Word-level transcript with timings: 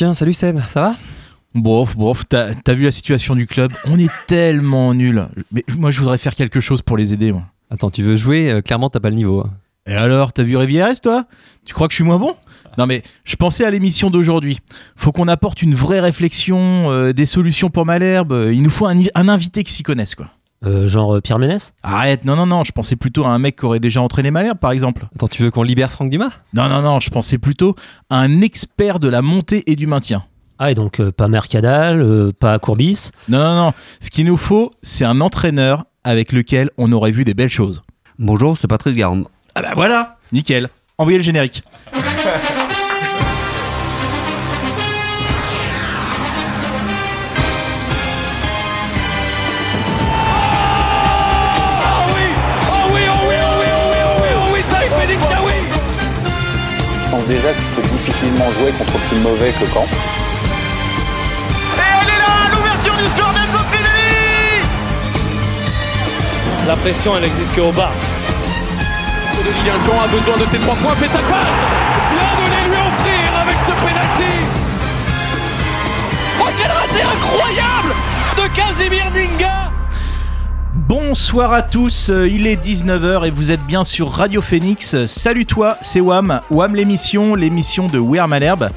Tiens, 0.00 0.14
salut 0.14 0.32
Seb, 0.32 0.58
ça 0.66 0.80
va? 0.80 0.96
Bof, 1.54 1.94
bof, 1.94 2.22
t'as 2.26 2.54
vu 2.72 2.84
la 2.84 2.90
situation 2.90 3.36
du 3.36 3.46
club? 3.46 3.70
On 3.84 3.98
est 3.98 4.08
tellement 4.26 4.94
nuls. 4.94 5.26
Mais 5.52 5.62
moi, 5.76 5.90
je 5.90 5.98
voudrais 6.00 6.16
faire 6.16 6.34
quelque 6.34 6.58
chose 6.58 6.80
pour 6.80 6.96
les 6.96 7.12
aider, 7.12 7.32
moi. 7.32 7.42
Attends, 7.68 7.90
tu 7.90 8.02
veux 8.02 8.16
jouer? 8.16 8.50
Euh, 8.50 8.62
Clairement, 8.62 8.88
t'as 8.88 8.98
pas 8.98 9.10
le 9.10 9.16
niveau. 9.16 9.40
hein. 9.40 9.50
Et 9.86 9.92
alors, 9.92 10.32
t'as 10.32 10.42
vu 10.42 10.56
Rivieres, 10.56 10.98
toi? 11.02 11.26
Tu 11.66 11.74
crois 11.74 11.86
que 11.86 11.92
je 11.92 11.96
suis 11.96 12.04
moins 12.04 12.18
bon? 12.18 12.34
Non, 12.78 12.86
mais 12.86 13.02
je 13.24 13.36
pensais 13.36 13.62
à 13.66 13.70
l'émission 13.70 14.08
d'aujourd'hui. 14.08 14.60
Faut 14.96 15.12
qu'on 15.12 15.28
apporte 15.28 15.60
une 15.60 15.74
vraie 15.74 16.00
réflexion, 16.00 16.90
euh, 16.90 17.12
des 17.12 17.26
solutions 17.26 17.68
pour 17.68 17.84
Malherbe. 17.84 18.48
Il 18.54 18.62
nous 18.62 18.70
faut 18.70 18.86
un, 18.86 18.96
un 19.14 19.28
invité 19.28 19.64
qui 19.64 19.72
s'y 19.74 19.82
connaisse, 19.82 20.14
quoi. 20.14 20.30
Euh, 20.66 20.88
genre 20.88 21.16
euh, 21.16 21.20
Pierre 21.20 21.38
Ménès? 21.38 21.72
Arrête, 21.82 22.24
non, 22.24 22.36
non, 22.36 22.46
non, 22.46 22.64
je 22.64 22.72
pensais 22.72 22.96
plutôt 22.96 23.24
à 23.24 23.28
un 23.28 23.38
mec 23.38 23.56
qui 23.56 23.64
aurait 23.64 23.80
déjà 23.80 24.02
entraîné 24.02 24.30
Malherbe, 24.30 24.58
par 24.58 24.72
exemple. 24.72 25.06
Attends, 25.14 25.28
tu 25.28 25.42
veux 25.42 25.50
qu'on 25.50 25.62
libère 25.62 25.90
Franck 25.90 26.10
Dumas? 26.10 26.30
Non, 26.52 26.68
non, 26.68 26.82
non, 26.82 27.00
je 27.00 27.08
pensais 27.10 27.38
plutôt 27.38 27.76
à 28.10 28.18
un 28.18 28.42
expert 28.42 29.00
de 29.00 29.08
la 29.08 29.22
montée 29.22 29.70
et 29.70 29.76
du 29.76 29.86
maintien. 29.86 30.24
Ah, 30.58 30.70
et 30.70 30.74
donc 30.74 31.00
euh, 31.00 31.10
pas 31.10 31.28
Mercadal, 31.28 32.02
euh, 32.02 32.32
pas 32.38 32.58
Courbis? 32.58 33.10
Non, 33.30 33.38
non, 33.38 33.54
non. 33.54 33.72
Ce 34.00 34.10
qu'il 34.10 34.26
nous 34.26 34.36
faut, 34.36 34.72
c'est 34.82 35.06
un 35.06 35.22
entraîneur 35.22 35.86
avec 36.04 36.32
lequel 36.32 36.70
on 36.76 36.92
aurait 36.92 37.12
vu 37.12 37.24
des 37.24 37.32
belles 37.32 37.48
choses. 37.48 37.82
Bonjour, 38.18 38.58
c'est 38.58 38.68
Patrice 38.68 38.94
Garande. 38.94 39.26
Ah 39.54 39.62
bah 39.62 39.72
voilà, 39.74 40.18
nickel. 40.32 40.68
Envoyez 40.98 41.16
le 41.16 41.24
générique. 41.24 41.64
pense 57.10 57.26
déjà 57.26 57.52
que 57.52 57.60
je 57.60 57.80
peux 57.80 57.88
difficilement 57.88 58.44
jouer 58.58 58.70
contre 58.72 58.98
plus 59.08 59.18
mauvais 59.18 59.52
que 59.52 59.66
Caen. 59.74 59.86
La 66.68 66.76
pression, 66.76 67.16
elle 67.16 67.24
n'existe 67.24 67.54
qu'au 67.54 67.72
bas. 67.72 67.90
De 69.44 69.66
Liancan 69.66 70.04
a 70.04 70.06
besoin 70.08 70.36
de 70.36 70.46
ses 70.50 70.58
trois 70.58 70.76
points, 70.76 70.94
fait 70.96 71.08
sa 71.08 71.18
passe 71.18 71.46
Bien 72.12 72.30
de 72.36 72.50
les 72.50 72.68
lui 72.68 72.76
offrir 72.76 73.38
avec 73.42 73.56
ce 73.66 73.72
penalty 73.72 74.34
Oh 76.38 76.48
quel 76.58 76.70
raté 76.70 77.02
incroyable 77.02 77.94
de 78.36 78.46
Casimir 78.54 79.10
Dinga 79.10 79.59
Bonsoir 80.90 81.52
à 81.52 81.62
tous, 81.62 82.10
euh, 82.10 82.26
il 82.28 82.48
est 82.48 82.56
19h 82.60 83.24
et 83.24 83.30
vous 83.30 83.52
êtes 83.52 83.64
bien 83.64 83.84
sur 83.84 84.10
Radio 84.10 84.42
Phoenix. 84.42 85.06
Salut 85.06 85.46
toi, 85.46 85.76
c'est 85.82 86.00
Wam, 86.00 86.40
Wam 86.50 86.74
l'émission, 86.74 87.36
l'émission 87.36 87.86
de 87.86 88.00
Wear 88.00 88.26
Malherbe. 88.26 88.70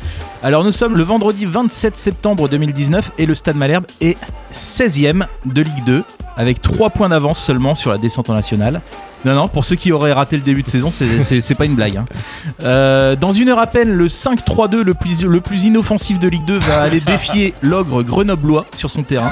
Alors 0.43 0.63
nous 0.63 0.71
sommes 0.71 0.95
le 0.95 1.01
vendredi 1.01 1.47
27 1.47 1.97
septembre 1.97 2.47
2019 2.47 3.13
et 3.17 3.25
le 3.25 3.33
Stade 3.33 3.55
Malherbe 3.55 3.85
est 3.99 4.15
16ème 4.51 5.25
de 5.45 5.63
Ligue 5.63 5.83
2 5.87 6.03
avec 6.37 6.61
3 6.61 6.91
points 6.91 7.09
d'avance 7.09 7.39
seulement 7.39 7.73
sur 7.73 7.89
la 7.89 7.97
descente 7.97 8.29
en 8.29 8.35
nationale. 8.35 8.81
Non, 9.25 9.33
non, 9.33 9.47
pour 9.47 9.65
ceux 9.65 9.75
qui 9.75 9.91
auraient 9.91 10.13
raté 10.13 10.35
le 10.35 10.43
début 10.43 10.61
de 10.61 10.67
saison, 10.69 10.91
c'est- 10.91 11.55
pas 11.55 11.65
une 11.65 11.73
blague. 11.73 11.97
hein. 11.97 12.05
Euh, 12.61 13.15
dans 13.15 13.31
une 13.31 13.49
heure 13.49 13.57
à 13.59 13.65
peine, 13.65 13.89
le 13.89 14.07
5-3-2 14.07 14.83
le 14.83 14.93
plus, 14.93 15.23
le 15.23 15.41
plus 15.41 15.63
inoffensif 15.63 16.19
de 16.19 16.27
Ligue 16.27 16.45
2 16.45 16.59
va 16.59 16.83
aller 16.83 16.99
défier 16.99 17.55
l'ogre 17.63 18.03
grenoblois 18.03 18.67
sur 18.75 18.91
son 18.91 19.01
terrain. 19.01 19.31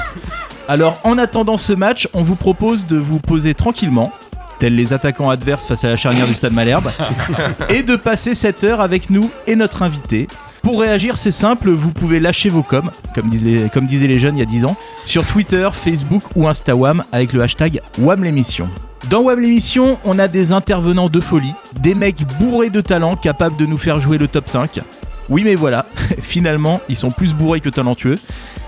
Alors 0.68 1.00
en 1.04 1.18
attendant 1.18 1.56
ce 1.56 1.72
match, 1.72 2.08
on 2.14 2.22
vous 2.22 2.36
propose 2.36 2.86
de 2.86 2.96
vous 2.96 3.18
poser 3.18 3.54
tranquillement, 3.54 4.12
tels 4.58 4.74
les 4.74 4.92
attaquants 4.92 5.30
adverses 5.30 5.66
face 5.66 5.84
à 5.84 5.88
la 5.88 5.96
charnière 5.96 6.26
du 6.26 6.34
Stade 6.34 6.52
Malherbe, 6.52 6.90
et 7.68 7.82
de 7.82 7.96
passer 7.96 8.34
cette 8.34 8.62
heure 8.64 8.80
avec 8.80 9.10
nous 9.10 9.30
et 9.46 9.56
notre 9.56 9.82
invité. 9.82 10.28
Pour 10.62 10.80
réagir, 10.80 11.16
c'est 11.16 11.32
simple, 11.32 11.70
vous 11.70 11.90
pouvez 11.90 12.20
lâcher 12.20 12.48
vos 12.48 12.62
coms, 12.62 12.92
comme 13.16 13.28
disaient, 13.28 13.68
comme 13.74 13.86
disaient 13.86 14.06
les 14.06 14.20
jeunes 14.20 14.36
il 14.36 14.38
y 14.38 14.42
a 14.42 14.46
10 14.46 14.64
ans, 14.66 14.76
sur 15.04 15.26
Twitter, 15.26 15.68
Facebook 15.72 16.22
ou 16.36 16.46
Instawam 16.46 17.02
avec 17.10 17.32
le 17.32 17.42
hashtag 17.42 17.80
WAM 17.98 18.22
l'émission. 18.22 18.68
Dans 19.10 19.22
WAM 19.22 19.40
l'émission, 19.40 19.98
on 20.04 20.20
a 20.20 20.28
des 20.28 20.52
intervenants 20.52 21.08
de 21.08 21.20
folie, 21.20 21.52
des 21.80 21.96
mecs 21.96 22.24
bourrés 22.38 22.70
de 22.70 22.80
talent 22.80 23.16
capables 23.16 23.56
de 23.56 23.66
nous 23.66 23.78
faire 23.78 23.98
jouer 23.98 24.18
le 24.18 24.28
top 24.28 24.48
5. 24.48 24.80
Oui 25.28 25.42
mais 25.44 25.56
voilà, 25.56 25.86
finalement, 26.22 26.80
ils 26.88 26.96
sont 26.96 27.10
plus 27.10 27.34
bourrés 27.34 27.60
que 27.60 27.68
talentueux. 27.68 28.16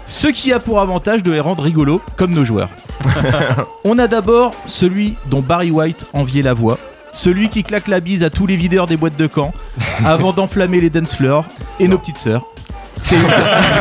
Ce 0.07 0.29
qui 0.29 0.53
a 0.53 0.61
pour 0.61 0.81
avantage 0.81 1.23
de 1.23 1.33
les 1.33 1.41
rendre 1.41 1.63
rigolos 1.63 2.01
comme 2.17 2.33
nos 2.33 2.45
joueurs. 2.45 2.69
On 3.85 3.99
a 3.99 4.07
d'abord 4.07 4.53
celui 4.67 5.17
dont 5.27 5.41
Barry 5.41 5.71
White 5.71 6.07
enviait 6.13 6.43
la 6.43 6.53
voix, 6.53 6.79
celui 7.13 7.49
qui 7.49 7.65
claque 7.65 7.89
la 7.89 8.01
bise 8.01 8.23
à 8.23 8.31
tous 8.31 8.47
les 8.47 8.57
videurs 8.57 8.87
des 8.87 8.97
boîtes 8.97 9.17
de 9.17 9.27
camp 9.27 9.53
avant 10.05 10.33
d'enflammer 10.33 10.81
les 10.81 10.91
dance 10.91 11.15
floors 11.15 11.47
et 11.81 11.89
nos 11.89 11.99
petites 11.99 12.19
sœurs. 12.19 12.45
C'est 13.01 13.17
Hugues. 13.17 13.27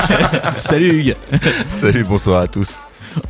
Salut 0.55 0.99
Hugues. 0.99 1.15
Salut, 1.69 2.03
bonsoir 2.03 2.41
à 2.41 2.47
tous. 2.47 2.77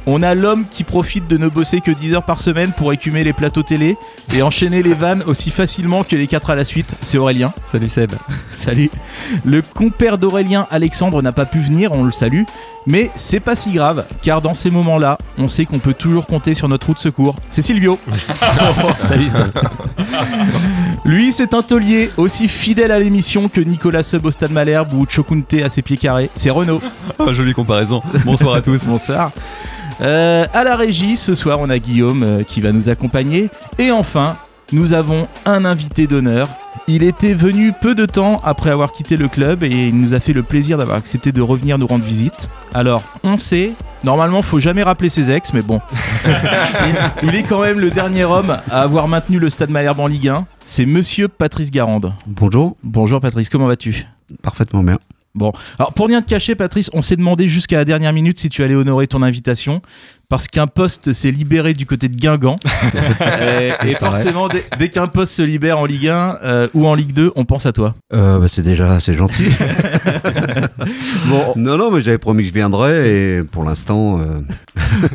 On 0.05 0.23
a 0.23 0.33
l'homme 0.33 0.65
qui 0.69 0.83
profite 0.83 1.27
de 1.27 1.37
ne 1.37 1.47
bosser 1.47 1.81
que 1.81 1.91
10 1.91 2.15
heures 2.15 2.23
par 2.23 2.39
semaine 2.39 2.71
pour 2.75 2.93
écumer 2.93 3.23
les 3.23 3.33
plateaux 3.33 3.63
télé 3.63 3.97
et 4.33 4.41
enchaîner 4.41 4.83
les 4.83 4.93
vannes 4.93 5.23
aussi 5.27 5.49
facilement 5.49 6.03
que 6.03 6.15
les 6.15 6.27
4 6.27 6.49
à 6.49 6.55
la 6.55 6.65
suite. 6.65 6.95
C'est 7.01 7.17
Aurélien. 7.17 7.53
Salut 7.65 7.89
Seb. 7.89 8.11
Salut. 8.57 8.89
Le 9.45 9.61
compère 9.61 10.17
d'Aurélien, 10.17 10.67
Alexandre, 10.71 11.21
n'a 11.21 11.31
pas 11.31 11.45
pu 11.45 11.59
venir, 11.59 11.91
on 11.93 12.03
le 12.03 12.11
salue. 12.11 12.43
Mais 12.85 13.11
c'est 13.15 13.39
pas 13.39 13.55
si 13.55 13.71
grave, 13.71 14.05
car 14.21 14.41
dans 14.41 14.53
ces 14.53 14.69
moments-là, 14.69 15.17
on 15.37 15.47
sait 15.47 15.65
qu'on 15.65 15.79
peut 15.79 15.93
toujours 15.93 16.25
compter 16.25 16.53
sur 16.53 16.67
notre 16.67 16.87
roue 16.87 16.93
de 16.93 16.99
secours. 16.99 17.35
C'est 17.47 17.61
Silvio. 17.61 17.97
Salut. 18.93 19.29
Lui, 21.05 21.31
c'est 21.31 21.53
un 21.53 21.61
taulier 21.61 22.09
aussi 22.17 22.47
fidèle 22.47 22.91
à 22.91 22.99
l'émission 22.99 23.47
que 23.47 23.61
Nicolas 23.61 24.03
Sub 24.03 24.25
au 24.25 24.31
Stade 24.31 24.51
Malherbe 24.51 24.93
ou 24.93 25.05
Chokunte 25.07 25.53
à 25.63 25.69
ses 25.69 25.81
pieds 25.81 25.97
carrés. 25.97 26.29
C'est 26.35 26.49
Renaud. 26.49 26.81
Ah, 27.19 27.33
jolie 27.33 27.53
comparaison. 27.53 28.01
Bonsoir 28.25 28.55
à 28.55 28.61
tous. 28.61 28.83
Bonsoir. 28.85 29.31
Euh, 30.01 30.45
à 30.53 30.63
la 30.63 30.75
régie, 30.75 31.17
ce 31.17 31.35
soir, 31.35 31.59
on 31.61 31.69
a 31.69 31.79
Guillaume 31.79 32.23
euh, 32.23 32.43
qui 32.43 32.61
va 32.61 32.71
nous 32.71 32.89
accompagner. 32.89 33.49
Et 33.79 33.91
enfin, 33.91 34.35
nous 34.71 34.93
avons 34.93 35.27
un 35.45 35.65
invité 35.65 36.07
d'honneur. 36.07 36.49
Il 36.87 37.03
était 37.03 37.33
venu 37.33 37.71
peu 37.79 37.95
de 37.95 38.05
temps 38.05 38.41
après 38.43 38.69
avoir 38.69 38.91
quitté 38.91 39.15
le 39.15 39.27
club 39.29 39.63
et 39.63 39.69
il 39.69 39.97
nous 39.97 40.13
a 40.13 40.19
fait 40.19 40.33
le 40.33 40.43
plaisir 40.43 40.77
d'avoir 40.77 40.97
accepté 40.97 41.31
de 41.31 41.41
revenir 41.41 41.77
nous 41.77 41.87
rendre 41.87 42.03
visite. 42.03 42.49
Alors, 42.73 43.03
on 43.23 43.37
sait, 43.37 43.71
normalement, 44.03 44.41
faut 44.41 44.59
jamais 44.59 44.83
rappeler 44.83 45.07
ses 45.07 45.31
ex, 45.31 45.53
mais 45.53 45.61
bon. 45.61 45.79
il, 46.25 47.29
il 47.29 47.35
est 47.35 47.43
quand 47.43 47.61
même 47.61 47.79
le 47.79 47.89
dernier 47.89 48.25
homme 48.25 48.57
à 48.69 48.81
avoir 48.81 49.07
maintenu 49.07 49.39
le 49.39 49.49
Stade 49.49 49.69
Malherbe 49.69 49.99
en 49.99 50.07
Ligue 50.07 50.27
1. 50.27 50.45
C'est 50.65 50.85
monsieur 50.85 51.29
Patrice 51.29 51.71
Garande. 51.71 52.13
Bonjour, 52.27 52.75
Bonjour 52.83 53.21
Patrice, 53.21 53.47
comment 53.47 53.67
vas-tu? 53.67 54.05
Parfaitement 54.41 54.83
bien. 54.83 54.97
Bon, 55.35 55.51
alors 55.79 55.93
pour 55.93 56.07
rien 56.07 56.21
te 56.21 56.29
cacher, 56.29 56.53
Patrice, 56.53 56.91
on 56.93 57.01
s'est 57.01 57.15
demandé 57.15 57.47
jusqu'à 57.47 57.77
la 57.77 57.85
dernière 57.85 58.13
minute 58.13 58.37
si 58.37 58.49
tu 58.49 58.63
allais 58.63 58.75
honorer 58.75 59.07
ton 59.07 59.23
invitation, 59.23 59.81
parce 60.29 60.47
qu'un 60.47 60.67
poste 60.67 61.13
s'est 61.13 61.31
libéré 61.31 61.73
du 61.73 61.85
côté 61.85 62.09
de 62.09 62.15
Guingamp. 62.15 62.57
et 63.81 63.93
et 63.93 63.95
forcément, 63.95 64.47
dès, 64.47 64.65
dès 64.79 64.89
qu'un 64.89 65.07
poste 65.07 65.33
se 65.33 65.41
libère 65.41 65.79
en 65.79 65.85
Ligue 65.85 66.07
1 66.07 66.37
euh, 66.43 66.67
ou 66.73 66.87
en 66.87 66.95
Ligue 66.95 67.13
2, 67.13 67.31
on 67.35 67.45
pense 67.45 67.65
à 67.65 67.71
toi. 67.71 67.95
Euh, 68.13 68.39
bah, 68.39 68.47
c'est 68.47 68.63
déjà 68.63 68.93
assez 68.93 69.13
gentil. 69.13 69.45
Bon, 71.27 71.53
non, 71.55 71.77
non, 71.77 71.91
mais 71.91 72.01
j'avais 72.01 72.17
promis 72.17 72.43
que 72.43 72.49
je 72.49 72.53
viendrais 72.53 73.09
et 73.09 73.43
pour 73.43 73.63
l'instant, 73.63 74.19
euh, 74.19 74.41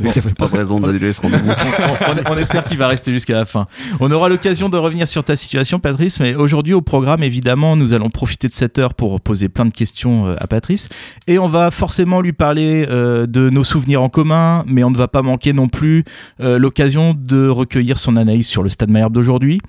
j'avais 0.15 0.33
pas 0.33 0.49
de 0.49 0.57
raison 0.57 0.81
d'annuler 0.81 1.13
ce 1.13 1.21
rendez-vous. 1.21 1.51
on, 1.51 2.33
on 2.33 2.37
espère 2.39 2.65
qu'il 2.65 2.79
va 2.79 2.89
rester 2.89 3.13
jusqu'à 3.13 3.35
la 3.35 3.45
fin. 3.45 3.67
On 4.01 4.11
aura 4.11 4.29
l'occasion 4.29 4.69
de 4.69 4.77
revenir 4.79 5.07
sur 5.07 5.23
ta 5.23 5.37
situation, 5.37 5.79
Patrice, 5.79 6.19
mais 6.21 6.35
aujourd'hui 6.35 6.73
au 6.75 6.81
programme, 6.81 7.23
évidemment, 7.23 7.77
nous 7.77 7.93
allons 7.95 8.11
profiter 8.11 8.49
de 8.49 8.53
cette 8.53 8.79
heure 8.79 8.95
pour 8.95 9.21
poser 9.21 9.49
plein 9.49 9.67
de 9.67 9.73
questions 9.73 10.29
euh, 10.29 10.37
à 10.41 10.47
Patrice. 10.47 10.89
Et 11.27 11.39
on 11.39 11.49
va 11.49 11.71
forcément 11.71 12.21
lui 12.21 12.33
parler 12.33 12.87
de 12.87 13.51
nos 13.51 13.65
souvenirs 13.65 14.03
en 14.03 14.09
commun, 14.09 14.65
mais 14.67 14.83
on 14.85 14.91
ne 14.91 14.98
va 14.99 15.09
pas 15.09 15.23
manquer 15.23 15.53
non 15.53 15.69
plus 15.69 16.05
euh, 16.41 16.59
l'occasion 16.59 17.15
de 17.15 17.49
recueillir 17.49 17.99
son 17.99 18.17
analyse 18.17 18.47
sur 18.47 18.63
le 18.63 18.69
Stade 18.69 18.91
Malherbe 18.91 19.13
d'aujourd'hui. 19.13 19.61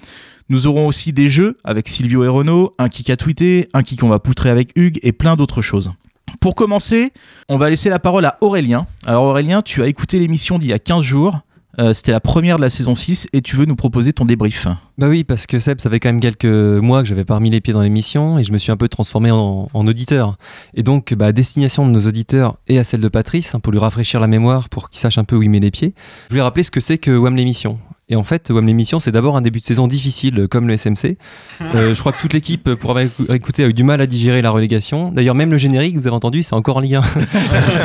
Nous 0.50 0.68
aurons 0.68 0.88
aussi 0.88 1.14
des 1.14 1.30
jeux 1.30 1.58
avec 1.64 1.88
Silvio 1.88 2.24
et 2.24 2.28
Renaud, 2.28 2.74
un 2.80 2.90
kick 2.90 3.10
à 3.10 3.16
tweeter, 3.16 3.70
un 3.74 3.84
kick 3.84 4.00
qu'on 4.00 4.10
va 4.10 4.20
poutrer 4.20 4.50
avec 4.50 4.72
Hugues 4.76 5.00
et 5.04 5.12
plein 5.12 5.36
d'autres 5.36 5.62
choses. 5.62 5.92
Pour 6.40 6.56
commencer, 6.56 7.12
on 7.50 7.58
va 7.58 7.70
laisser 7.70 7.90
la 7.90 8.00
parole 8.00 8.26
à 8.26 8.38
Aurélien. 8.42 8.86
Alors 9.06 9.24
Aurélien, 9.24 9.62
tu 9.62 9.82
as 9.84 9.88
écouté 9.88 10.20
l'émission 10.20 10.58
d'il 10.58 10.70
y 10.70 10.74
a 10.74 10.80
15 10.80 11.04
jours. 11.04 11.40
Euh, 11.78 11.94
C'était 11.94 12.12
la 12.12 12.20
première 12.20 12.58
de 12.58 12.62
la 12.62 12.70
saison 12.70 12.96
6 12.96 13.28
et 13.32 13.42
tu 13.42 13.56
veux 13.56 13.66
nous 13.66 13.76
proposer 13.76 14.12
ton 14.12 14.26
débrief. 14.26 14.68
Bah 14.98 15.08
oui, 15.08 15.24
parce 15.24 15.46
que 15.46 15.60
Seb, 15.60 15.80
ça 15.80 15.90
fait 15.90 16.00
quand 16.00 16.10
même 16.10 16.20
quelques 16.20 16.46
mois 16.46 17.04
que 17.04 17.08
j'avais 17.08 17.26
pas 17.26 17.36
remis 17.36 17.52
les 17.52 17.62
pieds 17.62 17.74
dans 17.74 17.82
l'émission 17.82 18.40
et 18.40 18.44
je 18.44 18.52
me 18.52 18.58
suis 18.58 18.72
un 18.72 18.78
peu 18.78 18.90
transformé 18.90 19.30
en, 19.32 19.68
auditeur. 19.74 20.38
Et 20.74 20.84
donc, 20.84 21.14
bah, 21.14 21.28
à 21.28 21.32
destination 21.32 21.86
de 21.86 21.92
nos 21.92 22.08
auditeurs 22.08 22.58
et 22.68 22.80
à 22.80 22.84
celle 22.84 23.02
de 23.02 23.08
Patrice, 23.08 23.54
hein, 23.54 23.60
pour 23.60 23.72
lui 23.72 23.80
rafraîchir 23.80 24.20
la 24.20 24.28
mémoire, 24.28 24.68
pour 24.70 24.90
qu'il 24.90 25.00
sache 25.00 25.18
un 25.18 25.24
peu 25.24 25.36
où 25.36 25.44
il 25.44 25.50
met 25.50 25.60
les 25.60 25.72
pieds, 25.72 25.94
je 26.28 26.34
voulais 26.34 26.42
rappeler 26.42 26.64
ce 26.64 26.72
que 26.72 26.82
c'est 26.82 26.98
que 26.98 27.12
WAM 27.12 27.36
l'émission. 27.36 27.80
Et 28.12 28.16
en 28.16 28.24
fait, 28.24 28.50
WAM 28.50 28.66
l'émission, 28.66 29.00
c'est 29.00 29.12
d'abord 29.12 29.38
un 29.38 29.42
début 29.42 29.60
de 29.60 29.66
saison 29.66 29.86
difficile, 29.88 30.48
comme 30.50 30.68
le 30.68 30.76
SMC. 30.78 31.18
Euh, 31.76 31.94
je 31.94 32.00
crois 32.00 32.12
que 32.14 32.20
toute 32.22 32.34
l'équipe, 32.34 32.74
pour 32.76 32.92
avoir 32.92 33.06
écou- 33.06 33.32
écouté, 33.32 33.64
a 33.64 33.68
eu 33.68 33.74
du 33.74 33.84
mal 33.84 34.02
à 34.02 34.08
digérer 34.08 34.42
la 34.42 34.50
relégation. 34.50 35.12
D'ailleurs, 35.12 35.36
même 35.36 35.52
le 35.52 35.58
générique, 35.58 35.96
vous 35.98 36.08
avez 36.08 36.16
entendu, 36.16 36.42
c'est 36.42 36.56
encore 36.56 36.78
en 36.78 36.80
Ligue 36.80 36.96
1. 36.96 37.02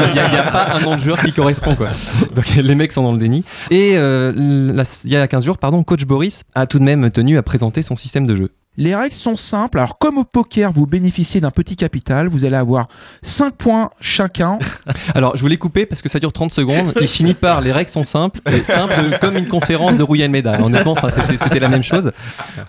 Il 0.08 0.12
n'y 0.12 0.18
a, 0.20 0.42
pas 0.50 0.76
un 0.76 0.80
nom 0.80 0.94
de 0.96 1.00
joueur 1.00 1.20
qui 1.20 1.32
correspond, 1.32 1.74
quoi. 1.74 1.90
Donc 2.34 2.54
les 2.54 2.74
mecs 2.74 2.92
sont 2.92 3.02
dans 3.02 3.12
le 3.12 3.18
déni. 3.18 3.44
Et 3.70 3.92
euh, 3.96 4.32
la- 4.72 4.84
il 5.04 5.10
y 5.10 5.16
a 5.16 5.26
15 5.26 5.44
jours, 5.44 5.58
pardon, 5.58 5.82
coach 5.82 6.04
Boris 6.04 6.44
a 6.54 6.66
tout 6.66 6.78
de 6.78 6.84
même 6.84 7.10
tenu 7.10 7.36
à 7.36 7.42
présenter 7.42 7.82
son 7.82 7.96
système 7.96 8.26
de 8.26 8.36
jeu. 8.36 8.50
Les 8.76 8.94
règles 8.94 9.14
sont 9.14 9.36
simples. 9.36 9.78
Alors, 9.78 9.98
comme 9.98 10.18
au 10.18 10.24
poker, 10.24 10.72
vous 10.72 10.86
bénéficiez 10.86 11.40
d'un 11.40 11.50
petit 11.52 11.76
capital. 11.76 12.28
Vous 12.28 12.44
allez 12.44 12.56
avoir 12.56 12.88
5 13.22 13.54
points 13.54 13.90
chacun. 14.00 14.58
Alors, 15.14 15.36
je 15.36 15.42
voulais 15.42 15.56
couper 15.56 15.86
parce 15.86 16.02
que 16.02 16.08
ça 16.08 16.18
dure 16.18 16.32
30 16.32 16.50
secondes. 16.50 16.92
Il 17.00 17.06
finit 17.06 17.34
par 17.34 17.60
les 17.60 17.70
règles 17.70 17.90
sont 17.90 18.04
simples, 18.04 18.40
et 18.52 18.64
simples 18.64 18.94
comme 19.20 19.36
une 19.36 19.46
conférence 19.46 19.96
de 19.96 20.02
Rouyen 20.02 20.28
Méda. 20.28 20.60
Honnêtement, 20.60 20.92
enfin, 20.92 21.10
c'était, 21.10 21.36
c'était 21.36 21.60
la 21.60 21.68
même 21.68 21.84
chose. 21.84 22.10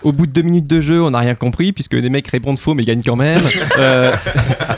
Au 0.02 0.12
bout 0.12 0.26
de 0.26 0.32
deux 0.32 0.42
minutes 0.42 0.66
de 0.66 0.80
jeu, 0.80 1.02
on 1.02 1.10
n'a 1.10 1.18
rien 1.18 1.34
compris 1.34 1.72
puisque 1.72 1.94
les 1.94 2.10
mecs 2.10 2.28
répondent 2.28 2.58
faux 2.58 2.74
mais 2.74 2.84
gagnent 2.84 3.02
quand 3.04 3.16
même. 3.16 3.42
Euh, 3.78 4.14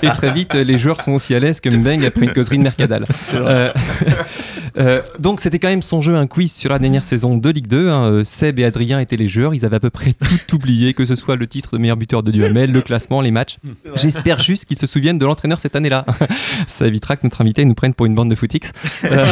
et 0.02 0.08
très 0.08 0.32
vite, 0.32 0.54
les 0.54 0.78
joueurs 0.78 1.02
sont 1.02 1.12
aussi 1.12 1.34
à 1.34 1.40
l'aise 1.40 1.60
que 1.60 1.68
Mbeng 1.68 2.04
après 2.04 2.26
une 2.26 2.32
causerie 2.32 2.58
de 2.58 2.62
Mercadal. 2.62 3.04
Euh, 3.34 3.72
euh, 4.76 5.00
donc, 5.18 5.40
c'était 5.40 5.58
quand 5.58 5.68
même 5.68 5.82
son 5.82 6.00
jeu, 6.00 6.14
un 6.16 6.26
quiz 6.26 6.52
sur 6.52 6.70
la 6.70 6.78
dernière 6.78 7.04
saison 7.04 7.36
de 7.36 7.50
Ligue 7.50 7.66
2. 7.66 7.88
hein. 7.88 8.10
Euh, 8.10 8.24
Seb 8.24 8.58
et 8.58 8.64
Adrien 8.64 9.00
étaient 9.00 9.16
les 9.16 9.28
joueurs. 9.28 9.54
Ils 9.54 9.64
avaient 9.64 9.76
à 9.76 9.80
peu 9.80 9.90
près 9.90 10.12
tout 10.12 10.54
oublié, 10.54 10.94
que 10.94 11.04
ce 11.04 11.14
soit 11.14 11.36
le 11.36 11.46
titre 11.46 11.76
de 11.76 11.78
meilleur 11.78 11.96
buteur 11.96 12.22
de 12.22 12.30
Duhamel, 12.30 12.72
le 12.72 12.82
classement, 12.82 13.20
les 13.20 13.30
matchs. 13.30 13.58
J'espère 13.94 14.38
juste 14.38 14.66
qu'ils 14.66 14.78
se 14.78 14.86
souviennent 14.86 15.18
de 15.18 15.26
l'entraîneur 15.26 15.60
cette 15.60 15.76
année-là. 15.76 16.04
Ça 16.66 16.86
évitera 16.86 17.16
que 17.16 17.22
notre 17.24 17.40
invité 17.40 17.64
nous 17.64 17.74
prenne 17.74 17.94
pour 17.94 18.06
une 18.06 18.14
bande 18.14 18.30
de 18.30 18.34
footix. 18.34 18.72
Euh, 19.04 19.26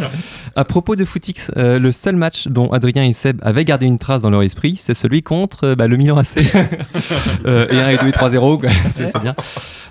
à 0.56 0.64
propos 0.64 0.96
de 0.96 1.04
footix, 1.04 1.50
euh, 1.56 1.78
le 1.78 1.92
seul 1.92 2.16
match 2.16 2.48
dont 2.48 2.68
Adrien 2.68 3.04
et 3.04 3.12
Seb 3.12 3.40
avaient 3.42 3.64
gardé 3.64 3.86
une 3.86 3.98
trace 3.98 4.22
dans 4.22 4.30
leur 4.30 4.42
esprit, 4.42 4.76
c'est 4.78 4.94
celui 4.94 5.22
contre 5.22 5.74
bah, 5.74 5.86
le 5.86 5.96
Milan 5.96 6.16
AC. 6.16 6.38
Et 6.38 7.46
1 7.46 7.88
et 7.88 7.98
2 7.98 8.08
et 8.08 8.10
3-0, 8.10 8.60
quoi. 8.60 8.70
c'est 8.90 9.08
c'est 9.08 9.20
bien. 9.20 9.34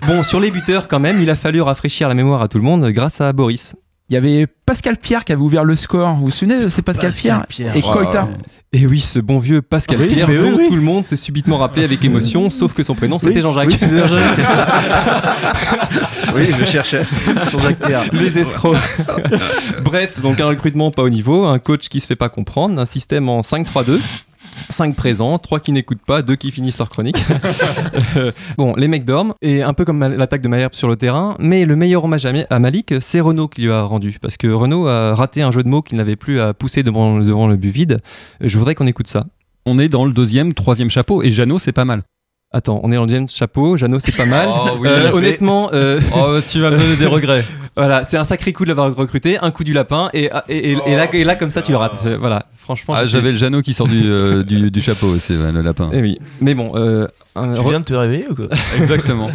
Bon, 0.06 0.22
sur 0.22 0.40
les 0.40 0.50
buteurs, 0.50 0.88
quand 0.88 1.00
même, 1.00 1.20
il 1.20 1.30
a 1.30 1.36
fallu 1.36 1.60
rafraîchir 1.60 2.08
la 2.08 2.14
mémoire 2.14 2.42
à 2.42 2.48
tout 2.48 2.58
le 2.58 2.64
monde 2.64 2.86
grâce 2.90 3.20
à 3.20 3.32
Boris. 3.32 3.74
Il 4.10 4.14
y 4.14 4.16
avait 4.16 4.46
Pascal 4.64 4.96
Pierre 4.96 5.22
qui 5.24 5.32
avait 5.32 5.42
ouvert 5.42 5.64
le 5.64 5.76
score. 5.76 6.14
Vous 6.16 6.26
vous 6.26 6.30
souvenez 6.30 6.70
C'est 6.70 6.80
Pascal, 6.80 7.10
Pascal 7.10 7.44
Pierre, 7.46 7.72
Pierre. 7.72 7.76
et 7.76 7.82
Oh 7.86 7.90
Koita. 7.92 8.12
là. 8.22 8.28
Et 8.72 8.86
oui, 8.86 9.00
ce 9.00 9.18
bon 9.18 9.38
vieux 9.38 9.60
Pascal 9.60 9.98
Oui, 10.00 10.06
Pierre, 10.08 10.28
oui, 10.30 10.38
dont 10.38 10.56
oui. 10.56 10.64
tout 10.68 10.76
le 10.76 10.80
monde 10.80 11.04
s'est 11.04 11.16
subitement 11.16 11.58
rappelé 11.58 11.84
avec 11.84 12.02
émotion, 12.06 12.48
sauf 12.48 12.72
que 12.72 12.82
son 12.82 12.94
prénom 12.94 13.18
c'était 13.18 13.34
Oui, 13.36 13.40
Jean-Jacques. 13.42 13.68
oui, 13.68 13.76
c'était 13.76 13.98
Jean-Jacques. 13.98 14.38
Oui, 16.34 16.48
je 16.58 16.64
cherchais. 16.66 17.04
Jean-Jacques 17.50 17.78
Pierre. 17.78 18.02
Les 18.12 18.38
escrocs. 18.38 18.76
Bref, 19.82 20.20
donc 20.20 20.40
un 20.40 20.46
recrutement 20.46 20.90
pas 20.90 21.02
au 21.02 21.10
niveau, 21.10 21.44
un 21.46 21.58
coach 21.58 21.88
qui 21.88 22.00
se 22.00 22.06
fait 22.06 22.16
pas 22.16 22.28
comprendre, 22.28 22.78
un 22.80 22.86
système 22.86 23.28
en 23.28 23.40
5-3-2. 23.40 24.00
5 24.68 24.94
présents, 24.96 25.38
3 25.38 25.60
qui 25.60 25.72
n'écoutent 25.72 26.04
pas, 26.04 26.22
2 26.22 26.36
qui 26.36 26.50
finissent 26.50 26.78
leur 26.78 26.90
chronique. 26.90 27.16
Euh, 28.16 28.32
bon, 28.56 28.74
les 28.76 28.88
mecs 28.88 29.04
dorment, 29.04 29.34
et 29.42 29.62
un 29.62 29.74
peu 29.74 29.84
comme 29.84 30.00
l'attaque 30.00 30.40
de 30.40 30.48
Malherbe 30.48 30.72
sur 30.72 30.88
le 30.88 30.96
terrain, 30.96 31.36
mais 31.38 31.64
le 31.64 31.76
meilleur 31.76 32.04
hommage 32.04 32.24
à, 32.26 32.32
à 32.48 32.58
Malik, 32.58 32.94
c'est 33.00 33.20
Renault 33.20 33.48
qui 33.48 33.62
lui 33.62 33.70
a 33.70 33.82
rendu, 33.82 34.16
parce 34.20 34.36
que 34.36 34.48
Renault 34.48 34.86
a 34.86 35.14
raté 35.14 35.42
un 35.42 35.50
jeu 35.50 35.62
de 35.62 35.68
mots 35.68 35.82
qu'il 35.82 35.98
n'avait 35.98 36.16
plus 36.16 36.40
à 36.40 36.54
pousser 36.54 36.82
devant, 36.82 37.18
devant 37.18 37.46
le 37.46 37.56
but 37.56 37.70
vide. 37.70 38.00
Je 38.40 38.58
voudrais 38.58 38.74
qu'on 38.74 38.86
écoute 38.86 39.08
ça. 39.08 39.26
On 39.66 39.78
est 39.78 39.88
dans 39.88 40.04
le 40.04 40.12
deuxième, 40.12 40.54
troisième 40.54 40.90
chapeau 40.90 41.22
et 41.22 41.30
Jeannot, 41.30 41.58
c'est 41.58 41.72
pas 41.72 41.84
mal. 41.84 42.02
Attends, 42.50 42.80
on 42.82 42.90
est 42.90 42.94
dans 42.94 43.02
le 43.02 43.08
deuxième 43.08 43.28
chapeau, 43.28 43.76
Jeannot 43.76 43.98
c'est 44.00 44.16
pas 44.16 44.24
mal. 44.24 44.48
Oh 44.50 44.68
oui, 44.80 44.88
Euh, 44.88 45.12
honnêtement, 45.12 45.68
euh, 45.74 46.00
Oh, 46.16 46.38
tu 46.48 46.60
vas 46.60 46.70
me 46.70 46.78
donner 46.78 46.96
des 46.96 47.04
regrets. 47.04 47.44
voilà, 47.76 48.04
c'est 48.04 48.16
un 48.16 48.24
sacré 48.24 48.54
coup 48.54 48.62
de 48.64 48.68
l'avoir 48.70 48.94
recruté, 48.96 49.36
un 49.42 49.50
coup 49.50 49.64
du 49.64 49.74
lapin, 49.74 50.08
et, 50.14 50.30
et, 50.48 50.70
et- 50.72 50.78
et 50.86 50.96
là, 50.96 51.08
et 51.12 51.24
là, 51.24 51.34
comme 51.36 51.50
ça, 51.50 51.60
tu 51.60 51.72
le 51.72 51.76
rates. 51.76 52.06
Voilà, 52.18 52.46
franchement. 52.56 52.94
Ah, 52.96 53.04
j'avais 53.04 53.32
le 53.32 53.36
Jeannot 53.38 53.60
qui 53.60 53.74
sort 53.74 53.86
du, 53.86 54.02
euh, 54.10 54.42
du, 54.44 54.70
du 54.70 54.80
chapeau 54.80 55.08
aussi, 55.08 55.34
le 55.34 55.60
lapin. 55.60 55.90
Eh 55.92 56.00
oui, 56.00 56.18
mais 56.40 56.54
bon, 56.54 56.72
euh, 56.74 57.06
un- 57.36 57.52
Tu 57.52 57.60
Re- 57.60 57.68
viens 57.68 57.80
de 57.80 57.84
te 57.84 57.92
réveiller 57.92 58.24
ou 58.30 58.34
quoi? 58.34 58.46
Exactement. 58.80 59.28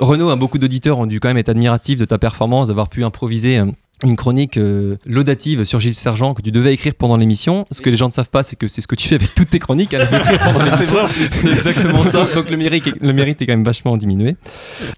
Renaud, 0.00 0.30
hein, 0.30 0.36
beaucoup 0.36 0.58
d'auditeurs 0.58 0.98
ont 0.98 1.06
dû 1.06 1.20
quand 1.20 1.28
même 1.28 1.36
être 1.38 1.50
admiratifs 1.50 2.00
de 2.00 2.04
ta 2.04 2.18
performance, 2.18 2.66
d'avoir 2.66 2.88
pu 2.88 3.04
improviser 3.04 3.58
euh, 3.60 3.66
une 4.04 4.16
chronique 4.16 4.56
euh, 4.56 4.96
laudative 5.06 5.64
sur 5.64 5.80
Gilles 5.80 5.94
Sergent 5.94 6.34
que 6.34 6.42
tu 6.42 6.50
devais 6.50 6.72
écrire 6.74 6.94
pendant 6.94 7.16
l'émission. 7.16 7.66
Ce 7.70 7.82
que 7.82 7.90
les 7.90 7.96
gens 7.96 8.06
ne 8.06 8.12
savent 8.12 8.30
pas, 8.30 8.42
c'est 8.42 8.56
que 8.56 8.68
c'est 8.68 8.80
ce 8.80 8.86
que 8.86 8.94
tu 8.94 9.08
fais 9.08 9.16
avec 9.16 9.34
toutes 9.34 9.50
tes 9.50 9.58
chroniques, 9.58 9.92
à 9.94 9.98
les 9.98 10.14
écrire 10.14 10.38
pendant 10.40 10.62
l'émission. 10.62 10.96
C'est 11.28 11.50
exactement 11.50 12.04
ça. 12.04 12.26
Donc 12.34 12.50
le 12.50 12.56
mérite, 12.56 12.86
est- 12.86 13.00
le 13.02 13.12
mérite 13.12 13.40
est 13.42 13.46
quand 13.46 13.52
même 13.52 13.64
vachement 13.64 13.96
diminué. 13.96 14.36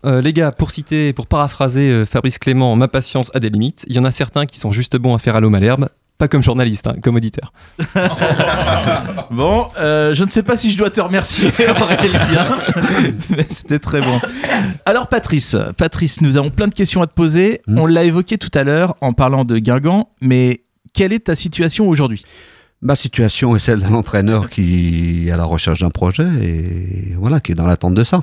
Euh, 0.05 0.21
les 0.21 0.33
gars, 0.33 0.53
pour 0.53 0.71
citer, 0.71 1.13
pour 1.13 1.27
paraphraser 1.27 1.91
euh, 1.91 2.07
Fabrice 2.07 2.39
Clément, 2.39 2.75
ma 2.77 2.89
patience 2.89 3.31
a 3.35 3.41
des 3.41 3.51
limites. 3.51 3.85
Il 3.89 3.97
y 3.97 3.99
en 3.99 4.05
a 4.05 4.11
certains 4.11 4.47
qui 4.47 4.59
sont 4.59 4.73
juste 4.73 4.97
bons 4.97 5.15
à 5.15 5.19
faire 5.19 5.37
à 5.37 5.41
l'eau 5.41 5.51
Malherbe. 5.51 5.89
Pas 6.23 6.29
comme 6.29 6.45
journaliste, 6.45 6.87
hein, 6.87 6.95
comme 7.03 7.17
auditeur. 7.17 7.53
Bon, 9.33 9.67
euh, 9.77 10.15
je 10.15 10.23
ne 10.23 10.29
sais 10.29 10.45
pas 10.45 10.57
si 10.57 10.71
je 10.71 10.79
dois 10.79 10.89
te 10.89 11.01
remercier, 11.01 11.49
Aurélien, 11.81 12.47
mais 13.31 13.45
c'était 13.49 13.81
très 13.81 14.01
bon. 14.01 14.21
Alors, 14.87 15.09
Patrice, 15.09 15.57
Patrice, 15.77 16.21
nous 16.21 16.37
avons 16.37 16.51
plein 16.51 16.69
de 16.69 16.75
questions 16.75 17.03
à 17.03 17.09
te 17.09 17.13
poser. 17.13 17.61
Hmm. 17.67 17.79
On 17.81 17.87
l'a 17.87 18.05
évoqué 18.05 18.39
tout 18.39 18.53
à 18.55 18.63
l'heure 18.63 18.95
en 19.01 19.15
parlant 19.15 19.45
de 19.45 19.59
Guingamp, 19.59 20.11
mais 20.21 20.63
quelle 20.95 21.13
est 21.13 21.25
ta 21.25 21.35
situation 21.35 21.89
aujourd'hui? 21.89 22.25
Ma 22.83 22.95
situation 22.95 23.57
est 23.57 23.59
celle 23.59 23.81
d'un 23.81 23.95
entraîneur 23.95 24.49
qui 24.49 25.27
est 25.27 25.33
à 25.33 25.37
la 25.37 25.45
recherche 25.45 25.81
d'un 25.81 25.91
projet 25.91 26.29
et 26.41 27.15
voilà, 27.17 27.41
qui 27.41 27.51
est 27.51 27.57
dans 27.57 27.67
l'attente 27.67 27.95
de 27.95 28.05
ça. 28.05 28.23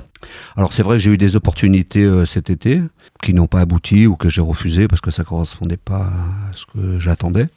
Alors 0.56 0.72
c'est 0.72 0.82
vrai 0.82 0.96
que 0.96 1.02
j'ai 1.02 1.10
eu 1.10 1.18
des 1.18 1.36
opportunités 1.36 2.04
euh, 2.04 2.24
cet 2.24 2.48
été 2.48 2.80
qui 3.22 3.34
n'ont 3.34 3.46
pas 3.46 3.60
abouti 3.60 4.06
ou 4.06 4.16
que 4.16 4.30
j'ai 4.30 4.40
refusé 4.42 4.88
parce 4.88 5.02
que 5.02 5.10
ça 5.10 5.24
correspondait 5.24 5.76
pas 5.76 6.00
à 6.02 6.54
ce 6.54 6.64
que 6.64 6.98
j'attendais. 6.98 7.48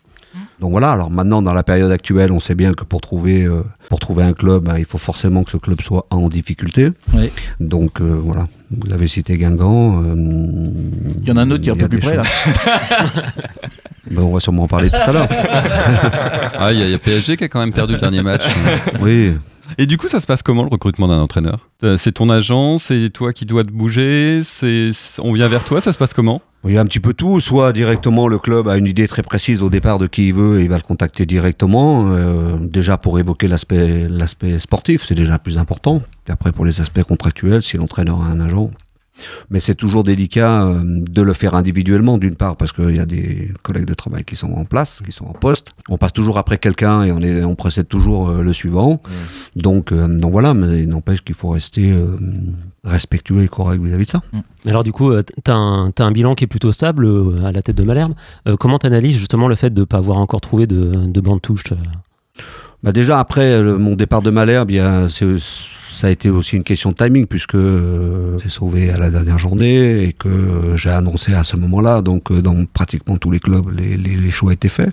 Donc 0.59 0.71
voilà, 0.71 0.91
alors 0.91 1.09
maintenant 1.11 1.41
dans 1.41 1.53
la 1.53 1.63
période 1.63 1.91
actuelle, 1.91 2.31
on 2.31 2.39
sait 2.39 2.55
bien 2.55 2.73
que 2.73 2.83
pour 2.83 3.01
trouver, 3.01 3.44
euh, 3.44 3.63
pour 3.89 4.00
trouver 4.00 4.23
un 4.23 4.33
club, 4.33 4.63
ben, 4.63 4.77
il 4.77 4.85
faut 4.85 4.97
forcément 4.97 5.44
que 5.44 5.51
ce 5.51 5.57
club 5.57 5.81
soit 5.81 6.05
en 6.09 6.29
difficulté. 6.29 6.89
Oui. 7.13 7.29
Donc 7.59 8.00
euh, 8.00 8.17
voilà, 8.23 8.47
vous 8.71 8.94
avez 8.94 9.07
cité 9.07 9.38
Guingamp. 9.38 10.01
euh, 10.03 10.15
Il 11.21 11.27
y 11.27 11.31
en 11.31 11.38
a 11.38 11.41
un 11.41 11.51
autre 11.51 11.61
qui 11.63 11.69
est 11.69 11.73
un 11.73 11.75
peu 11.75 11.89
plus 11.89 12.00
près 12.00 12.15
là. 12.15 12.23
Ben, 14.11 14.21
on 14.21 14.33
va 14.33 14.39
sûrement 14.41 14.63
en 14.63 14.67
parler 14.67 14.89
tout 14.89 14.97
à 14.97 15.11
l'heure. 15.11 15.27
Ah, 16.59 16.71
il 16.71 16.79
y, 16.79 16.91
y 16.91 16.94
a 16.94 16.99
PSG 16.99 17.35
qui 17.35 17.44
a 17.45 17.47
quand 17.49 17.59
même 17.59 17.73
perdu 17.73 17.94
le 17.95 17.99
dernier 17.99 18.21
match. 18.21 18.44
Oui, 19.01 19.33
Et 19.77 19.85
du 19.85 19.97
coup, 19.97 20.07
ça 20.07 20.19
se 20.19 20.27
passe 20.27 20.44
comment 20.44 20.61
le 20.63 20.69
recrutement 20.69 21.07
d'un 21.07 21.19
entraîneur? 21.19 21.67
C'est 21.97 22.11
ton 22.13 22.29
agent, 22.29 22.77
c'est 22.77 23.09
toi 23.09 23.33
qui 23.33 23.45
dois 23.45 23.63
te 23.63 23.71
bouger, 23.71 24.39
c'est 24.44 24.91
on 25.19 25.33
vient 25.33 25.47
vers 25.47 25.63
toi, 25.63 25.81
ça 25.81 25.91
se 25.91 25.97
passe 25.97 26.13
comment? 26.13 26.41
Il 26.65 26.71
y 26.71 26.77
a 26.77 26.81
un 26.81 26.86
petit 26.86 27.01
peu 27.01 27.13
tout. 27.13 27.39
Soit 27.39 27.74
directement 27.74 28.27
le 28.27 28.39
club 28.39 28.69
a 28.69 28.77
une 28.77 28.86
idée 28.86 29.07
très 29.07 29.21
précise 29.21 29.62
au 29.62 29.69
départ 29.69 30.00
de 30.00 30.07
qui 30.07 30.30
il 30.30 30.33
veut 30.33 30.60
et 30.60 30.63
il 30.63 30.69
va 30.69 30.77
le 30.77 30.83
contacter 30.83 31.25
directement. 31.25 32.12
euh, 32.12 32.57
déjà 32.60 32.98
pour 32.98 33.19
évoquer 33.19 33.48
l'aspect 33.48 34.60
sportif, 34.60 35.06
c'est 35.06 35.15
déjà 35.15 35.39
plus 35.39 35.57
important. 35.57 36.01
Et 36.27 36.31
après 36.31 36.54
pour 36.54 36.65
les 36.65 36.80
aspects 36.80 37.04
contractuels, 37.04 37.63
si 37.63 37.75
l'entraîneur 37.75 38.21
a 38.21 38.27
un 38.27 38.39
agent. 38.39 38.71
Mais 39.50 39.60
c'est 39.60 39.75
toujours 39.75 40.04
délicat 40.04 40.65
euh, 40.65 40.81
de 40.83 41.21
le 41.21 41.33
faire 41.33 41.56
individuellement, 41.56 42.18
d'une 42.18 42.36
part 42.36 42.56
parce 42.56 42.71
qu'il 42.71 42.95
y 42.95 43.00
a 43.00 43.06
des 43.06 43.51
collègues 43.62 43.86
de 43.86 43.94
travail 43.94 44.24
qui 44.24 44.36
sont 44.36 44.51
en 44.54 44.65
place, 44.65 45.01
qui 45.06 45.12
sont 45.12 45.25
en 45.25 45.33
poste. 45.33 45.71
On 45.89 45.98
passe 45.98 46.13
toujours 46.13 46.38
après 46.38 46.57
quelqu'un 46.57 47.04
et 47.04 47.12
on, 47.12 47.19
est, 47.19 47.44
on 47.44 47.56
précède 47.56 47.88
toujours 47.88 48.30
euh, 48.30 48.42
le 48.42 48.54
suivant. 48.54 49.01
Donc, 49.56 49.92
euh, 49.92 50.07
donc 50.07 50.31
voilà, 50.31 50.54
mais 50.54 50.83
il 50.83 50.89
n'empêche 50.89 51.24
qu'il 51.24 51.36
faut 51.36 51.50
rester 51.50 51.95
respectueux 52.83 53.44
et 53.44 53.48
correct 53.48 53.81
vis-à-vis 53.81 54.06
de 54.06 54.12
ça. 54.12 54.21
Mais 54.65 54.71
Alors 54.71 54.83
du 54.83 54.92
coup, 54.92 55.12
euh, 55.12 55.24
t'as 55.44 55.54
un, 55.56 56.12
bilan 56.12 56.36
qui 56.36 56.44
est 56.44 56.48
plutôt 56.48 56.71
stable 56.71 57.07
à 57.44 57.52
la 57.52 57.61
tête 57.61 57.78
de 57.78 57.83
Malherbe. 57.83 58.14
Comment 58.59 58.80
t'analyses 58.80 59.18
justement 59.18 59.47
le 59.47 59.56
fait 59.56 59.73
de 59.73 59.81
ne 59.81 59.85
pas 59.85 59.97
avoir 59.97 60.18
encore 60.18 60.42
trouvé 60.42 60.68
de, 60.68 61.06
de 61.06 61.21
bande 61.21 61.42
touche 61.42 61.64
Bah 62.83 62.92
déjà 62.92 63.19
après 63.19 63.61
mon 63.63 63.95
départ 63.95 64.21
de 64.21 64.30
Malherbe, 64.30 64.71
ça 65.09 66.07
a 66.07 66.09
été 66.09 66.30
aussi 66.30 66.57
une 66.57 66.63
question 66.63 66.92
de 66.92 66.95
timing 66.95 67.28
puisque 67.28 67.56
euh, 67.56 68.37
c'est 68.40 68.49
sauvé 68.49 68.90
à 68.90 68.97
la 68.97 69.09
dernière 69.09 69.37
journée 69.37 70.04
et 70.04 70.11
que 70.11 70.28
euh, 70.28 70.75
j'ai 70.75 70.90
annoncé 70.90 71.33
à 71.33 71.44
ce 71.45 71.56
moment-là. 71.56 72.02
Donc 72.02 72.31
euh, 72.31 72.42
dans 72.42 72.66
pratiquement 72.66 73.18
tous 73.18 73.31
les 73.31 73.40
clubs, 73.40 73.69
les, 73.69 73.95
les, 73.95 74.18
les 74.18 74.31
choix 74.31 74.52
étaient 74.52 74.68
faits. 74.69 74.92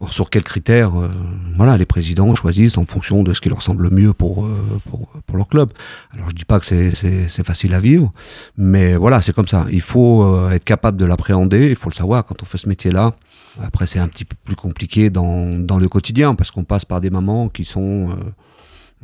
Or, 0.00 0.10
sur 0.10 0.28
quels 0.30 0.42
critères 0.42 0.98
euh, 0.98 1.08
Voilà, 1.56 1.76
les 1.76 1.84
présidents 1.84 2.34
choisissent 2.34 2.78
en 2.78 2.84
fonction 2.86 3.22
de 3.22 3.32
ce 3.32 3.40
qui 3.40 3.48
leur 3.48 3.62
semble 3.62 3.84
le 3.84 3.90
mieux 3.90 4.12
pour, 4.12 4.48
pour, 4.88 5.08
pour 5.24 5.36
leur 5.36 5.46
club. 5.46 5.70
Alors 6.14 6.30
je 6.30 6.34
dis 6.34 6.44
pas 6.46 6.58
que 6.58 6.66
c'est- 6.66 7.44
facile 7.44 7.74
à 7.74 7.80
vivre, 7.80 8.12
mais 8.56 8.96
voilà, 8.96 9.22
c'est 9.22 9.32
comme 9.34 9.46
ça. 9.46 9.66
Il 9.70 9.82
faut 9.82 10.48
être 10.50 10.64
capable 10.64 10.96
de 10.98 11.04
l'appréhender, 11.04 11.68
il 11.70 11.76
faut 11.76 11.90
le 11.90 11.94
savoir 11.94 12.24
quand 12.24 12.42
on 12.42 12.46
fait 12.46 12.58
ce 12.58 12.68
métier-là. 12.68 13.14
Après, 13.62 13.86
c'est 13.86 13.98
un 13.98 14.08
petit 14.08 14.24
peu 14.24 14.36
plus 14.44 14.56
compliqué 14.56 15.10
dans, 15.10 15.50
dans 15.58 15.78
le 15.78 15.88
quotidien 15.88 16.34
parce 16.34 16.50
qu'on 16.50 16.64
passe 16.64 16.84
par 16.84 17.00
des 17.00 17.10
moments 17.10 17.48
qui 17.48 17.64
sont 17.64 18.10
euh, 18.10 18.14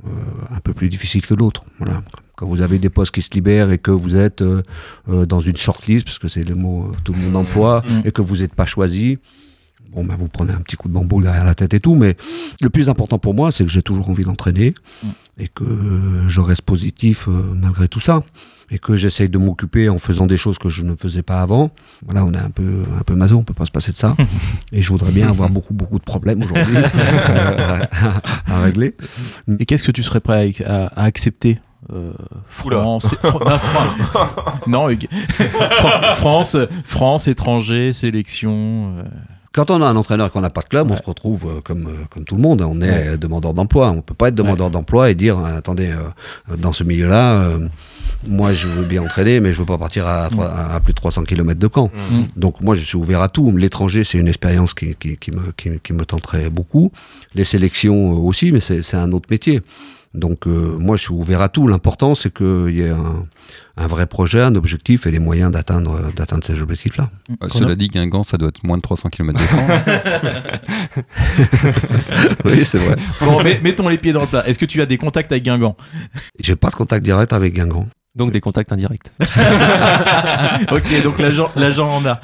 euh, 0.07 0.11
un 0.55 0.61
peu 0.61 0.73
plus 0.73 0.89
difficiles 0.89 1.27
que 1.27 1.35
d'autres. 1.35 1.65
Voilà. 1.79 2.03
Quand 2.37 2.47
vous 2.47 2.61
avez 2.61 2.79
des 2.79 2.91
postes 2.91 3.13
qui 3.15 3.23
se 3.23 3.31
libèrent 3.33 3.73
et 3.73 3.79
que 3.79 3.91
vous 3.91 4.15
êtes 4.15 4.43
euh, 4.43 4.63
dans 5.27 5.41
une 5.41 5.57
shortlist, 5.57 6.05
parce 6.05 6.19
que 6.19 6.29
c'est 6.29 6.45
le 6.45 6.55
mot 6.55 6.93
tout 7.03 7.13
le 7.13 7.19
monde 7.19 7.37
emploie, 7.37 7.83
Mm. 7.89 8.03
et 8.05 8.13
que 8.13 8.23
vous 8.23 8.37
n'êtes 8.39 8.55
pas 8.55 8.67
choisi, 8.67 9.19
bon, 9.91 10.05
ben, 10.05 10.17
vous 10.19 10.29
prenez 10.29 10.53
un 10.53 10.61
petit 10.61 10.77
coup 10.77 10.89
de 10.89 10.93
bambou 10.93 11.23
derrière 11.23 11.45
la 11.45 11.55
tête 11.55 11.73
et 11.75 11.81
tout. 11.81 11.95
Mais 11.95 12.17
le 12.61 12.69
plus 12.71 12.89
important 12.89 13.19
pour 13.19 13.33
moi, 13.35 13.53
c'est 13.53 13.65
que 13.65 13.71
j'ai 13.71 13.83
toujours 13.83 14.11
envie 14.11 14.25
d'entraîner 14.25 14.75
Mm. 15.03 15.09
Et 15.39 15.49
que 15.49 16.25
je 16.29 16.41
reste 16.41 16.63
positif 16.63 17.29
euh, 17.29 17.53
malgré 17.55 17.89
tout 17.89 18.01
ça. 18.01 18.23
Et 18.73 18.81
que 18.81 18.97
j'essaye 18.97 19.29
de 19.29 19.39
m'occuper 19.39 19.89
en 19.89 20.01
faisant 20.01 20.27
des 20.27 20.37
choses 20.37 20.59
que 20.59 20.69
je 20.69 20.83
ne 20.83 20.97
faisais 20.97 21.23
pas 21.23 21.41
avant. 21.41 21.71
Voilà, 22.05 22.25
on 22.25 22.33
est 22.35 22.39
un 22.39 22.51
peu, 22.51 22.83
un 22.99 23.03
peu 23.05 23.15
maso, 23.15 23.37
on 23.37 23.45
peut 23.45 23.55
pas 23.55 23.65
se 23.67 23.71
passer 23.71 23.93
de 23.93 23.97
ça. 23.97 24.17
Et 24.73 24.83
je 24.83 24.89
voudrais 24.89 25.13
bien 25.13 25.29
avoir 25.29 25.49
beaucoup, 25.51 25.73
beaucoup 25.73 26.01
de 26.01 26.05
problèmes 26.05 26.43
aujourd'hui 26.43 26.77
à, 26.79 27.89
à 28.53 28.61
régler. 28.63 28.97
Et 29.61 29.67
qu'est-ce 29.67 29.85
que 29.85 29.93
tu 29.93 30.03
serais 30.03 30.19
prêt 30.21 30.53
à, 30.67 30.85
à- 30.87 30.87
à 31.01 31.05
accepter 31.05 31.59
Euh. 31.93 32.11
France, 32.49 33.15
Fran- 33.23 33.39
non, 33.39 33.59
Fran- 33.59 34.67
non, 34.67 34.89
Fran- 35.71 36.15
France, 36.17 36.57
France, 36.87 37.29
étranger, 37.29 37.93
sélection. 37.93 38.95
euh, 38.99 39.03
Quand 39.57 39.71
on 39.71 39.81
a 39.81 39.87
un 39.87 39.97
entraîneur 39.97 40.27
et 40.27 40.31
qu'on 40.31 40.43
n'a 40.43 40.51
pas 40.51 40.61
de 40.61 40.69
club, 40.69 40.91
on 40.91 40.97
se 40.99 41.03
retrouve 41.03 41.47
euh, 41.47 41.61
comme, 41.65 41.87
euh, 41.87 42.05
comme 42.11 42.25
tout 42.25 42.37
le 42.37 42.43
monde. 42.43 42.61
On 42.61 42.79
est 42.83 42.91
Ouais. 43.13 43.17
demandeur 43.19 43.55
d'emploi. 43.55 43.91
On 43.91 44.03
peut 44.03 44.13
pas 44.15 44.29
être 44.29 44.35
demandeur 44.35 44.69
d'emploi 44.71 45.11
et 45.11 45.15
dire 45.15 45.39
euh, 45.39 45.57
attendez, 45.59 45.91
euh, 45.91 46.57
dans 46.59 46.75
ce 46.75 46.85
milieu-là, 46.85 47.41
euh, 47.41 47.67
moi 48.29 48.53
je 48.53 48.69
veux 48.69 48.85
bien 48.85 49.03
entraîner, 49.03 49.41
mais 49.41 49.55
je 49.55 49.61
veux 49.61 49.67
pas 49.67 49.79
partir 49.79 50.07
à, 50.07 50.27
à 50.75 50.81
plus 50.81 50.93
de 50.93 50.97
300 50.97 51.25
km 51.25 51.59
de 51.59 51.67
camp. 51.69 51.91
Mm. 52.11 52.23
Donc 52.37 52.61
moi 52.61 52.75
je 52.75 52.85
suis 52.85 52.99
ouvert 52.99 53.23
à 53.23 53.29
tout. 53.31 53.51
L'étranger, 53.57 54.05
c'est 54.05 54.19
une 54.19 54.29
expérience 54.29 54.75
qui, 54.75 54.95
qui, 54.95 55.17
qui 55.17 55.31
me, 55.31 55.41
qui, 55.57 55.71
qui 55.83 55.93
me 55.95 56.05
tenterait 56.05 56.51
beaucoup. 56.51 56.93
Les 57.35 57.45
sélections 57.45 58.13
euh, 58.13 58.17
aussi, 58.17 58.53
mais 58.53 58.61
c'est 58.61 58.83
c'est 58.83 58.99
un 58.99 59.11
autre 59.13 59.29
métier. 59.31 59.63
Donc 60.13 60.47
euh, 60.47 60.77
moi 60.79 60.97
je 60.99 61.03
suis 61.05 61.15
ouvert 61.15 61.41
à 61.41 61.49
tout. 61.49 61.67
L'important 61.67 62.15
c'est 62.15 62.33
qu'il 62.33 62.75
y 62.75 62.83
ait 62.83 62.91
un, 62.91 63.25
un 63.79 63.87
vrai 63.87 64.07
projet, 64.07 64.41
un 64.41 64.55
objectif 64.55 65.07
et 65.07 65.11
les 65.11 65.19
moyens 65.19 65.53
d'atteindre 65.53 66.11
d'atteindre 66.17 66.45
ces 66.45 66.61
objectifs-là. 66.63 67.11
Euh, 67.43 67.49
Cela 67.51 67.75
dit, 67.75 67.89
Guingamp, 67.89 68.23
ça 68.23 68.39
doit 68.39 68.49
être 68.49 68.65
moins 68.65 68.77
de 68.79 68.83
300 68.83 69.11
km 69.11 69.39
oui, 72.45 72.65
c'est 72.65 72.79
vrai. 72.79 72.97
Bon, 73.21 73.43
mais- 73.43 73.61
mettons 73.63 73.89
les 73.89 73.99
pieds 73.99 74.13
dans 74.13 74.23
le 74.23 74.27
plat. 74.27 74.47
Est-ce 74.49 74.59
que 74.59 74.65
tu 74.65 74.81
as 74.81 74.87
des 74.87 74.99
contacts 74.99 75.31
avec 75.33 75.45
Guingamp? 75.45 75.77
J'ai 76.41 76.57
pas 76.57 76.71
de 76.71 76.75
contact 76.75 77.05
direct 77.05 77.33
avec 77.33 77.55
Guingamp. 77.55 77.87
Donc 78.17 78.33
des 78.33 78.41
contacts 78.41 78.73
indirects. 78.73 79.11
Ok, 80.73 81.03
donc 81.03 81.19
l'agent 81.19 81.51
l'agent 81.55 81.91
en 81.91 82.05
a. 82.07 82.21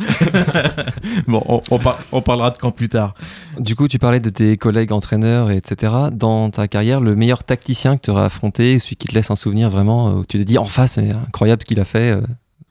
bon, 1.28 1.42
on, 1.46 1.60
on 1.70 1.78
par- 1.78 1.98
on 2.12 2.22
parlera 2.22 2.50
de 2.50 2.56
camp 2.56 2.70
plus 2.72 2.88
tard. 2.88 3.14
Du 3.58 3.74
coup, 3.76 3.88
tu 3.88 3.98
parlais 3.98 4.20
de 4.20 4.30
tes 4.30 4.56
collègues 4.56 4.92
entraîneurs, 4.92 5.50
etc. 5.50 5.92
Dans 6.12 6.50
ta 6.50 6.66
carrière, 6.68 7.00
le 7.00 7.14
meilleur 7.14 7.44
tacticien 7.44 7.96
que 7.96 8.02
tu 8.02 8.10
auras 8.10 8.24
affronté, 8.24 8.78
celui 8.78 8.96
qui 8.96 9.06
te 9.08 9.14
laisse 9.14 9.30
un 9.30 9.36
souvenir 9.36 9.68
vraiment, 9.68 10.08
euh, 10.08 10.12
où 10.20 10.24
tu 10.24 10.38
te 10.38 10.42
dis 10.44 10.56
en 10.58 10.64
face, 10.64 10.92
c'est 10.92 11.10
incroyable 11.10 11.62
ce 11.62 11.66
qu'il 11.66 11.78
a 11.80 11.84
fait. 11.84 12.16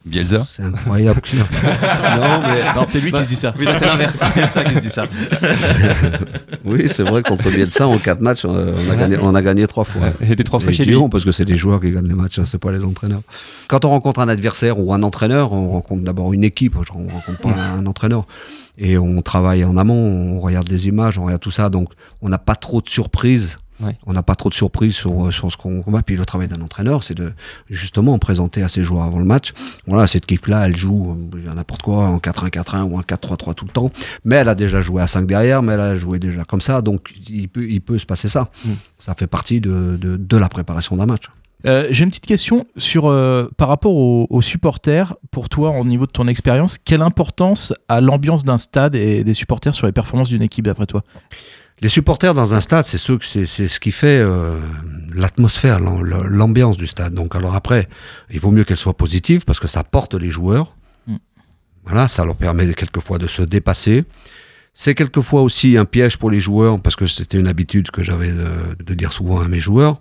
Bielsa 0.04 0.46
C'est 0.50 0.64
incroyable. 0.64 1.22
non, 1.34 2.42
mais 2.42 2.74
Non, 2.76 2.86
c'est 2.88 3.00
lui 3.00 3.12
qui 3.12 3.24
se 3.24 3.30
dit 3.30 3.36
ça. 3.36 3.54
Oui, 3.58 3.66
c'est 3.78 3.86
l'inverse. 3.86 4.20
c'est 4.36 4.50
ça 4.50 4.64
qui 4.64 4.76
se 4.76 4.80
dit 4.80 4.90
ça. 4.90 5.06
oui, 6.66 6.90
c'est 6.90 7.04
vrai 7.04 7.22
contre 7.22 7.50
Bielsa 7.52 7.88
en 7.88 7.98
quatre 8.00 8.22
matchs, 8.22 8.46
on 8.46 8.56
a 8.90 8.96
gagné, 8.96 9.18
on 9.22 9.36
a 9.36 9.42
gagné 9.42 9.68
trois 9.68 9.84
fois. 9.84 10.02
Et 10.22 10.36
les 10.36 10.44
trois 10.44 10.60
fois 10.60 10.72
Et 10.72 10.74
chez 10.74 10.86
lui. 10.86 10.96
parce 11.12 11.24
que 11.24 11.32
c'est 11.32 11.46
les 11.46 11.56
joueurs 11.56 11.80
qui 11.80 11.92
gagnent 11.92 12.08
les 12.08 12.16
matchs, 12.16 12.40
hein, 12.40 12.46
c'est 12.46 12.58
pas 12.58 12.72
les 12.72 12.84
entraîneurs. 12.84 13.22
Quand 13.68 13.86
on 13.86 13.90
rencontre 13.90 14.20
un 14.22 14.30
adversaire 14.30 14.80
ou 14.80 14.94
un 14.94 15.04
entraîneur, 15.04 15.54
on 15.54 15.72
rencontre 15.72 16.04
d'abord 16.04 16.34
une 16.34 16.44
équipe, 16.44 16.76
on 16.78 17.08
rencontre 17.08 17.40
pas 17.40 17.50
un 17.50 17.86
entraîneur. 17.86 18.26
Et 18.78 18.98
on 18.98 19.22
travaille 19.22 19.64
en 19.64 19.78
amont, 19.78 20.38
on 20.38 20.40
regarde 20.40 20.68
les 20.70 20.88
images, 20.88 21.20
on 21.20 21.26
regarde 21.26 21.42
tout 21.42 21.52
ça, 21.52 21.70
donc 21.70 21.90
on 22.22 22.30
n'a 22.30 22.40
pas 22.40 22.56
trop 22.56 22.82
de 22.82 22.90
surprises. 22.90 23.58
Ouais. 23.82 23.98
On 24.06 24.14
n'a 24.14 24.24
pas 24.24 24.36
trop 24.36 24.50
de 24.50 24.54
surprises 24.54 24.96
sur, 24.96 25.34
sur 25.34 25.52
ce 25.52 25.58
qu'on 25.58 25.82
va. 25.88 26.02
Puis 26.04 26.16
le 26.16 26.26
travail 26.26 26.48
d'un 26.48 26.62
entraîneur, 26.62 27.04
c'est 27.04 27.16
de 27.16 27.34
justement 27.70 28.18
présenter 28.20 28.64
à 28.64 28.70
ses 28.70 28.84
joueurs 28.84 29.04
avant 29.04 29.20
le 29.20 29.26
match. 29.26 29.54
Voilà, 29.88 30.08
cette 30.08 30.24
équipe-là, 30.26 30.68
elle 30.68 30.76
joue 30.76 31.18
euh, 31.36 31.54
n'importe 31.54 31.82
quoi, 31.82 32.06
en 32.06 32.18
4-1-4-1 32.18 32.84
ou 32.84 32.98
en 32.98 33.02
4-3-3 33.02 33.54
tout 33.56 33.66
le 33.66 33.72
temps. 33.72 33.92
Mais 34.26 34.36
elle 34.38 34.50
a 34.50 34.56
déjà 34.56 34.82
joué 34.82 35.02
à 35.02 35.08
5 35.08 35.26
derrière, 35.26 35.62
mais 35.64 35.74
elle 35.74 35.82
a 35.82 35.96
joué 35.96 36.20
déjà 36.20 36.44
comme 36.44 36.62
ça. 36.62 36.82
Donc 36.82 37.14
il 37.30 37.48
peut, 37.50 37.68
il 37.70 37.82
peut 37.82 37.98
se 37.98 38.06
passer 38.06 38.30
ça. 38.30 38.50
Mm. 38.66 38.72
Ça 39.00 39.16
fait 39.16 39.28
partie 39.28 39.62
de, 39.62 39.98
de, 40.00 40.18
de 40.18 40.38
la 40.38 40.50
préparation 40.50 40.96
d'un 40.96 41.06
match. 41.06 41.24
Euh, 41.66 41.88
J'ai 41.92 42.04
une 42.04 42.10
petite 42.10 42.26
question 42.26 42.66
sur 42.78 43.06
euh, 43.06 43.48
par 43.58 43.68
rapport 43.68 43.96
aux, 43.96 44.26
aux 44.30 44.42
supporters. 44.42 45.16
Pour 45.30 45.50
toi, 45.50 45.72
au 45.80 45.86
niveau 45.86 46.06
de 46.06 46.12
ton 46.12 46.28
expérience, 46.28 46.78
quelle 46.78 47.02
importance 47.04 47.74
a 47.88 48.02
l'ambiance 48.02 48.44
d'un 48.44 48.58
stade 48.58 48.96
et 48.96 49.24
des 49.24 49.34
supporters 49.34 49.76
sur 49.76 49.86
les 49.86 49.94
performances 49.94 50.30
d'une 50.30 50.42
équipe, 50.42 50.66
d'après 50.66 50.88
toi? 50.88 51.04
Les 51.82 51.90
supporters 51.90 52.34
dans 52.36 52.54
un 52.54 52.62
stade, 52.62 52.86
c'est 52.86 53.00
c'est 53.00 53.68
ce 53.68 53.80
qui 53.80 53.92
fait 53.92 54.20
euh, 54.22 54.60
l'atmosphère, 55.16 55.80
l'am- 55.80 56.04
l'ambiance 56.28 56.78
du 56.78 56.86
stade. 56.86 57.14
Donc 57.16 57.36
alors 57.36 57.56
après, 57.56 57.90
il 58.30 58.40
vaut 58.40 58.52
mieux 58.52 58.64
qu'elle 58.64 58.78
soit 58.78 58.96
positive 58.96 59.46
parce 59.46 59.60
que 59.60 59.68
ça 59.68 59.84
porte 59.84 60.14
les 60.14 60.30
joueurs. 60.30 60.76
Mm. 61.08 61.16
Voilà, 61.86 62.08
ça 62.08 62.24
leur 62.24 62.36
permet 62.36 62.72
quelquefois 62.76 63.18
de 63.18 63.26
se 63.28 63.42
dépasser. 63.42 64.04
C'est 64.76 64.94
quelquefois 64.96 65.42
aussi 65.42 65.76
un 65.76 65.86
piège 65.86 66.18
pour 66.18 66.30
les 66.30 66.40
joueurs 66.40 66.80
parce 66.80 66.96
que 66.96 67.08
c'était 67.08 67.40
une 67.40 67.48
habitude 67.48 67.90
que 67.92 68.04
j'avais 68.04 68.32
de, 68.32 68.48
de 68.86 68.94
dire 68.94 69.12
souvent 69.12 69.42
à 69.42 69.48
mes 69.48 69.60
joueurs. 69.60 70.00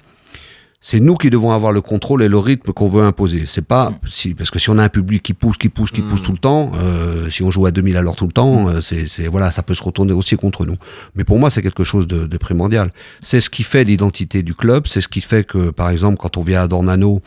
C'est 0.82 0.98
nous 0.98 1.14
qui 1.14 1.28
devons 1.28 1.52
avoir 1.52 1.72
le 1.72 1.82
contrôle 1.82 2.22
et 2.22 2.28
le 2.28 2.38
rythme 2.38 2.72
qu'on 2.72 2.88
veut 2.88 3.02
imposer. 3.02 3.44
C'est 3.46 3.60
pas 3.66 3.92
si 4.08 4.32
parce 4.34 4.50
que 4.50 4.58
si 4.58 4.70
on 4.70 4.78
a 4.78 4.82
un 4.84 4.88
public 4.88 5.22
qui 5.22 5.34
pousse, 5.34 5.58
qui 5.58 5.68
pousse, 5.68 5.90
qui 5.90 6.00
pousse 6.00 6.22
tout 6.22 6.32
le 6.32 6.38
temps, 6.38 6.72
euh, 6.76 7.28
si 7.28 7.42
on 7.42 7.50
joue 7.50 7.66
à 7.66 7.70
2000 7.70 7.98
à 7.98 8.00
l'heure 8.00 8.16
tout 8.16 8.26
le 8.26 8.32
temps, 8.32 8.68
euh, 8.70 8.80
c'est 8.80 9.04
c'est- 9.04 9.28
voilà, 9.28 9.50
ça 9.52 9.62
peut 9.62 9.74
se 9.74 9.82
retourner 9.82 10.14
aussi 10.14 10.36
contre 10.36 10.64
nous. 10.64 10.76
Mais 11.14 11.24
pour 11.24 11.38
moi, 11.38 11.50
c'est 11.50 11.60
quelque 11.60 11.84
chose 11.84 12.06
de, 12.06 12.26
de 12.26 12.38
primordial. 12.38 12.92
C'est 13.22 13.42
ce 13.42 13.50
qui 13.50 13.62
fait 13.62 13.84
l'identité 13.84 14.42
du 14.42 14.54
club. 14.54 14.86
C'est 14.86 15.02
ce 15.02 15.08
qui 15.08 15.20
fait 15.20 15.44
que, 15.44 15.68
par 15.70 15.90
exemple, 15.90 16.16
quand 16.18 16.38
on 16.38 16.42
vient 16.42 16.62
à 16.62 16.66
Dornano, 16.68 17.20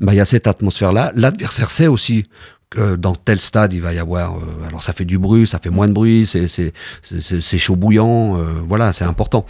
bah, 0.00 0.14
il 0.14 0.16
y 0.16 0.20
a 0.20 0.24
cette 0.24 0.46
atmosphère-là. 0.46 1.12
L'adversaire 1.14 1.70
sait 1.70 1.88
aussi 1.88 2.24
que 2.72 2.96
dans 2.96 3.14
tel 3.14 3.40
stade, 3.40 3.72
il 3.72 3.80
va 3.80 3.92
y 3.92 3.98
avoir. 3.98 4.36
euh, 4.36 4.68
alors, 4.68 4.82
ça 4.82 4.92
fait 4.92 5.04
du 5.04 5.18
bruit, 5.18 5.46
ça 5.46 5.58
fait 5.58 5.70
moins 5.70 5.88
de 5.88 5.92
bruit, 5.92 6.26
c'est 6.26 7.58
chaud 7.58 7.76
bouillant. 7.76 8.38
euh, 8.38 8.60
voilà, 8.66 8.92
c'est 8.92 9.04
important. 9.04 9.46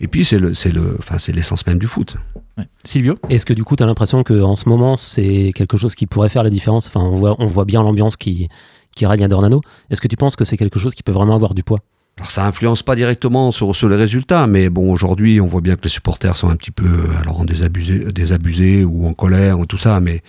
Et 0.00 0.08
puis, 0.08 0.24
c'est 0.24 0.38
le, 0.38 0.54
c'est 0.54 0.72
le, 0.72 0.96
enfin, 0.98 1.18
c'est 1.18 1.32
l'essence 1.32 1.66
même 1.66 1.78
du 1.78 1.86
foot. 1.86 2.16
Ouais. 2.58 2.64
Silvio? 2.84 3.16
Est-ce 3.30 3.46
que 3.46 3.54
du 3.54 3.64
coup, 3.64 3.76
tu 3.76 3.82
as 3.82 3.86
l'impression 3.86 4.22
qu'en 4.22 4.56
ce 4.56 4.68
moment, 4.68 4.96
c'est 4.96 5.52
quelque 5.54 5.76
chose 5.76 5.94
qui 5.94 6.06
pourrait 6.06 6.28
faire 6.28 6.42
la 6.42 6.50
différence? 6.50 6.86
Enfin, 6.86 7.00
on 7.00 7.12
voit, 7.12 7.36
on 7.38 7.46
voit 7.46 7.64
bien 7.64 7.82
l'ambiance 7.82 8.16
qui, 8.16 8.48
qui 8.94 9.06
règne 9.06 9.24
à 9.24 9.28
Dornano. 9.28 9.60
Est-ce 9.90 10.00
que 10.00 10.08
tu 10.08 10.16
penses 10.16 10.36
que 10.36 10.44
c'est 10.44 10.56
quelque 10.56 10.78
chose 10.78 10.94
qui 10.94 11.02
peut 11.02 11.12
vraiment 11.12 11.34
avoir 11.34 11.54
du 11.54 11.62
poids? 11.62 11.80
Alors 12.16 12.30
ça 12.30 12.46
influence 12.46 12.84
pas 12.84 12.94
directement 12.94 13.50
sur, 13.50 13.74
sur 13.74 13.88
les 13.88 13.96
résultats, 13.96 14.46
mais 14.46 14.68
bon 14.68 14.92
aujourd'hui 14.92 15.40
on 15.40 15.48
voit 15.48 15.60
bien 15.60 15.74
que 15.74 15.82
les 15.82 15.88
supporters 15.88 16.36
sont 16.36 16.48
un 16.48 16.54
petit 16.54 16.70
peu 16.70 16.86
euh, 16.86 17.20
alors 17.20 17.40
en 17.40 17.44
désabusé, 17.44 18.12
désabusés 18.12 18.84
ou 18.84 19.04
en 19.08 19.14
colère 19.14 19.58
ou 19.58 19.66
tout 19.66 19.78
ça, 19.78 19.98
mais 19.98 20.22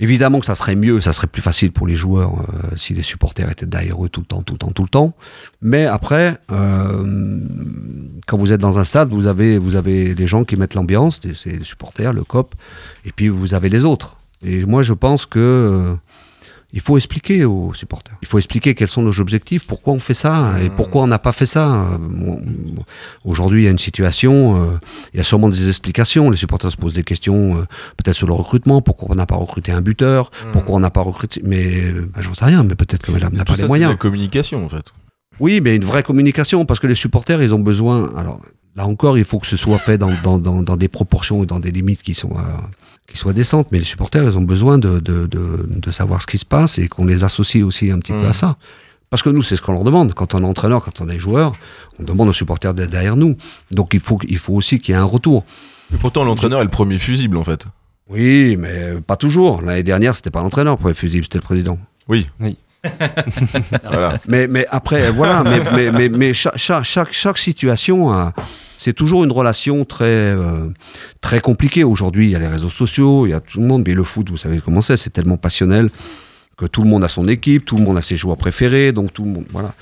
évidemment 0.00 0.40
que 0.40 0.46
ça 0.46 0.54
serait 0.54 0.74
mieux, 0.74 1.00
ça 1.00 1.12
serait 1.12 1.26
plus 1.26 1.42
facile 1.42 1.72
pour 1.72 1.86
les 1.86 1.94
joueurs 1.94 2.40
euh, 2.40 2.76
si 2.76 2.94
les 2.94 3.02
supporters 3.02 3.50
étaient 3.50 3.66
derrière 3.66 4.02
eux 4.04 4.08
tout 4.08 4.20
le 4.20 4.26
temps, 4.26 4.42
tout 4.42 4.54
le 4.54 4.58
temps, 4.58 4.72
tout 4.72 4.82
le 4.82 4.88
temps. 4.88 5.14
Mais 5.62 5.86
après, 5.86 6.38
euh, 6.50 7.38
quand 8.26 8.38
vous 8.38 8.52
êtes 8.52 8.60
dans 8.60 8.78
un 8.78 8.84
stade, 8.84 9.10
vous 9.10 9.26
avez 9.26 9.58
vous 9.58 9.76
avez 9.76 10.14
des 10.14 10.26
gens 10.26 10.44
qui 10.44 10.56
mettent 10.56 10.74
l'ambiance, 10.74 11.20
c'est 11.34 11.58
les 11.58 11.64
supporters, 11.64 12.12
le 12.12 12.24
cop, 12.24 12.54
et 13.04 13.12
puis 13.12 13.28
vous 13.28 13.54
avez 13.54 13.68
les 13.68 13.84
autres. 13.84 14.16
Et 14.42 14.64
moi 14.66 14.82
je 14.82 14.92
pense 14.92 15.26
que 15.26 15.38
euh, 15.38 15.94
il 16.74 16.80
faut 16.80 16.96
expliquer 16.96 17.44
aux 17.44 17.72
supporters. 17.72 18.16
Il 18.20 18.26
faut 18.26 18.38
expliquer 18.38 18.74
quels 18.74 18.88
sont 18.88 19.02
nos 19.02 19.20
objectifs, 19.20 19.64
pourquoi 19.64 19.92
on 19.92 20.00
fait 20.00 20.12
ça 20.12 20.56
et 20.60 20.70
pourquoi 20.70 21.04
on 21.04 21.06
n'a 21.06 21.20
pas 21.20 21.30
fait 21.30 21.46
ça. 21.46 21.72
Euh, 21.72 21.98
bon, 22.00 22.42
Aujourd'hui, 23.24 23.62
il 23.62 23.64
y 23.66 23.68
a 23.68 23.70
une 23.70 23.78
situation, 23.78 24.60
euh, 24.60 24.78
il 25.12 25.18
y 25.18 25.20
a 25.20 25.24
sûrement 25.24 25.48
des 25.48 25.68
explications. 25.68 26.30
Les 26.30 26.36
supporters 26.36 26.72
se 26.72 26.76
posent 26.76 26.92
des 26.92 27.04
questions, 27.04 27.58
euh, 27.58 27.64
peut-être 27.96 28.16
sur 28.16 28.26
le 28.26 28.32
recrutement, 28.32 28.82
pourquoi 28.82 29.08
on 29.12 29.14
n'a 29.14 29.24
pas 29.24 29.36
recruté 29.36 29.70
un 29.70 29.82
buteur, 29.82 30.32
pourquoi 30.52 30.74
on 30.74 30.80
n'a 30.80 30.90
pas 30.90 31.02
recruté. 31.02 31.40
Mais 31.44 31.92
bah, 31.92 32.22
j'en 32.22 32.34
sais 32.34 32.44
rien, 32.44 32.64
mais 32.64 32.74
peut-être 32.74 33.02
que 33.02 33.12
madame 33.12 33.34
n'a 33.34 33.44
pas 33.44 33.52
ça, 33.52 33.58
les 33.58 33.62
c'est 33.62 33.68
moyens. 33.68 33.90
de 33.90 33.94
la 33.94 33.98
communication 33.98 34.64
en 34.64 34.68
fait. 34.68 34.92
Oui, 35.38 35.60
mais 35.60 35.76
une 35.76 35.84
vraie 35.84 36.02
communication, 36.02 36.66
parce 36.66 36.80
que 36.80 36.88
les 36.88 36.96
supporters, 36.96 37.40
ils 37.40 37.54
ont 37.54 37.60
besoin. 37.60 38.10
Alors 38.16 38.40
là 38.74 38.84
encore, 38.88 39.16
il 39.16 39.24
faut 39.24 39.38
que 39.38 39.46
ce 39.46 39.56
soit 39.56 39.78
fait 39.78 39.96
dans, 39.96 40.10
dans, 40.24 40.38
dans, 40.38 40.62
dans 40.62 40.76
des 40.76 40.88
proportions 40.88 41.44
et 41.44 41.46
dans 41.46 41.60
des 41.60 41.70
limites 41.70 42.02
qui 42.02 42.14
sont, 42.14 42.32
euh, 42.32 42.42
qui 43.06 43.16
soient 43.16 43.32
décentes. 43.32 43.68
Mais 43.70 43.78
les 43.78 43.84
supporters, 43.84 44.24
ils 44.24 44.36
ont 44.36 44.42
besoin 44.42 44.78
de, 44.78 44.98
de, 44.98 45.26
de, 45.26 45.66
de 45.68 45.90
savoir 45.90 46.22
ce 46.22 46.26
qui 46.26 46.38
se 46.38 46.44
passe 46.44 46.78
et 46.78 46.88
qu'on 46.88 47.04
les 47.04 47.24
associe 47.24 47.62
aussi 47.64 47.90
un 47.90 47.98
petit 47.98 48.12
peu 48.12 48.26
à 48.26 48.32
ça. 48.32 48.56
Parce 49.10 49.22
que 49.22 49.30
nous, 49.30 49.42
c'est 49.42 49.56
ce 49.56 49.62
qu'on 49.62 49.72
leur 49.72 49.84
demande. 49.84 50.12
Quand 50.14 50.34
on 50.34 50.42
est 50.42 50.46
entraîneur, 50.46 50.82
quand 50.82 51.00
on 51.00 51.08
est 51.08 51.18
joueur, 51.18 51.52
on 52.00 52.02
demande 52.02 52.28
aux 52.28 52.32
supporters 52.32 52.74
d'être 52.74 52.90
derrière 52.90 53.16
nous. 53.16 53.36
Donc 53.70 53.94
il 53.94 54.00
faut, 54.00 54.18
il 54.26 54.38
faut 54.38 54.54
aussi 54.54 54.78
qu'il 54.78 54.92
y 54.94 54.98
ait 54.98 55.00
un 55.00 55.04
retour. 55.04 55.44
Mais 55.90 55.98
pourtant, 55.98 56.24
l'entraîneur 56.24 56.60
est 56.60 56.64
le 56.64 56.70
premier 56.70 56.98
fusible 56.98 57.36
en 57.36 57.44
fait. 57.44 57.66
Oui, 58.08 58.56
mais 58.58 59.00
pas 59.06 59.16
toujours. 59.16 59.62
L'année 59.62 59.82
dernière, 59.82 60.16
c'était 60.16 60.30
pas 60.30 60.42
l'entraîneur 60.42 60.78
pour 60.78 60.88
les 60.88 60.94
fusibles, 60.94 61.24
c'était 61.24 61.38
le 61.38 61.44
président. 61.44 61.78
Oui. 62.08 62.26
Oui. 62.40 62.58
Voilà. 63.84 64.18
Mais, 64.28 64.46
mais 64.46 64.66
après, 64.70 65.10
voilà, 65.10 65.42
mais, 65.42 65.60
mais, 65.74 65.90
mais, 65.90 66.08
mais 66.08 66.32
chaque, 66.32 66.56
chaque, 66.56 66.84
chaque, 66.84 67.12
chaque 67.12 67.38
situation, 67.38 68.10
a- 68.12 68.32
c'est 68.78 68.92
toujours 68.92 69.24
une 69.24 69.32
relation 69.32 69.84
très, 69.84 70.04
euh, 70.04 70.68
très 71.20 71.40
compliquée. 71.40 71.84
Aujourd'hui, 71.84 72.26
il 72.28 72.30
y 72.32 72.36
a 72.36 72.38
les 72.38 72.48
réseaux 72.48 72.68
sociaux, 72.68 73.26
il 73.26 73.30
y 73.30 73.32
a 73.32 73.40
tout 73.40 73.60
le 73.60 73.66
monde, 73.66 73.84
mais 73.86 73.94
le 73.94 74.04
foot, 74.04 74.28
vous 74.30 74.36
savez 74.36 74.60
comment 74.62 74.82
c'est, 74.82 74.96
c'est 74.96 75.10
tellement 75.10 75.36
passionnel 75.36 75.90
que 76.56 76.66
tout 76.66 76.82
le 76.82 76.88
monde 76.88 77.02
a 77.02 77.08
son 77.08 77.26
équipe, 77.26 77.64
tout 77.64 77.76
le 77.76 77.82
monde 77.82 77.96
a 77.98 78.02
ses 78.02 78.14
joueurs 78.16 78.36
préférés, 78.36 78.92
donc 78.92 79.12
tout 79.12 79.24
le 79.24 79.30
monde, 79.30 79.44
voilà. 79.50 79.74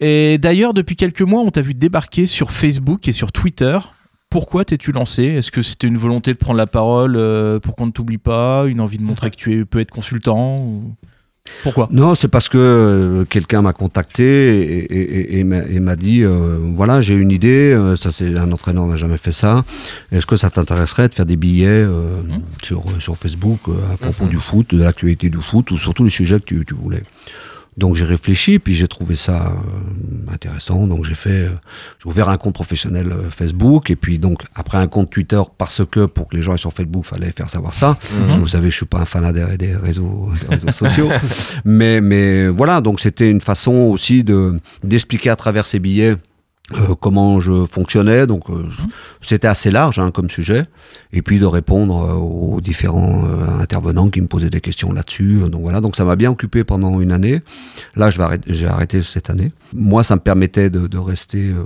Et 0.00 0.38
d'ailleurs, 0.38 0.72
depuis 0.72 0.96
quelques 0.96 1.20
mois, 1.22 1.42
on 1.42 1.50
t'a 1.50 1.60
vu 1.62 1.74
débarquer 1.74 2.26
sur 2.26 2.50
Facebook 2.50 3.08
et 3.08 3.12
sur 3.12 3.30
Twitter. 3.32 3.78
Pourquoi 4.30 4.64
t'es-tu 4.64 4.92
lancé? 4.92 5.24
Est-ce 5.24 5.50
que 5.50 5.60
c'était 5.60 5.88
une 5.88 5.98
volonté 5.98 6.32
de 6.32 6.38
prendre 6.38 6.56
la 6.56 6.66
parole 6.66 7.16
euh, 7.16 7.58
pour 7.58 7.76
qu'on 7.76 7.84
ne 7.86 7.90
t'oublie 7.90 8.16
pas 8.16 8.64
Une 8.66 8.80
envie 8.80 8.96
de 8.96 9.02
montrer 9.02 9.30
que 9.30 9.36
tu 9.36 9.52
es, 9.58 9.64
peux 9.66 9.80
être 9.80 9.90
consultant 9.90 10.56
ou- 10.58 10.94
Pourquoi? 11.64 11.88
Non, 11.90 12.14
c'est 12.14 12.28
parce 12.28 12.48
que 12.48 12.56
euh, 12.58 13.24
quelqu'un 13.24 13.62
m'a 13.62 13.72
contacté 13.72 14.22
et, 14.24 14.78
et- 14.94 15.36
et- 15.36 15.38
et 15.40 15.80
m'a- 15.80 15.96
dit 15.96 16.22
euh, 16.22 16.58
voilà, 16.76 17.00
j'ai 17.00 17.14
une 17.14 17.30
idée, 17.32 17.72
euh, 17.72 17.96
ça 17.96 18.10
c'est 18.12 18.36
un 18.36 18.50
entraîneur 18.52 18.86
n'a 18.86 18.96
jamais 18.96 19.18
fait 19.18 19.32
ça. 19.32 19.64
Est-ce 20.12 20.24
que 20.26 20.36
ça 20.36 20.50
t'intéresserait 20.50 21.08
de 21.08 21.14
faire 21.14 21.26
des 21.26 21.36
billets 21.36 21.66
euh, 21.68 22.20
sur, 22.62 22.84
sur 23.00 23.16
Facebook 23.16 23.60
à 23.92 23.96
propos 23.96 24.26
du 24.26 24.38
foot, 24.38 24.74
de 24.74 24.82
l'actualité 24.82 25.30
du 25.30 25.38
foot 25.38 25.70
ou 25.72 25.78
surtout 25.78 26.04
les 26.04 26.10
sujets 26.10 26.38
que 26.38 26.44
tu, 26.44 26.64
tu 26.64 26.74
voulais? 26.74 27.02
Donc 27.78 27.94
j'ai 27.96 28.04
réfléchi, 28.04 28.58
puis 28.58 28.74
j'ai 28.74 28.86
trouvé 28.86 29.16
ça 29.16 29.46
euh, 29.46 30.32
intéressant. 30.32 30.86
Donc 30.86 31.04
j'ai 31.04 31.14
fait, 31.14 31.30
euh, 31.30 31.50
j'ai 32.02 32.08
ouvert 32.08 32.28
un 32.28 32.36
compte 32.36 32.54
professionnel 32.54 33.12
euh, 33.12 33.30
Facebook, 33.30 33.90
et 33.90 33.96
puis 33.96 34.18
donc 34.18 34.42
après 34.54 34.76
un 34.76 34.86
compte 34.86 35.08
Twitter 35.08 35.40
parce 35.56 35.82
que 35.90 36.04
pour 36.04 36.28
que 36.28 36.36
les 36.36 36.42
gens 36.42 36.54
aient 36.54 36.58
sur 36.58 36.72
Facebook, 36.72 37.06
fallait 37.06 37.32
faire 37.32 37.48
savoir 37.48 37.72
ça. 37.72 37.98
Mhm. 38.12 38.40
Vous 38.40 38.48
savez, 38.48 38.70
je 38.70 38.76
suis 38.76 38.86
pas 38.86 38.98
un 38.98 39.06
fan 39.06 39.32
des, 39.32 39.56
des 39.56 39.74
réseaux, 39.74 40.30
des 40.42 40.54
réseaux 40.54 40.70
sociaux, 40.70 41.08
mais 41.64 42.02
mais 42.02 42.48
voilà. 42.48 42.82
Donc 42.82 43.00
c'était 43.00 43.30
une 43.30 43.40
façon 43.40 43.72
aussi 43.72 44.22
de 44.22 44.60
d'expliquer 44.84 45.30
à 45.30 45.36
travers 45.36 45.64
ces 45.64 45.78
billets. 45.78 46.16
Euh, 46.70 46.94
comment 47.00 47.40
je 47.40 47.66
fonctionnais, 47.70 48.26
donc 48.26 48.48
euh, 48.48 48.68
c'était 49.20 49.48
assez 49.48 49.70
large 49.70 49.98
hein, 49.98 50.10
comme 50.12 50.30
sujet, 50.30 50.64
et 51.12 51.20
puis 51.20 51.38
de 51.40 51.44
répondre 51.44 52.02
euh, 52.02 52.14
aux 52.14 52.60
différents 52.60 53.24
euh, 53.24 53.60
intervenants 53.60 54.08
qui 54.08 54.20
me 54.20 54.28
posaient 54.28 54.48
des 54.48 54.60
questions 54.60 54.92
là-dessus. 54.92 55.40
Donc 55.50 55.62
voilà, 55.62 55.80
donc 55.80 55.96
ça 55.96 56.04
m'a 56.04 56.16
bien 56.16 56.30
occupé 56.30 56.62
pendant 56.64 57.00
une 57.00 57.12
année. 57.12 57.42
Là, 57.96 58.10
je 58.10 58.18
vais 58.18 58.24
arrêter, 58.24 58.54
j'ai 58.54 58.68
arrêté 58.68 59.02
cette 59.02 59.28
année. 59.28 59.52
Moi, 59.74 60.04
ça 60.04 60.14
me 60.14 60.20
permettait 60.20 60.70
de, 60.70 60.86
de 60.86 60.98
rester, 60.98 61.48
euh, 61.48 61.64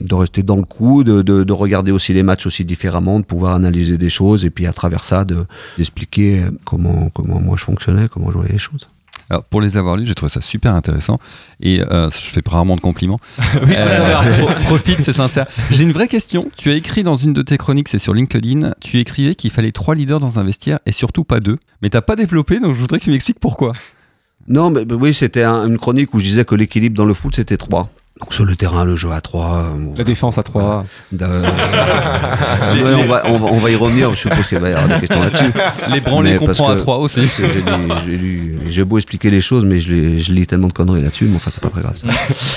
de 0.00 0.14
rester 0.14 0.42
dans 0.42 0.56
le 0.56 0.64
coup, 0.64 1.04
de, 1.04 1.22
de, 1.22 1.42
de 1.42 1.52
regarder 1.52 1.90
aussi 1.90 2.12
les 2.12 2.22
matchs 2.22 2.46
aussi 2.46 2.64
différemment, 2.64 3.18
de 3.20 3.24
pouvoir 3.24 3.54
analyser 3.54 3.96
des 3.98 4.10
choses, 4.10 4.44
et 4.44 4.50
puis 4.50 4.66
à 4.66 4.72
travers 4.72 5.04
ça, 5.04 5.24
de 5.24 5.46
d'expliquer 5.78 6.44
comment 6.64 7.08
comment 7.10 7.40
moi 7.40 7.56
je 7.58 7.64
fonctionnais, 7.64 8.08
comment 8.08 8.30
je 8.30 8.36
voyais 8.36 8.52
les 8.52 8.58
choses. 8.58 8.88
Alors, 9.30 9.44
pour 9.44 9.60
les 9.60 9.76
avoir 9.76 9.96
lus, 9.96 10.06
j'ai 10.06 10.14
trouvé 10.14 10.30
ça 10.30 10.40
super 10.40 10.74
intéressant. 10.74 11.18
Et 11.60 11.80
euh, 11.80 12.10
je 12.10 12.16
fais 12.30 12.42
rarement 12.46 12.76
de 12.76 12.80
compliments. 12.80 13.18
Oui, 13.66 13.74
pro- 14.38 14.54
profite, 14.66 15.00
c'est 15.00 15.12
sincère. 15.12 15.46
J'ai 15.70 15.84
une 15.84 15.92
vraie 15.92 16.08
question. 16.08 16.50
Tu 16.56 16.70
as 16.70 16.74
écrit 16.74 17.02
dans 17.02 17.16
une 17.16 17.32
de 17.32 17.42
tes 17.42 17.56
chroniques, 17.56 17.88
c'est 17.88 17.98
sur 17.98 18.12
LinkedIn, 18.14 18.72
tu 18.80 18.98
écrivais 18.98 19.34
qu'il 19.34 19.50
fallait 19.50 19.72
trois 19.72 19.94
leaders 19.94 20.20
dans 20.20 20.38
un 20.38 20.44
vestiaire 20.44 20.78
et 20.86 20.92
surtout 20.92 21.24
pas 21.24 21.40
deux. 21.40 21.58
Mais 21.82 21.90
t'as 21.90 22.02
pas 22.02 22.16
développé, 22.16 22.60
donc 22.60 22.74
je 22.74 22.80
voudrais 22.80 22.98
que 22.98 23.04
tu 23.04 23.10
m'expliques 23.10 23.40
pourquoi. 23.40 23.72
Non, 24.46 24.70
mais, 24.70 24.84
mais 24.84 24.94
oui, 24.94 25.14
c'était 25.14 25.42
un- 25.42 25.66
une 25.66 25.78
chronique 25.78 26.12
où 26.12 26.18
je 26.18 26.24
disais 26.24 26.44
que 26.44 26.54
l'équilibre 26.54 26.96
dans 26.96 27.06
le 27.06 27.14
foot, 27.14 27.34
c'était 27.36 27.56
trois. 27.56 27.88
Donc 28.20 28.32
sur 28.32 28.44
le 28.44 28.54
terrain, 28.54 28.84
le 28.84 28.94
jeu 28.94 29.10
à 29.10 29.20
trois. 29.20 29.64
euh, 29.74 29.92
La 29.96 30.04
défense 30.04 30.38
à 30.38 30.44
3. 30.44 30.84
Euh, 31.20 31.42
ouais, 32.74 32.94
on, 33.02 33.06
va, 33.08 33.22
on, 33.26 33.38
va, 33.38 33.46
on 33.46 33.58
va 33.58 33.70
y 33.70 33.74
revenir, 33.74 34.12
je 34.12 34.18
suppose 34.18 34.46
qu'il 34.46 34.58
va 34.58 34.70
y 34.70 34.72
avoir 34.72 34.88
des 35.00 35.04
questions 35.06 35.20
là-dessus. 35.20 35.52
Les 35.92 36.00
branlés 36.00 36.36
parce 36.36 36.58
comprend 36.58 36.70
à 36.70 36.76
que- 36.76 36.80
trois 36.80 36.98
aussi. 36.98 37.22
parce 37.22 37.38
que 37.38 38.70
J'ai 38.70 38.84
beau 38.84 38.98
expliquer 38.98 39.30
les 39.30 39.40
choses, 39.40 39.64
mais 39.64 39.80
je, 39.80 39.92
lis- 39.92 40.20
je 40.22 40.32
lis 40.32 40.46
tellement 40.46 40.68
de 40.68 40.72
conneries 40.72 41.02
là-dessus, 41.02 41.24
mais 41.24 41.36
enfin, 41.36 41.50
c'est 41.52 41.60
pas 41.62 41.70
très 41.70 41.80
grave. 41.82 41.96
ça. 41.96 42.06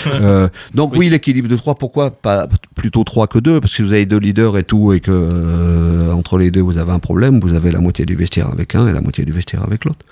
Euh, 0.08 0.48
donc, 0.76 0.94
oui, 0.96 1.10
l'équilibre 1.10 1.50
de 1.50 1.56
trois, 1.56 1.74
pourquoi 1.74 2.12
pas 2.12 2.48
plutôt 2.76 3.04
trois 3.04 3.26
que 3.26 3.40
deux? 3.40 3.60
Parce 3.60 3.76
que 3.76 3.82
vous 3.82 3.94
avez 3.94 4.06
deux 4.06 4.20
leaders 4.20 4.58
et 4.60 4.64
tout, 4.64 4.94
et 4.94 5.00
que 5.00 5.10
euh, 5.12 6.14
entre 6.14 6.38
les 6.38 6.52
deux, 6.52 6.62
vous 6.62 6.78
avez 6.78 6.92
un 6.92 7.00
problème, 7.00 7.40
vous 7.40 7.56
avez 7.56 7.72
la 7.72 7.80
moitié 7.80 8.06
du 8.06 8.16
vestiaire 8.16 8.48
avec 8.52 8.76
un 8.76 8.88
et 8.88 8.94
la 8.94 9.02
moitié 9.02 9.26
du 9.26 9.32
vestiaire 9.32 9.64
avec 9.64 9.86
l'autre. 9.86 10.06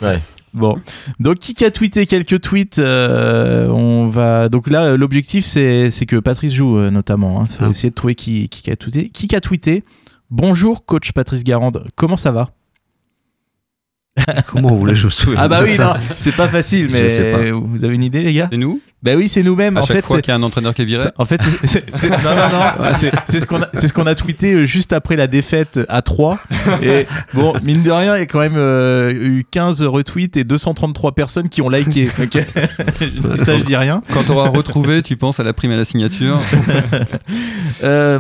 Bon, 0.56 0.76
donc 1.20 1.40
qui 1.40 1.66
a 1.66 1.70
tweeté 1.70 2.06
quelques 2.06 2.40
tweets 2.40 2.80
euh, 2.80 3.68
On 3.68 4.08
va 4.08 4.48
donc 4.48 4.70
là 4.70 4.96
l'objectif 4.96 5.46
c'est 5.46 5.90
c'est 5.92 6.06
que 6.06 6.16
Patrice 6.16 6.54
joue 6.54 6.78
euh, 6.78 6.90
notamment. 6.90 7.42
Hein. 7.42 7.48
Faut 7.60 7.66
Ah. 7.66 7.70
essayer 7.70 7.90
de 7.90 7.96
trouver 7.96 8.16
qui, 8.16 8.48
qui 8.48 8.72
a 8.72 8.76
tweeté. 8.78 9.10
Qui 9.10 9.36
a 9.36 9.42
tweeté? 9.42 9.84
Bonjour 10.32 10.86
coach 10.86 11.12
Patrice 11.12 11.44
Garande, 11.44 11.86
comment 11.96 12.18
ça 12.18 12.32
va? 12.32 12.52
Comment 14.48 14.70
vous 14.70 14.78
voulez 14.80 14.96
je 14.96 15.06
me 15.08 15.12
souvienne 15.12 15.42
Ah 15.44 15.50
bah 15.50 15.60
oui, 15.62 15.78
non, 15.78 15.94
c'est 16.16 16.34
pas 16.36 16.48
facile, 16.48 16.88
Je 16.88 16.94
mais 16.94 17.52
vous 17.52 17.84
avez 17.84 17.94
une 17.96 18.04
idée 18.04 18.22
les 18.22 18.34
gars? 18.34 18.48
C'est 18.50 18.58
nous? 18.58 18.80
Bah 19.06 19.12
oui, 19.16 19.30
c'est 19.30 19.44
nous-mêmes. 19.44 19.78
À 19.78 19.82
En 19.82 19.86
chaque 19.86 19.98
fait, 19.98 20.06
fois 20.08 20.20
qu'il 20.22 20.32
y 20.32 20.34
a 20.34 20.36
un 20.36 20.42
entraîneur 20.44 20.74
qui 20.74 20.82
est 20.82 20.86
viré 20.86 21.06
en 21.18 21.26
fait, 21.26 21.40
c'est- 21.64 22.10
non, 22.10 22.18
non, 22.36 22.50
non, 22.52 22.92
c'est 23.26 23.40
ce 23.40 23.46
qu'on 23.46 23.62
a, 23.62 23.68
c'est 23.72 23.88
ce 23.88 23.94
qu'on 23.94 24.08
a 24.08 24.16
tweeté 24.16 24.54
euh, 24.54 24.66
juste 24.66 24.94
après 24.94 25.16
la 25.16 25.28
défaite 25.28 25.80
à 25.90 26.02
3 26.02 26.40
Et 26.82 27.06
bon, 27.36 27.54
mine 27.64 27.84
de 27.84 27.92
rien, 27.92 28.16
il 28.16 28.20
y 28.20 28.24
a 28.24 28.26
quand 28.26 28.40
même 28.40 28.58
euh, 28.58 29.12
eu 29.12 29.46
15 29.52 29.84
retweets 29.84 30.38
et 30.38 30.44
233 30.44 31.12
personnes 31.14 31.50
qui 31.50 31.62
ont 31.62 31.70
liké. 31.70 32.10
ok 32.20 32.32
je 33.00 33.06
dis 33.06 33.38
ça, 33.38 33.58
je 33.58 33.64
dis 33.64 33.76
rien. 33.76 34.02
Quand 34.12 34.24
tu 34.24 34.32
auras 34.32 34.50
retrouvé, 34.50 35.04
tu 35.04 35.16
penses 35.18 35.40
à 35.40 35.44
la 35.44 35.54
prime 35.54 35.72
à 35.72 35.78
la 35.78 35.86
signature. 35.86 36.40
Euh, 37.84 38.20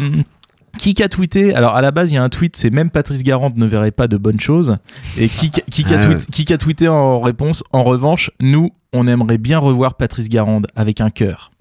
qui 0.77 1.01
a 1.03 1.09
tweeté 1.09 1.53
Alors 1.55 1.75
à 1.75 1.81
la 1.81 1.91
base, 1.91 2.11
il 2.11 2.15
y 2.15 2.17
a 2.17 2.23
un 2.23 2.29
tweet, 2.29 2.55
c'est 2.55 2.69
même 2.69 2.89
Patrice 2.89 3.23
Garande 3.23 3.57
ne 3.57 3.65
verrait 3.65 3.91
pas 3.91 4.07
de 4.07 4.17
bonnes 4.17 4.39
choses. 4.39 4.77
Et 5.17 5.27
qui, 5.29 5.49
qui, 5.49 5.83
a, 5.93 5.97
Ah 5.97 5.99
tweet- 6.05 6.17
ouais. 6.17 6.25
qui 6.45 6.53
a 6.53 6.57
tweeté 6.57 6.87
en 6.87 7.19
réponse 7.21 7.63
En 7.71 7.83
revanche, 7.83 8.31
nous, 8.39 8.71
on 8.93 9.07
aimerait 9.07 9.37
bien 9.37 9.59
revoir 9.59 9.95
Patrice 9.95 10.29
Garande 10.29 10.67
avec 10.75 11.01
un 11.01 11.09
cœur. 11.09 11.51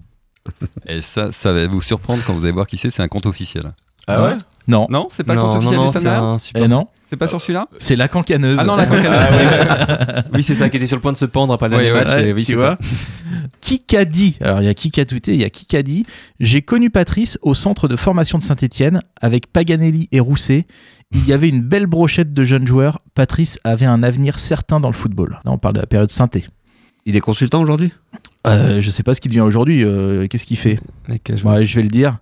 Et 0.87 1.01
ça, 1.01 1.31
ça 1.31 1.51
va 1.53 1.67
vous 1.67 1.81
surprendre 1.81 2.23
quand 2.25 2.33
vous 2.33 2.43
allez 2.43 2.51
voir 2.53 2.67
qui 2.67 2.77
c'est, 2.77 2.89
c'est 2.91 3.01
un 3.01 3.07
compte 3.07 3.25
officiel. 3.25 3.73
Ah 4.07 4.21
ouais? 4.23 4.33
Non. 4.67 4.87
Non, 4.89 5.07
c'est 5.11 5.23
pas 5.23 5.33
le 5.33 5.39
Non, 5.39 5.45
compte 5.51 5.61
non, 5.63 5.83
officiel 5.85 6.03
non, 6.13 6.19
du 6.29 6.35
un 6.35 6.37
super. 6.39 6.63
Eh 6.63 6.67
non, 6.67 6.87
C'est 7.09 7.17
pas 7.17 7.27
sur 7.27 7.39
celui-là 7.39 7.67
c'est 7.77 7.95
la 7.95 8.07
cancaneuse. 8.07 8.57
Ah 8.59 8.63
non, 8.65 8.75
la 8.75 8.85
cancaneuse. 8.87 10.23
Oui, 10.33 10.43
c'est 10.43 10.55
ça 10.55 10.69
qui 10.69 10.77
était 10.77 10.87
sur 10.87 10.97
le 10.97 11.01
point 11.01 11.11
de 11.11 11.17
se 11.17 11.25
pendre 11.25 11.53
après 11.53 11.69
le 11.69 11.75
Ouais, 11.77 11.83
dernier 11.83 11.97
ouais, 11.99 12.05
match. 12.05 12.15
Ouais, 12.15 12.29
et 12.29 12.33
oui, 12.33 12.43
tu 12.45 12.55
vois. 12.55 12.77
ça. 12.81 12.87
Qui 13.61 13.79
qu'a 13.83 14.05
dit? 14.05 14.37
Alors 14.41 14.61
il 14.61 14.65
y 14.65 14.69
a 14.69 14.73
qui 14.73 14.91
qu'a 14.91 15.05
tweeté, 15.05 15.33
il 15.33 15.41
y 15.41 15.43
a 15.43 15.49
qui 15.49 15.65
qu'a 15.65 15.81
dit 15.83 16.05
J'ai 16.39 16.61
connu 16.61 16.89
Patrice 16.89 17.37
au 17.41 17.53
centre 17.53 17.87
de 17.87 17.95
formation 17.95 18.37
de 18.37 18.43
Saint-Etienne 18.43 19.01
avec 19.21 19.51
Paganelli 19.51 20.07
et 20.11 20.19
Rousset. 20.19 20.65
Il 21.13 21.25
y 21.27 21.33
avait 21.33 21.49
une 21.49 21.61
belle 21.61 21.85
brochette 21.85 22.33
de 22.33 22.43
jeunes 22.43 22.65
joueurs. 22.67 22.99
Patrice 23.13 23.59
avait 23.63 23.85
un 23.85 24.01
avenir 24.03 24.39
certain 24.39 24.79
dans 24.79 24.89
le 24.89 24.93
football. 24.95 25.39
Là, 25.45 25.51
on 25.51 25.57
parle 25.57 25.75
de 25.75 25.79
la 25.79 25.85
période 25.87 26.11
synthé. 26.11 26.45
Il 27.05 27.15
est 27.15 27.21
consultant 27.21 27.61
aujourd'hui? 27.61 27.93
Euh, 28.47 28.81
je 28.81 28.89
sais 28.89 29.03
pas 29.03 29.13
ce 29.13 29.21
qu'il 29.21 29.29
devient 29.29 29.41
aujourd'hui. 29.41 29.83
euh, 29.83 30.27
Qu'est-ce 30.27 30.45
qu'il 30.47 30.57
fait? 30.57 30.79
Mec, 31.07 31.31
je 31.35 31.43
Ouais, 31.47 31.65
Je 31.65 31.75
vais 31.75 31.83
le 31.83 31.89
dire. 31.89 32.17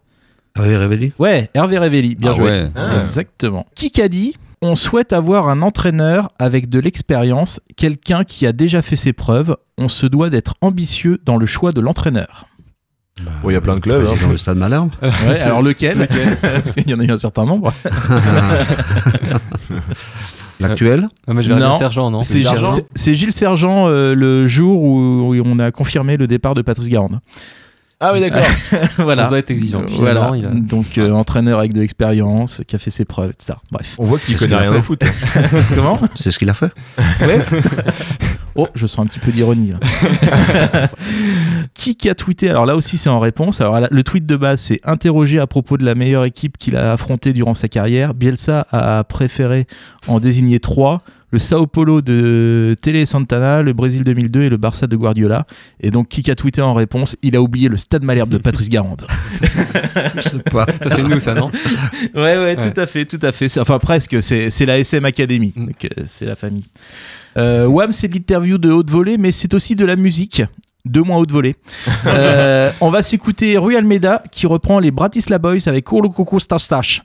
Hervé 0.57 0.77
Révelli 0.77 1.13
Ouais, 1.17 1.49
Hervé 1.55 1.79
Révelli. 1.79 2.15
Bien 2.15 2.31
Ah 2.31 2.35
joué. 2.35 2.45
ouais. 2.45 2.67
Ah. 2.75 2.99
Exactement. 3.01 3.65
Qui 3.75 3.91
qu'a 3.91 4.07
dit 4.07 4.35
On 4.61 4.75
souhaite 4.75 5.11
avoir 5.11 5.49
un 5.49 5.61
entraîneur 5.63 6.29
avec 6.39 6.69
de 6.69 6.79
l'expérience, 6.79 7.59
quelqu'un 7.75 8.23
qui 8.23 8.45
a 8.45 8.51
déjà 8.53 8.81
fait 8.83 8.95
ses 8.95 9.13
preuves. 9.13 9.55
On 9.77 9.87
se 9.87 10.05
doit 10.05 10.29
d'être 10.29 10.53
ambitieux 10.61 11.19
dans 11.25 11.37
le 11.37 11.45
choix 11.47 11.71
de 11.71 11.81
l'entraîneur. 11.81 12.47
Bon, 13.41 13.49
il 13.49 13.53
y 13.53 13.55
a 13.55 13.61
plein 13.61 13.75
de 13.75 13.79
clubs. 13.79 14.05
hein. 14.07 14.15
Dans 14.21 14.29
le 14.29 14.37
stade 14.37 14.57
Malherbe 14.57 14.91
Ouais, 15.01 15.39
alors 15.41 15.61
lequel, 15.63 16.07
Parce 16.41 16.71
qu'il 16.71 16.87
y 16.89 16.93
en 16.93 16.99
a 16.99 17.03
eu 17.03 17.11
un 17.11 17.17
certain 17.17 17.45
nombre. 17.45 17.73
L'actuel 20.59 21.07
Ah, 21.27 21.33
je 21.39 21.51
vais 21.53 21.59
Non. 21.59 21.73
Sergent, 21.73 22.09
non? 22.11 22.21
C'est 22.21 22.41
Sergent 22.43 22.67
c'est- 22.67 22.85
c'est 22.95 23.15
Gilles 23.15 23.33
Sergent 23.33 23.87
euh, 23.87 24.13
le 24.15 24.47
jour 24.47 24.81
où, 24.81 25.33
où 25.35 25.41
on 25.45 25.59
a 25.59 25.71
confirmé 25.71 26.15
le 26.15 26.27
départ 26.27 26.53
de 26.53 26.61
Patrice 26.61 26.89
Garande. 26.89 27.19
Ah 28.05 28.11
oui, 28.13 28.19
d'accord. 28.19 28.43
voilà. 28.97 29.25
On 29.25 29.29
doit 29.29 29.39
être 29.39 29.51
exigeant. 29.51 29.81
Voilà. 29.87 30.25
a- 30.25 30.31
Donc 30.47 30.97
euh, 30.97 31.11
entraîneur 31.11 31.59
avec 31.59 31.71
de 31.71 31.79
l'expérience, 31.79 32.61
qui 32.67 32.75
a 32.75 32.79
fait 32.79 32.89
ses 32.91 33.05
preuves, 33.05 33.31
etc. 33.31 33.53
Bref. 33.71 33.95
On 33.97 34.03
voit 34.05 34.19
qu'il 34.19 34.35
connaît 34.35 34.57
rien 34.57 34.75
au 34.75 34.81
foot. 34.81 35.01
Comment? 35.75 35.99
C'est 36.17 36.31
ce 36.31 36.37
qu'il 36.39 36.49
a 36.49 36.53
fait 36.53 36.71
Ouais. 37.21 37.39
oh, 38.55 38.67
je 38.75 38.85
sens 38.87 39.05
un 39.05 39.07
petit 39.07 39.19
peu 39.19 39.31
d'ironie. 39.31 39.73
qui 41.73 41.95
qui 41.95 42.09
a 42.09 42.15
tweeté? 42.15 42.49
Alors 42.49 42.65
là 42.65 42.75
aussi, 42.75 42.97
c'est 42.97 43.09
en 43.09 43.19
réponse. 43.19 43.61
Alors 43.61 43.79
là, 43.79 43.87
le 43.91 44.03
tweet 44.03 44.25
de 44.25 44.35
base, 44.35 44.59
c'est 44.59 44.79
interrogé 44.83 45.39
à 45.39 45.47
propos 45.47 45.77
de 45.77 45.85
la 45.85 45.95
meilleure 45.95 46.25
équipe 46.25 46.57
qu'il 46.57 46.75
a 46.75 46.93
affrontée 46.93 47.33
durant 47.33 47.53
sa 47.53 47.67
carrière. 47.67 48.13
Bielsa 48.13 48.67
a 48.71 49.03
préféré 49.03 49.65
en 50.07 50.19
désigner 50.19 50.59
trois. 50.59 51.01
Le 51.34 51.39
Sao 51.39 51.65
Paulo 51.65 52.02
de 52.02 52.78
Tele 52.80 53.06
Santana, 53.08 53.63
le 53.63 53.74
Brésil 53.74 54.04
2002 54.04 54.43
et 54.43 54.50
le 54.50 54.58
Barça 54.58 54.86
de 54.86 54.96
Guardiola. 54.96 55.48
Et 55.82 55.89
donc, 55.89 56.08
qui 56.08 56.30
a 56.30 56.36
tweeté 56.36 56.62
en 56.62 56.76
réponse 56.76 57.17
Il 57.24 57.36
a 57.36 57.41
oublié 57.41 57.69
le 57.69 57.76
Stade 57.78 58.04
Malherbe 58.04 58.30
de 58.30 58.38
Patrice 58.38 58.69
Garande. 58.69 59.06
Je 60.15 60.22
sais 60.22 60.38
pas. 60.52 60.67
Ça, 60.84 60.91
c'est 60.91 61.02
nous, 61.02 61.19
ça, 61.19 61.34
non 61.34 61.50
Ouais, 62.13 62.22
ouais, 62.38 62.56
Ouais. 62.56 62.72
tout 62.72 62.80
à 62.80 62.86
fait, 62.86 63.06
tout 63.06 63.17
à 63.24 63.32
fait. 63.32 63.48
Enfin, 63.60 63.80
presque, 63.80 64.22
c'est 64.22 64.52
c'est 64.52 64.67
la 64.67 64.78
SM 64.78 65.04
Academy, 65.06 65.54
Mm. 65.56 65.65
donc 65.65 65.86
euh, 65.86 66.04
c'est 66.06 66.26
la 66.26 66.36
famille. 66.36 66.65
Euh, 67.36 67.65
Wham, 67.65 67.91
c'est 67.93 68.08
de 68.08 68.13
l'interview 68.13 68.60
de 68.60 68.69
haute 68.72 68.91
volée, 68.91 69.17
mais 69.17 69.32
c'est 69.32 69.56
aussi 69.56 69.76
de 69.76 69.86
la 69.86 69.96
musique. 69.96 70.43
Deux 70.86 71.02
moins 71.02 71.17
haute 71.17 71.32
volée. 71.32 71.56
Euh, 72.06 72.72
on 72.82 72.89
va 72.91 73.02
s'écouter 73.02 73.58
Rui 73.58 73.76
Almeida 73.76 74.22
qui 74.32 74.46
reprend 74.46 74.78
les 74.80 74.91
Bratislava 74.91 75.50
Boys 75.52 75.67
avec 75.67 75.86
Courlo 75.86 76.10
Coco 76.10 76.38
Stash 76.39 76.63
Stash. 76.63 77.02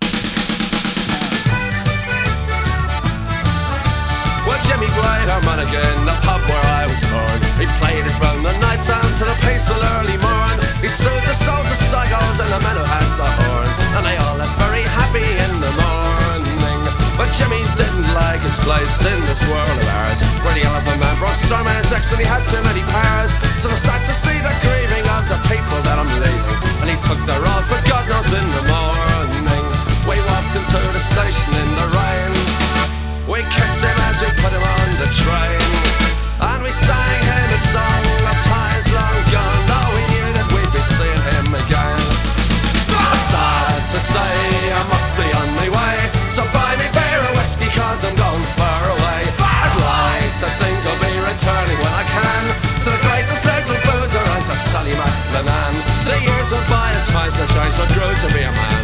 Peaceful 9.47 9.79
early 9.99 10.19
morn. 10.19 10.57
He 10.83 10.89
soothed 10.89 11.27
the 11.27 11.35
souls 11.35 11.69
of 11.69 11.79
psychos 11.79 12.39
and 12.43 12.51
the 12.51 12.61
men 12.63 12.77
who 12.79 12.87
had 12.87 13.09
the 13.19 13.29
horn. 13.43 13.69
And 13.99 14.03
they 14.07 14.17
all 14.19 14.37
left 14.39 14.55
very 14.63 14.85
happy 14.87 15.27
in 15.27 15.53
the 15.59 15.73
morning. 15.75 16.81
But 17.19 17.35
Jimmy 17.35 17.63
didn't 17.75 18.07
like 18.15 18.39
his 18.47 18.59
place 18.63 19.03
in 19.03 19.19
this 19.27 19.43
world 19.51 19.75
of 19.75 19.89
ours. 20.03 20.23
Where 20.47 20.55
the 20.55 20.63
elephant 20.63 21.03
man 21.03 21.15
brought 21.19 21.35
storm 21.35 21.67
in 21.67 21.75
his 21.75 21.91
necks 21.91 22.15
and 22.15 22.23
he 22.23 22.27
had 22.27 22.47
too 22.47 22.63
many 22.63 22.83
powers. 22.95 23.35
So 23.59 23.67
I 23.71 23.79
sad 23.79 24.01
to 24.07 24.15
see 24.15 24.39
the 24.39 24.55
grieving 24.63 25.07
of 25.19 25.27
the 25.27 25.39
people 25.51 25.79
that 25.83 25.99
I'm 25.99 26.11
leaving. 26.23 26.59
And 26.79 26.89
he 26.89 26.97
took 27.11 27.19
the 27.27 27.39
road 27.43 27.65
for 27.67 27.81
God 27.91 28.07
knows 28.07 28.31
in 28.31 28.47
the 28.55 28.65
morning. 28.71 29.67
We 30.07 30.17
walked 30.31 30.55
into 30.55 30.81
the 30.95 31.03
station 31.03 31.51
in 31.59 31.71
the 31.75 31.89
rain. 31.91 32.33
We 33.27 33.43
kissed 33.45 33.83
him 33.83 33.99
as 34.09 34.17
we 34.23 34.31
put 34.41 34.55
him 34.55 34.63
on 34.63 34.89
the 35.03 35.11
train. 35.11 35.69
And 36.39 36.63
we 36.63 36.71
sang 36.71 37.23
him 37.27 37.51
a 37.51 37.61
song 37.75 38.03
to 43.99 44.05
say 44.15 44.71
I 44.71 44.83
must 44.87 45.11
be 45.19 45.27
on 45.27 45.49
my 45.59 45.69
way. 45.75 45.97
So 46.31 46.47
buy 46.55 46.79
me 46.79 46.87
beer 46.95 47.19
and 47.19 47.35
whiskey 47.35 47.67
cause 47.75 48.07
I'm 48.07 48.15
going 48.15 48.47
far 48.55 48.83
away. 48.95 49.21
I'd 49.43 49.75
like 49.75 50.35
to 50.39 50.49
think 50.63 50.79
I'll 50.87 51.03
be 51.03 51.15
returning 51.19 51.79
when 51.83 51.95
I 51.99 52.05
can 52.07 52.45
To 52.87 52.89
the 52.95 53.01
greatest 53.03 53.43
little 53.43 53.81
boozer 53.83 54.23
and 54.23 54.45
to 54.47 54.57
Sally 54.71 54.95
McLennan 54.95 55.75
The 56.07 56.17
years 56.23 56.49
went 56.55 56.69
by 56.71 56.95
and 56.95 57.07
times 57.11 57.35
had 57.35 57.51
changed, 57.51 57.79
I 57.83 57.87
grew 57.91 58.13
to 58.23 58.29
be 58.31 58.43
a 58.47 58.53
man. 58.55 58.83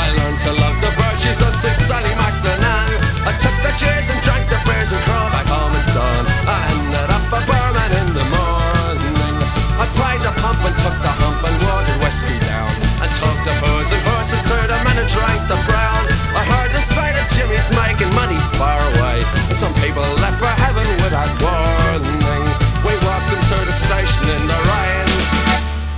I 0.00 0.06
learned 0.16 0.40
to 0.48 0.52
love 0.56 0.76
the 0.80 0.92
virtues 0.96 1.44
of 1.44 1.52
Sis 1.52 1.76
Sally 1.84 2.12
McLennan 2.16 2.88
I 3.28 3.36
took 3.36 3.56
the 3.60 3.72
cheers 3.76 4.08
and 4.08 4.20
drank 4.24 4.48
the 4.48 4.56
beers 4.64 4.90
and 4.96 5.02
crawled 5.04 5.28
back 5.28 5.44
home 5.44 5.76
at 5.76 5.86
dawn 5.92 6.24
I 6.48 6.58
ended 6.72 7.10
up 7.12 7.26
a 7.36 7.40
barman 7.44 7.90
in 8.00 8.08
the 8.16 8.26
morning. 8.32 9.36
I 9.76 9.84
pried 9.92 10.24
the 10.24 10.32
pump 10.40 10.64
and 10.64 10.76
took 10.80 10.96
the 11.04 11.12
hump 11.20 11.40
and 11.52 11.56
watered 11.68 12.00
whiskey 12.00 12.40
down. 12.48 12.83
And 13.04 13.12
took 13.20 13.36
the 13.44 13.52
booze 13.60 13.92
and 13.92 14.00
horses 14.00 14.40
to 14.48 14.56
the 14.64 14.78
men 14.80 14.96
and 14.96 15.04
drank 15.12 15.36
the 15.44 15.60
brown. 15.68 16.02
I 16.32 16.40
heard 16.40 16.72
the 16.72 16.80
sight 16.80 17.12
of 17.20 17.28
Jimmy's 17.36 17.68
making 17.76 18.08
money 18.16 18.40
far 18.56 18.80
away. 18.96 19.20
And 19.52 19.52
some 19.52 19.76
people 19.84 20.08
left 20.24 20.40
for 20.40 20.48
heaven 20.48 20.88
without 21.04 21.28
warning. 21.36 22.48
We 22.80 22.96
walked 23.04 23.28
them 23.28 23.44
to 23.44 23.58
the 23.68 23.76
station 23.76 24.24
in 24.24 24.48
the 24.48 24.56
rain. 24.56 25.08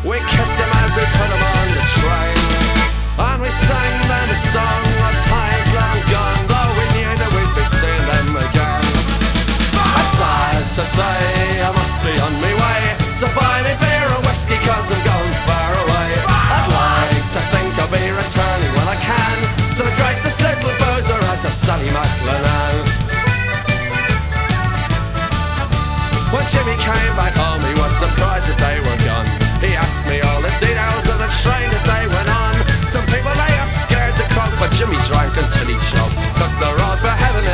We 0.02 0.18
kissed 0.18 0.58
him 0.58 0.66
as 0.82 0.98
we 0.98 1.06
put 1.14 1.30
him 1.30 1.42
on 1.46 1.66
the 1.78 1.84
train. 1.94 2.38
And 3.22 3.38
we 3.38 3.54
sang 3.54 3.96
them 4.10 4.26
a 4.26 4.38
song 4.50 4.86
of 5.06 5.14
times 5.30 5.68
long 5.78 6.00
gone, 6.10 6.42
though 6.50 6.72
we 6.74 6.84
knew 6.90 7.12
that 7.22 7.30
we'd 7.38 7.54
be 7.54 7.66
seeing 7.70 8.02
them 8.02 8.34
again. 8.34 8.82
I 9.78 10.02
Sad 10.18 10.62
to 10.74 10.82
say, 10.82 11.62
I 11.62 11.70
must 11.70 12.02
be 12.02 12.18
on 12.18 12.34
my 12.42 12.50
way. 12.50 12.82
So 13.14 13.30
buy 13.30 13.62
me 13.62 13.78
beer 13.78 14.10
or 14.10 14.26
whiskey, 14.26 14.58
cause 14.66 14.90
I'm 14.90 14.98
going 15.06 15.55
I'll 17.86 17.92
be 17.94 18.10
returning 18.10 18.72
when 18.74 18.88
I 18.90 18.98
can 18.98 19.36
to 19.78 19.82
the 19.86 19.94
greatest 19.94 20.42
little 20.42 20.74
boozer 20.74 21.22
out 21.30 21.38
to 21.46 21.52
Sally 21.54 21.86
McLennan. 21.94 22.82
When 26.34 26.42
Jimmy 26.50 26.74
came 26.82 27.14
back 27.14 27.38
home, 27.38 27.62
he 27.62 27.78
was 27.78 27.94
surprised 27.94 28.50
that 28.50 28.58
they 28.58 28.82
were 28.82 28.98
gone. 29.06 29.30
He 29.62 29.78
asked 29.78 30.02
me 30.10 30.18
all 30.18 30.42
the 30.42 30.50
details 30.58 31.06
of 31.06 31.22
the 31.22 31.30
train 31.30 31.70
that 31.70 31.84
they 31.86 32.10
went 32.10 32.26
on. 32.26 32.58
Some 32.90 33.06
people 33.06 33.30
they 33.38 33.54
are 33.54 33.70
scared 33.70 34.18
to 34.18 34.26
croak, 34.34 34.50
but 34.58 34.74
Jimmy 34.74 34.98
drank 35.06 35.30
until 35.38 35.70
he 35.70 35.78
choked. 35.86 36.18
Took 36.42 36.54
the 36.58 36.74
road 36.74 36.98
for 36.98 37.14
heaven 37.14 37.46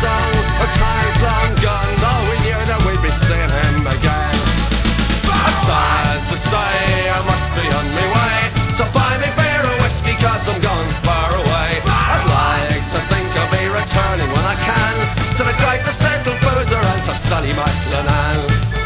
song 0.00 0.32
of 0.64 0.70
times 0.80 1.16
long 1.20 1.52
gone, 1.60 1.92
though 2.00 2.22
we 2.32 2.36
knew 2.48 2.60
that 2.72 2.80
we'd 2.88 3.04
be 3.04 3.12
seeing 3.12 3.52
him 3.52 3.84
again. 3.84 4.36
Sad 5.60 6.24
to 6.32 6.36
say, 6.40 7.12
I 7.12 7.20
must 7.20 7.52
be 7.52 7.64
on 7.68 7.86
my 7.92 8.06
way. 8.16 8.38
So 8.72 8.88
buy 8.96 9.12
me 9.20 9.28
beer 9.36 9.60
or 9.60 9.76
whiskey, 9.84 10.16
cause 10.16 10.48
I'm 10.48 10.56
gone 10.64 10.88
far 11.04 11.28
away. 11.36 11.84
I'd 11.84 12.24
like 12.32 12.84
to 12.96 13.00
think 13.12 13.28
I'll 13.36 13.52
be 13.52 13.68
returning 13.68 14.30
when 14.32 14.46
I 14.48 14.56
can 14.56 14.94
to 15.36 15.42
the 15.44 15.56
greatest 15.60 16.00
little 16.00 16.36
boozer 16.40 16.80
and 16.80 17.02
to 17.04 17.14
Sally 17.14 17.52
McLennan. 17.52 18.79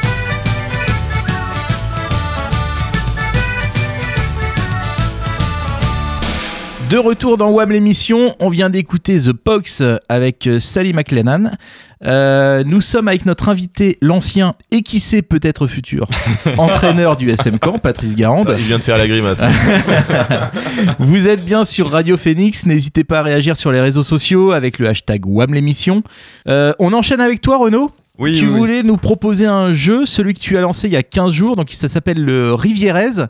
De 6.90 6.98
retour 6.98 7.38
dans 7.38 7.50
WAM 7.50 7.70
l'émission, 7.70 8.36
on 8.40 8.50
vient 8.50 8.68
d'écouter 8.68 9.18
The 9.18 9.32
Pox 9.32 9.82
avec 10.08 10.46
euh, 10.46 10.58
Sally 10.58 10.92
McLennan. 10.92 11.52
Euh, 12.04 12.62
nous 12.64 12.82
sommes 12.82 13.08
avec 13.08 13.24
notre 13.24 13.48
invité, 13.48 13.96
l'ancien 14.02 14.54
et 14.70 14.82
qui 14.82 15.00
sait 15.00 15.22
peut-être 15.22 15.66
futur 15.66 16.08
entraîneur 16.58 17.16
du 17.16 17.30
SM 17.30 17.58
Camp, 17.58 17.78
Patrice 17.78 18.14
Garande. 18.14 18.54
Il 18.58 18.64
vient 18.66 18.78
de 18.78 18.82
faire 18.82 18.98
la 18.98 19.08
grimace. 19.08 19.40
Vous 20.98 21.26
êtes 21.26 21.44
bien 21.44 21.64
sur 21.64 21.90
Radio 21.90 22.18
Phoenix, 22.18 22.66
n'hésitez 22.66 23.02
pas 23.02 23.20
à 23.20 23.22
réagir 23.22 23.56
sur 23.56 23.72
les 23.72 23.80
réseaux 23.80 24.02
sociaux 24.02 24.52
avec 24.52 24.78
le 24.78 24.88
hashtag 24.88 25.24
WAM 25.26 25.54
l'émission. 25.54 26.02
Euh, 26.48 26.74
on 26.78 26.92
enchaîne 26.92 27.20
avec 27.20 27.40
toi 27.40 27.56
Renaud? 27.56 27.90
Oui, 28.16 28.38
tu 28.38 28.44
oui, 28.44 28.50
oui. 28.52 28.58
voulais 28.58 28.82
nous 28.84 28.96
proposer 28.96 29.44
un 29.46 29.72
jeu, 29.72 30.06
celui 30.06 30.34
que 30.34 30.38
tu 30.38 30.56
as 30.56 30.60
lancé 30.60 30.86
il 30.86 30.92
y 30.92 30.96
a 30.96 31.02
15 31.02 31.32
jours, 31.32 31.56
donc 31.56 31.72
ça 31.72 31.88
s'appelle 31.88 32.24
le 32.24 32.54
Rivierez. 32.54 33.24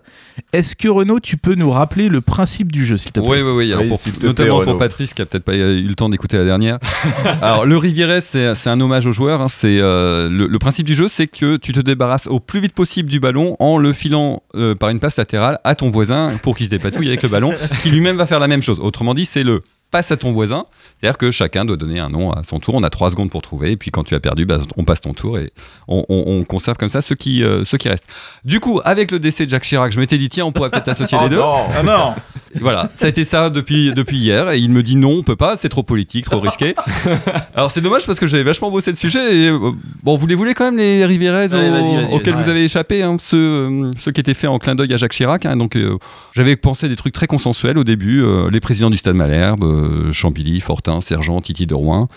Est-ce 0.52 0.76
que 0.76 0.88
Renaud, 0.88 1.20
tu 1.20 1.38
peux 1.38 1.54
nous 1.54 1.70
rappeler 1.70 2.10
le 2.10 2.20
principe 2.20 2.70
du 2.70 2.84
jeu, 2.84 2.98
s'il 2.98 3.10
te 3.12 3.20
plaît? 3.20 3.28
Oui, 3.30 3.40
oui, 3.40 3.52
oui. 3.56 3.72
Alors 3.72 3.84
Oui, 3.84 3.88
pour- 3.88 3.98
s'il 3.98 4.12
te 4.12 4.18
plaît, 4.18 4.28
notamment 4.28 4.60
pour. 4.62 4.76
Patrice 4.78 5.14
qui 5.14 5.22
a 5.22 5.26
peut-être 5.26 5.44
pas 5.44 5.54
eu 5.56 5.80
le 5.82 5.94
temps 5.94 6.10
d'écouter 6.10 6.36
la 6.36 6.44
dernière. 6.44 6.78
Alors 7.40 7.64
le 7.64 7.78
Rivieres, 7.78 8.20
c'est 8.20 8.54
c'est 8.54 8.68
un 8.68 8.78
hommage 8.80 9.06
aux 9.06 9.12
joueurs. 9.12 9.40
hein. 9.40 9.48
C'est 9.48 9.78
euh, 9.80 10.28
le, 10.28 10.46
le 10.46 10.58
principe 10.58 10.86
du 10.86 10.94
jeu, 10.94 11.08
c'est 11.08 11.28
que 11.28 11.56
tu 11.56 11.72
te 11.72 11.80
débarrasses 11.80 12.26
au 12.26 12.38
plus 12.40 12.60
vite 12.60 12.74
possible 12.74 13.08
du 13.08 13.20
ballon 13.20 13.56
en 13.60 13.78
le 13.78 13.92
filant 13.94 14.42
euh, 14.54 14.74
par 14.74 14.90
une 14.90 14.98
passe 15.00 15.16
latérale 15.16 15.60
à 15.64 15.74
ton 15.76 15.88
voisin 15.88 16.32
pour 16.42 16.56
qu'il 16.56 16.66
se 16.66 16.70
dépatouille 16.70 17.08
avec 17.08 17.22
le 17.22 17.30
ballon, 17.30 17.52
qui 17.82 17.90
lui-même 17.90 18.16
va 18.18 18.26
faire 18.26 18.38
la 18.40 18.48
même 18.48 18.62
chose. 18.62 18.80
Autrement 18.80 19.14
dit, 19.14 19.24
c'est 19.24 19.44
le 19.44 19.62
passe 19.94 20.10
à 20.10 20.16
ton 20.16 20.32
voisin. 20.32 20.64
C'est-à-dire 21.00 21.16
que 21.18 21.30
chacun 21.30 21.64
doit 21.64 21.76
donner 21.76 22.00
un 22.00 22.08
nom 22.08 22.32
à 22.32 22.42
son 22.42 22.58
tour. 22.58 22.74
On 22.74 22.82
a 22.82 22.90
trois 22.90 23.10
secondes 23.10 23.30
pour 23.30 23.42
trouver. 23.42 23.70
Et 23.70 23.76
puis 23.76 23.92
quand 23.92 24.02
tu 24.02 24.16
as 24.16 24.20
perdu, 24.20 24.44
bah, 24.44 24.58
on 24.76 24.84
passe 24.84 25.00
ton 25.00 25.14
tour 25.14 25.38
et 25.38 25.52
on, 25.86 26.04
on- 26.08 26.24
on 26.26 26.42
conserve 26.44 26.76
comme 26.78 26.88
ça 26.88 27.00
ceux 27.00 27.14
qui, 27.14 27.44
euh, 27.44 27.64
ceux 27.64 27.78
qui 27.78 27.88
restent. 27.88 28.06
Du 28.44 28.58
coup, 28.58 28.80
avec 28.84 29.12
le 29.12 29.20
décès 29.20 29.44
de 29.46 29.50
Jacques 29.50 29.62
Chirac, 29.62 29.92
je 29.92 30.00
m'étais 30.00 30.18
dit, 30.18 30.28
tiens, 30.28 30.46
on 30.46 30.50
pourrait 30.52 30.70
peut-être 30.70 30.88
associer 30.88 31.16
les 31.20 31.26
Oh 31.26 31.28
deux. 31.28 31.36
non. 31.36 31.54
Ah 31.78 31.82
non 31.84 32.14
Voilà, 32.60 32.88
ça 32.94 33.06
a 33.06 33.08
été 33.08 33.24
ça 33.24 33.50
depuis, 33.50 33.92
depuis 33.94 34.16
hier 34.16 34.50
et 34.50 34.58
il 34.58 34.70
me 34.70 34.82
dit 34.82 34.94
non, 34.96 35.10
on 35.18 35.22
peut 35.22 35.34
pas, 35.36 35.56
c'est 35.56 35.68
trop 35.68 35.82
politique, 35.84 36.24
trop 36.24 36.40
risqué. 36.40 36.74
Alors 37.54 37.70
c'est 37.70 37.80
dommage 37.80 38.06
parce 38.06 38.18
que 38.20 38.26
j'avais 38.28 38.44
vachement 38.44 38.70
bossé 38.70 38.90
le 38.92 38.96
sujet 38.96 39.36
et 39.36 39.48
euh, 39.48 39.72
bon, 40.04 40.16
vous 40.16 40.26
les 40.26 40.34
voulez 40.36 40.54
quand 40.54 40.64
même 40.66 40.76
les 40.76 41.04
vas-y, 41.04 42.14
auxquels 42.14 42.34
vous 42.34 42.48
avez 42.48 42.64
échappé, 42.64 43.02
hein, 43.02 43.16
ceux, 43.22 43.36
euh, 43.36 43.90
ceux 43.98 44.12
qui 44.12 44.20
étaient 44.20 44.34
faits 44.34 44.50
en 44.50 44.58
clin 44.58 44.74
d'œil 44.76 44.92
à 44.94 44.96
Jacques 44.96 45.12
Chirac. 45.14 45.46
hein, 45.46 45.56
donc 45.56 45.76
euh, 45.76 45.96
j'avais 46.32 46.54
pensé 46.56 46.88
des 46.88 46.96
trucs 46.96 47.12
très 47.12 47.26
consensuels 47.26 47.76
au 47.78 47.84
début, 47.84 48.22
euh, 48.22 48.48
les 48.50 48.60
présidents 48.60 48.90
du 48.90 48.96
Stade 48.98 49.16
Malherbe, 49.16 49.64
euh, 49.64 49.83
Champilly, 50.12 50.60
Fortin, 50.60 51.00
Sergent, 51.00 51.40
Titi 51.40 51.66
de 51.66 51.74
Rouen. 51.74 52.08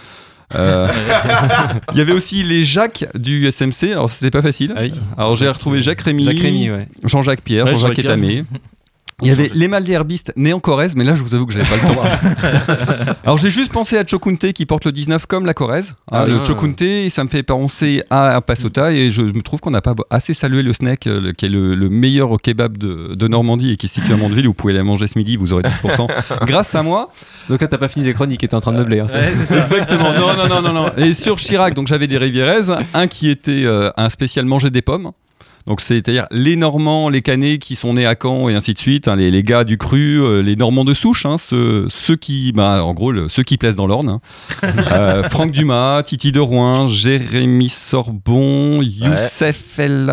Euh, 0.56 0.88
Il 1.92 1.98
y 1.98 2.02
avait 2.02 2.14
aussi 2.14 2.44
les 2.44 2.64
Jacques 2.64 3.06
du 3.16 3.46
SMC, 3.52 3.92
alors 3.92 4.10
c'était 4.10 4.32
pas 4.32 4.42
facile. 4.42 4.74
Ah 4.78 4.82
oui. 4.84 4.94
Alors 5.18 5.36
j'ai 5.36 5.48
retrouvé 5.50 5.82
Jacques 5.82 6.02
Rémy, 6.02 6.24
Jacques 6.24 6.40
Rémy, 6.40 6.72
ouais. 6.72 6.88
Jean-Jacques 7.04 7.42
Pierre, 7.42 7.66
Ouais, 7.66 7.72
Jean-Jacques 7.72 7.98
Jean-Jacques 7.98 8.20
Étamé. 8.20 8.44
Il 9.24 9.30
y 9.30 9.32
avait 9.32 9.50
les 9.52 9.68
Malherbistes 9.68 10.32
nés 10.36 10.54
en 10.54 10.60
Corrèze, 10.60 10.96
mais 10.96 11.04
là 11.04 11.16
je 11.16 11.24
vous 11.24 11.34
avoue 11.34 11.48
que 11.48 11.52
j'avais 11.54 11.66
pas 11.68 11.76
le 11.76 11.82
temps. 11.96 13.16
Alors 13.24 13.40
j'ai 13.40 13.50
juste 13.50 13.72
pensé 13.72 13.98
à 13.98 14.06
Chokunte 14.06 14.54
qui 14.54 14.68
porte 14.68 14.86
le 14.86 14.92
19 14.92 15.26
comme 15.26 15.48
la 15.48 15.56
Corrèze. 15.56 15.96
Ah 16.12 16.20
Hein, 16.22 16.26
oui. 16.28 16.38
le 16.38 16.44
Chokunte, 16.46 16.84
ça 17.10 17.24
me 17.24 17.30
fait 17.30 17.42
penser 17.42 18.04
à, 18.12 18.36
à 18.36 18.42
Passota 18.42 18.92
et 18.92 19.10
je 19.10 19.24
me 19.24 19.42
trouve 19.42 19.60
qu'on 19.60 19.72
n'a 19.72 19.82
pas 19.82 19.96
assez 20.12 20.36
salué 20.36 20.62
le 20.62 20.72
snack 20.72 21.08
euh, 21.08 21.20
le- 21.20 21.32
qui 21.32 21.48
est 21.48 21.50
le, 21.50 21.74
le 21.74 21.90
meilleur 21.90 22.40
kebab 22.40 22.78
de, 22.78 23.16
de 23.16 23.28
Normandie 23.28 23.72
et 23.72 23.78
qui 23.78 23.88
est 23.88 23.90
situé 23.90 24.14
à 24.14 24.18
Mondeville. 24.18 24.46
Vous 24.46 24.54
pouvez 24.54 24.74
aller 24.74 24.84
manger 24.84 25.08
ce 25.08 25.18
midi, 25.18 25.36
vous 25.36 25.52
aurez 25.52 25.64
10% 25.64 26.08
grâce 26.46 26.76
à 26.76 26.84
moi. 26.84 27.12
Donc 27.50 27.60
là, 27.60 27.68
t'as 27.68 27.80
pas 27.80 27.88
fini 27.88 28.06
des 28.06 28.14
chroniques 28.14 28.44
et 28.44 28.48
t'es 28.48 28.54
en 28.56 28.62
train 28.62 28.72
de 28.74 28.78
meubler. 28.78 29.00
hein, 29.00 29.08
ça. 29.08 29.20
Exactement. 29.32 30.14
Non, 30.14 30.36
non, 30.38 30.48
non, 30.48 30.62
non, 30.62 30.74
non. 30.74 30.92
Et 30.96 31.16
sur 31.16 31.38
Chirac, 31.38 31.74
donc 31.74 31.88
j'avais 31.88 32.06
des 32.06 32.20
Rivierez, 32.20 32.72
un 32.94 33.08
qui 33.08 33.32
était 33.32 33.64
euh, 33.66 33.90
un 33.98 34.10
spécial 34.10 34.46
manger 34.46 34.70
des 34.70 34.84
pommes. 34.84 35.10
Donc 35.68 35.82
c'est-à-dire 35.82 36.26
les 36.32 36.56
Normands, 36.56 37.10
les 37.10 37.22
Canets 37.22 37.60
qui 37.60 37.76
sont 37.76 37.94
nés 37.96 38.06
à 38.06 38.16
Caen 38.22 38.48
et 38.50 38.56
ainsi 38.56 38.74
de 38.74 38.80
suite, 38.80 39.08
hein, 39.10 39.16
les, 39.18 39.30
les 39.32 39.44
gars 39.44 39.66
du 39.66 39.78
cru, 39.78 40.22
euh, 40.22 40.42
les 40.42 40.56
Normands 40.56 40.86
de 40.86 40.94
souche, 40.94 41.26
hein, 41.26 41.36
ceux, 41.38 41.88
ceux 41.90 42.16
qui, 42.16 42.54
bah, 42.54 42.84
en 42.86 42.94
gros, 42.94 43.12
le- 43.12 43.28
ceux 43.28 43.44
qui 43.44 43.58
plaisent 43.58 43.76
dans 43.76 43.88
l'Orne. 43.88 44.10
hein. 44.10 44.22
Euh, 44.94 45.24
Franck 45.24 45.52
Dumas, 45.52 46.02
Titi 46.04 46.32
de 46.32 46.40
Rouen, 46.40 46.88
Jérémy 46.88 47.68
Sorbon, 47.70 48.82
Youssef 48.82 49.78
El 49.78 50.10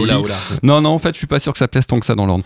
oula, 0.00 0.20
oula. 0.20 0.34
Non, 0.62 0.80
non, 0.80 0.90
en 0.90 0.98
fait, 0.98 1.10
je 1.12 1.18
suis 1.18 1.26
pas 1.26 1.38
sûr 1.38 1.52
que 1.52 1.58
ça 1.58 1.68
plaise 1.68 1.86
tant 1.86 2.00
que 2.00 2.06
ça 2.06 2.14
dans 2.14 2.26
l'Orne. 2.26 2.42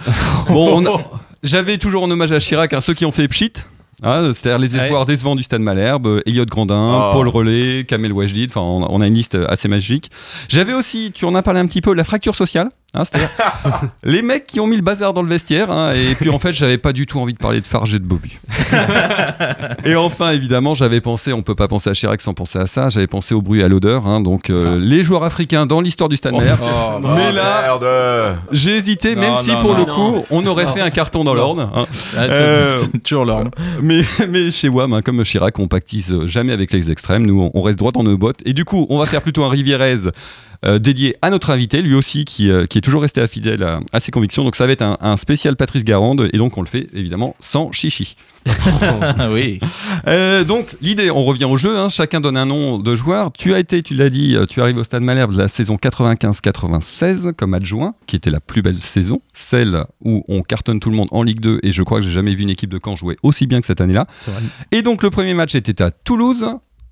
Bon, 0.48 0.84
a- 0.86 1.04
j'avais 1.42 1.78
toujours 1.78 2.02
en 2.02 2.10
hommage 2.10 2.32
à 2.32 2.40
Chirac 2.40 2.74
ceux 2.80 2.94
qui 2.94 3.04
ont 3.04 3.12
fait 3.12 3.28
Pchit. 3.28 3.52
Hein, 4.02 4.32
C'est-à-dire 4.34 4.58
les 4.58 4.76
espoirs 4.76 5.06
décevants 5.06 5.36
du 5.36 5.42
Stade 5.42 5.60
Malherbe, 5.60 6.20
Elliot 6.26 6.46
Grandin, 6.46 7.08
Oh. 7.10 7.12
Paul 7.12 7.28
Relais, 7.28 7.84
Kamel 7.86 8.12
Wajdid, 8.12 8.50
enfin 8.50 8.60
on, 8.60 8.86
on 8.88 9.00
a 9.00 9.06
une 9.06 9.14
liste 9.14 9.36
assez 9.48 9.68
magique. 9.68 10.10
J'avais 10.48 10.74
aussi, 10.74 11.12
tu 11.12 11.24
en 11.24 11.34
as 11.34 11.42
parlé 11.42 11.60
un 11.60 11.66
petit 11.66 11.80
peu, 11.80 11.92
la 11.94 12.04
fracture 12.04 12.34
sociale, 12.34 12.68
hein, 12.94 13.04
c'est-à-dire 13.04 13.28
les 14.02 14.22
mecs 14.22 14.46
qui 14.46 14.60
ont 14.60 14.66
mis 14.66 14.76
le 14.76 14.82
bazar 14.82 15.12
dans 15.14 15.22
le 15.22 15.28
vestiaire, 15.28 15.70
hein, 15.70 15.92
et 15.94 16.14
puis 16.14 16.30
en 16.30 16.38
fait 16.38 16.52
j'avais 16.52 16.78
pas 16.78 16.92
du 16.92 17.06
tout 17.06 17.18
envie 17.20 17.34
de 17.34 17.38
parler 17.38 17.60
de 17.60 17.66
Farge 17.66 17.94
et 17.94 17.98
de 17.98 18.04
Beauvu. 18.04 18.40
et 19.84 19.94
enfin 19.96 20.30
évidemment 20.30 20.74
j'avais 20.74 21.00
pensé, 21.00 21.32
on 21.32 21.42
peut 21.42 21.54
pas 21.54 21.68
penser 21.68 21.90
à 21.90 21.92
Chirac 21.94 22.20
sans 22.20 22.34
penser 22.34 22.58
à 22.58 22.66
ça, 22.66 22.88
j'avais 22.88 23.06
pensé 23.06 23.34
au 23.34 23.42
bruit 23.42 23.60
et 23.60 23.64
à 23.64 23.68
l'odeur, 23.68 24.06
hein, 24.06 24.20
donc 24.20 24.50
euh, 24.50 24.78
les 24.78 25.04
joueurs 25.04 25.24
africains 25.24 25.66
dans 25.66 25.80
l'histoire 25.80 26.08
du 26.08 26.16
Stade 26.16 26.32
Malherbe. 26.34 26.60
Oh, 26.62 26.98
Mais 27.00 27.32
là, 27.32 27.62
merde. 27.80 28.36
j'ai 28.52 28.72
hésité, 28.76 29.14
Non, 29.14 29.20
même 29.22 29.36
si 29.36 29.50
non, 29.52 29.60
pour 29.60 29.72
non, 29.74 29.80
le 29.80 29.86
non. 29.86 29.94
coup, 29.94 30.24
on 30.30 30.46
aurait 30.46 30.66
fait 30.66 30.80
un 30.80 30.90
carton 30.90 31.24
dans 31.24 31.34
l'Orne. 31.34 31.60
hein. 31.60 31.86
Ah, 32.16 32.26
c'est- 32.28 32.32
Euh, 32.32 32.80
c'est 32.92 33.02
toujours 33.02 33.24
l'ordre. 33.24 33.50
Mais, 33.82 34.02
mais 34.28 34.50
chez 34.50 34.68
WAM, 34.68 34.92
hein, 34.92 35.02
comme 35.02 35.22
Chirac, 35.24 35.58
on 35.58 35.68
pactise 35.68 36.14
jamais 36.26 36.52
avec 36.52 36.72
les 36.72 36.90
extrêmes. 36.90 37.26
Nous, 37.26 37.40
on- 37.42 37.50
on 37.54 37.62
reste 37.62 37.78
droit 37.78 37.92
dans 37.92 38.02
nos 38.02 38.16
bottes. 38.16 38.40
Et 38.44 38.52
du 38.52 38.64
coup, 38.64 38.86
on 38.88 38.98
va 38.98 39.06
faire 39.06 39.22
plutôt 39.22 39.44
un 39.44 39.48
Rivierez 39.48 39.96
euh, 40.64 40.78
dédié 40.78 41.16
à 41.22 41.30
notre 41.30 41.50
invité, 41.50 41.82
lui 41.82 41.94
aussi, 41.94 42.24
qui, 42.24 42.50
euh, 42.50 42.66
qui 42.66 42.78
est 42.78 42.80
toujours 42.80 43.02
resté 43.02 43.26
fidèle 43.28 43.62
à, 43.62 43.80
à 43.92 44.00
ses 44.00 44.10
convictions. 44.10 44.44
Donc, 44.44 44.56
ça 44.56 44.66
va 44.66 44.72
être 44.72 44.82
un, 44.82 44.96
un 45.00 45.16
spécial 45.16 45.56
Patrice 45.56 45.84
Garande. 45.84 46.28
Et 46.32 46.38
donc, 46.38 46.56
on 46.58 46.62
le 46.62 46.66
fait 46.68 46.86
évidemment 46.94 47.36
sans 47.40 47.70
chichi. 47.72 48.16
Oui. 49.30 49.60
Euh, 50.06 50.42
donc, 50.44 50.74
l'idée, 50.80 51.10
on 51.10 51.24
revient 51.24 51.44
au 51.44 51.56
jeu. 51.58 51.76
hein, 51.76 51.88
chacun 51.90 52.20
donne 52.20 52.36
un 52.36 52.46
nom 52.46 52.78
de 52.78 52.94
joueur. 52.94 53.30
Tu 53.32 53.52
as 53.54 53.58
été, 53.58 53.82
tu 53.82 53.94
l'as 53.94 54.08
dit, 54.10 54.36
tu 54.48 54.62
arrives 54.62 54.78
au 54.78 54.84
Stade 54.84 55.02
Malherbe 55.02 55.32
de 55.32 55.38
la 55.38 55.48
saison 55.48 55.76
95-96 55.76 57.32
comme 57.34 57.54
adjoint, 57.54 57.94
qui 58.06 58.16
était 58.16 58.30
la 58.30 58.40
plus 58.40 58.62
belle 58.62 58.76
saison, 58.78 59.20
celle 59.34 59.84
où 60.04 60.24
on 60.28 60.42
cartonne 60.42 60.80
tout 60.80 60.90
le 60.90 60.96
monde 60.96 61.08
en 61.10 61.22
Ligue 61.22 61.40
2. 61.40 61.60
Et 61.62 61.72
je 61.72 61.82
crois 61.82 61.98
que 62.00 62.04
j'ai 62.06 62.12
jamais 62.12 62.34
vu 62.34 62.42
une 62.42 62.50
équipe 62.50 62.70
de 62.72 62.80
Caen 62.82 62.96
jouer 62.96 63.16
aussi 63.22 63.46
bien 63.46 63.60
que 63.60 63.66
cette 63.66 63.80
année-là. 63.80 64.06
Et 64.72 64.82
donc 64.82 65.02
le 65.02 65.10
premier 65.10 65.34
match 65.34 65.54
était 65.54 65.82
à 65.82 65.90
Toulouse. 65.90 66.46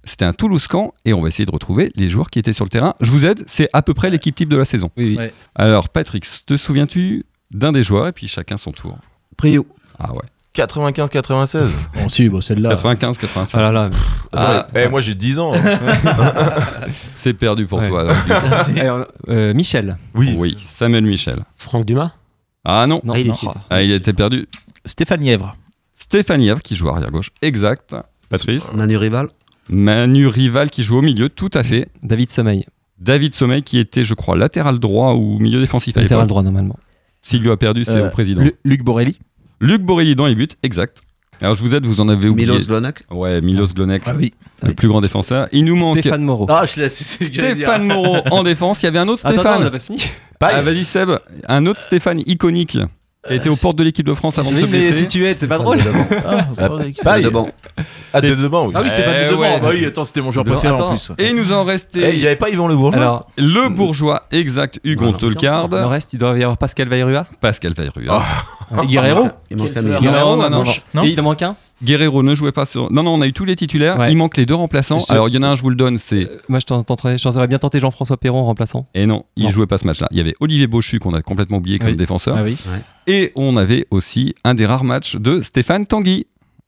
C'était 0.08 0.24
un 0.24 0.32
Toulouse-Camp 0.32 0.94
et 1.04 1.12
on 1.12 1.20
va 1.20 1.28
essayer 1.28 1.44
de 1.46 1.50
retrouver 1.50 1.90
les 1.96 2.08
joueurs 2.08 2.30
qui 2.30 2.38
étaient 2.38 2.52
sur 2.52 2.64
le 2.64 2.70
terrain. 2.70 2.94
Je 3.00 3.10
vous 3.10 3.26
aide, 3.26 3.42
c'est 3.46 3.68
à 3.72 3.82
peu 3.82 3.92
près 3.92 4.08
l'équipe 4.08 4.34
type 4.34 4.48
de 4.48 4.56
la 4.56 4.64
saison. 4.64 4.90
Oui, 4.96 5.08
oui. 5.10 5.16
Ouais. 5.16 5.34
Alors, 5.56 5.88
Patrick, 5.88 6.24
te 6.46 6.56
souviens-tu 6.56 7.24
d'un 7.50 7.72
des 7.72 7.82
joueurs 7.82 8.06
et 8.06 8.12
puis 8.12 8.28
chacun 8.28 8.56
son 8.56 8.70
tour 8.72 8.96
Prio. 9.36 9.66
Ah 9.98 10.12
ouais. 10.14 10.22
95-96. 10.54 11.66
Bon, 11.94 12.08
si, 12.08 12.28
bon, 12.28 12.40
celle-là. 12.40 12.70
95, 12.70 13.18
86. 13.18 13.56
Ah 13.58 13.60
là 13.60 13.72
là. 13.72 13.90
Ah, 14.32 14.66
Eh, 14.74 14.88
moi 14.88 15.00
j'ai 15.02 15.14
10 15.14 15.38
ans. 15.38 15.52
c'est 17.14 17.34
perdu 17.34 17.66
pour 17.66 17.78
Ouais. 17.80 17.88
toi. 17.88 18.00
alors. 18.02 18.16
Alors, 18.78 19.06
euh, 19.28 19.54
Michel. 19.54 19.96
oui. 20.14 20.56
Samuel 20.64 21.04
Michel. 21.04 21.44
Franck 21.56 21.84
Dumas 21.84 22.12
Ah 22.64 22.86
non, 22.86 23.00
Non, 23.04 23.14
Ah, 23.14 23.18
il 23.18 23.26
est 23.26 23.42
non. 23.42 23.52
Ah, 23.70 23.82
il 23.82 23.90
était 23.92 24.12
perdu. 24.12 24.46
Stéphane 24.84 25.20
Lièvre. 25.20 25.56
Stéphane 25.98 26.40
Yèvre 26.42 26.62
qui 26.62 26.74
joue 26.76 26.88
arrière 26.88 27.10
gauche. 27.10 27.30
Exact. 27.42 27.94
Patrice. 28.28 28.70
Manu 28.72 28.96
Rival. 28.96 29.28
Manu 29.68 30.26
Rival 30.26 30.70
qui 30.70 30.82
joue 30.82 30.98
au 30.98 31.02
milieu, 31.02 31.28
tout 31.28 31.50
à 31.54 31.62
fait. 31.62 31.88
David 32.02 32.30
Sommeil. 32.30 32.64
David 32.98 33.32
Sommeil 33.34 33.62
qui 33.62 33.78
était, 33.78 34.04
je 34.04 34.14
crois, 34.14 34.36
latéral 34.36 34.78
droit 34.78 35.14
ou 35.14 35.38
milieu 35.38 35.60
défensif 35.60 35.96
à 35.96 36.02
Latéral 36.02 36.26
droit 36.26 36.42
normalement. 36.42 36.78
Silvio 37.20 37.52
a 37.52 37.56
perdu, 37.56 37.84
c'est 37.84 37.90
Euh, 37.92 38.06
au 38.08 38.10
président. 38.10 38.42
Lu- 38.42 38.54
Luc 38.64 38.82
Borelli. 38.82 39.18
Luc 39.60 39.82
Borelli 39.82 40.14
dans 40.14 40.26
les 40.26 40.34
buts, 40.34 40.48
exact. 40.62 41.02
Alors 41.42 41.54
je 41.54 41.62
vous 41.62 41.74
aide, 41.74 41.84
vous 41.84 42.00
en 42.00 42.08
avez 42.08 42.28
oublié. 42.28 42.48
Milos 42.50 42.64
Glonak. 42.66 43.04
Ouais, 43.10 43.40
Milos 43.42 43.66
Glonek, 43.74 44.02
oui. 44.18 44.32
le 44.62 44.72
plus 44.72 44.88
grand 44.88 45.00
défenseur. 45.02 45.48
Il 45.52 45.64
nous 45.66 45.76
manque 45.76 45.98
Stéphane 45.98 46.22
Moreau. 46.22 46.46
Ah, 46.48 46.64
je. 46.64 46.88
Stéphane 46.88 47.84
Moreau 47.86 48.18
en 48.30 48.42
défense. 48.42 48.82
Il 48.82 48.86
y 48.86 48.88
avait 48.88 48.98
un 49.00 49.08
autre 49.08 49.26
Attends, 49.26 49.34
Stéphane. 49.40 49.52
attends, 49.54 49.60
on 49.60 49.64
n'a 49.64 49.70
pas 49.70 49.78
fini. 49.78 49.98
Ah, 50.40 50.62
vas-y 50.62 50.84
Seb, 50.84 51.10
un 51.48 51.66
autre 51.66 51.80
Stéphane 51.80 52.20
iconique 52.26 52.78
a 53.28 53.34
été 53.34 53.48
aux 53.48 53.56
portes 53.56 53.76
de 53.76 53.84
l'équipe 53.84 54.06
de 54.06 54.14
France 54.14 54.38
avant 54.38 54.50
de 54.50 54.56
se 54.56 54.62
mais 54.62 54.66
blesser. 54.78 54.92
si 54.92 55.08
tu 55.08 55.26
aides, 55.26 55.38
c'est 55.38 55.48
pas 55.48 55.58
drôle. 55.58 55.78
Paille. 57.02 57.22
de 57.22 57.28
banc. 57.28 57.50
Ah, 58.12 58.20
de 58.20 58.28
oui. 58.34 58.72
Ah 58.74 58.80
oui, 58.82 58.88
c'est 58.90 59.02
Eh 59.02 59.04
pas 59.04 59.30
de 59.30 59.36
ouais. 59.36 59.60
Bah 59.60 59.68
oui, 59.70 59.84
attends, 59.84 60.04
c'était 60.04 60.20
mon 60.22 60.30
joueur 60.30 60.44
préféré 60.44 60.72
en 60.74 60.90
plus. 60.90 61.12
Et 61.18 61.28
il 61.28 61.36
nous 61.36 61.52
en 61.52 61.64
Eh, 61.64 61.70
restait 61.70 62.14
il 62.14 62.22
y 62.22 62.26
avait 62.26 62.36
pas 62.36 62.48
Yvon 62.48 62.68
Le 62.68 62.76
Bourgeois 62.76 63.00
Alors, 63.02 63.26
le 63.36 63.68
bourgeois 63.68 64.22
exact, 64.32 64.80
Hugon 64.84 65.12
le 65.12 65.18
Tolcard, 65.18 65.68
reste, 65.70 66.12
il 66.12 66.18
doit 66.18 66.36
y 66.38 66.42
avoir 66.42 66.56
Pascal 66.56 66.88
Vairua. 66.88 67.26
Pascal 67.40 67.74
Vairua. 67.74 68.22
Guerrero. 68.88 69.28
Il 69.50 69.56
manque 69.56 69.76
un. 69.76 69.82
Non, 69.82 70.50
non, 70.94 71.02
il 71.04 71.20
en 71.20 71.22
manque 71.22 71.42
un 71.42 71.56
Guerrero 71.82 72.22
ne 72.22 72.34
jouait 72.34 72.52
pas 72.52 72.64
sur. 72.64 72.90
Non, 72.90 73.02
non, 73.02 73.14
on 73.14 73.20
a 73.20 73.26
eu 73.26 73.32
tous 73.32 73.44
les 73.44 73.56
titulaires. 73.56 73.98
Ouais. 73.98 74.10
Il 74.10 74.16
manque 74.16 74.36
les 74.36 74.46
deux 74.46 74.54
remplaçants. 74.54 74.98
Je- 74.98 75.12
Alors, 75.12 75.28
il 75.28 75.34
y 75.34 75.38
en 75.38 75.42
a 75.42 75.48
un, 75.48 75.56
je 75.56 75.62
vous 75.62 75.70
le 75.70 75.76
donne, 75.76 75.98
c'est. 75.98 76.24
Euh, 76.24 76.38
Moi, 76.48 76.58
je 76.60 76.64
tenterais, 76.66 77.16
bien 77.48 77.58
tenter 77.58 77.80
Jean-François 77.80 78.16
Perron 78.16 78.40
en 78.40 78.44
remplaçant. 78.46 78.86
Et 78.94 79.06
non, 79.06 79.24
il 79.36 79.44
Non. 79.44 79.50
jouait 79.50 79.66
pas 79.66 79.78
ce 79.78 79.86
match-là. 79.86 80.08
Il 80.10 80.16
y 80.16 80.20
avait 80.20 80.34
Olivier 80.40 80.66
Bochu 80.66 80.98
qu'on 80.98 81.14
a 81.14 81.22
complètement 81.22 81.58
oublié 81.58 81.78
comme 81.78 81.90
Oui. 81.90 81.96
défenseur. 81.96 82.36
Ah 82.38 82.42
oui. 82.42 82.56
Et 83.06 83.32
on 83.36 83.56
avait 83.56 83.86
aussi 83.90 84.34
un 84.44 84.54
des 84.54 84.66
rares 84.66 84.84
matchs 84.84 85.16
de 85.16 85.40
Stéphane 85.40 85.86
Tanguy, 85.86 86.26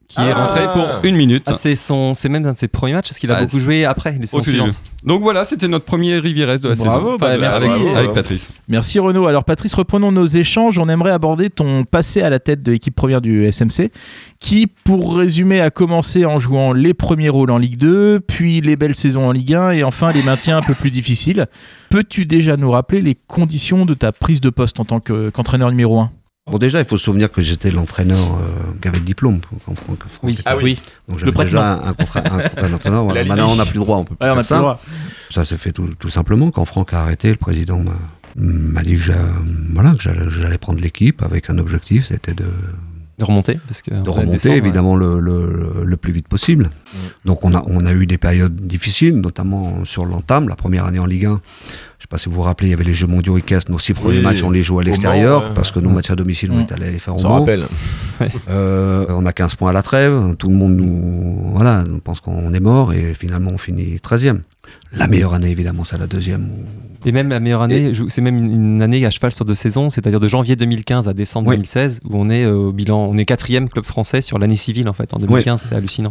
qui 0.09 0.19
est 0.21 0.31
Ah. 0.33 0.47
rentré 0.47 0.61
pour 0.73 0.87
une 1.05 1.17
minute. 1.17 1.43
Ah, 1.47 1.53
c'est 1.53 1.75
son, 1.77 2.15
c'est 2.15 2.29
même 2.31 2.45
un 2.47 2.53
de 2.53 2.57
ses 2.57 2.67
premiers 2.69 2.95
matchs 2.95 3.09
parce 3.11 3.19
qu'il 3.19 3.31
a 3.31 3.37
Ah, 3.37 3.43
beaucoup 3.45 3.61
joué 3.61 3.85
après 3.85 4.13
les 4.19 4.27
saisons 4.27 4.43
suivantes. 4.43 4.83
Donc 5.05 5.21
voilà, 5.23 5.45
c'était 5.45 5.69
notre 5.69 5.85
premier 5.85 6.19
Rivieres 6.19 6.59
de 6.59 6.69
la 6.71 6.75
Bravo, 6.75 7.07
saison. 7.07 7.17
bah, 7.19 7.37
de- 7.37 7.41
merci. 7.41 7.65
Avec, 7.67 7.69
Bravo, 7.69 7.85
avec 7.89 7.95
bravo. 8.07 8.15
Patrice. 8.15 8.49
Merci 8.69 8.99
Renaud. 8.99 9.27
Alors 9.27 9.45
Patrice, 9.45 9.75
reprenons 9.75 10.11
nos 10.11 10.25
échanges. 10.27 10.79
On 10.79 10.89
aimerait 10.89 11.11
aborder 11.13 11.51
ton 11.51 11.85
passé 11.85 12.23
à 12.23 12.31
la 12.31 12.39
tête 12.39 12.63
de 12.63 12.73
l'équipe 12.73 12.95
première 12.97 13.21
du 13.21 13.45
SMC, 13.45 13.91
qui, 14.41 14.67
pour 14.67 15.17
résumer, 15.17 15.61
a 15.61 15.71
commencé 15.71 16.25
en 16.25 16.39
jouant 16.39 16.73
les 16.73 16.95
premiers 16.95 17.29
rôles 17.29 17.51
en 17.51 17.59
Ligue 17.59 17.77
2, 17.77 18.21
puis 18.21 18.61
les 18.63 18.77
belles 18.77 18.95
saisons 18.95 19.27
en 19.29 19.33
Ligue 19.33 19.53
1 19.55 19.73
et 19.73 19.85
enfin 19.85 20.11
les 20.13 20.23
maintiens 20.23 20.57
un 20.57 20.63
peu 20.63 20.75
plus 20.75 20.91
difficiles. 20.91 21.47
Peux-tu 21.91 22.25
déjà 22.25 22.57
nous 22.57 22.71
rappeler 22.71 23.03
les 23.03 23.15
conditions 23.15 23.85
de 23.85 23.95
ta 23.95 24.13
prise 24.13 24.41
de 24.41 24.51
poste 24.51 24.81
en 24.81 24.85
tant 24.85 25.01
que- 25.01 25.29
qu'entraîneur 25.31 25.71
numéro 25.71 25.99
1 26.01 26.11
Bon, 26.51 26.59
déjà, 26.59 26.79
il 26.81 26.85
faut 26.87 26.99
se 26.99 27.05
souvenir 27.05 27.31
que 27.31 27.43
j'étais 27.43 27.71
l'entraîneur 27.71 28.19
euh, 28.19 28.73
qui 28.81 28.89
avait 28.89 28.99
le 28.99 29.05
diplôme. 29.05 29.41
en 29.67 29.75
Franck- 29.75 29.99
Franck 30.09 30.23
Oui. 30.23 30.33
était 30.33 30.43
Ah 30.47 30.57
oui. 30.57 30.81
Donc 31.09 31.19
j'avais 31.19 31.33
déjà 31.33 31.75
un 31.85 31.93
contrat, 31.95 32.21
un 32.21 32.49
contrat 32.49 32.69
d'entraîneur. 32.69 33.05
Voilà. 33.09 33.25
Maintenant, 33.25 33.51
on 33.53 33.57
n'a 33.57 33.65
plus 33.67 33.75
le 33.79 33.85
droit. 33.85 33.97
On 33.99 34.05
peut 34.05 34.15
plus 34.15 34.25
Ouais, 34.27 34.31
on 34.31 34.35
faire 34.35 34.39
a 34.39 34.43
plus 34.43 34.49
ça. 34.49 34.59
droit. 34.59 34.81
Ça 35.31 35.45
s'est 35.45 35.57
fait 35.59 35.73
tout, 35.73 35.89
tout 35.99 36.09
simplement 36.09 36.51
quand 36.51 36.65
Franck 36.65 36.93
a 36.95 37.03
arrêté. 37.03 37.31
Le 37.31 37.37
président 37.37 37.83
m'a 38.37 38.83
dit 38.83 38.97
que 38.97 39.13
voilà 39.73 39.95
que 39.95 40.03
j'allais 40.31 40.59
prendre 40.59 40.81
l'équipe 40.81 41.23
avec 41.23 41.51
un 41.51 41.59
objectif, 41.59 42.07
c'était 42.07 42.35
de, 42.35 42.45
De 43.19 43.25
remonter 43.25 43.59
parce 43.67 43.83
que 43.83 43.91
de 44.03 44.11
remonter 44.11 44.53
évidemment 44.53 44.95
le, 44.97 45.19
le, 45.19 45.83
le 45.85 45.97
plus 45.97 46.13
vite 46.13 46.29
possible. 46.29 46.71
Donc 47.25 47.45
on 47.45 47.53
a, 47.55 47.63
on 47.67 47.85
a 47.85 47.93
eu 47.93 48.07
des 48.07 48.17
périodes 48.19 48.55
difficiles, 48.55 49.17
notamment 49.21 49.85
sur 49.85 50.05
l'entame, 50.07 50.49
la 50.49 50.57
première 50.57 50.85
année 50.87 50.99
en 51.01 51.07
Ligue 51.07 51.27
1. 51.27 51.41
Je 51.99 52.05
sais 52.05 52.09
pas 52.09 52.17
si 52.19 52.29
vous 52.29 52.37
vous 52.37 52.43
rappelez, 52.43 52.69
il 52.69 52.71
y 52.71 52.75
avait 52.75 52.85
les 52.85 52.95
Jeux 52.95 53.09
mondiaux 53.09 53.37
ICAS, 53.39 53.63
nos 53.71 53.79
six 53.81 53.93
premiers 53.93 54.19
Oui, 54.19 54.23
matchs, 54.23 54.45
on 54.45 54.51
les 54.51 54.63
jouait 54.63 54.83
à 54.85 54.87
l'extérieur, 54.87 55.53
parce 55.53 55.73
que 55.73 55.81
nos 55.81 55.91
matchs 55.91 56.11
à 56.11 56.15
domicile, 56.17 56.53
on 56.53 56.57
Mm. 56.59 56.61
est 56.61 56.73
allé 56.73 56.91
les 56.93 56.99
faire 57.01 57.17
au 57.17 57.23
Mans. 57.23 57.41
rappelle. 57.41 57.65
Euh, 58.49 59.07
on 59.11 59.25
a 59.27 59.33
15 59.33 59.55
points 59.57 59.71
à 59.71 59.73
la 59.73 59.83
trêve, 59.83 60.35
tout 60.39 60.49
le 60.49 60.55
monde 60.55 60.77
nous, 60.77 61.53
voilà, 61.55 61.85
nous 61.85 61.99
pense 62.01 62.21
qu'on 62.21 62.53
est 62.53 62.61
mort, 62.61 62.93
et 62.93 63.15
finalement 63.15 63.53
on 63.55 63.59
finit 63.59 63.97
13e. 64.03 64.41
La 64.93 65.07
meilleure 65.07 65.35
année, 65.35 65.51
évidemment, 65.51 65.85
c'est 65.85 65.99
la 65.99 66.07
deuxième. 66.09 66.49
Et 67.05 67.13
même 67.13 67.29
la 67.29 67.39
meilleure 67.41 67.63
année, 67.63 67.93
c'est 68.09 68.21
même 68.21 68.37
une, 68.37 68.83
année 68.83 69.05
à 69.07 69.11
cheval 69.11 69.33
sur 69.33 69.45
deux 69.45 69.55
saisons, 69.55 69.89
c'est-à-dire 69.91 70.19
de 70.21 70.29
janvier 70.29 70.57
2015 70.57 71.09
à 71.09 71.15
décembre 71.15 71.49
Oui. 71.49 71.57
2016, 71.57 72.01
où 72.09 72.17
on 72.17 72.29
est 72.29 72.45
euh, 72.45 72.55
au 72.55 72.73
bilan, 72.73 73.09
on 73.13 73.17
est 73.19 73.25
quatrième 73.25 73.69
club 73.69 73.85
français 73.85 74.21
sur 74.21 74.39
l'année 74.39 74.57
civile 74.57 74.89
en 74.89 74.93
fait. 74.93 75.15
En 75.15 75.19
2015, 75.19 75.67
c'est 75.69 75.75
hallucinant. 75.77 76.11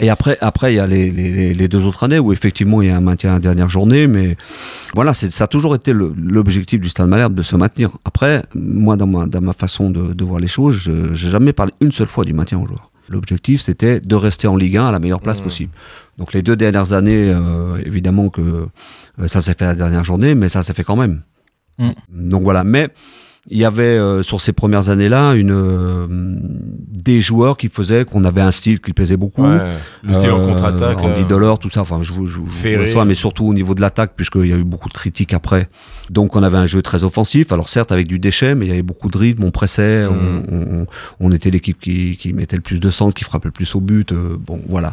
Et 0.00 0.10
après, 0.10 0.38
après, 0.40 0.72
il 0.72 0.76
y 0.76 0.80
a 0.80 0.86
les, 0.86 1.10
les, 1.10 1.54
les 1.54 1.68
deux 1.68 1.84
autres 1.84 2.04
années 2.04 2.18
où 2.18 2.32
effectivement 2.32 2.82
il 2.82 2.88
y 2.88 2.90
a 2.90 2.96
un 2.96 3.00
maintien 3.00 3.30
à 3.30 3.34
la 3.34 3.40
dernière 3.40 3.68
journée, 3.68 4.06
mais 4.06 4.36
voilà, 4.94 5.14
ça 5.14 5.44
a 5.44 5.46
toujours 5.46 5.74
été 5.74 5.92
l'objectif 5.92 6.80
du 6.80 6.88
Stade 6.88 7.08
Malherbe 7.08 7.34
de 7.34 7.42
se 7.42 7.56
maintenir. 7.56 7.90
Après, 8.04 8.44
moi, 8.54 8.96
dans 8.96 9.06
ma, 9.06 9.26
dans 9.26 9.40
ma 9.40 9.52
façon 9.52 9.90
de, 9.90 10.12
de 10.12 10.24
voir 10.24 10.40
les 10.40 10.46
choses, 10.46 10.76
je 10.76 11.14
j'ai 11.14 11.30
jamais 11.30 11.52
parlé 11.52 11.72
une 11.80 11.92
seule 11.92 12.06
fois 12.06 12.24
du 12.24 12.32
maintien 12.32 12.58
aux 12.58 12.66
joueurs. 12.66 12.90
L'objectif, 13.08 13.62
c'était 13.62 14.00
de 14.00 14.14
rester 14.14 14.46
en 14.48 14.56
Ligue 14.56 14.76
1 14.76 14.86
à 14.88 14.92
la 14.92 14.98
meilleure 14.98 15.20
place 15.20 15.40
Mmh. 15.40 15.44
possible. 15.44 15.72
Donc 16.18 16.32
les 16.32 16.42
deux 16.42 16.56
dernières 16.56 16.92
années, 16.92 17.30
euh, 17.30 17.80
évidemment 17.86 18.28
que 18.28 18.40
euh, 18.40 19.28
ça 19.28 19.40
s'est 19.40 19.54
fait 19.54 19.64
à 19.64 19.68
la 19.68 19.74
dernière 19.74 20.04
journée, 20.04 20.34
mais 20.34 20.48
ça 20.48 20.62
s'est 20.62 20.74
fait 20.74 20.84
quand 20.84 20.96
même. 20.96 21.22
Mm. 21.78 21.90
Donc 22.10 22.42
voilà, 22.42 22.64
mais 22.64 22.88
il 23.50 23.58
y 23.58 23.64
avait 23.64 23.82
euh, 23.82 24.22
sur 24.22 24.40
ces 24.40 24.52
premières 24.52 24.88
années-là 24.90 25.32
une 25.34 25.52
euh, 25.52 26.06
des 26.08 27.20
joueurs 27.20 27.56
qui 27.56 27.68
faisaient 27.68 28.04
qu'on 28.04 28.24
avait 28.24 28.40
un 28.42 28.50
style 28.50 28.80
qui 28.80 28.92
plaisait 28.92 29.16
beaucoup. 29.16 29.42
Ouais. 29.44 29.58
Le 30.02 30.12
style 30.14 30.30
en 30.30 30.40
Euh, 30.40 30.46
contre-attaque. 30.46 30.98
Andy. 30.98 31.24
Dollar, 31.24 31.58
tout 31.58 31.70
ça. 31.70 31.80
Enfin, 31.80 32.00
je 32.02 32.12
vous, 32.12 32.26
je 32.26 32.38
reçois, 32.78 33.04
mais 33.04 33.14
surtout 33.14 33.44
au 33.46 33.54
niveau 33.54 33.74
de 33.74 33.80
l'attaque, 33.80 34.12
puisqu'il 34.16 34.46
y 34.46 34.52
a 34.52 34.56
eu 34.56 34.64
beaucoup 34.64 34.88
de 34.88 34.94
critiques 34.94 35.32
après. 35.32 35.68
Donc, 36.10 36.36
on 36.36 36.42
avait 36.42 36.58
un 36.58 36.66
jeu 36.66 36.82
très 36.82 37.04
offensif. 37.04 37.50
Alors, 37.52 37.68
certes, 37.68 37.92
avec 37.92 38.06
du 38.08 38.18
déchet, 38.18 38.54
mais 38.54 38.66
il 38.66 38.68
y 38.68 38.72
avait 38.72 38.82
beaucoup 38.82 39.08
de 39.10 39.16
rythme. 39.18 39.44
On 39.44 39.50
pressait. 39.50 40.04
Mm. 40.06 40.42
On, 40.50 40.56
on- 40.82 40.86
on 41.20 41.32
était 41.32 41.50
l'équipe 41.50 41.78
qui, 41.80 42.16
qui 42.16 42.32
mettait 42.32 42.56
le 42.56 42.62
plus 42.62 42.80
de 42.80 42.90
centre, 42.90 43.14
qui 43.14 43.24
frappait 43.24 43.48
le 43.48 43.52
plus 43.52 43.74
au 43.74 43.80
but. 43.80 44.12
euh, 44.12 44.36
bon, 44.38 44.60
voilà. 44.68 44.88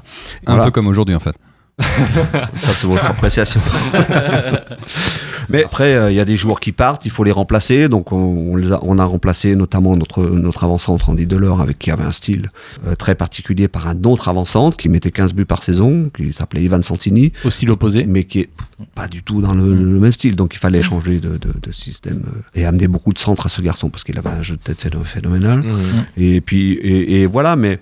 Un 0.45 0.53
Voilà. 0.53 0.63
peu 0.65 0.71
comme 0.71 0.87
aujourd'hui 0.87 1.15
en 1.15 1.19
fait. 1.19 1.35
Ça, 1.79 2.47
c'est 2.73 2.87
votre 2.87 3.05
appréciation. 3.05 3.59
Mais 5.49 5.63
après, 5.63 5.93
euh, 5.95 6.11
il 6.11 6.15
y 6.15 6.19
a 6.19 6.25
des 6.25 6.35
joueurs 6.35 6.59
qui 6.59 6.71
partent, 6.71 7.05
il 7.05 7.11
faut 7.11 7.23
les 7.23 7.31
remplacer. 7.31 7.87
Donc, 7.87 8.11
on, 8.11 8.17
on 8.17 8.55
les 8.55 8.71
a, 8.71 8.79
on 8.81 8.97
a 8.97 9.05
remplacé 9.05 9.55
notamment 9.55 9.95
notre, 9.95 10.25
notre 10.25 10.63
avant-centre 10.63 11.09
Andy 11.09 11.27
Delors, 11.27 11.61
avec 11.61 11.77
qui 11.77 11.91
avait 11.91 12.03
un 12.03 12.11
style 12.11 12.49
euh, 12.87 12.95
très 12.95 13.13
particulier 13.15 13.67
par 13.67 13.87
un 13.87 14.01
autre 14.05 14.27
avant-centre 14.27 14.75
qui 14.77 14.89
mettait 14.89 15.11
15 15.11 15.33
buts 15.33 15.45
par 15.45 15.61
saison, 15.63 16.09
qui 16.15 16.33
s'appelait 16.33 16.63
Ivan 16.63 16.81
Santini, 16.81 17.31
Au 17.43 17.49
style 17.51 17.69
opposé. 17.71 18.05
mais 18.07 18.23
qui 18.23 18.39
est 18.41 18.49
pas 18.95 19.07
du 19.07 19.21
tout 19.23 19.41
dans 19.41 19.53
le, 19.53 19.73
le 19.75 19.99
même 19.99 20.13
style. 20.13 20.35
Donc, 20.35 20.53
il 20.55 20.59
fallait 20.59 20.81
changer 20.81 21.19
de, 21.19 21.37
de, 21.37 21.53
de 21.61 21.71
système 21.71 22.23
euh, 22.27 22.41
et 22.59 22.65
amener 22.65 22.87
beaucoup 22.87 23.13
de 23.13 23.19
centres 23.19 23.45
à 23.45 23.49
ce 23.49 23.61
garçon 23.61 23.89
parce 23.89 24.03
qu'il 24.03 24.17
avait 24.17 24.29
un 24.29 24.41
jeu 24.41 24.55
de 24.55 24.61
tête 24.61 24.81
phéno- 24.81 25.03
phénoménal. 25.03 25.59
Mmh. 25.59 25.77
Et 26.17 26.41
puis, 26.41 26.73
et, 26.73 27.21
et 27.21 27.25
voilà, 27.27 27.55
mais. 27.55 27.79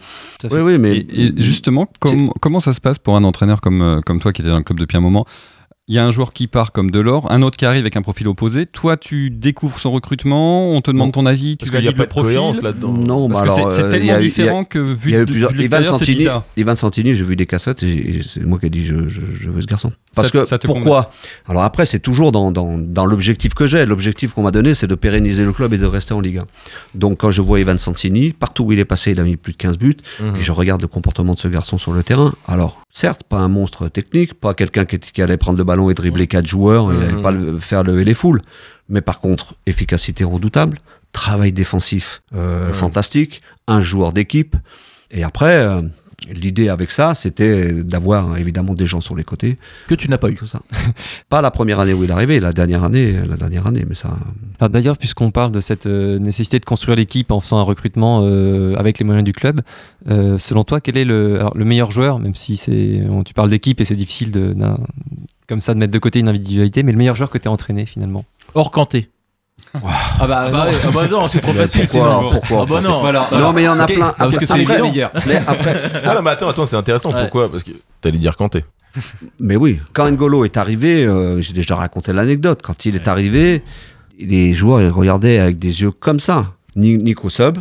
Oui, 0.51 0.59
oui, 0.59 0.77
mais. 0.77 0.97
Et, 0.97 1.27
et 1.27 1.33
justement, 1.37 1.87
com- 1.99 2.31
comment 2.41 2.59
ça 2.59 2.73
se 2.73 2.81
passe 2.81 2.99
pour 2.99 3.15
un 3.15 3.23
entraîneur 3.23 3.61
comme, 3.61 3.81
euh, 3.83 4.01
comme 4.01 4.19
toi 4.19 4.31
qui 4.33 4.41
était 4.41 4.49
dans 4.49 4.57
le 4.57 4.63
club 4.63 4.79
depuis 4.79 4.97
un 4.97 5.01
moment 5.01 5.25
il 5.89 5.95
y 5.95 5.99
a 5.99 6.05
un 6.05 6.13
joueur 6.13 6.31
qui 6.31 6.47
part 6.47 6.71
comme 6.71 6.91
Delors, 6.91 7.29
un 7.29 7.41
autre 7.41 7.57
qui 7.57 7.65
arrive 7.65 7.81
avec 7.81 7.97
un 7.97 8.01
profil 8.01 8.29
opposé. 8.29 8.65
Toi, 8.65 8.95
tu 8.95 9.29
découvres 9.29 9.77
son 9.79 9.91
recrutement, 9.91 10.71
on 10.71 10.79
te 10.79 10.89
demande 10.89 11.11
ton 11.11 11.25
avis, 11.25 11.57
tu 11.57 11.65
Parce 11.65 11.71
qu'il 11.71 11.81
n'y 11.81 11.87
a 11.87 11.91
valides 11.91 11.97
pas 11.97 12.03
le 12.21 12.29
de 12.29 12.31
profil. 12.53 12.63
là-dedans. 12.63 12.93
Non, 12.93 13.27
Parce 13.27 13.41
bah 13.41 13.47
que 13.47 13.53
alors, 13.59 13.71
c'est- 13.73 13.81
c'est 13.81 13.89
tellement 13.89 14.05
il 14.05 14.07
y 14.07 14.11
a 14.11 14.15
eu- 14.15 14.21
il 14.21 14.23
y 14.23 14.27
a- 14.27 14.29
différent 14.29 14.63
que 14.63 14.79
vu 14.79 15.09
Il 15.09 15.11
y 15.11 15.15
a 15.17 15.19
eu 15.19 15.25
de, 15.25 15.31
plusieurs. 15.31 15.49
de 15.51 15.55
Ivan 15.55 15.61
l'extérieur, 15.61 15.93
c'est 15.95 15.99
Santini, 16.05 16.17
bizarre. 16.19 16.43
Ivan 16.55 16.75
Santini, 16.77 17.15
j'ai 17.15 17.23
vu 17.25 17.35
des 17.35 17.45
cassettes 17.45 17.83
et, 17.83 18.15
et 18.15 18.21
c'est 18.21 18.45
moi 18.45 18.59
qui 18.59 18.67
ai 18.67 18.69
dit 18.69 18.85
je, 18.85 19.09
je, 19.09 19.21
je 19.29 19.49
veux 19.49 19.61
ce 19.61 19.67
garçon. 19.67 19.91
Parce 20.15 20.29
Ça 20.31 20.39
que 20.39 20.45
ça 20.45 20.57
pourquoi 20.57 21.11
Alors 21.49 21.63
après, 21.63 21.85
c'est 21.85 21.99
toujours 21.99 22.31
dans, 22.31 22.53
dans, 22.53 22.77
dans 22.77 23.05
l'objectif 23.05 23.53
que 23.53 23.67
j'ai. 23.67 23.85
L'objectif 23.85 24.31
qu'on 24.33 24.43
m'a 24.43 24.51
donné, 24.51 24.75
c'est 24.75 24.87
de 24.87 24.95
pérenniser 24.95 25.43
le 25.43 25.51
club 25.51 25.73
et 25.73 25.77
de 25.77 25.85
rester 25.85 26.13
en 26.13 26.21
Ligue 26.21 26.37
1. 26.37 26.45
Donc 26.95 27.17
quand 27.19 27.31
je 27.31 27.41
vois 27.41 27.59
Ivan 27.59 27.77
Santini, 27.77 28.31
partout 28.31 28.63
où 28.63 28.71
il 28.71 28.79
est 28.79 28.85
passé, 28.85 29.11
il 29.11 29.19
a 29.19 29.23
mis 29.23 29.35
plus 29.35 29.51
de 29.51 29.57
15 29.57 29.77
buts. 29.77 29.97
Mhm. 30.21 30.31
Puis 30.31 30.43
je 30.43 30.53
regarde 30.53 30.81
le 30.81 30.87
comportement 30.87 31.33
de 31.33 31.39
ce 31.39 31.49
garçon 31.49 31.77
sur 31.77 31.91
le 31.91 32.03
terrain. 32.03 32.33
Alors, 32.47 32.82
certes, 32.93 33.23
pas 33.23 33.39
un 33.39 33.47
monstre 33.49 33.89
technique, 33.89 34.33
pas 34.35 34.53
quelqu'un 34.53 34.85
qui, 34.85 34.99
qui 34.99 35.21
allait 35.21 35.37
prendre 35.37 35.57
le 35.57 35.63
ballon 35.63 35.89
et 35.89 35.93
dribbler 35.93 36.27
quatre 36.27 36.47
joueurs, 36.47 36.93
il 36.93 37.15
Mhm. 37.15 37.21
pas 37.21 37.31
le- 37.31 37.59
faire 37.59 37.83
lever 37.83 38.03
les 38.03 38.13
foules. 38.13 38.41
Mais 38.87 39.01
par 39.01 39.19
contre, 39.19 39.55
efficacité 39.65 40.23
redoutable, 40.23 40.79
travail 41.11 41.51
défensif 41.51 42.21
euh, 42.35 42.71
fantastique, 42.71 43.41
un 43.67 43.81
joueur 43.81 44.13
d'équipe. 44.13 44.55
Et 45.11 45.23
après, 45.23 45.55
euh, 45.63 45.81
L'idée 46.31 46.69
avec 46.69 46.91
ça, 46.91 47.15
c'était 47.15 47.71
d'avoir 47.73 48.37
évidemment 48.37 48.73
des 48.73 48.85
gens 48.85 49.01
sur 49.01 49.15
les 49.15 49.23
côtés. 49.25 49.57
Que 49.87 49.95
tu 49.95 50.09
n'as 50.09 50.17
pas 50.17 50.29
eu. 50.29 50.35
Tout 50.35 50.47
ça. 50.47 50.61
pas 51.29 51.41
la 51.41 51.51
première 51.51 51.79
année 51.81 51.93
où 51.93 52.03
il 52.03 52.09
est 52.09 52.13
arrivé, 52.13 52.39
la 52.39 52.53
dernière 52.53 52.83
année, 52.83 53.13
la 53.27 53.35
dernière 53.35 53.67
année, 53.67 53.83
mais 53.87 53.95
ça. 53.95 54.15
Alors 54.59 54.69
D'ailleurs, 54.69 54.97
puisqu'on 54.97 55.31
parle 55.31 55.51
de 55.51 55.59
cette 55.59 55.85
euh, 55.85 56.19
nécessité 56.19 56.59
de 56.59 56.65
construire 56.65 56.95
l'équipe 56.95 57.31
en 57.31 57.41
faisant 57.41 57.57
un 57.57 57.63
recrutement 57.63 58.21
euh, 58.23 58.75
avec 58.75 58.99
les 58.99 59.05
moyens 59.05 59.25
du 59.25 59.33
club, 59.33 59.61
euh, 60.09 60.37
selon 60.37 60.63
toi, 60.63 60.79
quel 60.79 60.97
est 60.97 61.05
le, 61.05 61.39
alors, 61.39 61.57
le 61.57 61.65
meilleur 61.65 61.91
joueur, 61.91 62.19
même 62.19 62.35
si 62.35 62.55
c'est, 62.55 63.03
on- 63.09 63.23
tu 63.23 63.33
parles 63.33 63.49
d'équipe 63.49 63.81
et 63.81 63.85
c'est 63.85 63.95
difficile 63.95 64.31
de, 64.31 64.55
comme 65.47 65.59
ça 65.61 65.73
de 65.73 65.79
mettre 65.79 65.93
de 65.93 65.99
côté 65.99 66.19
une 66.19 66.29
individualité, 66.29 66.83
mais 66.83 66.91
le 66.93 66.97
meilleur 66.97 67.15
joueur 67.15 67.29
que 67.29 67.37
tu 67.37 67.47
as 67.47 67.51
entraîné 67.51 67.85
finalement? 67.85 68.23
Hors 68.55 68.71
Kanté. 68.71 69.09
Ah 69.73 69.79
bah, 69.81 69.89
Ah 70.19 70.27
bah, 70.27 70.65
ouais, 70.67 70.71
ah 70.85 70.91
bah 70.93 71.07
non, 71.07 71.27
c'est 71.27 71.39
trop 71.39 71.51
Mais 71.53 71.59
facile. 71.61 71.81
pourquoi, 71.85 71.99
sinon. 72.01 72.05
alors, 72.19 72.31
pourquoi, 72.31 72.59
Ah 72.61 72.65
bah 72.69 72.81
non. 72.81 72.99
Voilà. 73.01 73.27
Non, 73.31 73.53
mais 73.53 73.61
il 73.63 73.65
y 73.65 73.67
en 73.67 73.79
a 73.79 73.83
Ok. 73.85 73.93
plein. 73.95 74.07
Ah, 74.09 74.13
parce 74.25 74.37
que 74.37 74.45
c'est 74.45 74.61
Après- 74.61 74.79
évident. 74.79 75.09
Mais 75.25 75.35
après, 75.47 75.75
Ah 76.05 76.13
non, 76.15 76.21
mais 76.21 76.29
attends, 76.31 76.49
attends, 76.49 76.65
c'est 76.65 76.75
intéressant. 76.75 77.11
Ouais. 77.11 77.21
Pourquoi 77.21 77.51
Parce 77.51 77.63
que 77.63 77.71
t'allais 78.01 78.17
dire 78.19 78.35
Kanté. 78.35 78.63
Mais 79.39 79.55
oui, 79.55 79.79
quand 79.93 80.09
N'Golo 80.11 80.45
est 80.45 80.57
arrivé, 80.57 81.05
euh, 81.05 81.41
j'ai 81.41 81.53
déjà 81.53 81.75
raconté 81.75 82.13
l'anecdote. 82.13 82.59
Quand 82.63 82.85
il 82.85 82.95
est 82.95 83.07
arrivé, 83.07 83.63
les 84.19 84.53
joueurs 84.53 84.81
ils 84.81 84.89
regardaient 84.89 85.39
avec 85.39 85.57
des 85.57 85.81
yeux 85.81 85.91
comme 85.91 86.19
ça. 86.19 86.45
Ni- 86.75 86.97
Nico 86.97 87.29
Sub, 87.29 87.57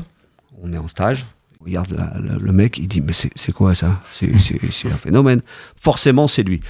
on 0.63 0.73
est 0.75 0.79
en 0.79 0.89
stage, 0.89 1.25
il 1.63 1.69
regarde 1.71 1.91
la- 1.93 2.13
la- 2.21 2.39
le 2.39 2.53
mec, 2.53 2.77
il 2.77 2.89
dit 2.89 3.01
mais 3.01 3.15
c'est 3.15 3.53
quoi 3.53 3.75
ça? 3.75 4.01
C'est 4.13 4.29
un 4.87 4.97
phénomène. 4.97 5.41
Forcément, 5.81 6.29
c'est 6.29 6.43
lui. 6.43 6.61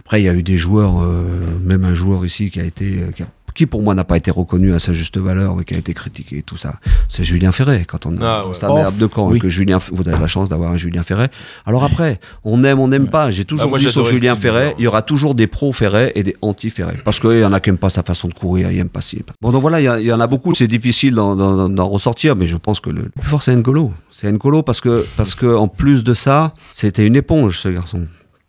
Après, 0.00 0.20
il 0.20 0.24
y 0.24 0.28
a 0.28 0.34
eu 0.34 0.42
des 0.42 0.56
joueurs, 0.56 1.00
euh, 1.02 1.24
même 1.62 1.84
un 1.84 1.94
joueur 1.94 2.24
ici 2.26 2.50
qui 2.50 2.58
a 2.60 2.64
été, 2.64 2.98
euh, 3.00 3.12
qui, 3.12 3.22
a- 3.22 3.26
qui, 3.58 3.66
pour 3.66 3.82
moi 3.82 3.94
n'a 3.96 4.04
pas 4.04 4.16
été 4.16 4.30
reconnu 4.30 4.72
à 4.72 4.78
sa 4.78 4.92
juste 4.92 5.18
valeur 5.18 5.60
et 5.60 5.64
qui 5.64 5.74
a 5.74 5.78
été 5.78 5.92
critiqué 5.94 6.38
et 6.38 6.42
tout 6.42 6.56
ça. 6.56 6.74
C'est 7.08 7.24
Julien 7.24 7.50
Ferret. 7.50 7.84
Quand 7.88 8.06
on 8.06 8.14
Ah, 8.22 8.46
ouais. 8.46 8.54
De 8.98 9.08
oui. 9.18 9.36
et 9.36 9.40
que 9.40 9.48
Julien, 9.48 9.78
vous 9.92 10.08
avez 10.08 10.16
la 10.18 10.26
chance 10.28 10.48
d'avoir 10.48 10.70
un 10.70 10.76
Julien 10.76 11.02
Ferret. 11.02 11.28
Alors 11.66 11.82
après, 11.82 12.20
on 12.44 12.62
aime, 12.62 12.78
on 12.78 12.86
n'aime 12.86 13.08
pas. 13.08 13.30
J'ai 13.32 13.44
toujours 13.44 13.64
Ah, 13.64 13.68
moi, 13.68 13.78
dit 13.78 13.90
sur 13.90 14.04
Julien 14.04 14.36
Ferret, 14.36 14.76
il 14.78 14.84
y 14.84 14.86
aura 14.86 15.02
toujours 15.02 15.34
des 15.34 15.48
pros 15.48 15.72
Ferret 15.72 16.12
et 16.14 16.22
des 16.22 16.36
anti-Ferret. 16.40 16.98
Parce 17.04 17.18
qu'il 17.18 17.38
y 17.38 17.44
en 17.44 17.52
a 17.52 17.58
qui 17.60 17.70
n'aiment 17.70 17.78
pas 17.78 17.90
sa 17.90 18.04
façon 18.04 18.28
de 18.28 18.34
courir, 18.34 18.70
il 18.70 18.76
n'aime 18.76 18.88
pas 18.88 19.00
si. 19.00 19.22
Bon, 19.42 19.50
donc 19.50 19.60
voilà, 19.62 19.80
il 19.80 20.06
y, 20.06 20.12
en 20.12 20.20
a 20.20 20.26
beaucoup. 20.28 20.54
C'est 20.54 20.68
difficile 20.68 21.14
d'en- 21.16 21.88
ressortir, 21.88 22.36
mais 22.36 22.46
je 22.46 22.56
pense 22.56 22.78
que 22.80 22.90
le 22.90 22.98
le 23.08 23.10
plus 23.22 23.28
fort, 23.30 23.42
c'est 23.42 23.54
N'Golo. 23.56 23.92
C'est 24.10 24.30
N'Golo 24.30 24.62
parce 24.62 24.80
que, 24.80 25.04
parce 25.16 25.34
que, 25.34 25.46
en 25.46 25.66
plus 25.68 26.04
de 26.04 26.14
ça, 26.14 26.52
c'était 26.74 27.06
une 27.06 27.16
éponge, 27.16 27.58
ce 27.58 27.68
garçon. 27.68 28.06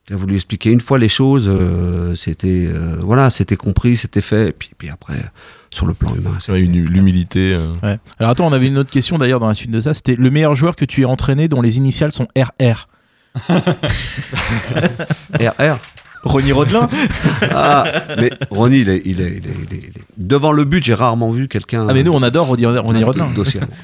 Il 0.10 0.16
a 0.16 0.18
voulu 0.18 0.36
expliquer 0.36 0.72
une 0.72 0.82
fois 0.82 0.98
les 0.98 1.08
choses, 1.10 1.46
euh, 1.48 2.16
c'était 2.16 2.68
euh, 2.68 2.96
voilà, 3.02 3.30
c'était 3.30 3.56
compris, 3.56 3.96
c'était 3.96 4.22
fait. 4.22 4.50
Et 4.50 4.52
puis, 4.52 4.72
puis 4.78 4.90
après, 4.90 5.24
sur 5.70 5.86
le 5.86 5.94
plan 5.94 6.16
humain, 6.16 6.38
c'est 6.44 6.52
Ouais, 6.52 6.62
une- 6.62 6.84
L'humilité. 6.84 7.54
euh. 7.54 7.74
Ouais. 7.84 8.00
Alors 8.18 8.32
attends, 8.32 8.48
on 8.48 8.54
avait 8.54 8.68
une 8.68 8.78
autre 8.80 8.90
question 8.92 9.18
d'ailleurs 9.20 9.40
dans 9.40 9.48
la 9.48 9.54
suite 9.54 9.70
de 9.72 9.80
ça. 9.80 9.94
C'était 9.94 10.16
le 10.16 10.32
meilleur 10.32 10.56
joueur 10.56 10.76
que 10.76 10.86
tu 10.86 11.02
aies 11.02 11.06
entraîné 11.06 11.48
dont 11.48 11.62
les 11.62 11.78
initiales 11.78 12.12
sont 12.12 12.28
RR. 12.36 12.88
RR. 15.40 15.78
Ronny 16.24 16.52
Rodelin 16.52 16.90
Ah, 17.52 17.86
mais 18.20 18.30
Ronny, 18.50 18.80
il 18.80 18.90
est, 18.90 19.02
il 19.06 19.22
est- 19.22 19.38
il 19.38 19.48
est- 19.48 19.56
il 19.72 19.74
est- 19.76 19.82
il 19.84 19.98
est- 19.98 20.04
devant 20.18 20.52
le 20.52 20.66
but, 20.66 20.84
j'ai 20.84 20.94
rarement 20.94 21.32
vu 21.32 21.48
quelqu'un. 21.48 21.86
Ah 21.90 21.94
mais 21.94 22.04
nous 22.04 22.12
on 22.12 22.22
adore 22.24 22.48
Ronny, 22.48 22.66
Ronny 22.66 23.00
de- 23.00 23.06
Rodelin. 23.06 23.28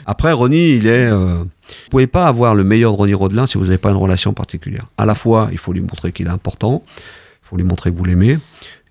Après, 0.05 0.31
Ronny, 0.31 0.71
il 0.75 0.87
est. 0.87 1.05
euh, 1.11 1.37
vous 1.39 1.89
pouvez 1.89 2.07
pas 2.07 2.27
avoir 2.27 2.53
le 2.55 2.63
meilleur 2.63 2.91
de 2.93 2.97
Ronny 2.97 3.13
Rodelin 3.13 3.47
si 3.47 3.57
vous 3.57 3.65
n'avez 3.65 3.77
pas 3.77 3.89
une 3.91 3.97
relation 3.97 4.33
particulière. 4.33 4.85
À 4.97 5.05
la 5.05 5.15
fois, 5.15 5.49
il 5.51 5.57
faut 5.57 5.73
lui 5.73 5.81
montrer 5.81 6.11
qu'il 6.11 6.27
est 6.27 6.31
important, 6.31 6.83
il 6.97 7.47
faut 7.49 7.57
lui 7.57 7.63
montrer 7.63 7.91
que 7.91 7.97
vous 7.97 8.05
l'aimez, 8.05 8.37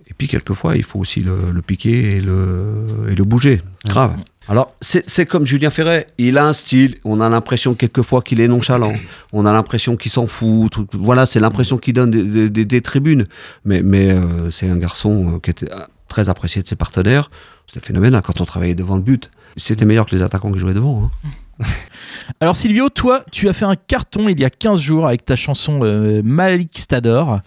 et 0.06 0.14
puis 0.16 0.26
quelquefois, 0.28 0.76
il 0.76 0.82
faut 0.82 0.98
aussi 0.98 1.20
le, 1.20 1.36
le 1.52 1.62
piquer 1.62 2.16
et 2.16 2.20
le, 2.20 2.86
et 3.10 3.14
le 3.14 3.24
bouger. 3.24 3.60
Grave. 3.86 4.14
Alors, 4.48 4.74
c'est 4.80 5.08
c'est 5.08 5.24
comme 5.26 5.46
Julien 5.46 5.70
Ferret, 5.70 6.06
il 6.18 6.36
a 6.38 6.46
un 6.46 6.52
style, 6.52 6.96
on 7.04 7.20
a 7.20 7.28
l'impression 7.28 7.74
quelquefois 7.74 8.20
qu'il 8.22 8.40
est 8.40 8.48
nonchalant, 8.48 8.92
on 9.32 9.46
a 9.46 9.52
l'impression 9.52 9.96
qu'il 9.96 10.10
s'en 10.12 10.26
fout, 10.26 10.70
tout- 10.70 10.86
voilà, 10.92 11.24
c'est 11.26 11.40
l'impression 11.40 11.78
qu'il 11.78 11.94
donne 11.94 12.10
des, 12.10 12.24
des- 12.24 12.50
des- 12.50 12.64
des 12.66 12.80
tribunes. 12.82 13.24
Mais, 13.64 13.82
mais 13.82 14.10
euh, 14.10 14.50
c'est 14.50 14.68
un 14.68 14.76
garçon 14.76 15.36
euh, 15.36 15.38
qui 15.40 15.50
était 15.50 15.72
euh, 15.72 15.78
très 16.08 16.28
apprécié 16.28 16.62
de 16.62 16.68
ses 16.68 16.76
partenaires, 16.76 17.30
c'était 17.66 17.84
phénoménal 17.86 18.20
quand 18.22 18.40
on 18.40 18.44
travaillait 18.44 18.74
devant 18.74 18.96
le 18.96 19.02
but. 19.02 19.30
C'était 19.56 19.84
meilleur 19.86 20.04
que 20.06 20.14
les 20.14 20.22
attaquants 20.22 20.52
qui 20.52 20.58
jouaient 20.58 20.74
devant. 20.74 21.10
hein. 21.24 21.28
Alors 22.40 22.56
Silvio, 22.56 22.88
toi, 22.88 23.22
tu 23.30 23.48
as 23.48 23.52
fait 23.52 23.64
un 23.64 23.76
carton 23.76 24.28
il 24.28 24.40
y 24.40 24.44
a 24.44 24.50
15 24.50 24.80
jours 24.80 25.06
avec 25.06 25.24
ta 25.24 25.36
chanson 25.36 25.80
euh, 25.82 26.22
Malik 26.24 26.78
Stador, 26.78 27.40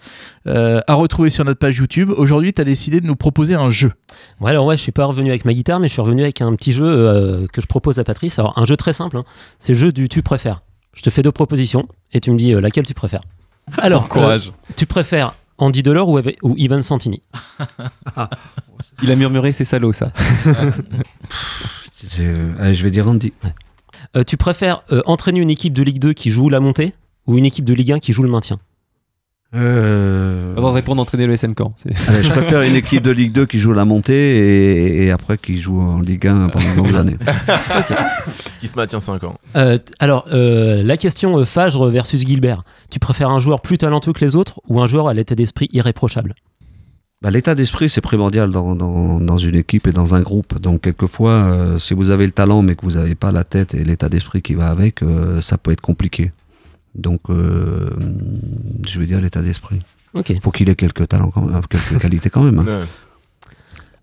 euh, 0.46 0.80
à 0.86 0.94
retrouver 0.94 1.30
sur 1.30 1.44
notre 1.44 1.58
page 1.58 1.76
YouTube. 1.78 2.10
Aujourd'hui, 2.16 2.52
tu 2.52 2.60
as 2.60 2.64
décidé 2.64 3.00
de 3.00 3.06
nous 3.06 3.16
proposer 3.16 3.54
un 3.54 3.70
jeu. 3.70 3.92
Ouais, 4.40 4.50
alors 4.50 4.66
ouais, 4.66 4.76
je 4.76 4.82
suis 4.82 4.92
pas 4.92 5.04
revenu 5.04 5.30
avec 5.30 5.44
ma 5.44 5.52
guitare, 5.52 5.80
mais 5.80 5.88
je 5.88 5.92
suis 5.92 6.02
revenu 6.02 6.22
avec 6.22 6.40
un 6.40 6.54
petit 6.54 6.72
jeu 6.72 6.86
euh, 6.86 7.46
que 7.52 7.60
je 7.60 7.66
propose 7.66 7.98
à 7.98 8.04
Patrice. 8.04 8.38
Alors, 8.38 8.58
un 8.58 8.64
jeu 8.64 8.76
très 8.76 8.92
simple, 8.92 9.16
hein. 9.16 9.24
c'est 9.58 9.72
le 9.72 9.78
jeu 9.78 9.92
du 9.92 10.08
tu 10.08 10.22
préfères. 10.22 10.60
Je 10.94 11.02
te 11.02 11.10
fais 11.10 11.22
deux 11.22 11.32
propositions 11.32 11.86
et 12.12 12.20
tu 12.20 12.30
me 12.30 12.38
dis 12.38 12.54
euh, 12.54 12.60
laquelle 12.60 12.86
tu 12.86 12.94
préfères. 12.94 13.22
Alors, 13.78 14.08
Courage. 14.08 14.48
euh, 14.48 14.72
tu 14.76 14.86
préfères 14.86 15.34
Andy 15.58 15.82
Delors 15.82 16.08
ou, 16.08 16.20
ou 16.42 16.54
Ivan 16.56 16.82
Santini? 16.82 17.22
Il 19.02 19.10
a 19.12 19.16
murmuré, 19.16 19.52
c'est 19.52 19.64
salaud 19.64 19.92
ça. 19.92 20.12
Euh, 22.20 22.74
je 22.74 22.82
vais 22.82 22.90
dire 22.90 23.08
Andy. 23.08 23.32
Euh, 24.16 24.24
Tu 24.24 24.36
préfères 24.36 24.82
euh, 24.92 25.02
entraîner 25.06 25.40
une 25.40 25.50
équipe 25.50 25.72
de 25.72 25.82
Ligue 25.82 25.98
2 25.98 26.12
qui 26.12 26.30
joue 26.30 26.48
la 26.48 26.60
montée 26.60 26.94
ou 27.26 27.36
une 27.38 27.44
équipe 27.46 27.64
de 27.64 27.74
Ligue 27.74 27.92
1 27.92 27.98
qui 27.98 28.12
joue 28.12 28.22
le 28.22 28.30
maintien? 28.30 28.58
Euh, 29.54 30.54
Avant 30.58 30.68
de 30.70 30.74
répondre, 30.74 31.00
entraîner 31.00 31.26
le 31.26 31.32
SM 31.32 31.54
Caen. 31.56 31.72
c'est- 31.76 31.88
allez, 32.08 32.22
je 32.22 32.28
préfère 32.30 32.60
une 32.62 32.74
équipe 32.74 33.02
de 33.02 33.10
Ligue 33.10 33.32
2 33.32 33.46
qui 33.46 33.58
joue 33.58 33.72
la 33.72 33.86
montée 33.86 34.36
et, 34.36 35.06
et 35.06 35.10
après 35.10 35.38
qui 35.38 35.56
joue 35.58 35.80
en 35.80 36.00
Ligue 36.00 36.26
1 36.26 36.48
pendant 36.50 36.70
de 36.70 36.76
longues 36.76 36.94
années. 36.96 37.16
Qui 38.60 38.66
se 38.68 38.74
maintient 38.76 39.00
5 39.00 39.24
ans. 39.24 39.38
Euh, 39.56 39.78
alors, 40.00 40.26
euh, 40.32 40.82
la 40.82 40.96
question 40.98 41.38
euh, 41.38 41.44
Fagre 41.44 41.86
versus 41.88 42.26
Gilbert. 42.26 42.64
Tu 42.90 42.98
préfères 42.98 43.30
un 43.30 43.38
joueur 43.38 43.62
plus 43.62 43.78
talentueux 43.78 44.12
que 44.12 44.22
les 44.24 44.36
autres 44.36 44.60
ou 44.68 44.80
un 44.82 44.86
joueur 44.86 45.08
à 45.08 45.14
l'état 45.14 45.34
d'esprit 45.34 45.68
irréprochable? 45.72 46.34
Bah, 47.20 47.30
L'état 47.30 47.54
d'esprit, 47.56 47.88
c'est 47.90 48.00
primordial 48.00 48.52
dans, 48.52 48.76
dans, 48.76 49.18
dans 49.18 49.38
une 49.38 49.56
équipe 49.56 49.86
et 49.88 49.92
dans 49.92 50.14
un 50.14 50.20
groupe. 50.20 50.58
Donc, 50.60 50.82
quelquefois, 50.82 51.30
euh, 51.32 51.78
si 51.78 51.92
vous 51.94 52.10
avez 52.10 52.24
le 52.26 52.30
talent 52.32 52.62
mais 52.62 52.76
que 52.76 52.82
vous 52.82 52.92
n'avez 52.92 53.14
pas 53.16 53.32
la 53.32 53.42
tête 53.44 53.74
et 53.74 53.82
l'état 53.84 54.08
d'esprit 54.08 54.40
qui 54.40 54.54
va 54.54 54.68
avec, 54.68 55.02
euh, 55.02 55.40
ça 55.40 55.58
peut 55.58 55.72
être 55.72 55.80
compliqué. 55.80 56.30
Donc, 56.94 57.22
euh, 57.30 57.90
je 58.86 59.00
vais 59.00 59.06
dire 59.06 59.20
l'état 59.20 59.42
d'esprit. 59.42 59.80
Ok. 60.14 60.32
faut 60.42 60.50
qu'il 60.52 60.68
ait 60.70 60.74
quelques 60.74 61.06
talents, 61.08 61.30
quand 61.30 61.42
même, 61.42 61.60
quelques 61.68 61.98
qualités 62.02 62.30
quand 62.30 62.42
même. 62.42 62.58
hein. 62.60 62.86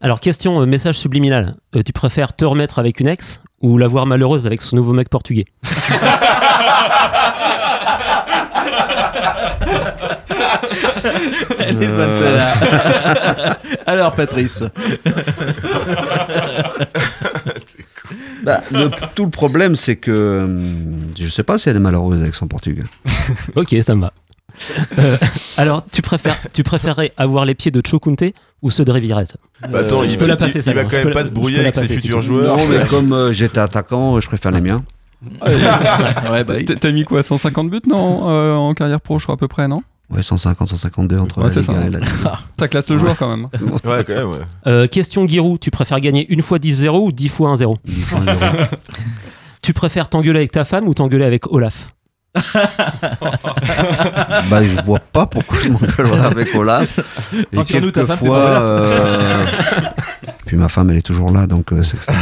Alors, 0.01 0.19
question 0.19 0.61
euh, 0.61 0.65
message 0.65 0.99
subliminal. 0.99 1.55
Euh, 1.75 1.81
tu 1.83 1.93
préfères 1.93 2.35
te 2.35 2.43
remettre 2.45 2.79
avec 2.79 2.99
une 2.99 3.07
ex 3.07 3.41
ou 3.61 3.77
la 3.77 3.87
voir 3.87 4.05
malheureuse 4.05 4.45
avec 4.45 4.61
son 4.61 4.75
nouveau 4.75 4.91
mec 4.93 5.07
portugais? 5.09 5.45
Elle 11.59 11.83
est 11.83 11.87
bonne 11.87 12.15
celle-là. 12.17 13.57
Alors 13.85 14.11
Patrice. 14.13 14.63
Bah, 18.43 18.61
le- 18.71 18.89
tout 19.15 19.25
le 19.25 19.31
problème, 19.31 19.75
c'est 19.75 19.95
que 19.95 20.43
hum, 20.45 21.11
je 21.19 21.27
sais 21.27 21.43
pas 21.43 21.57
si 21.57 21.69
elle 21.69 21.75
est 21.77 21.79
malheureuse 21.79 22.21
avec 22.21 22.35
son 22.35 22.47
portugais. 22.47 22.83
Ok, 23.55 23.75
ça 23.81 23.95
me 23.95 24.01
va. 24.01 24.13
Euh, 24.99 25.17
alors, 25.57 25.83
tu, 25.91 26.01
préfères, 26.01 26.37
tu 26.53 26.63
préférerais 26.63 27.11
avoir 27.17 27.43
les 27.45 27.55
pieds 27.55 27.71
de 27.71 27.81
Chokunte 27.85 28.23
ou 28.61 28.69
ceux 28.69 28.85
de 28.85 28.91
Rivirez 28.91 29.25
Bah, 29.69 29.79
attends, 29.79 30.03
je 30.03 30.09
il, 30.13 30.17
peux 30.17 30.27
la 30.27 30.35
il- 30.35 30.37
passer, 30.37 30.59
il 30.59 30.63
ça, 30.63 30.73
va 30.73 30.85
je 30.85 30.89
quand 30.89 31.03
même 31.03 31.11
pas 31.11 31.23
se 31.23 31.27
je 31.27 31.33
brouiller 31.33 31.59
avec 31.59 31.75
ses 31.75 31.87
futurs 31.87 32.21
joueurs. 32.21 32.55
Non, 32.57 32.65
mais 32.67 32.85
comme 32.87 33.11
euh, 33.13 33.33
j'étais 33.33 33.59
attaquant, 33.59 34.19
je 34.21 34.27
préfère 34.27 34.51
les 34.51 34.61
miens. 34.61 34.83
Ouais, 35.45 36.43
bah, 36.43 36.53
T'as- 36.79 36.91
mis 36.91 37.03
quoi 37.03 37.23
150 37.23 37.69
buts, 37.69 37.81
non 37.87 38.29
euh, 38.29 38.53
En 38.55 38.73
carrière 38.73 39.01
pro, 39.01 39.19
je 39.19 39.23
crois, 39.25 39.35
à 39.35 39.37
peu 39.37 39.47
près, 39.47 39.67
non 39.67 39.81
Ouais, 40.11 40.21
150, 40.21 40.69
152 40.69 41.17
entre 41.17 41.39
Ouais, 41.39 41.49
la 41.49 41.55
Ligue 41.55 41.63
ça. 41.63 41.71
1 41.73 41.87
et 41.87 41.89
la 41.89 41.99
Ligue 41.99 42.09
2. 42.23 42.29
Ça 42.59 42.67
classe 42.67 42.89
le 42.89 42.97
joueur 42.97 43.17
quand 43.17 43.29
même. 43.35 43.47
Ouais, 43.83 44.03
quand 44.05 44.13
même, 44.13 44.29
ouais. 44.29 44.37
Euh, 44.67 44.87
question 44.87 45.25
Giroud, 45.27 45.59
tu 45.59 45.71
préfères 45.71 45.99
gagner 45.99 46.27
une 46.31 46.43
fois 46.43 46.59
10-0 46.59 47.07
ou 47.07 47.11
10 47.11 47.27
fois 47.29 47.55
1-0 47.55 47.77
Dix 47.83 48.01
fois 48.03 48.19
un 48.19 48.25
euro. 48.25 48.39
Tu 49.63 49.73
préfères 49.73 50.09
t'engueuler 50.09 50.37
avec 50.39 50.51
ta 50.51 50.63
femme 50.63 50.87
ou 50.87 50.93
t'engueuler 50.93 51.25
avec 51.25 51.51
Olaf? 51.51 51.87
bah, 54.49 54.63
je 54.63 54.83
vois 54.85 54.99
pas 54.99 55.25
pourquoi 55.25 55.57
je 55.59 55.69
m'engueulerais 55.69 56.25
avec 56.25 56.53
Olas. 56.55 56.95
Et 57.53 57.57
Rassure-nous, 57.57 57.91
ta 57.91 58.05
femme, 58.05 58.17
quelquefois, 58.17 58.39
Olaf. 58.39 58.61
euh, 58.63 59.45
Puis 60.45 60.57
ma 60.57 60.69
femme, 60.69 60.89
elle 60.91 60.97
est 60.97 61.05
toujours 61.05 61.31
là, 61.31 61.47
donc 61.47 61.71
euh, 61.71 61.83
c'est 61.83 61.97
que 61.97 62.03
ça- 62.03 62.13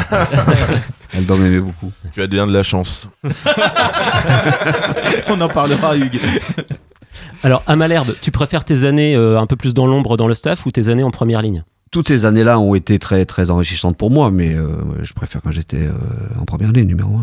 elle 1.13 1.25
doit 1.25 1.37
m'aimer 1.37 1.59
beaucoup. 1.59 1.91
Tu 2.13 2.21
as 2.21 2.27
bien 2.27 2.47
de 2.47 2.53
la 2.53 2.63
chance. 2.63 3.09
on 5.29 5.39
en 5.41 5.47
parlera 5.49 5.95
Hugues. 5.97 6.19
Alors, 7.43 7.63
à 7.67 7.75
Malherbe, 7.75 8.15
tu 8.21 8.31
préfères 8.31 8.63
tes 8.63 8.85
années 8.85 9.15
euh, 9.15 9.39
un 9.39 9.45
peu 9.47 9.55
plus 9.55 9.73
dans 9.73 9.85
l'ombre 9.85 10.17
dans 10.17 10.27
le 10.27 10.35
staff 10.35 10.65
ou 10.65 10.71
tes 10.71 10.89
années 10.89 11.03
en 11.03 11.11
première 11.11 11.41
ligne? 11.41 11.63
Toutes 11.91 12.07
ces 12.07 12.25
années-là 12.25 12.57
ont 12.57 12.73
été 12.73 12.97
très, 12.97 13.23
très 13.25 13.51
enrichissantes 13.51 13.97
pour 13.97 14.09
moi, 14.09 14.31
mais 14.31 14.53
euh, 14.55 14.67
je 15.03 15.13
préfère 15.13 15.41
quand 15.43 15.51
j'étais 15.51 15.85
euh, 15.85 15.91
en 16.41 16.45
première 16.45 16.71
ligne, 16.71 16.87
numéro 16.87 17.17
1. 17.17 17.21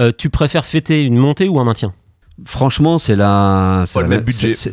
Euh, 0.00 0.12
Tu 0.16 0.28
préfères 0.28 0.66
fêter 0.66 1.04
une 1.04 1.16
montée 1.16 1.48
ou 1.48 1.58
un 1.58 1.64
maintien? 1.64 1.94
Franchement, 2.44 2.98
c'est 2.98 3.16
la. 3.16 3.84
pas 3.92 4.00
la 4.00 4.02
le 4.04 4.08
même 4.08 4.18
même- 4.18 4.24
budget. 4.24 4.54
c'est- 4.54 4.72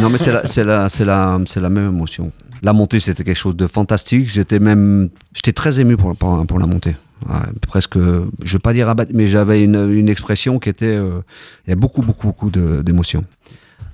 non, 0.00 0.08
mais 0.10 0.18
c'est 0.18 0.32
la, 0.32 0.46
c'est 0.46 0.64
la, 0.64 0.88
c'est 0.88 1.04
la, 1.04 1.38
c'est 1.46 1.60
la 1.60 1.70
même 1.70 1.88
émotion. 1.88 2.30
La 2.62 2.72
montée, 2.72 2.98
c'était 3.00 3.24
quelque 3.24 3.36
chose 3.36 3.56
de 3.56 3.66
fantastique. 3.66 4.28
J'étais 4.32 4.58
même, 4.58 5.10
j'étais 5.34 5.52
très 5.52 5.78
ému 5.80 5.96
pour, 5.96 6.16
pour, 6.16 6.44
pour 6.46 6.58
la 6.58 6.66
montée. 6.66 6.96
Ouais, 7.28 7.34
presque, 7.66 7.96
je 7.98 8.52
vais 8.52 8.58
pas 8.58 8.72
dire 8.72 8.88
abattu, 8.88 9.12
mais 9.14 9.26
j'avais 9.26 9.62
une, 9.62 9.90
une 9.92 10.08
expression 10.08 10.58
qui 10.58 10.68
était, 10.68 10.86
euh, 10.86 11.20
il 11.66 11.70
y 11.70 11.72
a 11.72 11.76
beaucoup, 11.76 12.00
beaucoup, 12.02 12.28
beaucoup 12.28 12.50
d'émotions. 12.50 13.24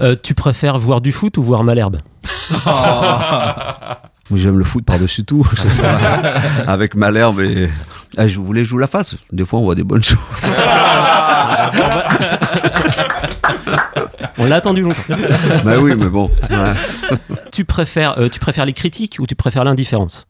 Euh, 0.01 0.17
tu 0.21 0.35
préfères 0.35 0.77
voir 0.79 1.01
du 1.01 1.13
foot 1.13 1.37
ou 1.39 1.43
voir 1.43 1.63
Malherbe? 1.65 2.01
J'aime 4.33 4.59
le 4.59 4.65
foot 4.65 4.85
par-dessus 4.85 5.25
tout, 5.25 5.43
que 5.43 5.59
ce 5.59 5.69
soit 5.77 5.87
avec 6.67 6.95
Malherbe 6.95 7.41
et. 7.41 7.69
Ah, 8.17 8.29
je 8.29 8.39
voulais 8.39 8.65
jouer 8.65 8.81
la 8.81 8.87
face. 8.87 9.17
Des 9.33 9.45
fois, 9.45 9.59
on 9.59 9.65
voit 9.65 9.75
des 9.75 9.83
bonnes 9.85 10.05
choses. 10.05 10.19
On 14.39 14.47
l'a 14.47 14.57
attendu 14.57 14.83
longtemps. 14.83 15.03
bah 15.65 15.79
oui, 15.79 15.95
mais 15.97 16.07
bon. 16.07 16.31
voilà. 16.49 16.75
tu, 17.53 17.65
préfères, 17.65 18.19
euh, 18.19 18.29
tu 18.29 18.41
préfères 18.41 18.67
les 18.67 18.73
critiques 18.73 19.17
ou 19.21 19.27
tu 19.27 19.35
préfères 19.35 19.65
l'indifférence? 19.65 20.27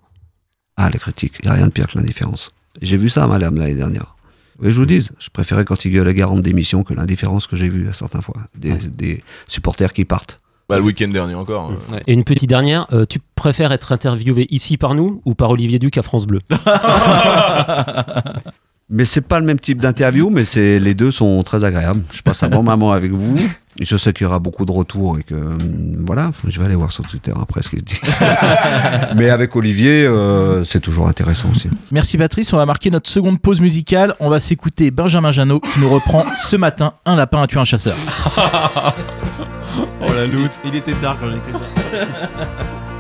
Ah, 0.77 0.91
les 0.91 0.99
critiques, 0.99 1.35
il 1.43 1.47
n'y 1.47 1.51
a 1.53 1.55
rien 1.55 1.67
de 1.67 1.73
pire 1.73 1.87
que 1.87 1.99
l'indifférence. 1.99 2.53
J'ai 2.83 2.97
vu 2.97 3.09
ça 3.09 3.25
à 3.25 3.27
Malherbe 3.27 3.57
l'année 3.59 3.77
dernière. 3.77 4.17
Oui, 4.61 4.71
je 4.71 4.77
vous 4.77 4.87
dis, 4.87 5.09
je 5.19 5.29
préférais 5.31 5.65
quand 5.65 5.85
il 5.85 5.93
gueulait 5.93 6.15
garante 6.15 6.43
d'émission 6.43 6.85
que 6.85 6.95
l'indifférence 6.95 7.47
que 7.47 7.57
j'ai 7.57 7.69
vue 7.69 7.89
à 7.89 7.93
certaines 7.93 8.23
fois. 8.23 8.37
Des, 8.57 8.75
des 8.75 9.23
supporters 9.47 9.93
qui 9.93 10.05
partent. 10.05 10.41
Bah, 10.69 10.79
le 10.79 10.83
week-end 10.83 11.09
dernier 11.09 11.35
encore. 11.35 11.73
euh. 11.93 11.99
Et 12.07 12.15
une 12.15 12.25
petite 12.25 12.49
dernière, 12.49 12.87
euh, 12.93 13.05
tu 13.07 13.19
préfères 13.35 13.73
être 13.73 13.93
interviewé 13.93 14.47
ici 14.51 14.77
par 14.79 14.95
nous 14.95 15.21
ou 15.25 15.35
par 15.35 15.51
Olivier 15.51 15.79
Duc 15.79 15.99
à 15.99 16.03
France 16.03 16.27
Bleu? 16.27 16.41
Mais 18.91 19.07
c'est 19.07 19.23
pas 19.23 19.41
le 19.41 19.47
même 19.47 19.59
type 19.59 19.81
d'interview, 19.81 20.29
mais 20.29 20.45
c'est 20.45 20.79
les 20.79 20.93
deux 20.93 21.11
sont 21.11 21.43
très 21.43 21.65
agréables. 21.65 22.03
Je 22.13 22.21
passe 22.21 22.43
un 22.43 22.49
bon 22.49 22.63
moment 22.63 22.93
avec 22.93 23.13
vous. 23.13 23.39
Et 23.81 23.85
je 23.85 23.97
sais 23.97 24.13
qu'il 24.13 24.25
y 24.25 24.27
aura 24.27 24.39
beaucoup 24.39 24.67
de 24.67 24.71
retours 24.71 25.19
et 25.19 25.23
que 25.23 25.35
hum, 25.35 26.05
voilà, 26.07 26.31
je 26.47 26.61
vais 26.61 26.67
aller 26.67 26.75
voir 26.77 26.93
sur 26.93 27.03
Twitter 27.05 27.33
après 27.41 27.63
ce 27.63 27.71
qu'il 27.71 27.83
dit. 27.83 27.99
mais 29.17 29.31
avec 29.31 29.57
Olivier, 29.57 30.05
euh, 30.07 30.65
c'est 30.65 30.81
toujours 30.81 31.09
intéressant 31.09 31.49
aussi. 31.51 31.71
Merci 31.91 32.19
Patrice, 32.19 32.53
on 32.53 32.59
va 32.59 32.67
marquer 32.67 32.91
notre 32.91 33.09
seconde 33.11 33.41
pause 33.41 33.61
musicale. 33.63 34.15
On 34.21 34.29
va 34.29 34.39
s'écouter 34.39 34.91
Benjamin 34.91 35.33
Janot 35.33 35.61
qui 35.61 35.81
nous 35.81 35.89
reprend 35.89 36.27
ce 36.37 36.55
matin 36.57 36.93
Un 37.07 37.17
lapin 37.17 37.43
a 37.43 37.47
tué 37.47 37.59
un 37.59 37.65
chasseur? 37.65 37.97
Oh 40.01 40.13
la 40.15 40.27
loose. 40.27 40.51
Il 40.65 40.75
était 40.77 40.93
tard 40.93 41.19
quand 41.21 41.31
j'ai 41.31 41.37
écrit 41.39 41.53
ça. 41.53 42.89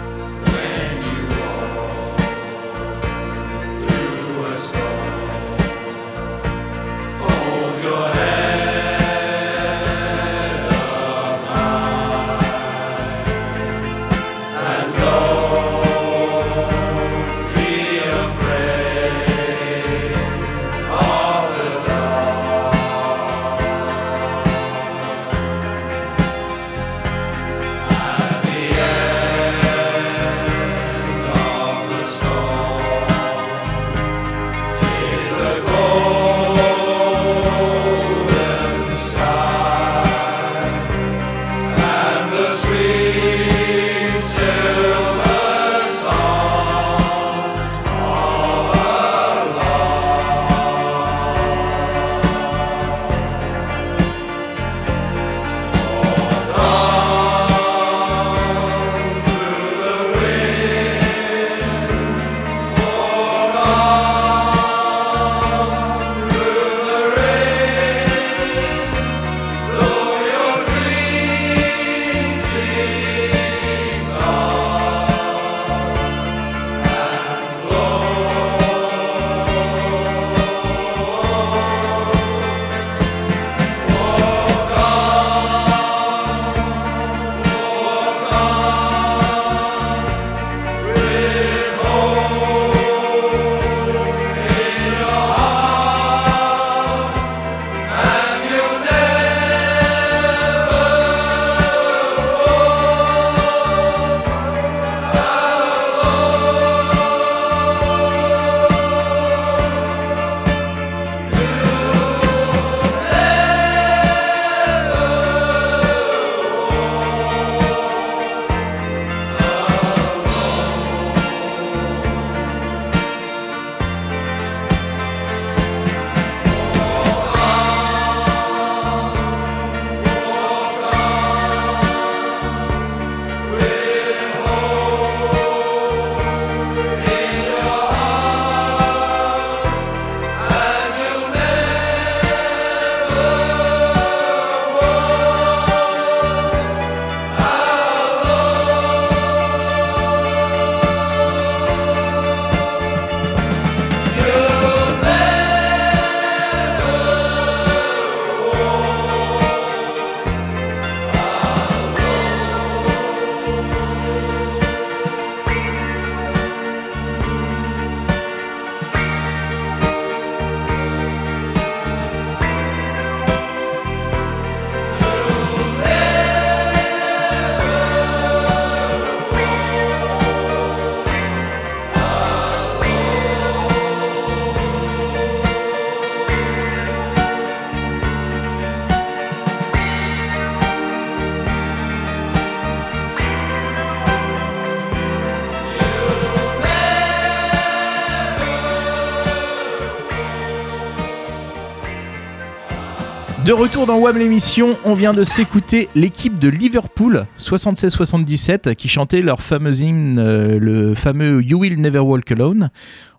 retour 203.54 203.86
dans 203.86 203.98
WAM 203.98 204.18
l'émission, 204.18 204.76
on 204.84 204.94
vient 204.94 205.14
de 205.14 205.22
s'écouter 205.22 205.88
l'équipe 205.94 206.38
de 206.40 206.48
Liverpool 206.48 207.26
76-77 207.38 208.74
qui 208.74 208.88
chantait 208.88 209.22
leur 209.22 209.40
fameux 209.40 209.80
hymne, 209.80 210.18
euh, 210.18 210.58
le 210.58 210.94
fameux 210.94 211.40
You 211.42 211.60
Will 211.60 211.80
Never 211.80 212.00
Walk 212.00 212.30
Alone. 212.32 212.70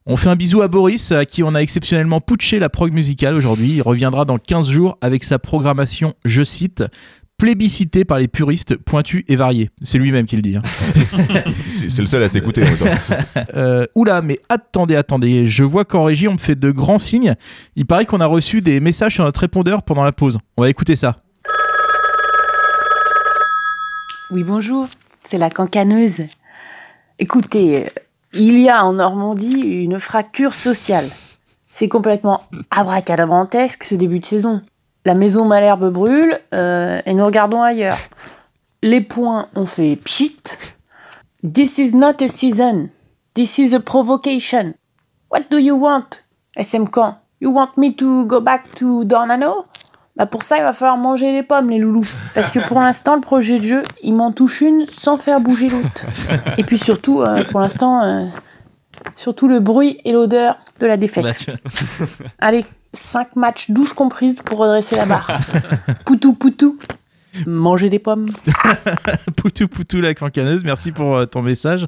On 0.06 0.18
fait 0.18 0.28
un 0.28 0.36
bisou 0.36 0.62
à 0.62 0.68
Boris 0.68 1.14
à 1.14 1.26
qui 1.26 1.42
on 1.42 1.56
a 1.56 1.60
exceptionnellement 1.60 2.20
putché 2.20 2.60
la 2.60 2.70
prog 2.70 2.92
musicale 2.92 3.36
aujourd'hui. 3.36 3.76
Il 3.76 3.82
reviendra 3.82 4.26
dans 4.26 4.38
15 4.38 4.70
jours 4.70 4.98
avec 5.02 5.24
sa 5.24 5.40
programmation, 5.40 6.14
je 6.26 6.44
cite, 6.44 6.84
plébiscité 7.38 8.06
par 8.06 8.18
les 8.20 8.28
puristes 8.28 8.78
pointus 8.78 9.24
et 9.28 9.36
variés. 9.36 9.70
C'est 9.82 9.98
lui-même 9.98 10.26
qui 10.26 10.36
le 10.38 10.42
dit. 10.42 10.56
hein. 10.58 10.62
C'est 11.72 12.00
le 12.00 12.06
seul 12.06 12.24
à 12.24 12.30
s'écouter. 12.30 12.64
Euh, 13.56 13.86
oula, 13.96 14.22
mais 14.22 14.40
attendez, 14.50 14.96
attendez. 14.96 15.46
Je 15.46 15.64
vois 15.64 15.86
qu'en 15.86 16.04
régie, 16.04 16.28
on 16.28 16.34
me 16.34 16.38
fait 16.38 16.56
de 16.56 16.72
grands 16.72 17.00
signes. 17.00 17.36
Il 17.76 17.86
paraît 17.86 18.06
qu'on 18.06 18.20
a 18.20 18.26
reçu 18.26 18.62
des 18.62 18.80
messages 18.80 19.14
sur 19.16 19.24
notre 19.24 19.40
répondeur 19.42 19.84
pendant 19.84 20.04
la 20.04 20.12
pause. 20.12 20.38
On 20.58 20.62
va 20.62 20.70
écouter 20.70 20.96
ça. 20.96 21.18
Oui, 24.32 24.44
bonjour, 24.44 24.88
c'est 25.24 25.38
la 25.38 25.50
cancaneuse. 25.50 26.22
Écoutez, 27.20 27.86
il 28.34 28.60
y 28.60 28.70
a 28.70 28.84
en 28.84 28.94
Normandie 28.94 29.62
une 29.62 30.00
fracture 30.00 30.54
sociale. 30.54 31.10
C'est 31.70 31.88
complètement 31.90 32.42
abracadabrantesque 32.72 33.84
ce 33.84 33.96
début 33.96 34.20
de 34.20 34.26
saison. 34.26 34.62
La 35.06 35.14
maison 35.14 35.46
Malherbe 35.46 35.92
brûle 35.92 36.38
euh, 36.54 37.00
et 37.06 37.14
nous 37.14 37.26
regardons 37.26 37.62
ailleurs. 37.62 38.00
Les 38.82 39.02
points 39.02 39.48
ont 39.56 39.68
fait 39.68 39.96
pchit. 39.96 40.36
This 41.54 41.78
is 41.78 41.96
not 41.96 42.22
a 42.22 42.28
season. 42.28 42.90
This 43.36 43.60
is 43.60 43.76
a 43.76 43.80
provocation. 43.80 44.74
What 45.32 45.44
do 45.52 45.60
you 45.60 45.76
want, 45.76 46.24
SM 46.58 46.86
Caen 46.92 47.18
You 47.40 47.52
want 47.52 47.78
me 47.78 47.96
to 47.96 48.26
go 48.26 48.40
back 48.42 48.74
to 48.76 49.04
Dornano? 49.04 49.66
Bah 50.16 50.26
pour 50.26 50.44
ça, 50.44 50.58
il 50.58 50.64
va 50.64 50.74
falloir 50.74 50.98
manger 50.98 51.34
les 51.34 51.44
pommes, 51.44 51.70
les 51.70 51.78
loulous. 51.78 52.08
Parce 52.34 52.50
que 52.50 52.60
pour 52.60 52.80
l'instant, 52.80 53.16
le 53.16 53.22
projet 53.22 53.60
de 53.60 53.64
jeu, 53.64 53.84
il 54.02 54.16
m'en 54.16 54.32
touche 54.32 54.62
une 54.62 54.86
sans 54.86 55.18
faire 55.18 55.42
bouger 55.42 55.68
l'autre. 55.68 56.06
Et 56.58 56.64
puis 56.64 56.78
surtout, 56.78 57.22
euh, 57.22 57.44
pour 57.44 57.60
l'instant, 57.60 58.02
euh, 58.02 58.26
surtout 59.18 59.48
le 59.50 59.60
bruit 59.60 60.00
et 60.06 60.14
l'odeur 60.14 60.58
de 60.80 60.88
la 60.88 60.96
défaite. 60.96 61.46
Allez, 62.40 62.66
5 62.96 63.36
matchs, 63.36 63.70
douche 63.70 63.94
comprises 63.94 64.42
pour 64.44 64.60
redresser 64.60 64.96
la 64.96 65.06
barre. 65.06 65.40
Poutou, 66.06 66.34
poutou. 66.34 66.78
Manger 67.46 67.90
des 67.90 68.00
pommes. 68.00 68.30
Poutou 69.36 69.68
Poutou 69.68 70.00
la 70.00 70.14
cancaneuse, 70.14 70.64
merci 70.64 70.92
pour 70.92 71.16
euh, 71.18 71.26
ton 71.26 71.42
message. 71.42 71.86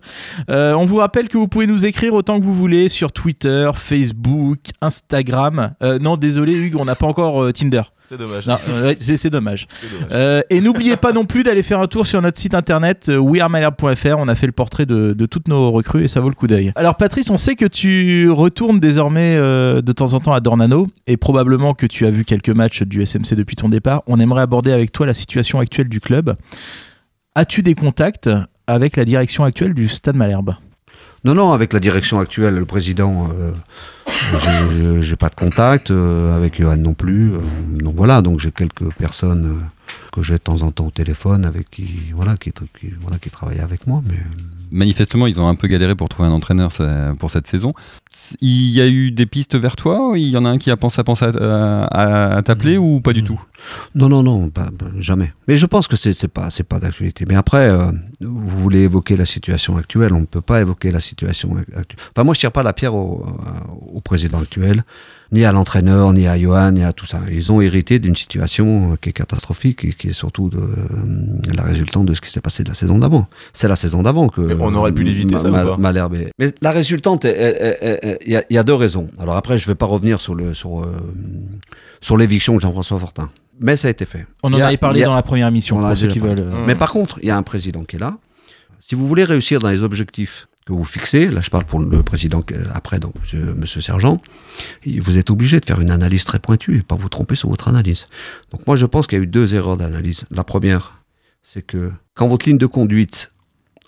Euh, 0.49 0.73
on 0.73 0.85
vous 0.85 0.97
rappelle 0.97 1.29
que 1.29 1.37
vous 1.37 1.47
pouvez 1.47 1.67
nous 1.67 1.85
écrire 1.85 2.13
autant 2.13 2.39
que 2.39 2.45
vous 2.45 2.53
voulez 2.53 2.89
sur 2.89 3.11
Twitter, 3.11 3.71
Facebook, 3.75 4.59
Instagram. 4.81 5.73
Euh, 5.81 5.99
non, 5.99 6.17
désolé 6.17 6.53
Hugues, 6.53 6.75
on 6.75 6.85
n'a 6.85 6.95
pas 6.95 7.07
encore 7.07 7.53
Tinder. 7.53 7.83
C'est 8.09 8.17
dommage. 8.17 8.47
Non, 8.47 8.55
euh, 8.69 8.93
c'est 8.99 9.17
c'est 9.17 9.29
dommage. 9.29 9.67
C'est 9.81 9.91
dommage. 9.91 10.09
Euh, 10.11 10.41
et 10.49 10.61
n'oubliez 10.61 10.95
pas 10.95 11.11
non 11.11 11.25
plus 11.25 11.43
d'aller 11.43 11.63
faire 11.63 11.79
un 11.81 11.87
tour 11.87 12.07
sur 12.07 12.21
notre 12.21 12.37
site 12.37 12.55
internet 12.55 13.09
euh, 13.09 13.17
wearemalherbe.fr. 13.17 14.15
On 14.17 14.27
a 14.27 14.35
fait 14.35 14.45
le 14.45 14.53
portrait 14.53 14.85
de, 14.85 15.13
de 15.13 15.25
toutes 15.25 15.47
nos 15.49 15.71
recrues 15.71 16.03
et 16.03 16.07
ça 16.07 16.21
vaut 16.21 16.29
le 16.29 16.35
coup 16.35 16.47
d'œil. 16.47 16.71
Alors 16.75 16.95
Patrice, 16.95 17.29
on 17.29 17.37
sait 17.37 17.55
que 17.55 17.65
tu 17.65 18.29
retournes 18.29 18.79
désormais 18.79 19.35
euh, 19.35 19.81
de 19.81 19.91
temps 19.91 20.13
en 20.13 20.19
temps 20.19 20.33
à 20.33 20.39
Dornano 20.39 20.87
et 21.05 21.17
probablement 21.17 21.73
que 21.73 21.85
tu 21.85 22.05
as 22.05 22.11
vu 22.11 22.23
quelques 22.23 22.49
matchs 22.49 22.83
du 22.83 23.05
SMC 23.05 23.35
depuis 23.35 23.55
ton 23.57 23.67
départ. 23.67 24.03
On 24.07 24.19
aimerait 24.19 24.41
aborder 24.43 24.71
avec 24.71 24.91
toi 24.91 25.05
la 25.05 25.13
situation 25.13 25.59
actuelle 25.59 25.89
du 25.89 25.99
club. 25.99 26.35
As-tu 27.35 27.61
des 27.61 27.75
contacts 27.75 28.29
avec 28.67 28.95
la 28.95 29.05
direction 29.05 29.43
actuelle 29.43 29.73
du 29.73 29.87
Stade 29.89 30.15
Malherbe? 30.15 30.55
Non, 31.23 31.33
non, 31.33 31.51
avec 31.51 31.73
la 31.73 31.79
direction 31.79 32.19
actuelle, 32.19 32.55
le 32.55 32.65
président, 32.65 33.29
euh, 33.39 33.51
j'ai- 35.01 35.15
pas 35.15 35.29
de 35.29 35.35
contact, 35.35 35.89
euh, 35.91 36.35
avec 36.35 36.59
Johan 36.61 36.77
non 36.77 36.93
plus. 36.93 37.33
euh, 37.33 37.39
donc 37.81 37.95
voilà, 37.95 38.21
donc 38.21 38.39
j'ai 38.39 38.51
quelques 38.51 38.91
personnes 38.93 39.45
euh, 39.45 39.91
que 40.13 40.21
j'ai 40.21 40.33
de 40.35 40.39
temps 40.39 40.61
en 40.61 40.71
temps 40.71 40.87
au 40.87 40.91
téléphone 40.91 41.45
avec 41.45 41.69
qui, 41.69 42.11
voilà, 42.15 42.37
qui, 42.37 42.51
qui- 42.51 42.93
voilà, 43.01 43.17
qui 43.19 43.29
travaillent 43.29 43.59
avec 43.61 43.87
moi. 43.87 44.01
Mais 44.07 44.17
Manifestement, 44.69 45.27
ils 45.27 45.39
ont 45.39 45.47
un 45.47 45.55
peu 45.55 45.69
galéré 45.69 45.95
pour 45.95 46.09
trouver 46.09 46.27
un 46.27 46.33
entraîneur 46.33 46.71
pour 47.19 47.31
cette 47.31 47.47
saison. 47.47 47.71
Il 48.41 48.69
y 48.71 48.81
a 48.81 48.87
eu 48.89 49.11
des 49.11 49.25
pistes 49.25 49.55
vers 49.55 49.77
toi 49.77 50.11
Il 50.15 50.27
y 50.27 50.35
en 50.35 50.43
a 50.43 50.49
un 50.49 50.57
qui 50.57 50.71
a 50.71 50.75
pensé 50.75 50.99
à, 50.99 51.05
penser 51.05 51.23
à, 51.23 51.85
à- 51.85 52.35
à 52.35 52.41
t'appeler 52.43 52.77
ou 52.77 52.99
pas 52.99 53.13
du 53.13 53.23
tout? 53.23 53.39
Non, 53.95 54.09
non, 54.09 54.23
non, 54.23 54.51
jamais. 54.99 55.31
Mais 55.47 55.55
je 55.55 55.65
pense 55.67 55.87
que 55.87 55.95
c'est 55.95 56.11
c'est 56.11 56.27
pas, 56.27 56.49
c'est 56.49 56.63
pas 56.67 56.79
d'actualité. 56.79 57.23
Mais 57.29 57.35
après, 57.35 57.69
euh, 57.69 57.91
vous 58.19 58.59
voulez 58.61 58.79
évoquer 58.81 59.15
la 59.15 59.25
situation 59.25 59.77
actuelle, 59.77 60.11
on 60.13 60.19
ne 60.21 60.25
peut 60.25 60.41
pas 60.41 60.59
évoquer 60.59 60.91
la 60.91 60.99
situation 60.99 61.55
actuelle. 61.55 61.85
Enfin, 62.13 62.25
moi, 62.25 62.33
je 62.33 62.39
tire 62.41 62.51
pas 62.51 62.63
la 62.63 62.73
pierre 62.73 62.93
au, 62.93 63.25
au 63.97 64.01
président 64.01 64.39
actuel, 64.39 64.83
ni 65.31 65.43
à 65.43 65.51
l'entraîneur, 65.51 66.13
ni 66.13 66.27
à 66.27 66.39
Johan, 66.39 66.71
ni 66.71 66.83
à 66.83 66.93
tout 66.93 67.07
ça. 67.07 67.19
Ils 67.31 67.51
ont 67.51 67.59
hérité 67.61 67.97
d'une 67.99 68.15
situation 68.15 68.93
euh, 68.93 68.95
qui 69.01 69.09
est 69.09 69.13
catastrophique 69.13 69.83
et 69.83 69.91
qui 69.93 70.09
est 70.09 70.13
surtout 70.13 70.49
de, 70.49 70.57
euh, 70.59 71.53
la 71.53 71.63
résultante 71.63 72.05
de 72.05 72.13
ce 72.13 72.21
qui 72.21 72.29
s'est 72.29 72.39
passé 72.41 72.63
de 72.63 72.69
la 72.69 72.75
saison 72.75 72.99
d'avant. 72.99 73.27
C'est 73.53 73.67
la 73.67 73.75
saison 73.75 74.03
d'avant 74.03 74.29
que. 74.29 74.39
Mais 74.41 74.55
on 74.59 74.73
aurait 74.75 74.91
pu 74.93 75.03
l'éviter, 75.03 75.33
Ma- 75.35 75.41
ça, 75.41 75.49
ou 75.49 75.51
pas 75.71 75.77
Malherbe 75.77 76.13
est- 76.15 76.31
Mais 76.39 76.53
la 76.61 76.71
résultante, 76.71 77.25
il 77.25 77.29
y, 78.31 78.35
a- 78.35 78.43
il 78.49 78.53
y 78.55 78.57
a 78.57 78.63
deux 78.63 78.75
raisons. 78.75 79.09
Alors 79.19 79.35
après, 79.35 79.57
je 79.57 79.67
vais 79.67 79.75
pas 79.75 79.87
revenir 79.87 80.21
sur 80.21 80.35
le 80.35 80.53
sur 80.53 80.81
euh, 80.81 80.95
sur 81.99 82.15
l'éviction 82.17 82.55
de 82.55 82.61
Jean-François 82.61 82.99
Fortin. 82.99 83.29
Mais 83.59 83.75
ça 83.75 83.87
a 83.87 83.91
été 83.91 84.05
fait. 84.05 84.27
On 84.43 84.53
en 84.53 84.59
a- 84.59 84.65
avait 84.67 84.77
parlé 84.77 85.01
a- 85.01 85.07
dans 85.07 85.15
la 85.15 85.23
première 85.23 85.47
émission 85.47 85.79
pour 85.79 85.97
ceux 85.97 86.07
qui 86.09 86.19
veulent. 86.19 86.39
euh, 86.39 86.65
Mais 86.67 86.75
par 86.75 86.91
contre, 86.91 87.17
il 87.23 87.27
y 87.27 87.31
a 87.31 87.37
un 87.37 87.43
président 87.43 87.83
qui 87.83 87.95
est 87.95 87.99
là. 87.99 88.17
Si 88.79 88.93
vous 88.95 89.07
voulez 89.07 89.23
réussir 89.23 89.59
dans 89.59 89.69
les 89.69 89.81
objectifs 89.83 90.47
que 90.67 90.73
vous 90.73 90.83
fixez, 90.83 91.29
là 91.29 91.39
je 91.41 91.49
parle 91.49 91.65
pour 91.65 91.79
le 91.79 92.03
président 92.03 92.43
après, 92.73 92.99
donc 92.99 93.13
monsieur, 93.21 93.53
monsieur 93.53 93.79
Sergent, 93.81 94.21
vous 94.85 95.17
êtes 95.17 95.29
obligé 95.29 95.59
de 95.61 95.65
faire 95.65 95.79
une 95.79 95.89
analyse 95.91 96.25
très 96.25 96.39
pointue 96.39 96.77
et 96.79 96.83
pas 96.83 96.95
vous 96.95 97.07
tromper 97.09 97.35
sur 97.35 97.49
votre 97.49 97.69
analyse. 97.69 98.07
Donc 98.51 98.67
moi 98.67 98.75
je 98.75 98.85
pense 98.85 99.07
qu'il 99.07 99.17
y 99.17 99.21
a 99.21 99.23
eu 99.23 99.27
deux 99.27 99.55
erreurs 99.55 99.77
d'analyse. 99.77 100.25
La 100.29 100.43
première, 100.43 101.01
c'est 101.41 101.61
que 101.61 101.91
quand 102.15 102.27
votre 102.27 102.45
ligne 102.47 102.57
de 102.57 102.65
conduite 102.65 103.31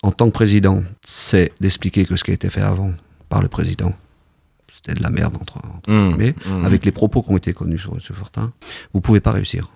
en 0.02 0.10
tant 0.10 0.26
que 0.26 0.32
président, 0.32 0.82
c'est 1.04 1.52
d'expliquer 1.60 2.06
que 2.06 2.16
ce 2.16 2.24
qui 2.24 2.30
a 2.30 2.34
été 2.34 2.48
fait 2.48 2.62
avant 2.62 2.92
par 3.28 3.42
le 3.42 3.48
président, 3.48 3.92
c'était 4.74 4.94
de 4.94 5.02
la 5.02 5.10
merde 5.10 5.36
entre, 5.40 5.58
entre 5.58 5.90
Mmh, 5.90 6.08
guillemets, 6.08 6.34
mmh. 6.46 6.64
avec 6.64 6.84
les 6.86 6.92
propos 6.92 7.22
qui 7.22 7.30
ont 7.30 7.36
été 7.36 7.52
connus 7.52 7.78
sur 7.78 7.92
M. 7.92 8.00
Fortin, 8.14 8.52
vous 8.94 9.02
pouvez 9.02 9.20
pas 9.20 9.32
réussir. 9.32 9.68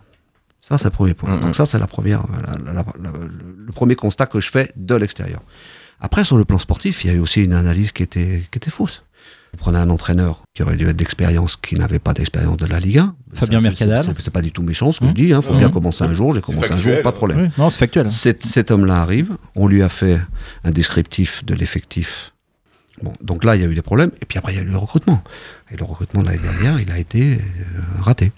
Ça, 0.62 0.78
c'est 0.78 0.84
le 0.86 0.90
premier 0.92 1.12
point. 1.12 1.36
Mhm. 1.36 1.42
Donc 1.42 1.55
ça, 1.57 1.66
c'est 1.66 1.78
la 1.78 1.86
première, 1.86 2.22
la- 2.32 2.57
la- 2.64 2.72
la- 2.72 2.84
la- 3.02 3.11
le, 3.18 3.26
le 3.66 3.72
premier 3.72 3.96
constat 3.96 4.24
que 4.24 4.40
je 4.40 4.50
fais 4.50 4.72
de 4.76 4.94
l'extérieur. 4.94 5.42
Après, 6.01 6.24
sur 6.24 6.36
le 6.38 6.45
plan 6.45 6.59
sportif, 6.59 7.05
il 7.05 7.09
y 7.09 7.11
a 7.11 7.16
eu 7.16 7.20
aussi 7.20 7.42
une 7.42 7.53
analyse 7.53 7.92
qui 7.92 8.03
était, 8.03 8.42
qui 8.51 8.59
était 8.59 8.70
fausse. 8.70 9.03
Vous 9.53 9.59
prenez 9.59 9.78
un 9.78 9.88
entraîneur 9.90 10.42
qui 10.53 10.62
aurait 10.64 10.76
dû 10.76 10.88
être 10.88 10.97
d'expérience, 10.97 11.55
qui 11.57 11.76
n'avait 11.76 12.01
pas 12.01 12.12
d'expérience 12.12 12.57
de 12.57 12.66
la 12.66 12.80
Ligue 12.80 12.99
1. 12.99 13.14
Fabien 13.34 13.61
Mercadal. 13.61 14.05
c'est- 14.18 14.30
pas 14.30 14.42
du 14.42 14.51
tout 14.51 14.62
méchant 14.62 14.90
ce 14.90 14.99
que 14.99 15.05
Mhm. 15.05 15.11
je 15.11 15.14
dis. 15.14 15.28
Il 15.28 15.42
faut 15.42 15.53
Mhm. 15.53 15.59
bien 15.61 15.70
commencer 15.70 16.03
un 16.03 16.12
jour. 16.12 16.34
J'ai 16.34 16.40
commencé 16.40 16.72
un 16.72 16.76
jour, 16.76 16.92
pas 17.03 17.12
de 17.12 17.16
problème. 17.16 17.40
oui, 17.40 17.49
non, 17.57 17.70
c'est 17.70 17.78
factuel. 17.78 18.11
Cet, 18.11 18.45
cet 18.47 18.70
homme-là 18.72 19.01
arrive, 19.01 19.36
on 19.55 19.68
lui 19.68 19.82
a 19.82 19.88
fait 19.88 20.20
un 20.64 20.70
descriptif 20.72 21.45
de 21.45 21.55
l'effectif. 21.55 22.32
Bon, 23.03 23.12
donc 23.22 23.45
là, 23.45 23.55
il 23.57 23.62
y 23.62 23.64
a 23.64 23.68
eu 23.68 23.74
des 23.74 23.82
problèmes, 23.82 24.11
et 24.20 24.24
puis 24.24 24.38
après, 24.38 24.53
il 24.53 24.57
y 24.57 24.59
a 24.59 24.62
eu 24.62 24.66
le 24.66 24.76
recrutement. 24.76 25.22
Et 25.70 25.76
le 25.76 25.84
recrutement 25.84 26.22
de 26.22 26.26
l'année 26.26 26.38
dernière, 26.42 26.80
il 26.80 26.90
a 26.90 26.99
été 26.99 27.34
euh, 27.34 27.38
raté. 28.01 28.32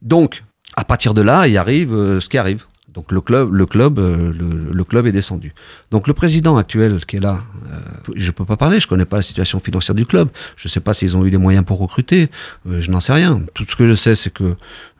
Donc, 0.00 0.44
à 0.76 0.84
partir 0.84 1.12
de 1.14 1.22
là, 1.22 1.46
il 1.48 1.56
arrive 1.58 1.92
euh, 1.92 2.20
ce 2.20 2.28
qui 2.28 2.38
arrive. 2.38 2.64
Donc 2.94 3.10
le 3.10 3.20
club, 3.20 3.52
le 3.54 3.64
club, 3.66 3.98
euh, 3.98 4.32
le, 4.32 4.70
le 4.72 4.84
club 4.84 5.06
est 5.06 5.12
descendu. 5.12 5.54
Donc 5.90 6.06
le 6.08 6.12
président 6.14 6.56
actuel 6.58 7.04
qui 7.06 7.16
est 7.16 7.20
là, 7.20 7.40
euh, 7.72 7.78
je 8.14 8.30
peux 8.30 8.44
pas 8.44 8.56
parler, 8.58 8.80
je 8.80 8.86
connais 8.86 9.06
pas 9.06 9.16
la 9.16 9.22
situation 9.22 9.60
financière 9.60 9.94
du 9.94 10.04
club, 10.04 10.28
je 10.56 10.68
sais 10.68 10.80
pas 10.80 10.92
s'ils 10.92 11.16
ont 11.16 11.24
eu 11.24 11.30
des 11.30 11.38
moyens 11.38 11.64
pour 11.64 11.78
recruter, 11.78 12.30
euh, 12.68 12.80
je 12.80 12.90
n'en 12.90 13.00
sais 13.00 13.14
rien. 13.14 13.40
Tout 13.54 13.64
ce 13.68 13.76
que 13.76 13.88
je 13.88 13.94
sais, 13.94 14.14
c'est 14.14 14.30
que 14.32 14.44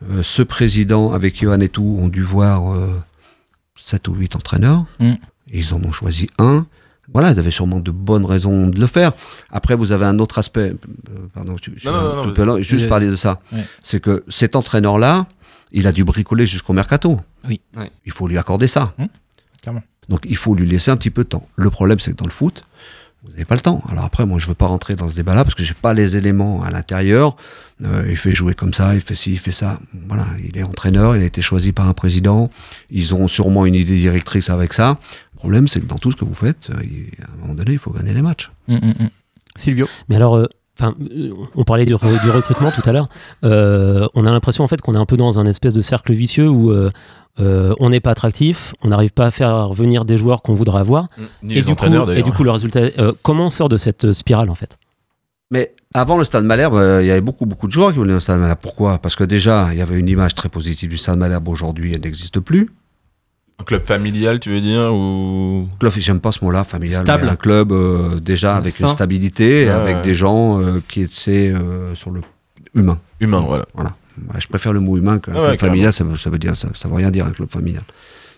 euh, 0.09 0.23
ce 0.23 0.41
président 0.41 1.13
avec 1.13 1.39
Johan 1.39 1.59
et 1.59 1.69
tout 1.69 1.97
ont 2.01 2.07
dû 2.07 2.23
voir 2.23 2.73
euh, 2.73 2.99
7 3.75 4.07
ou 4.07 4.15
8 4.15 4.35
entraîneurs. 4.37 4.85
Mm. 4.99 5.13
Ils 5.51 5.73
en 5.73 5.83
ont 5.83 5.91
choisi 5.91 6.29
un. 6.39 6.65
Voilà, 7.13 7.31
ils 7.31 7.37
avaient 7.37 7.51
sûrement 7.51 7.79
de 7.79 7.91
bonnes 7.91 8.25
raisons 8.25 8.67
de 8.67 8.79
le 8.79 8.87
faire. 8.87 9.11
Après, 9.51 9.75
vous 9.75 9.91
avez 9.91 10.05
un 10.05 10.17
autre 10.19 10.39
aspect. 10.39 10.71
euh, 10.71 11.27
pardon, 11.33 11.55
je, 11.61 11.69
je- 11.75 11.87
Non, 11.87 11.93
non, 11.93 12.01
non, 12.01 12.23
je 12.23 12.27
non, 12.29 12.33
peux 12.33 12.43
vas-y. 12.43 12.63
juste 12.63 12.87
parler 12.87 13.07
de 13.07 13.15
ça. 13.15 13.39
Ouais. 13.51 13.63
C'est 13.83 13.99
que 13.99 14.23
cet 14.29 14.55
entraîneur-là, 14.55 15.27
il 15.73 15.87
a 15.87 15.91
dû 15.91 16.03
bricoler 16.03 16.45
jusqu'au 16.45 16.73
mercato. 16.73 17.19
Oui. 17.47 17.59
Ouais. 17.75 17.91
Il 18.05 18.11
faut 18.11 18.27
lui 18.27 18.37
accorder 18.37 18.67
ça. 18.67 18.93
Mm, 18.97 19.05
clairement. 19.61 19.83
Donc, 20.09 20.21
il 20.25 20.37
faut 20.37 20.53
lui 20.55 20.67
laisser 20.67 20.91
un 20.91 20.97
petit 20.97 21.09
peu 21.09 21.23
de 21.23 21.29
temps. 21.29 21.47
Le 21.55 21.69
problème, 21.69 21.99
c'est 21.99 22.11
que 22.11 22.17
dans 22.17 22.25
le 22.25 22.31
foot, 22.31 22.65
vous 23.23 23.31
n'avez 23.31 23.45
pas 23.45 23.55
le 23.55 23.61
temps. 23.61 23.81
Alors 23.89 24.03
après, 24.03 24.25
moi, 24.25 24.37
je 24.37 24.47
veux 24.47 24.53
pas 24.53 24.65
rentrer 24.67 24.95
dans 24.95 25.07
ce 25.07 25.15
débat-là 25.15 25.43
parce 25.45 25.55
que 25.55 25.63
j'ai 25.63 25.73
pas 25.73 25.93
les 25.93 26.17
éléments 26.17 26.61
à 26.63 26.69
l'intérieur. 26.71 27.37
Euh, 27.85 28.05
il 28.09 28.17
fait 28.17 28.31
jouer 28.31 28.53
comme 28.53 28.73
ça, 28.73 28.95
il 28.95 29.01
fait 29.01 29.15
ci, 29.15 29.31
il 29.31 29.39
fait 29.39 29.53
ça. 29.53 29.79
Voilà, 30.07 30.27
il 30.43 30.57
est 30.57 30.63
entraîneur, 30.63 31.15
il 31.15 31.21
a 31.21 31.25
été 31.25 31.41
choisi 31.41 31.71
par 31.71 31.87
un 31.87 31.93
président. 31.93 32.49
Ils 32.89 33.15
ont 33.15 33.27
sûrement 33.29 33.65
une 33.65 33.75
idée 33.75 33.95
directrice 33.97 34.49
avec 34.49 34.73
ça. 34.73 34.99
Le 35.33 35.37
problème, 35.37 35.67
c'est 35.69 35.79
que 35.79 35.85
dans 35.85 35.99
tout 35.99 36.11
ce 36.11 36.17
que 36.17 36.25
vous 36.25 36.33
faites, 36.33 36.69
euh, 36.69 36.83
il- 36.83 37.11
à 37.25 37.31
un 37.33 37.37
moment 37.41 37.53
donné, 37.55 37.71
il 37.71 37.79
faut 37.79 37.91
gagner 37.91 38.13
les 38.13 38.21
matchs. 38.21 38.51
Mm, 38.67 38.75
mm. 38.75 39.09
Silvio. 39.55 39.87
Mais 40.09 40.15
alors, 40.17 40.35
euh, 40.37 40.47
enfin, 40.79 40.95
euh, 41.11 41.31
on 41.55 41.63
parlait 41.63 41.85
du, 41.85 41.93
re- 41.95 42.21
du 42.23 42.29
recrutement 42.29 42.71
tout 42.71 42.81
à 42.85 42.91
l'heure. 42.91 43.07
Euh, 43.43 44.07
on 44.15 44.25
a 44.25 44.31
l'impression 44.31 44.63
en 44.63 44.67
fait 44.67 44.81
qu'on 44.81 44.95
est 44.95 44.99
un 44.99 45.05
peu 45.05 45.17
dans 45.17 45.39
un 45.39 45.45
espèce 45.45 45.73
de 45.73 45.81
cercle 45.81 46.13
vicieux 46.13 46.49
où 46.49 46.71
euh, 46.71 46.91
euh, 47.39 47.73
on 47.79 47.89
n'est 47.89 47.99
pas 47.99 48.11
attractif, 48.11 48.73
on 48.83 48.89
n'arrive 48.89 49.11
pas 49.11 49.25
à 49.25 49.31
faire 49.31 49.73
venir 49.73 50.05
des 50.05 50.17
joueurs 50.17 50.41
qu'on 50.41 50.53
voudrait 50.53 50.79
avoir. 50.79 51.09
Ni 51.41 51.53
et, 51.53 51.55
les 51.55 51.61
du 51.63 51.75
coup, 51.75 52.09
et 52.11 52.23
du 52.23 52.31
coup, 52.31 52.43
le 52.43 52.51
résultat, 52.51 52.81
euh, 52.99 53.13
comment 53.23 53.45
on 53.45 53.49
sort 53.49 53.69
de 53.69 53.77
cette 53.77 54.13
spirale 54.13 54.49
en 54.49 54.55
fait? 54.55 54.77
Mais 55.51 55.75
avant 55.93 56.17
le 56.17 56.23
Stade 56.23 56.45
Malherbe, 56.45 56.73
euh, 56.75 57.03
il 57.03 57.07
y 57.07 57.11
avait 57.11 57.21
beaucoup, 57.21 57.45
beaucoup 57.45 57.67
de 57.67 57.71
joueurs 57.71 57.91
qui 57.91 57.97
voulaient 57.97 58.13
au 58.15 58.19
Stade 58.19 58.39
Malherbe. 58.39 58.59
Pourquoi? 58.61 58.97
Parce 58.97 59.15
que 59.15 59.23
déjà, 59.23 59.69
il 59.71 59.77
y 59.77 59.81
avait 59.81 59.99
une 59.99 60.09
image 60.09 60.33
très 60.33 60.49
positive 60.49 60.89
du 60.89 60.97
Stade 60.97 61.19
Malherbe. 61.19 61.47
Aujourd'hui, 61.47 61.93
elle 61.93 62.01
n'existe 62.01 62.39
plus. 62.39 62.71
Un 63.59 63.63
club 63.65 63.85
familial, 63.85 64.39
tu 64.39 64.49
veux 64.49 64.61
dire 64.61 64.93
ou 64.93 65.67
Club, 65.79 65.93
j'aime 65.97 66.19
pas 66.19 66.31
ce 66.31 66.43
mot-là, 66.43 66.63
familial. 66.63 67.01
Stable. 67.03 67.29
Un 67.29 67.35
club 67.35 67.71
euh, 67.71 68.19
déjà 68.19 68.55
avec 68.57 68.71
Sain. 68.73 68.87
une 68.87 68.93
stabilité, 68.93 69.69
avec 69.69 69.97
ouais. 69.97 70.01
des 70.01 70.15
gens 70.15 70.59
euh, 70.61 70.81
qui 70.87 71.01
étaient 71.01 71.53
euh, 71.53 71.93
sur 71.95 72.11
le 72.11 72.21
humain. 72.75 72.99
humain, 73.19 73.43
voilà. 73.47 73.65
Voilà. 73.73 73.95
Ouais, 74.33 74.39
je 74.39 74.47
préfère 74.47 74.73
le 74.73 74.79
mot 74.79 74.97
humain 74.97 75.19
qu'un 75.19 75.33
Ah 75.35 75.41
ouais, 75.41 75.47
club 75.49 75.59
familial, 75.59 75.93
ça, 75.93 76.03
veut- 76.03 76.17
ça 76.17 76.29
veut 76.29 76.39
dire, 76.39 76.55
ça, 76.55 76.67
ça 76.75 76.87
veut 76.87 76.95
rien 76.95 77.11
dire 77.11 77.25
un 77.25 77.31
club 77.31 77.49
familial. 77.49 77.83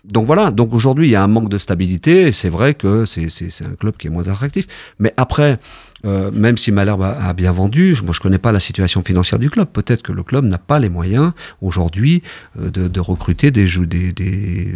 Donc 0.04 0.28
voilà, 0.28 0.52
donc 0.52 0.72
aujourd'hui 0.74 1.08
il 1.08 1.12
y 1.12 1.16
a 1.16 1.24
un 1.24 1.28
manque 1.28 1.50
de 1.50 1.58
stabilité, 1.58 2.28
et 2.28 2.32
c'est 2.32 2.50
vrai 2.50 2.76
que 2.76 3.06
c'est 3.06 3.28
c'est- 3.30 3.50
c'est 3.50 3.66
un 3.66 3.74
club 3.74 3.96
qui 3.98 4.06
est 4.06 4.12
moins 4.12 4.28
attractif. 4.28 4.68
Mais 5.00 5.12
après, 5.18 5.58
euh, 6.06 6.30
même 6.32 6.58
si 6.60 6.72
Malherbe 6.72 7.02
a, 7.02 7.28
a 7.30 7.34
bien 7.34 7.52
vendu, 7.52 7.96
je- 7.96 8.04
moi 8.04 8.14
je 8.14 8.20
connais 8.20 8.38
pas 8.38 8.52
la 8.52 8.60
situation 8.60 9.02
financière 9.02 9.40
du 9.40 9.50
club. 9.50 9.68
Peut-être 9.68 10.04
que 10.04 10.12
le 10.12 10.22
club 10.22 10.46
n'a 10.46 10.60
pas 10.60 10.78
les 10.78 10.90
moyens 10.90 11.32
aujourd'hui 11.60 12.22
euh, 12.62 12.70
de, 12.70 12.88
de 12.88 13.00
recruter 13.00 13.50
des, 13.50 13.66
des, 13.88 14.12
des 14.14 14.76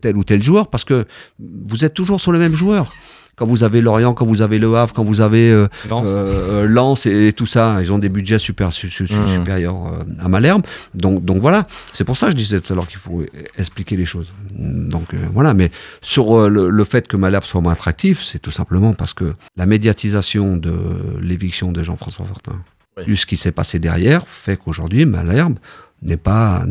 tel 0.00 0.16
ou 0.16 0.24
tel 0.24 0.42
joueur, 0.42 0.68
parce 0.68 0.84
que 0.84 1.06
vous 1.38 1.84
êtes 1.84 1.94
toujours 1.94 2.20
sur 2.20 2.32
le 2.32 2.38
même 2.38 2.54
joueur. 2.54 2.92
Quand 3.36 3.46
vous 3.46 3.64
avez 3.64 3.80
Lorient, 3.80 4.12
quand 4.12 4.26
vous 4.26 4.42
avez 4.42 4.58
Le 4.58 4.74
Havre, 4.76 4.92
quand 4.92 5.02
vous 5.04 5.22
avez 5.22 5.50
euh, 5.50 5.66
Lens. 5.88 6.08
euh, 6.10 6.64
euh, 6.64 6.66
Lens 6.68 7.06
et, 7.06 7.28
et 7.28 7.32
tout 7.32 7.46
ça, 7.46 7.78
ils 7.80 7.90
ont 7.90 7.98
des 7.98 8.10
budgets 8.10 8.38
super, 8.38 8.70
su- 8.70 8.90
su- 8.90 9.06
su- 9.06 9.14
Mhm. 9.14 9.28
supérieurs 9.38 9.86
euh, 9.86 10.22
à 10.22 10.28
Malherbe. 10.28 10.62
Donc, 10.94 11.24
donc 11.24 11.40
voilà, 11.40 11.66
c'est 11.94 12.04
pour 12.04 12.18
ça 12.18 12.26
que 12.26 12.32
je 12.32 12.36
disais 12.36 12.60
tout 12.60 12.70
à 12.70 12.76
l'heure 12.76 12.86
qu'il 12.86 12.98
faut 12.98 13.24
expliquer 13.56 13.96
les 13.96 14.04
choses. 14.04 14.30
Donc 14.58 15.14
voilà, 15.32 15.54
mais 15.54 15.70
sur 16.02 16.50
le, 16.50 16.68
le 16.68 16.84
fait 16.84 17.08
que 17.08 17.16
Malherbe 17.16 17.44
soit 17.44 17.62
moins 17.62 17.72
attractif, 17.72 18.22
c'est 18.22 18.40
tout 18.40 18.50
simplement 18.50 18.92
parce 18.92 19.14
que 19.14 19.32
la 19.56 19.64
médiatisation 19.64 20.58
de 20.58 20.74
l'éviction 21.22 21.72
de 21.72 21.82
Jean-François 21.82 22.26
Fortin, 22.26 22.56
Oui. 22.98 23.04
plus 23.04 23.16
ce 23.16 23.24
qui 23.26 23.38
s'est 23.38 23.52
passé 23.52 23.78
derrière, 23.78 24.26
fait 24.28 24.58
qu'aujourd'hui 24.58 25.06
Malherbe 25.06 25.54
n'est 26.02 26.16
pas, 26.16 26.64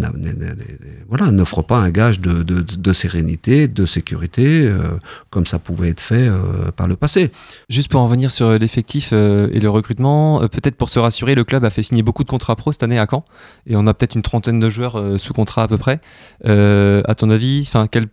voilà, 1.08 1.32
n'offre 1.32 1.62
pas 1.62 1.78
un 1.78 1.92
gage 1.92 2.20
de, 2.20 2.42
de- 2.44 2.94
sérénité, 2.94 3.68
de 3.68 3.86
sécurité, 3.86 4.66
euh, 4.66 4.98
comme 5.30 5.46
ça 5.46 5.60
pouvait 5.60 5.90
être 5.90 6.02
fait 6.02 6.28
euh, 6.28 6.72
par 6.76 6.88
le 6.88 6.96
passé. 6.96 7.32
Juste 7.70 7.90
pour 7.90 8.02
en 8.02 8.06
revenir 8.06 8.32
sur 8.32 8.52
l'effectif 8.58 9.12
euh, 9.14 9.48
et 9.54 9.60
le 9.60 9.70
recrutement, 9.70 10.40
peut-être 10.48 10.76
pour 10.76 10.90
se 10.90 10.98
rassurer, 10.98 11.36
le 11.36 11.44
club 11.44 11.64
a 11.66 11.70
fait 11.70 11.84
signer 11.84 12.02
beaucoup 12.02 12.24
de 12.24 12.30
contrats 12.30 12.56
pro 12.56 12.72
cette 12.72 12.84
année 12.84 12.98
à 12.98 13.06
Caen, 13.10 13.24
et 13.68 13.76
on 13.76 13.86
a 13.86 13.94
peut-être 13.94 14.16
une 14.16 14.24
trentaine 14.24 14.60
de 14.60 14.70
joueurs 14.70 15.20
sous 15.20 15.34
contrat 15.34 15.64
à 15.64 15.68
peu 15.68 15.78
près. 15.78 16.02
À 16.44 17.16
ton 17.16 17.30
avis, 17.30 17.66
enfin, 17.68 17.88
quel, 17.92 18.08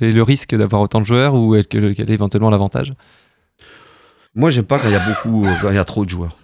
est 0.00 0.12
le 0.12 0.22
risque 0.22 0.54
d'avoir 0.56 0.82
autant 0.82 1.00
de 1.00 1.06
joueurs 1.06 1.34
ou 1.34 1.56
quel, 1.68 1.94
quel 1.94 2.10
est 2.10 2.14
éventuellement 2.14 2.50
l'avantage? 2.50 2.94
Moi, 4.34 4.48
j'aime 4.48 4.64
pas 4.64 4.78
quand 4.78 4.88
il 4.88 4.92
y 4.92 4.96
a 4.96 5.06
beaucoup, 5.06 5.44
euh, 5.44 5.54
quand 5.60 5.68
il 5.70 5.74
y 5.74 5.78
a 5.78 5.84
trop 5.84 6.04
de 6.04 6.10
joueurs. 6.10 6.36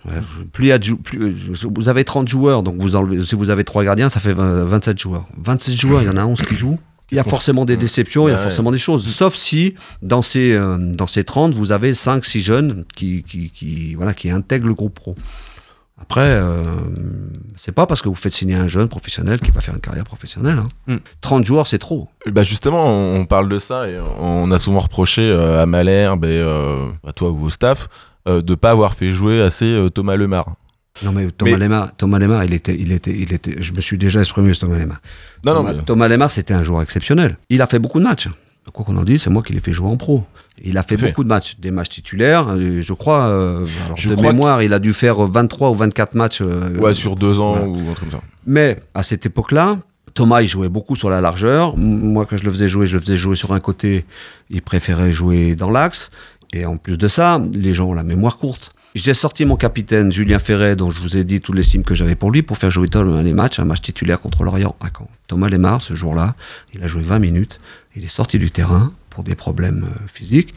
Plus 0.53 0.67
il 0.67 0.69
y 0.69 0.73
a 0.73 0.79
de 0.79 0.93
plus, 0.93 1.23
euh, 1.23 1.69
vous 1.75 1.89
avez 1.89 2.05
30 2.05 2.29
joueurs, 2.29 2.63
donc 2.63 2.77
vous 2.79 2.97
enlevez, 2.97 3.25
si 3.25 3.35
vous 3.35 3.49
avez 3.49 3.65
trois 3.65 3.83
gardiens, 3.83 4.11
ça 4.11 4.21
fait 4.21 4.35
20 4.35 4.65
27 4.65 4.99
joueurs. 4.99 5.25
27 5.39 5.75
joueurs, 5.75 6.03
il 6.03 6.07
y 6.07 6.11
en 6.11 6.19
a 6.19 6.25
11 6.25 6.43
qui 6.43 6.55
jouent. 6.55 6.79
Il 7.11 7.17
y 7.17 7.19
a 7.19 7.25
forcément 7.25 7.65
des 7.65 7.79
déceptions, 7.79 8.29
il 8.29 8.33
y 8.33 8.35
a 8.35 8.39
forcément 8.39 8.71
des 8.71 8.77
choses. 8.79 9.07
Sauf 9.07 9.35
si, 9.35 9.75
dans 10.03 10.21
ces, 10.21 10.53
euh, 10.53 10.77
dans 10.77 11.07
ces 11.07 11.25
30, 11.25 11.55
vous 11.55 11.73
avez 11.73 11.95
5, 11.95 12.23
6 12.27 12.43
jeunes 12.43 12.85
qui, 12.95 13.23
qui, 13.23 13.49
qui, 13.49 13.95
voilà, 13.95 14.13
qui 14.13 14.29
intègrent 14.29 14.67
le 14.67 14.75
groupe 14.75 14.93
pro. 14.95 15.17
Après, 16.01 16.21
euh, 16.23 16.63
c'est 17.57 17.73
pas 17.73 17.87
parce 17.87 18.01
que 18.03 18.09
vous 18.09 18.15
faites 18.15 18.33
signer 18.33 18.55
un 18.55 18.69
jeune 18.69 18.89
professionnel 18.89 19.41
qui 19.41 19.51
va 19.51 19.61
faire 19.61 19.75
une 19.75 19.81
carrière 19.81 20.05
professionnelle. 20.05 20.59
hein. 20.59 20.69
Mm. 20.95 20.97
30 21.21 21.45
joueurs, 21.45 21.67
c'est 21.67 21.79
trop. 21.79 22.09
Bah 22.27 22.43
justement, 22.43 22.87
on 23.15 23.27
parle 23.27 23.49
de 23.49 23.59
ça 23.59 23.89
et 23.89 23.99
on 24.21 24.51
a 24.51 24.59
souvent 24.59 24.79
reproché 24.81 25.23
euh, 25.23 25.61
à 25.63 25.67
Malherbe 25.67 26.25
et 26.25 26.29
euh, 26.29 26.89
à 27.07 27.13
toi 27.13 27.31
ou 27.31 27.45
au 27.47 27.51
staff 27.51 27.89
de 28.27 28.55
pas 28.55 28.71
avoir 28.73 28.93
fait 28.93 29.11
jouer 29.13 29.41
assez 29.41 29.87
Thomas 29.95 30.15
Lemar. 30.17 30.55
Non 31.03 31.13
mais 31.13 31.31
Thomas 31.31 31.53
Mais- 31.53 31.57
Lemar, 31.59 31.97
Thomas 31.97 32.19
Lemar, 32.19 32.45
il 32.45 32.53
était, 32.53 32.77
il 32.79 32.93
était, 32.93 33.13
il 33.17 33.33
était. 33.33 33.57
Je 33.63 33.73
me 33.73 33.81
suis 33.81 33.97
déjà 33.97 34.21
exprimé 34.21 34.53
sur 34.53 34.67
Thomas 34.69 34.79
Lemar. 34.79 34.99
Non, 35.47 35.55
non, 35.55 35.63
mais- 35.63 35.83
Thomas 35.85 36.09
Lemar, 36.09 36.31
c'était 36.31 36.53
un 36.53 36.63
joueur 36.63 36.83
exceptionnel. 36.83 37.39
Il 37.49 37.63
a 37.63 37.67
fait 37.67 37.79
beaucoup 37.79 37.99
de 38.01 38.05
matchs. 38.05 38.29
Quoi 38.75 38.85
qu'on 38.85 38.97
en 38.99 39.05
dise, 39.05 39.23
c'est 39.23 39.31
moi 39.31 39.43
qui 39.43 39.55
l'ai 39.55 39.61
fait 39.61 39.73
jouer 39.73 39.89
en 39.89 39.97
pro. 39.97 40.27
Il 40.65 40.77
a 40.79 40.83
fait 40.83 40.97
Tout 40.97 41.03
fait. 41.03 41.07
beaucoup 41.09 41.25
de 41.25 41.29
matchs, 41.29 41.57
des 41.59 41.71
matchs 41.71 41.89
titulaires. 41.91 42.49
euh, 42.49 42.81
Je 42.81 42.93
crois, 42.93 43.27
euh, 43.29 43.65
alors 43.87 43.97
Je 43.97 44.11
de 44.11 44.15
crois 44.17 44.33
mémoire, 44.33 44.63
il 44.63 44.73
a 44.73 44.79
dû 44.79 44.93
faire 44.93 45.17
23 45.27 45.71
ou 45.71 45.75
24 45.75 46.15
matchs. 46.15 46.39
euh, 46.41 46.77
Ouais, 46.79 46.95
sur 46.95 47.17
deux 47.17 47.41
ans 47.41 47.53
voilà. 47.57 47.69
ou 47.69 47.91
un 47.91 47.95
truc 47.95 48.11
comme 48.11 48.21
ça. 48.21 48.27
Mais 48.47 48.79
à 48.95 49.03
cette 49.03 49.27
époque-là, 49.27 49.79
Thomas, 50.15 50.43
il 50.43 50.49
jouait 50.49 50.69
beaucoup 50.69 50.97
sur 50.97 51.11
la 51.11 51.21
largeur. 51.21 51.77
Moi, 51.77 52.27
quand 52.27 52.37
je 52.37 52.45
le 52.45 52.51
faisais 52.51 52.67
jouer, 52.69 52.87
je 52.87 52.97
le 52.97 53.03
faisais 53.03 53.17
jouer 53.17 53.37
sur 53.37 53.53
un 53.53 53.61
côté. 53.61 54.05
Il 54.51 54.63
préférait 54.63 55.13
jouer 55.13 55.55
dans 55.55 55.71
l'axe. 55.71 56.11
Et 56.53 56.65
en 56.67 56.77
plus 56.77 56.97
de 56.99 57.09
ça, 57.09 57.41
les 57.55 57.73
gens 57.73 57.89
ont 57.91 57.95
la 57.95 58.03
mémoire 58.05 58.39
courte. 58.39 58.73
J'ai 58.95 59.15
sorti 59.15 59.45
mon 59.45 59.57
capitaine 59.57 60.11
Julien 60.11 60.39
Ferret, 60.39 60.75
dont 60.75 60.91
je 60.91 60.99
vous 61.01 61.17
ai 61.19 61.23
dit 61.23 61.41
tout 61.43 61.53
l'estime 61.53 61.85
que 61.85 61.95
j'avais 61.95 62.15
pour 62.17 62.31
lui, 62.33 62.43
pour 62.43 62.57
faire 62.57 62.71
jouer 62.71 62.89
Thomas 62.89 63.23
les 63.23 63.35
matchs, 63.35 63.61
un 63.61 63.65
match 63.67 63.83
titulaire 63.83 64.19
contre 64.19 64.43
l'Orient 64.45 64.75
à 64.81 64.87
Caen. 64.87 65.09
Thomas 65.29 65.49
Lemar, 65.49 65.83
ce 65.83 65.95
jour-là, 65.95 66.35
il 66.75 66.83
a 66.83 66.87
joué 66.89 67.03
20 67.03 67.19
minutes. 67.19 67.61
Il 67.95 68.03
est 68.03 68.09
sorti 68.09 68.39
du 68.39 68.51
terrain 68.51 68.93
pour 69.19 69.25
des 69.25 69.35
problèmes 69.35 69.85
euh, 69.85 70.07
physiques. 70.13 70.55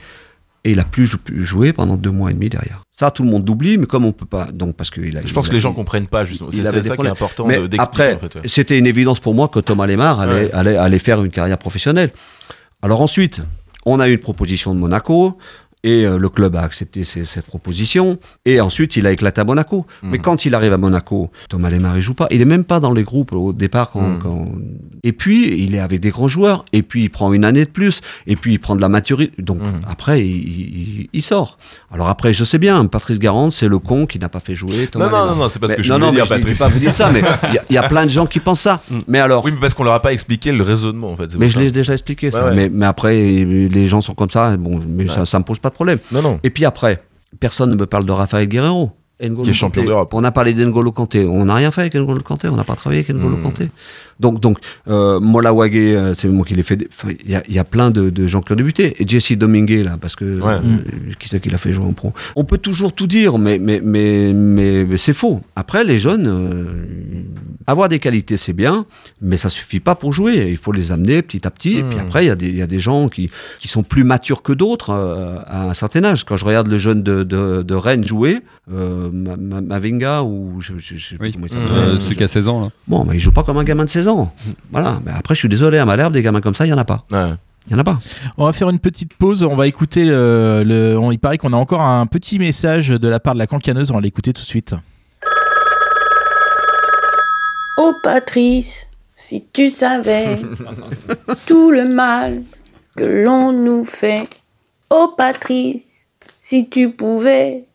Et 0.63 0.73
il 0.73 0.79
a 0.79 0.83
plus 0.83 1.07
jou- 1.07 1.17
pu 1.17 1.43
jouer 1.43 1.73
pendant 1.73 1.97
deux 1.97 2.11
mois 2.11 2.29
et 2.29 2.35
demi 2.35 2.47
derrière. 2.47 2.83
Ça, 2.93 3.09
tout 3.09 3.23
le 3.23 3.29
monde 3.31 3.47
l'oublie, 3.47 3.79
mais 3.79 3.87
comme 3.87 4.05
on 4.05 4.11
peut 4.11 4.27
pas, 4.27 4.51
donc 4.51 4.75
parce 4.75 4.91
qu'il 4.91 5.17
a. 5.17 5.21
Je 5.25 5.33
pense 5.33 5.47
que 5.49 5.53
les 5.55 5.59
gens 5.59 5.73
comprennent 5.73 6.05
pas 6.05 6.23
justement. 6.25 6.51
C'est 6.51 6.63
ça 6.63 6.71
qui 6.79 6.87
est 6.87 6.93
problèmes. 6.93 7.13
important 7.13 7.47
Mais 7.47 7.67
de- 7.67 7.81
après, 7.81 8.13
en 8.13 8.19
fait. 8.19 8.35
ouais. 8.35 8.41
c'était 8.45 8.77
une 8.77 8.85
évidence 8.85 9.19
pour 9.19 9.33
moi 9.33 9.47
que 9.47 9.59
Thomas 9.59 9.87
Lemar 9.87 10.19
allait, 10.19 10.33
Ouais. 10.35 10.51
allait, 10.53 10.75
allait 10.77 10.99
faire 10.99 11.23
une 11.23 11.31
carrière 11.31 11.57
professionnelle. 11.57 12.11
Alors 12.83 13.01
ensuite, 13.01 13.41
on 13.87 13.99
a 13.99 14.07
eu 14.07 14.11
une 14.13 14.19
proposition 14.19 14.75
de 14.75 14.79
Monaco. 14.79 15.35
Et 15.83 16.05
euh, 16.05 16.17
le 16.19 16.29
club 16.29 16.55
a 16.55 16.61
accepté 16.61 17.03
cette 17.03 17.45
proposition. 17.47 18.19
Et 18.45 18.61
ensuite, 18.61 18.95
il 18.97 19.07
a 19.07 19.11
éclaté 19.11 19.41
à 19.41 19.43
Monaco. 19.43 19.87
Mais 20.03 20.17
Mhm. 20.17 20.21
quand 20.23 20.45
il 20.45 20.53
arrive 20.53 20.73
à 20.73 20.77
Monaco, 20.77 21.31
Thomas 21.49 21.69
Lemar, 21.71 21.97
il 21.97 22.01
joue 22.03 22.13
pas. 22.13 22.27
Il 22.29 22.39
est 22.41 22.45
même 22.45 22.63
pas 22.63 22.79
dans 22.79 22.93
les 22.93 23.03
groupes 23.03 23.31
au 23.33 23.51
départ. 23.51 23.89
Quand, 23.91 24.17
quand- 24.21 24.51
Et 25.03 25.11
puis, 25.13 25.63
il 25.63 25.73
est 25.73 25.79
avec 25.79 25.99
des 25.99 26.09
grands 26.11 26.27
joueurs. 26.27 26.65
Et 26.71 26.83
puis, 26.83 27.03
il 27.05 27.09
prend 27.09 27.33
une 27.33 27.43
année 27.45 27.65
de 27.65 27.69
plus. 27.71 28.01
Et 28.27 28.35
puis, 28.35 28.53
il 28.53 28.59
prend 28.59 28.75
de 28.75 28.81
la 28.81 28.89
maturité. 28.89 29.33
Donc, 29.41 29.59
Mhm. 29.61 29.81
après, 29.89 30.21
il, 30.25 30.35
il- 30.35 31.09
il 31.13 31.21
sort. 31.23 31.57
Alors 31.91 32.09
après, 32.09 32.31
je 32.33 32.43
sais 32.43 32.59
bien, 32.59 32.85
Patrice 32.85 33.17
Garande, 33.19 33.51
c'est 33.53 33.67
le 33.67 33.79
con 33.79 34.05
qui 34.05 34.19
n'a 34.19 34.29
pas 34.29 34.39
fait 34.39 34.53
jouer 34.55 34.87
Thomas 34.91 35.09
Non, 35.09 35.11
non, 35.11 35.25
non, 35.31 35.35
non, 35.35 35.49
c'est 35.49 35.59
pas 35.59 35.67
ce 35.67 35.71
Mais- 35.71 35.77
que 35.77 35.83
je 35.83 35.89
non, 35.91 35.95
voulais 35.97 36.07
non, 36.07 36.13
dire, 36.13 36.21
mais 36.29 36.35
je 36.37 36.41
Patrice. 36.41 36.59
pas 36.59 36.69
vous 36.69 36.79
dire 36.79 36.93
ça, 36.93 37.09
mais 37.11 37.19
il 37.49 37.55
y 37.55 37.57
a- 37.57 37.63
il 37.71 37.73
y, 37.73 37.77
a 37.77 37.83
plein 37.89 38.05
de 38.05 38.11
gens 38.11 38.27
qui 38.27 38.39
pensent 38.39 38.61
ça. 38.61 38.81
Mais 39.07 39.19
alors, 39.19 39.43
Oui, 39.43 39.51
mais 39.51 39.59
parce 39.59 39.73
qu'on 39.73 39.83
leur 39.83 39.93
a 39.95 40.01
pas 40.01 40.13
expliqué 40.13 40.51
le 40.51 40.63
raisonnement 40.63 41.11
en 41.13 41.17
fait. 41.17 41.35
mais 41.39 41.47
je 41.49 41.57
l'ai 41.59 41.71
déjà 41.71 41.93
expliqué 41.93 42.29
ça. 42.29 42.43
Ouais, 42.43 42.49
ouais. 42.51 42.55
Mais, 42.55 42.69
mais 42.69 42.85
après, 42.85 43.15
les 43.15 43.87
gens 43.87 44.01
sont 44.01 44.13
comme 44.13 44.29
ça. 44.29 44.55
Bon, 44.57 44.79
mais 44.87 45.07
ça, 45.07 45.25
ça 45.25 45.39
me 45.39 45.43
pose 45.43 45.57
pas 45.59 45.70
de 45.71 45.75
problème. 45.75 45.99
Non, 46.11 46.21
non. 46.21 46.39
Et 46.43 46.49
puis 46.51 46.65
après, 46.65 47.01
personne 47.39 47.71
ne 47.71 47.75
me 47.75 47.85
parle 47.85 48.05
de 48.05 48.11
Raphaël 48.11 48.47
Guerrero. 48.47 48.91
N'Golo 49.23 49.43
Qui 49.43 49.49
est 49.51 49.53
champion 49.53 49.83
d'Europe. 49.83 50.11
On 50.15 50.23
a 50.23 50.31
parlé 50.31 50.53
d'Engolo 50.55 50.91
Kanté. 50.91 51.25
On 51.25 51.45
n'a 51.45 51.53
rien 51.53 51.69
fait 51.69 51.81
avec 51.81 51.93
N'Golo 51.93 52.21
Kanté. 52.21 52.47
On 52.47 52.55
n'a 52.55 52.63
pas 52.63 52.75
travaillé 52.75 53.01
avec 53.03 53.15
N'Golo 53.15 53.37
Hmm. 53.37 53.43
Kanté. 53.43 53.69
Donc, 54.21 54.39
donc 54.39 54.57
euh, 54.87 55.19
Mola 55.19 55.53
Wage, 55.53 55.71
euh, 55.75 56.13
c'est 56.13 56.29
moi 56.29 56.45
qui 56.45 56.53
l'ai 56.55 56.63
fait. 56.63 56.87
Enfin, 56.93 57.13
il 57.25 57.31
y 57.31 57.35
a, 57.35 57.43
il 57.47 57.53
y 57.53 57.59
a 57.59 57.63
plein 57.63 57.91
de, 57.91 58.09
de 58.09 58.27
gens 58.27 58.41
qui 58.41 58.51
ont 58.53 58.55
débuté. 58.55 58.95
Et 58.99 59.07
Jesse 59.07 59.33
Domingue, 59.33 59.81
là, 59.83 59.97
parce 59.99 60.15
que 60.15 60.39
Ouais. 60.39 60.53
euh, 60.53 61.13
qui 61.19 61.27
c'est 61.27 61.39
qui 61.41 61.49
l'a 61.49 61.57
fait 61.57 61.73
jouer 61.73 61.85
en 61.85 61.93
pro 61.93 62.13
On 62.35 62.43
peut 62.43 62.57
toujours 62.57 62.93
tout 62.93 63.07
dire, 63.07 63.37
mais, 63.37 63.57
mais, 63.59 63.81
mais, 63.83 64.31
mais, 64.33 64.85
mais 64.85 64.97
c'est 64.97 65.13
faux. 65.13 65.41
Après, 65.55 65.83
les 65.83 65.97
jeunes, 65.97 66.27
euh, 66.27 67.23
avoir 67.67 67.89
des 67.89 67.99
qualités, 67.99 68.37
c'est 68.37 68.53
bien, 68.53 68.85
mais 69.21 69.37
ça 69.37 69.49
suffit 69.49 69.79
pas 69.79 69.95
pour 69.95 70.13
jouer. 70.13 70.47
Il 70.49 70.57
faut 70.57 70.71
les 70.71 70.91
amener 70.91 71.21
petit 71.21 71.45
à 71.47 71.51
petit. 71.51 71.77
Et 71.79 71.83
puis 71.83 71.97
Hmm. 71.97 72.01
après, 72.01 72.25
il 72.25 72.27
y, 72.27 72.31
a 72.31 72.35
des- 72.35 72.47
il 72.49 72.55
y 72.55 72.61
a 72.61 72.67
des 72.67 72.79
gens 72.79 73.07
qui, 73.09 73.29
qui 73.59 73.67
sont 73.67 73.83
plus 73.83 74.03
matures 74.03 74.41
que 74.43 74.53
d'autres 74.53 74.91
euh, 74.91 75.37
à 75.45 75.69
un 75.69 75.73
certain 75.73 76.03
âge. 76.03 76.23
Quand 76.23 76.37
je 76.37 76.45
regarde 76.45 76.67
le 76.67 76.77
jeune 76.77 77.01
de, 77.03 77.23
de, 77.23 77.61
de 77.61 77.73
Rennes 77.75 78.05
jouer, 78.05 78.39
euh, 78.71 79.09
Ma- 79.11 79.37
Ma- 79.37 79.61
Mavinga, 79.61 80.23
ou 80.23 80.61
je, 80.61 80.73
Oui, 81.19 81.31
comment 81.31 81.47
il 81.47 81.55
euh, 81.57 81.65
s'appelle. 81.93 82.01
celui 82.03 82.15
qui 82.15 82.23
a 82.23 82.27
16 82.27 82.47
ans 82.47 82.61
là. 82.61 82.67
Bon, 82.87 83.05
mais 83.05 83.15
il 83.15 83.19
joue 83.19 83.31
pas 83.31 83.43
comme 83.43 83.57
un 83.57 83.63
gamin 83.63 83.85
de 83.85 83.89
16 83.89 84.07
ans. 84.07 84.10
Voilà. 84.71 84.99
Mais 85.05 85.11
après, 85.11 85.35
je 85.35 85.39
suis 85.39 85.49
désolé, 85.49 85.77
à 85.77 85.85
Malherbe, 85.85 86.13
des 86.13 86.21
gamins 86.21 86.41
comme 86.41 86.55
ça, 86.55 86.65
il 86.65 86.69
y 86.69 86.73
en 86.73 86.77
a 86.77 86.85
pas. 86.85 87.05
Ouais. 87.11 87.29
Il 87.67 87.73
y 87.73 87.75
en 87.75 87.79
a 87.79 87.83
pas. 87.83 87.99
On 88.37 88.45
va 88.45 88.53
faire 88.53 88.69
une 88.69 88.79
petite 88.79 89.13
pause. 89.13 89.43
On 89.43 89.55
va 89.55 89.67
écouter 89.67 90.03
le. 90.03 90.63
le- 90.65 90.97
on- 90.97 91.11
il 91.11 91.19
paraît 91.19 91.37
qu'on 91.37 91.53
a 91.53 91.57
encore 91.57 91.81
un 91.81 92.05
petit 92.07 92.39
message 92.39 92.89
de 92.89 93.07
la 93.07 93.19
part 93.19 93.33
de 93.35 93.39
la 93.39 93.47
cancaneuse. 93.47 93.91
On 93.91 93.95
va 93.95 94.01
l'écouter 94.01 94.33
tout 94.33 94.41
de 94.41 94.47
suite. 94.47 94.73
Oh 97.77 97.93
Patrice, 98.03 98.87
si 99.13 99.45
tu 99.53 99.69
savais 99.69 100.37
tout 101.45 101.71
le 101.71 101.85
mal 101.85 102.43
que 102.97 103.03
l'on 103.03 103.51
nous 103.51 103.85
fait. 103.85 104.27
Oh 104.89 105.13
Patrice, 105.17 106.07
si 106.33 106.69
tu 106.69 106.91
pouvais 106.91 107.65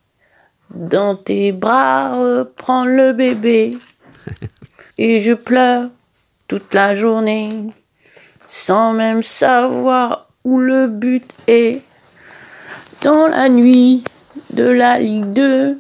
dans 0.74 1.14
tes 1.16 1.53
bras 1.53 2.14
reprendre 2.16 2.91
le 2.91 3.12
bébé. 3.12 3.76
Et 4.99 5.20
je 5.20 5.32
pleure 5.32 5.91
toute 6.49 6.74
la 6.74 6.94
journée 6.94 7.51
sans 8.47 8.92
même 8.92 9.22
savoir 9.22 10.28
où 10.44 10.59
le 10.59 10.86
but 10.86 11.24
est. 11.49 11.82
Dans 13.03 13.28
la 13.28 13.49
nuit 13.49 14.05
de 14.55 14.64
la 14.64 14.99
Ligue 14.99 15.32
2, 15.32 15.78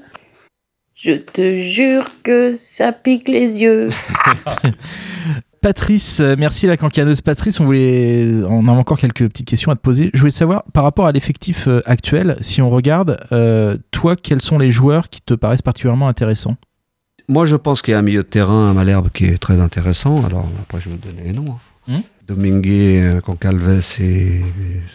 je 0.94 1.12
te 1.12 1.60
jure 1.60 2.10
que 2.22 2.56
ça 2.56 2.92
pique 2.92 3.28
les 3.28 3.62
yeux. 3.62 3.88
Patrice, 5.62 6.20
merci 6.20 6.66
la 6.66 6.76
cancaneuse. 6.76 7.22
Patrice, 7.22 7.58
on 7.58 7.64
voulait, 7.64 8.30
on 8.48 8.68
a 8.68 8.70
encore 8.70 8.98
quelques 8.98 9.28
petites 9.28 9.48
questions 9.48 9.72
à 9.72 9.76
te 9.76 9.80
poser. 9.80 10.10
Je 10.14 10.20
voulais 10.20 10.30
savoir, 10.30 10.62
par 10.72 10.84
rapport 10.84 11.06
à 11.06 11.12
l'effectif 11.12 11.66
euh, 11.66 11.82
actuel, 11.86 12.36
si 12.40 12.62
on 12.62 12.70
regarde, 12.70 13.18
euh, 13.32 13.76
toi, 13.90 14.14
quels 14.14 14.42
sont 14.42 14.58
les 14.58 14.70
joueurs 14.70 15.08
qui 15.08 15.20
te 15.22 15.34
paraissent 15.34 15.62
particulièrement 15.62 16.06
intéressants? 16.06 16.56
Moi, 17.28 17.46
je 17.46 17.56
pense 17.56 17.82
qu'il 17.82 17.92
y 17.92 17.94
a 17.94 17.98
un 17.98 18.02
milieu 18.02 18.22
de 18.22 18.28
terrain 18.28 18.70
à 18.70 18.72
Malherbe 18.72 19.08
qui 19.12 19.24
est 19.26 19.38
très 19.38 19.60
intéressant. 19.60 20.24
Alors, 20.24 20.48
après, 20.62 20.80
je 20.80 20.88
vais 20.88 20.96
vous 20.96 21.08
donner 21.10 21.28
les 21.28 21.32
noms. 21.32 21.44
hein. 21.88 21.92
Hmm 21.98 22.00
Domingue, 22.26 22.66
euh, 22.68 23.20
Concalves 23.20 23.78
et 24.00 24.42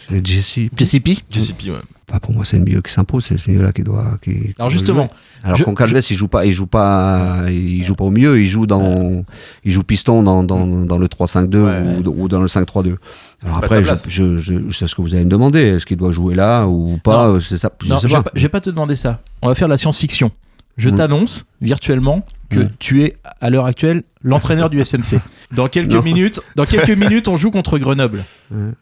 c'est 0.06 0.22
Jesse. 0.26 0.68
JCP 0.76 1.16
JCP, 1.30 1.70
ouais. 1.70 1.76
Enfin, 2.06 2.18
pour 2.18 2.34
moi, 2.34 2.44
c'est 2.44 2.58
le 2.58 2.64
milieu 2.64 2.82
qui 2.82 2.92
s'impose, 2.92 3.24
c'est 3.24 3.38
ce 3.38 3.48
milieu-là 3.50 3.72
qui 3.72 3.82
doit. 3.84 4.18
Qui, 4.22 4.32
qui 4.32 4.54
Alors 4.58 4.68
justement, 4.68 5.04
jouer. 5.04 5.10
alors 5.44 5.56
je- 5.56 5.64
Concalves, 5.64 5.98
il 6.10 6.14
joue 6.14 6.28
pas, 6.28 6.44
il 6.44 6.52
joue 6.52 6.66
pas, 6.66 7.44
il 7.48 7.82
joue 7.82 7.94
pas 7.94 8.04
au 8.04 8.10
milieu, 8.10 8.38
il 8.38 8.46
joue 8.48 8.66
dans, 8.66 9.24
il 9.64 9.72
joue 9.72 9.82
piston 9.82 10.22
dans, 10.22 10.42
dans, 10.44 10.66
dans 10.66 10.98
le 10.98 11.06
3-5-2 11.08 11.56
Ouais. 11.56 12.06
ou, 12.06 12.24
ou 12.24 12.28
dans 12.28 12.40
le 12.40 12.48
5-3-2. 12.48 12.96
Alors 13.42 13.56
après, 13.56 13.82
je, 13.82 13.94
je, 14.08 14.36
je, 14.36 14.54
je 14.68 14.76
sais 14.76 14.86
ce 14.86 14.94
que 14.94 15.00
vous 15.00 15.14
allez 15.14 15.24
me 15.24 15.30
demander, 15.30 15.60
est-ce 15.60 15.86
qu'il 15.86 15.96
doit 15.96 16.12
jouer 16.12 16.34
là 16.34 16.66
ou 16.66 16.98
pas? 17.02 17.28
Non. 17.28 17.34
euh, 17.36 17.40
C'est 17.40 17.56
ça. 17.56 17.72
je 17.82 17.88
Non, 17.88 17.98
sais 17.98 18.08
je 18.08 18.12
vais 18.12 18.18
pas. 18.22 18.24
pas, 18.24 18.30
je 18.34 18.42
vais 18.42 18.48
pas 18.50 18.60
te 18.60 18.68
demander 18.68 18.94
ça. 18.94 19.22
On 19.40 19.48
va 19.48 19.54
faire 19.54 19.68
de 19.68 19.72
la 19.72 19.78
science-fiction. 19.78 20.30
Je 20.76 20.88
Mm. 20.90 20.96
t'annonce 20.96 21.44
virtuellement 21.60 22.24
que 22.50 22.60
tu 22.78 23.02
es 23.04 23.16
à 23.40 23.48
l'heure 23.48 23.64
actuelle 23.64 24.02
l'entraîneur 24.22 24.68
du 24.68 24.78
SMC. 24.84 25.18
Dans 25.52 25.68
quelques 25.68 25.90
Non. 25.92 26.02
minutes, 26.02 26.40
dans 26.54 26.66
quelques 26.66 26.90
minutes, 26.98 27.26
on 27.28 27.36
joue 27.38 27.50
contre 27.50 27.78
Grenoble. 27.78 28.24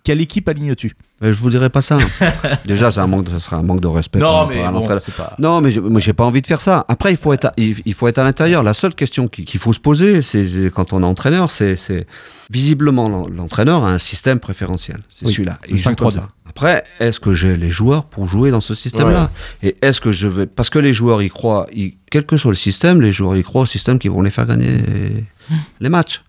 Quelle 0.02 0.20
équipe 0.20 0.48
alignes-tu 0.48 0.92
je 1.22 1.32
vous 1.32 1.50
dirai 1.50 1.68
pas 1.68 1.82
ça. 1.82 1.98
Déjà, 2.66 2.90
c'est 2.90 2.98
un 3.00 3.06
manque, 3.06 3.24
de- 3.26 3.30
ça 3.30 3.40
serait 3.40 3.56
un 3.56 3.62
manque 3.62 3.80
de 3.82 3.86
respect. 3.86 4.18
Non, 4.20 4.46
mais 4.46 4.66
bon, 4.72 4.86
pas. 4.86 5.34
Non, 5.38 5.60
mais 5.60 5.70
je- 5.70 5.78
moi, 5.80 6.00
j'ai 6.00 6.14
pas 6.14 6.24
envie 6.24 6.40
de 6.40 6.46
faire 6.46 6.62
ça. 6.62 6.86
Après, 6.88 7.10
il 7.12 7.18
faut 7.18 7.34
être, 7.34 7.44
à, 7.44 7.52
il, 7.58 7.76
il 7.84 7.92
faut 7.92 8.08
être 8.08 8.16
à 8.16 8.24
l'intérieur. 8.24 8.62
La 8.62 8.72
seule 8.72 8.94
question 8.94 9.28
qui- 9.28 9.44
qu'il 9.44 9.60
faut 9.60 9.74
se 9.74 9.80
poser, 9.80 10.22
c'est 10.22 10.46
quand 10.74 10.94
on 10.94 11.02
est 11.02 11.06
entraîneur, 11.06 11.50
c'est 11.50 11.76
visiblement 12.50 13.10
l'en- 13.10 13.28
l'entraîneur 13.28 13.84
a 13.84 13.90
un 13.90 13.98
système 13.98 14.40
préférentiel. 14.40 15.00
C'est 15.12 15.26
Oui, 15.26 15.32
celui-là. 15.32 15.58
Il 15.68 15.76
joue 15.76 15.90
comme 15.94 16.08
5-3-2. 16.10 16.14
ça. 16.14 16.28
Après, 16.50 16.82
est-ce 16.98 17.20
que 17.20 17.32
j'ai 17.32 17.56
les 17.56 17.70
joueurs 17.70 18.04
pour 18.06 18.28
jouer 18.28 18.50
dans 18.50 18.60
ce 18.60 18.74
système-là 18.74 19.30
Et 19.62 19.76
est-ce 19.82 20.00
que 20.00 20.10
je 20.10 20.26
vais 20.26 20.46
parce 20.46 20.68
que 20.68 20.80
les 20.80 20.92
joueurs 20.92 21.22
y 21.22 21.28
croient, 21.30 21.66
ils- 21.72 21.94
quel 22.10 22.26
que 22.26 22.36
soit 22.36 22.50
le 22.50 22.56
système, 22.56 23.00
les 23.00 23.12
joueurs 23.12 23.36
y 23.36 23.42
croient 23.44 23.62
au 23.62 23.66
système 23.66 23.98
qui 24.00 24.08
vont 24.08 24.20
les 24.20 24.30
faire 24.32 24.46
gagner 24.46 24.78
les 25.80 25.88
matchs. 25.88 26.22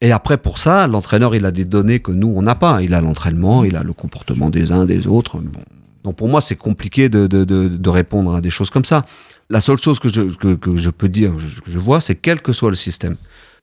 Et 0.00 0.10
après, 0.10 0.38
pour 0.38 0.58
ça, 0.58 0.86
l'entraîneur, 0.86 1.34
il 1.34 1.44
a 1.44 1.50
des 1.50 1.66
données 1.66 2.00
que 2.00 2.12
nous, 2.12 2.32
on 2.34 2.40
n'a 2.42 2.54
pas. 2.54 2.82
Il 2.82 2.94
a 2.94 3.00
l'entraînement, 3.02 3.62
il 3.64 3.76
a 3.76 3.82
le 3.82 3.92
comportement 3.92 4.48
des 4.48 4.72
uns, 4.72 4.86
des 4.86 5.06
autres. 5.06 5.38
Bon. 5.38 5.60
Donc 6.04 6.16
pour 6.16 6.28
moi, 6.28 6.40
c'est 6.40 6.56
compliqué 6.56 7.08
de, 7.10 7.26
de, 7.26 7.44
de, 7.44 7.68
de 7.68 7.88
répondre 7.90 8.34
à 8.34 8.40
des 8.40 8.50
choses 8.50 8.70
comme 8.70 8.84
ça. 8.86 9.04
La 9.50 9.60
seule 9.60 9.78
chose 9.78 9.98
que 9.98 10.08
je, 10.08 10.22
que, 10.22 10.54
que 10.54 10.76
je 10.76 10.88
peux 10.90 11.08
dire, 11.10 11.38
je- 11.38 11.60
que 11.60 11.70
je 11.70 11.78
vois, 11.78 12.00
c'est 12.00 12.14
quel 12.14 12.40
que 12.40 12.52
soit 12.54 12.70
le 12.70 12.76
système. 12.76 13.16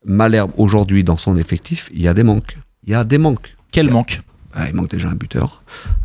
Malherbe, 0.05 0.51
aujourd'hui, 0.57 1.03
dans 1.03 1.17
son 1.17 1.35
effectif, 1.35 1.89
il 1.93 2.01
y 2.03 2.07
a 2.07 2.13
des 2.13 2.23
manques. 2.23 2.57
Il 2.83 2.91
y 2.91 2.95
a 2.95 3.03
des 3.03 3.17
manques. 3.17 3.55
Quel 3.71 3.89
manque? 3.89 4.21
Ah, 4.57 4.69
il 4.69 4.75
manque 4.75 4.89
déjà 4.89 5.09
un 5.09 5.15
buteur. 5.15 5.61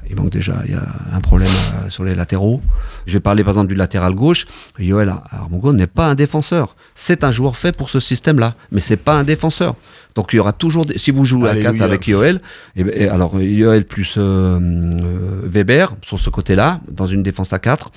Il 0.09 0.17
manque 0.17 0.31
déjà, 0.31 0.57
il 0.65 0.73
y 0.73 0.75
a 0.75 0.83
un 1.15 1.21
problème 1.21 1.49
euh, 1.85 1.89
sur 1.89 2.03
les 2.03 2.17
latéraux. 2.17 2.61
Je 3.07 3.13
vais 3.13 3.21
parler 3.21 3.45
par 3.45 3.53
exemple 3.53 3.69
du 3.69 3.77
latéral 3.77 4.13
gauche. 4.15 4.47
Yoel 4.79 5.09
Armongo 5.31 5.73
n'est 5.73 5.87
pas 5.87 6.09
un 6.09 6.17
défenseur. 6.17 6.75
C'est 6.97 7.23
un 7.23 7.31
joueur 7.31 7.57
fait 7.57 7.77
pour 7.77 7.91
ce 7.91 8.01
système-là, 8.01 8.57
mais 8.73 8.81
c'est 8.81 8.97
pas 8.97 9.15
un 9.15 9.23
défenseur. 9.23 9.77
Donc 10.17 10.33
il 10.33 10.37
y 10.37 10.39
aura 10.41 10.53
toujours, 10.53 10.85
des- 10.85 10.99
si 10.99 11.13
vous 11.13 11.25
jouez 11.25 11.49
à 11.49 11.55
4 11.55 11.67
Alléluia. 11.69 11.85
avec 11.85 12.09
Yoel, 12.09 12.41
et, 12.75 12.83
ben- 12.83 12.93
et 12.97 13.09
alors 13.09 13.41
Yoel 13.41 13.85
plus 13.87 14.15
euh, 14.17 14.59
euh, 14.59 15.41
Weber 15.45 15.95
sur 16.03 16.19
ce 16.19 16.29
côté-là, 16.29 16.81
dans 16.91 17.07
une 17.07 17.23
défense 17.23 17.53
à 17.53 17.61
4. 17.61 17.93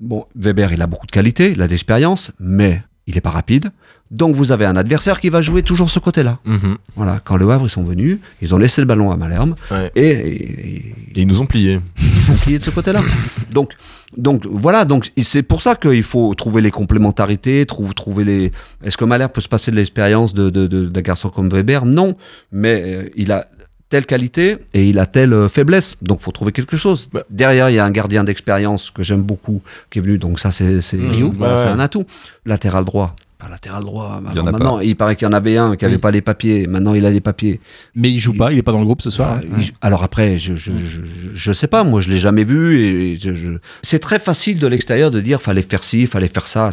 Bon, 0.00 0.26
Weber, 0.34 0.72
il 0.72 0.82
a 0.82 0.88
beaucoup 0.88 1.06
de 1.06 1.12
qualité, 1.12 1.52
il 1.52 1.62
a 1.62 1.68
d'expérience, 1.68 2.32
mais 2.40 2.82
il 3.06 3.14
n'est 3.14 3.20
pas 3.20 3.30
rapide. 3.30 3.70
Donc 4.12 4.36
vous 4.36 4.52
avez 4.52 4.66
un 4.66 4.76
adversaire 4.76 5.18
qui 5.20 5.30
va 5.30 5.40
jouer 5.42 5.62
toujours 5.62 5.88
ce 5.90 5.98
côté-là. 5.98 6.38
Mhm. 6.44 6.76
Voilà, 6.96 7.18
quand 7.24 7.36
le 7.36 7.50
Havre 7.50 7.64
ils 7.66 7.70
sont 7.70 7.82
venus, 7.82 8.18
ils 8.42 8.54
ont 8.54 8.58
laissé 8.58 8.80
le 8.82 8.86
ballon 8.86 9.10
à 9.10 9.16
Malherbe 9.16 9.54
Ouais. 9.70 9.90
et, 9.96 10.06
et- 10.10 10.94
Et 11.14 11.20
ils 11.22 11.26
nous 11.26 11.40
ont 11.40 11.46
pliés. 11.46 11.80
ils 12.00 12.22
sont 12.26 12.34
pliés 12.34 12.58
de 12.58 12.64
ce 12.64 12.70
côté-là. 12.70 13.02
Donc, 13.52 13.72
donc 14.16 14.46
voilà, 14.46 14.84
donc 14.84 15.10
c'est 15.22 15.42
pour 15.42 15.60
ça 15.62 15.74
qu'il 15.74 16.02
faut 16.02 16.34
trouver 16.34 16.60
les 16.62 16.70
complémentarités, 16.70 17.64
trouver, 17.66 17.94
trouver 17.94 18.24
les. 18.24 18.52
Est-ce 18.84 18.96
que 18.96 19.04
Malherbe 19.06 19.32
peut 19.32 19.40
se 19.40 19.48
passer 19.48 19.70
de 19.70 19.76
l'expérience 19.76 20.32
de, 20.34 20.48
de, 20.50 20.66
de- 20.66 20.86
d'un 20.86 21.00
garçon 21.00 21.28
comme 21.30 21.48
Weber? 21.50 21.84
Non, 21.86 22.14
mais 22.52 22.82
euh, 22.84 23.08
il 23.16 23.32
a 23.32 23.46
telle 23.88 24.06
qualité 24.06 24.56
et 24.74 24.88
il 24.88 24.98
a 24.98 25.06
telle 25.06 25.32
euh, 25.34 25.48
faiblesse, 25.48 25.96
donc 26.02 26.20
faut 26.22 26.30
trouver 26.32 26.52
quelque 26.52 26.76
chose. 26.78 27.08
Bah. 27.12 27.24
Derrière, 27.30 27.68
il 27.70 27.74
y 27.74 27.78
a 27.78 27.84
un 27.84 27.90
gardien 27.90 28.24
d'expérience 28.24 28.90
que 28.90 29.02
j'aime 29.02 29.22
beaucoup 29.22 29.60
qui 29.90 29.98
est 29.98 30.02
venu, 30.02 30.16
donc 30.18 30.38
ça 30.38 30.50
c'est 30.50 30.64
Mmh. 30.92 31.32
voilà, 31.36 31.54
ouais. 31.56 31.68
un 31.68 31.80
atout. 31.80 32.04
Latéral 32.46 32.84
droit. 32.84 33.14
Latéral 33.50 33.82
droit. 33.82 34.20
Il 34.30 34.36
y 34.36 34.40
en 34.40 34.46
a 34.46 34.52
maintenant, 34.52 34.80
il 34.80 34.96
paraît 34.96 35.16
qu'il 35.16 35.26
y 35.26 35.28
en 35.28 35.32
avait 35.32 35.56
un 35.56 35.76
qui 35.76 35.84
avait 35.84 35.94
Oui. 35.94 36.00
pas 36.00 36.10
les 36.10 36.20
papiers. 36.20 36.66
Maintenant, 36.66 36.94
il 36.94 37.04
a 37.06 37.10
les 37.10 37.20
papiers. 37.20 37.60
Mais 37.94 38.10
il 38.10 38.18
joue 38.18 38.34
pas, 38.34 38.52
il 38.52 38.58
est 38.58 38.62
pas 38.62 38.72
dans 38.72 38.78
le 38.80 38.84
groupe 38.84 39.02
ce 39.02 39.10
soir. 39.10 39.38
Ah, 39.38 39.40
il- 39.58 39.72
Alors 39.80 40.02
après, 40.02 40.38
je, 40.38 40.54
je, 40.54 40.72
je, 40.76 41.02
je- 41.34 41.52
sais 41.52 41.66
pas, 41.66 41.84
moi 41.84 42.00
je 42.00 42.08
l'ai 42.10 42.18
jamais 42.18 42.44
vu 42.44 42.78
et 42.80 43.16
je, 43.18 43.58
c'est 43.82 43.98
très 43.98 44.18
facile 44.18 44.58
de 44.58 44.66
l'extérieur 44.66 45.10
de 45.10 45.20
dire 45.20 45.40
fallait 45.42 45.62
faire 45.62 45.84
ci, 45.84 46.06
fallait 46.06 46.28
faire 46.28 46.46
ça. 46.48 46.70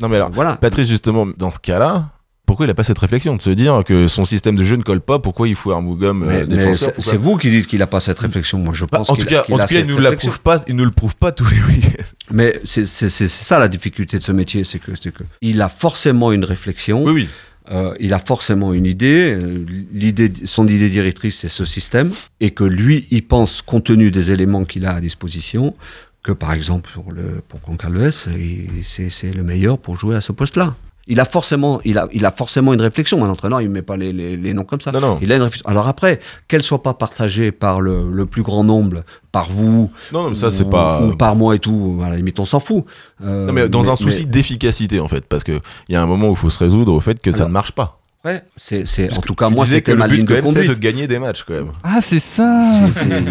Non 0.00 0.08
mais 0.08 0.16
alors, 0.16 0.30
Voilà. 0.30 0.56
Patrice 0.56 0.88
justement, 0.88 1.26
dans 1.36 1.50
ce 1.50 1.58
cas-là, 1.58 2.10
pourquoi 2.48 2.66
il 2.66 2.70
a 2.70 2.74
pas 2.74 2.82
cette 2.82 2.98
réflexion 2.98 3.36
de 3.36 3.42
se 3.42 3.50
dire 3.50 3.82
que 3.86 4.08
son 4.08 4.24
système 4.24 4.56
de 4.56 4.64
jeu 4.64 4.74
ne 4.76 4.82
colle 4.82 5.00
pas 5.02 5.18
Pourquoi 5.20 5.46
il 5.48 5.54
faut 5.54 5.70
un 5.72 5.80
Mougom 5.82 6.24
Mais, 6.26 6.34
euh, 6.40 6.46
défenseur 6.46 6.92
c'est 6.98 7.16
vous 7.16 7.36
qui 7.36 7.50
dites 7.50 7.66
qu'il 7.68 7.80
a 7.82 7.86
pas 7.86 8.00
cette 8.00 8.18
réflexion. 8.18 8.58
Moi 8.58 8.72
je 8.74 8.84
Bah, 8.86 8.98
pense 8.98 9.10
en 9.10 9.16
tout 9.16 9.22
a- 9.22 9.26
cas, 9.26 9.42
qu'il 9.42 9.54
en 9.54 9.58
a 9.58 9.66
tout 9.66 9.74
cas, 9.74 9.74
il 9.74 9.78
cette 9.82 9.88
nous 9.90 9.98
la 9.98 10.10
réflexion. 10.10 10.30
prouve 10.30 10.40
pas, 10.42 10.64
il 10.66 10.74
nous 10.74 10.84
le 10.86 10.90
prouve 10.90 11.14
pas 11.14 11.30
tous 11.30 11.48
les 11.50 11.60
week-ends. 11.74 12.02
Mais 12.32 12.58
c'est 12.64 12.86
ça 12.86 13.58
la 13.58 13.68
difficulté 13.68 14.18
de 14.18 14.24
ce 14.24 14.32
métier, 14.32 14.64
c'est 14.64 14.78
que, 14.78 14.90
que 14.92 15.24
il 15.42 15.60
a 15.62 15.68
forcément 15.68 16.32
une 16.32 16.44
réflexion. 16.44 17.04
Oui, 17.04 17.12
oui. 17.12 17.28
Euh, 17.70 17.94
il 18.00 18.14
a 18.14 18.18
forcément 18.18 18.72
une 18.72 18.86
idée. 18.86 19.38
euh, 19.38 19.64
L'idée, 19.92 20.32
son 20.44 20.66
idée 20.66 20.88
directrice, 20.88 21.40
c'est 21.40 21.48
ce 21.50 21.66
système, 21.66 22.12
et 22.40 22.50
que 22.52 22.64
lui, 22.64 23.06
il 23.10 23.26
pense, 23.26 23.60
compte 23.60 23.84
tenu 23.84 24.10
des 24.10 24.32
éléments 24.32 24.64
qu'il 24.64 24.86
a 24.86 24.94
à 24.94 25.00
disposition, 25.02 25.74
que 26.22 26.32
par 26.32 26.54
exemple 26.54 26.88
pour 26.94 27.12
le 27.12 27.42
pour 27.46 27.60
Concalves, 27.60 28.10
c'est 28.10 29.10
c'est 29.10 29.32
le 29.34 29.42
meilleur 29.42 29.78
pour 29.78 29.96
jouer 29.98 30.16
à 30.16 30.22
ce 30.22 30.32
poste-là. 30.32 30.76
Il 31.10 31.20
a 31.20 31.24
forcément, 31.24 31.80
il 31.84 31.96
a, 31.98 32.06
il 32.12 32.24
a 32.26 32.30
forcément 32.30 32.74
une 32.74 32.80
réflexion. 32.82 33.24
Un 33.24 33.30
entraîneur, 33.30 33.60
il 33.62 33.70
met 33.70 33.82
pas 33.82 33.96
les, 33.96 34.12
les, 34.12 34.36
les 34.36 34.52
noms 34.54 34.64
comme 34.64 34.80
ça. 34.80 34.92
Non, 34.92 35.00
non. 35.00 35.18
Il 35.22 35.32
a 35.32 35.36
une 35.36 35.42
réflexion. 35.42 35.68
Alors 35.68 35.88
après, 35.88 36.20
qu'elle 36.48 36.62
soit 36.62 36.82
pas 36.82 36.92
partagée 36.94 37.50
par 37.50 37.80
le, 37.80 38.10
le 38.10 38.26
plus 38.26 38.42
grand 38.42 38.62
nombre, 38.62 39.02
par 39.32 39.48
vous, 39.50 39.90
Non, 40.12 40.24
non, 40.24 40.28
mais 40.30 40.34
ça, 40.36 40.50
c'est 40.50 40.64
ou- 40.64 40.68
pas. 40.70 41.02
ou 41.02 41.16
par 41.16 41.34
moi 41.34 41.54
et 41.54 41.58
tout. 41.58 42.00
À 42.04 42.10
la 42.10 42.16
limite, 42.16 42.38
on 42.40 42.44
s'en 42.44 42.60
fout. 42.60 42.84
Euh, 43.24 43.46
Non, 43.46 43.52
mais 43.52 43.68
dans 43.68 43.82
mais- 43.82 43.88
un 43.90 43.96
souci 43.96 44.20
mais- 44.20 44.26
d'efficacité, 44.30 45.00
en 45.00 45.08
fait, 45.08 45.24
parce 45.26 45.44
qu'il 45.44 45.60
y 45.88 45.96
a 45.96 46.02
un 46.02 46.06
moment 46.06 46.28
où 46.28 46.32
il 46.32 46.36
faut 46.36 46.50
se 46.50 46.58
résoudre 46.58 46.92
au 46.92 47.00
fait 47.00 47.20
que 47.20 47.32
ça 47.32 47.44
ne 47.46 47.50
marche 47.50 47.72
pas. 47.72 47.97
Ouais, 48.24 48.42
c'est, 48.56 48.84
c'est, 48.86 49.12
en 49.16 49.20
tout 49.20 49.34
cas, 49.34 49.48
moi, 49.48 49.64
c'était 49.64 49.92
que 49.92 49.96
ma 49.96 50.06
le 50.06 50.10
but, 50.10 50.16
ligne 50.16 50.26
de 50.26 50.40
conduite. 50.40 50.68
de 50.68 50.74
gagner 50.74 51.06
des 51.06 51.20
matchs, 51.20 51.44
quand 51.46 51.54
même. 51.54 51.72
Ah, 51.84 52.00
c'est 52.00 52.18
ça 52.18 52.68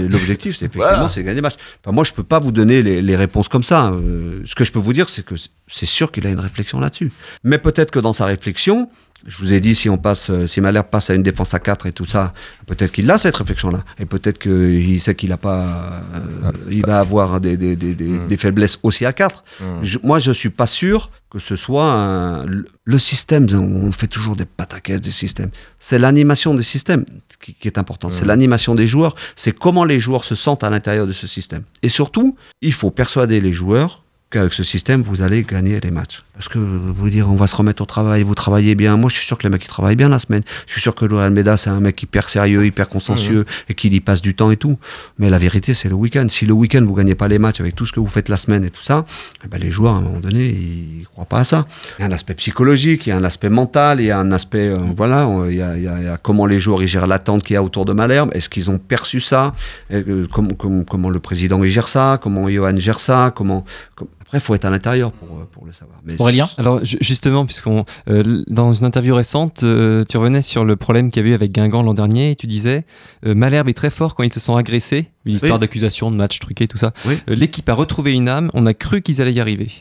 L'objectif, 0.09 0.55
c'est 0.55 0.65
effectivement, 0.65 0.88
Voilà. 0.88 1.09
c'est 1.09 1.23
gagner 1.23 1.35
des 1.35 1.41
matchs. 1.41 1.57
Enfin, 1.83 1.93
moi, 1.93 2.03
je 2.05 2.13
peux 2.13 2.23
pas 2.23 2.39
vous 2.39 2.51
donner 2.53 2.81
les, 2.81 3.01
les 3.01 3.15
réponses 3.17 3.49
comme 3.49 3.63
ça. 3.63 3.91
Euh, 3.91 4.41
ce 4.45 4.55
que 4.55 4.63
je 4.63 4.71
peux 4.71 4.79
vous 4.79 4.93
dire, 4.93 5.09
c'est 5.09 5.25
que 5.25 5.35
c'est 5.67 5.85
sûr 5.85 6.11
qu'il 6.11 6.25
a 6.25 6.29
une 6.29 6.39
réflexion 6.39 6.79
là-dessus. 6.79 7.11
Mais 7.43 7.57
peut-être 7.57 7.91
que 7.91 7.99
dans 7.99 8.13
sa 8.13 8.25
réflexion, 8.25 8.89
je 9.26 9.38
vous 9.39 9.53
ai 9.53 9.59
dit, 9.59 9.76
si 9.76 9.89
on 9.89 9.97
passe, 9.97 10.30
euh, 10.30 10.47
si 10.47 10.61
Malherbe 10.61 10.88
passe 10.88 11.09
à 11.09 11.13
une 11.15 11.24
défense 11.24 11.53
à 11.53 11.59
4 11.59 11.88
et 11.88 11.91
tout 11.91 12.05
ça, 12.05 12.34
peut-être 12.65 12.91
qu'il 12.91 13.09
a 13.11 13.18
cette 13.18 13.36
réflexion-là. 13.36 13.84
Et 13.99 14.05
peut-être 14.05 14.38
qu'il 14.39 15.01
sait 15.01 15.15
qu'il 15.15 15.32
a 15.32 15.38
pas, 15.38 16.03
euh, 16.43 16.51
il 16.70 16.86
va 16.86 16.99
avoir 16.99 17.41
des, 17.41 17.57
des, 17.57 17.76
des, 17.76 17.95
des- 17.95 18.18
des 18.28 18.38
faiblesses 18.38 18.80
aussi 18.84 19.05
à 19.05 19.13
4. 19.13 19.43
Mm. 19.59 19.63
Je- 19.82 19.99
moi, 20.03 20.20
je 20.20 20.32
suis 20.32 20.49
pas 20.51 20.68
sûr 20.68 21.09
que 21.30 21.39
ce 21.39 21.55
soit 21.57 21.84
un- 21.91 22.45
le- 22.45 22.99
système. 22.99 23.47
On 23.53 23.91
fait 23.91 24.07
toujours 24.07 24.36
des 24.38 24.45
pataquès 24.45 25.01
des 25.01 25.11
systèmes. 25.11 25.49
C'est 25.80 25.99
l'animation 25.99 26.53
des 26.55 26.63
systèmes 26.63 27.03
qui, 27.41 27.53
qui 27.53 27.68
est 27.68 27.78
importante. 27.78 28.13
C'est 28.13 28.26
l'animation 28.26 28.76
des 28.76 28.88
joueurs. 28.88 29.15
C'est 29.36 29.51
comment 29.51 29.84
les 29.84 29.99
joueurs 29.99 30.24
se 30.24 30.36
sentent 30.36 30.63
à 30.63 30.70
l'intérieur 30.70 31.05
de 31.05 31.11
ce 31.13 31.28
système. 31.28 31.63
Et 31.84 31.89
surtout, 31.89 32.38
il 32.61 32.72
faut 32.74 32.91
persuader 32.91 33.41
les 33.41 33.51
joueurs 33.51 34.03
qu'avec 34.30 34.51
ce 34.53 34.63
système, 34.63 35.03
vous 35.03 35.21
allez 35.21 35.43
gagner 35.43 35.80
les 35.80 35.91
matchs. 35.91 36.21
Parce 36.34 36.49
que 36.49 36.59
vous 36.59 37.09
dire, 37.09 37.32
on 37.32 37.36
va 37.36 37.47
se 37.47 37.55
remettre 37.55 37.82
au 37.82 37.86
travail, 37.86 38.21
vous 38.23 38.36
travaillez 38.36 38.75
bien. 38.75 38.95
Moi, 38.97 39.09
je 39.09 39.15
suis 39.15 39.25
sûr 39.25 39.38
que 39.39 39.43
les 39.43 39.49
mecs, 39.49 39.63
ils 39.63 39.67
travaillent 39.69 39.95
bien 39.95 40.09
la 40.09 40.19
semaine. 40.19 40.43
Je 40.67 40.73
suis 40.73 40.82
sûr 40.82 40.93
que 40.93 41.05
Laurent 41.05 41.23
Almeida, 41.23 41.57
c'est 41.57 41.69
un 41.71 41.80
mec 41.80 42.03
hyper 42.03 42.30
sérieux, 42.30 42.65
hyper 42.65 42.89
consciencieux, 42.89 43.45
et 43.69 43.73
qu'il 43.73 43.93
y 43.93 43.99
passe 44.01 44.21
du 44.21 44.36
temps 44.36 44.51
et 44.51 44.57
tout. 44.57 44.78
Mais 45.17 45.30
la 45.30 45.39
vérité, 45.39 45.73
c'est 45.73 45.89
le 45.89 45.95
week-end. 45.95 46.28
Si 46.30 46.45
le 46.45 46.53
week-end, 46.53 46.84
vous 46.86 46.93
gagnez 46.93 47.15
pas 47.15 47.28
les 47.28 47.39
matchs 47.39 47.59
avec 47.61 47.75
tout 47.75 47.86
ce 47.88 47.91
que 47.93 47.99
vous 47.99 48.07
faites 48.07 48.30
la 48.30 48.38
semaine 48.38 48.63
et 48.65 48.69
tout 48.69 48.84
ça, 48.84 49.05
eh 49.43 49.47
ben, 49.47 49.59
les 49.59 49.71
joueurs, 49.71 49.95
à 49.95 49.97
un 49.97 50.01
moment 50.01 50.19
donné, 50.19 50.45
ils 50.45 51.05
croient 51.11 51.25
pas 51.25 51.39
à 51.39 51.43
ça. 51.43 51.65
Il 51.97 52.01
y 52.01 52.05
a 52.05 52.07
un 52.07 52.11
aspect 52.11 52.36
psychologique, 52.36 53.07
il 53.07 53.09
y 53.09 53.13
a 53.13 53.17
un 53.17 53.23
aspect 53.23 53.49
mental, 53.49 53.99
il 54.01 54.05
y 54.07 54.11
a 54.11 54.19
un 54.19 54.32
aspect, 54.32 54.67
euh, 54.67 54.78
voilà, 54.95 55.28
il 55.49 55.55
y, 55.55 55.61
a, 55.61 55.75
il 55.78 55.84
y 55.84 55.88
a- 55.88 55.97
il 55.99 56.05
y 56.05 56.07
a 56.07 56.17
comment 56.17 56.45
les 56.45 56.59
joueurs 56.59 56.84
ils 56.84 56.88
gèrent 56.88 57.07
l'attente 57.07 57.41
qu'il 57.43 57.55
y 57.55 57.57
a 57.57 57.63
autour 57.63 57.86
de 57.86 57.93
Malherbe. 57.93 58.30
Est-ce 58.34 58.49
qu'ils 58.49 58.69
ont 58.69 58.78
perçu 58.78 59.21
ça? 59.21 59.55
Et, 59.89 60.03
euh, 60.07 60.28
comment, 60.32 60.49
comment, 60.55 60.84
comment 60.84 61.09
le 61.09 61.19
président 61.19 61.63
il 61.63 61.71
gère 61.71 61.88
ça? 61.88 62.19
Comment 62.21 62.47
Johan 62.49 62.75
gère 62.78 62.99
ça? 62.99 63.32
Comment, 63.36 63.65
com- 63.95 64.07
Après, 64.28 64.38
il 64.39 64.41
faut 64.41 64.55
être 64.55 64.65
à 64.65 64.69
l'intérieur 64.69 65.11
pour, 65.11 65.39
euh, 65.39 65.45
pour 65.51 65.65
le 65.65 65.73
savoir. 65.73 65.99
Mais 66.05 66.15
Aurélien 66.19 66.47
Alors 66.57 66.84
ju- 66.84 66.97
justement, 67.01 67.45
puisqu'on 67.45 67.86
euh, 68.09 68.43
dans 68.47 68.73
une 68.73 68.86
interview 68.86 69.15
récente, 69.15 69.63
euh, 69.63 70.03
tu 70.07 70.17
revenais 70.17 70.41
sur 70.41 70.65
le 70.65 70.75
problème 70.75 71.09
qu'il 71.11 71.21
y 71.21 71.25
avait 71.25 71.32
eu 71.32 71.34
avec 71.34 71.51
Guingamp 71.53 71.82
l'an 71.84 71.93
dernier 71.93 72.32
et 72.32 72.36
tu 72.36 72.45
disais 72.47 72.86
euh, 73.25 73.34
Malherbe 73.36 73.69
est 73.69 73.73
très 73.73 73.89
fort 73.89 74.15
quand 74.15 74.23
ils 74.23 74.34
se 74.34 74.39
sont 74.39 74.55
agressés, 74.57 75.07
une 75.25 75.36
histoire 75.36 75.53
Oui. 75.53 75.59
d'accusation 75.59 76.11
de 76.11 76.17
match 76.17 76.39
truqué, 76.39 76.67
tout 76.67 76.78
ça. 76.78 76.91
Oui. 77.05 77.17
Euh, 77.30 77.36
L'équipe 77.36 77.67
a 77.69 77.73
retrouvé 77.73 78.13
une 78.13 78.28
âme, 78.30 78.49
on 78.53 78.65
a 78.65 78.73
cru 78.73 79.01
qu'ils 79.01 79.21
allaient 79.21 79.34
y 79.34 79.39
arriver. 79.39 79.71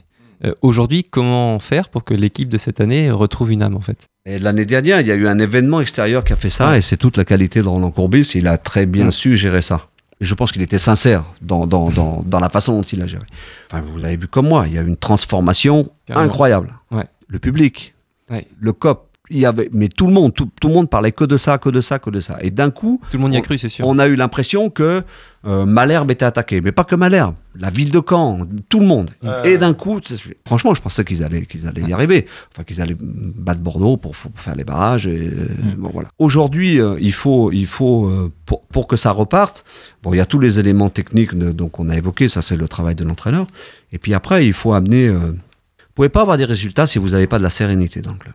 Euh, 0.44 0.52
Aujourd'hui, 0.62 1.02
comment 1.02 1.58
faire 1.58 1.88
pour 1.88 2.04
que 2.04 2.12
l'équipe 2.14 2.48
de 2.48 2.58
cette 2.58 2.80
année 2.80 3.10
retrouve 3.10 3.50
une 3.52 3.62
âme 3.62 3.74
en 3.74 3.80
fait? 3.80 3.98
Et 4.26 4.38
L'année 4.38 4.66
dernière, 4.66 5.00
il 5.00 5.06
y 5.06 5.10
a 5.10 5.14
eu 5.14 5.26
un 5.28 5.38
événement 5.38 5.80
extérieur 5.80 6.24
qui 6.24 6.32
a 6.32 6.36
fait 6.36 6.50
ça, 6.50 6.76
et 6.76 6.82
c'est 6.82 6.96
toute 6.96 7.16
la 7.16 7.24
qualité 7.24 7.62
de 7.62 7.66
Roland 7.68 7.90
Courbis. 7.90 8.32
Il 8.34 8.46
a 8.46 8.58
très 8.58 8.84
bien 8.86 9.06
Mm. 9.06 9.12
su 9.12 9.36
gérer 9.36 9.62
ça. 9.62 9.88
Je 10.20 10.34
pense 10.34 10.50
qu'il 10.52 10.62
était 10.62 10.78
sincère 10.78 11.24
dans, 11.42 11.66
dans, 11.66 11.90
dans, 11.90 12.22
dans 12.24 12.40
la 12.40 12.48
façon 12.48 12.72
dont 12.78 12.82
il 12.82 13.02
a 13.02 13.06
géré. 13.06 13.24
Enfin, 13.70 13.82
vous 13.82 13.98
l'avez 13.98 14.16
vu 14.16 14.26
comme 14.28 14.48
moi, 14.48 14.66
il 14.66 14.72
y 14.74 14.78
a 14.78 14.82
eu 14.82 14.86
une 14.86 14.96
transformation 14.96 15.90
Carrément. 16.06 16.26
incroyable. 16.26 16.74
Ouais. 16.90 17.04
Le 17.28 17.38
public, 17.38 17.92
Ouais. 18.28 18.48
Le 18.58 18.72
COP, 18.72 19.05
il 19.30 19.38
y 19.38 19.46
avait, 19.46 19.68
mais 19.72 19.88
tout 19.88 20.06
le 20.06 20.12
monde, 20.12 20.32
tout, 20.34 20.48
tout 20.60 20.68
le 20.68 20.74
monde 20.74 20.88
parlait 20.88 21.12
que 21.12 21.24
de 21.24 21.36
ça, 21.38 21.58
que 21.58 21.68
de 21.68 21.80
ça, 21.80 21.98
que 21.98 22.10
de 22.10 22.20
ça. 22.20 22.38
Et 22.42 22.50
d'un 22.50 22.70
coup, 22.70 23.00
Tout 23.10 23.16
le 23.16 23.22
monde 23.22 23.34
y 23.34 23.36
a 23.36 23.40
on- 23.40 23.42
cru, 23.42 23.58
c'est 23.58 23.68
sûr. 23.68 23.86
on 23.86 23.98
a 23.98 24.06
eu 24.06 24.14
l'impression 24.16 24.70
que 24.70 25.02
euh, 25.44 25.64
Malherbe 25.64 26.10
était 26.10 26.24
attaqué, 26.24 26.60
mais 26.60 26.72
pas 26.72 26.84
que 26.84 26.94
Malherbe, 26.96 27.34
la 27.58 27.70
ville 27.70 27.90
de 27.90 28.00
Caen, 28.08 28.46
tout 28.68 28.80
le 28.80 28.86
monde. 28.86 29.10
Et 29.44 29.58
d'un 29.58 29.74
coup, 29.74 30.00
franchement, 30.44 30.74
je 30.74 30.82
pensais 30.82 31.04
qu'ils 31.04 31.22
allaient, 31.22 31.46
qu'ils 31.46 31.66
allaient 31.68 31.82
y 31.82 31.92
arriver, 31.92 32.26
enfin 32.52 32.64
qu'ils 32.64 32.80
allaient 32.80 32.96
battre 33.00 33.60
Bordeaux 33.60 33.96
pour, 33.96 34.12
pour 34.16 34.40
faire 34.40 34.56
les 34.56 34.64
barrages. 34.64 35.06
Et, 35.06 35.16
euh, 35.32 35.48
bon, 35.76 35.90
voilà. 35.92 36.08
Aujourd'hui, 36.18 36.80
euh, 36.80 36.96
il 37.00 37.12
faut, 37.12 37.52
il 37.52 37.66
faut 37.66 38.06
euh, 38.06 38.32
pour, 38.44 38.62
pour 38.62 38.86
que 38.88 38.96
ça 38.96 39.12
reparte. 39.12 39.64
Bon, 40.02 40.12
il 40.14 40.16
y 40.16 40.20
a 40.20 40.26
tous 40.26 40.40
les 40.40 40.58
éléments 40.58 40.88
techniques 40.90 41.34
de- 41.36 41.52
donc 41.52 41.78
on 41.78 41.88
a 41.90 41.96
évoqué, 41.96 42.28
ça 42.28 42.42
c'est 42.42 42.56
le 42.56 42.66
travail 42.68 42.94
de 42.96 43.04
l'entraîneur. 43.04 43.46
Et 43.92 43.98
puis 43.98 44.14
après, 44.14 44.46
il 44.46 44.52
faut 44.52 44.72
amener. 44.74 45.06
euh, 45.06 45.32
vous 45.78 45.92
pouvez 45.94 46.08
pas 46.10 46.20
avoir 46.22 46.36
des 46.36 46.44
résultats 46.44 46.86
si 46.86 46.98
vous 46.98 47.10
n'avez 47.10 47.26
pas 47.26 47.38
de 47.38 47.42
la 47.44 47.50
sérénité 47.50 48.02
dans 48.02 48.12
le 48.12 48.18
club. 48.18 48.34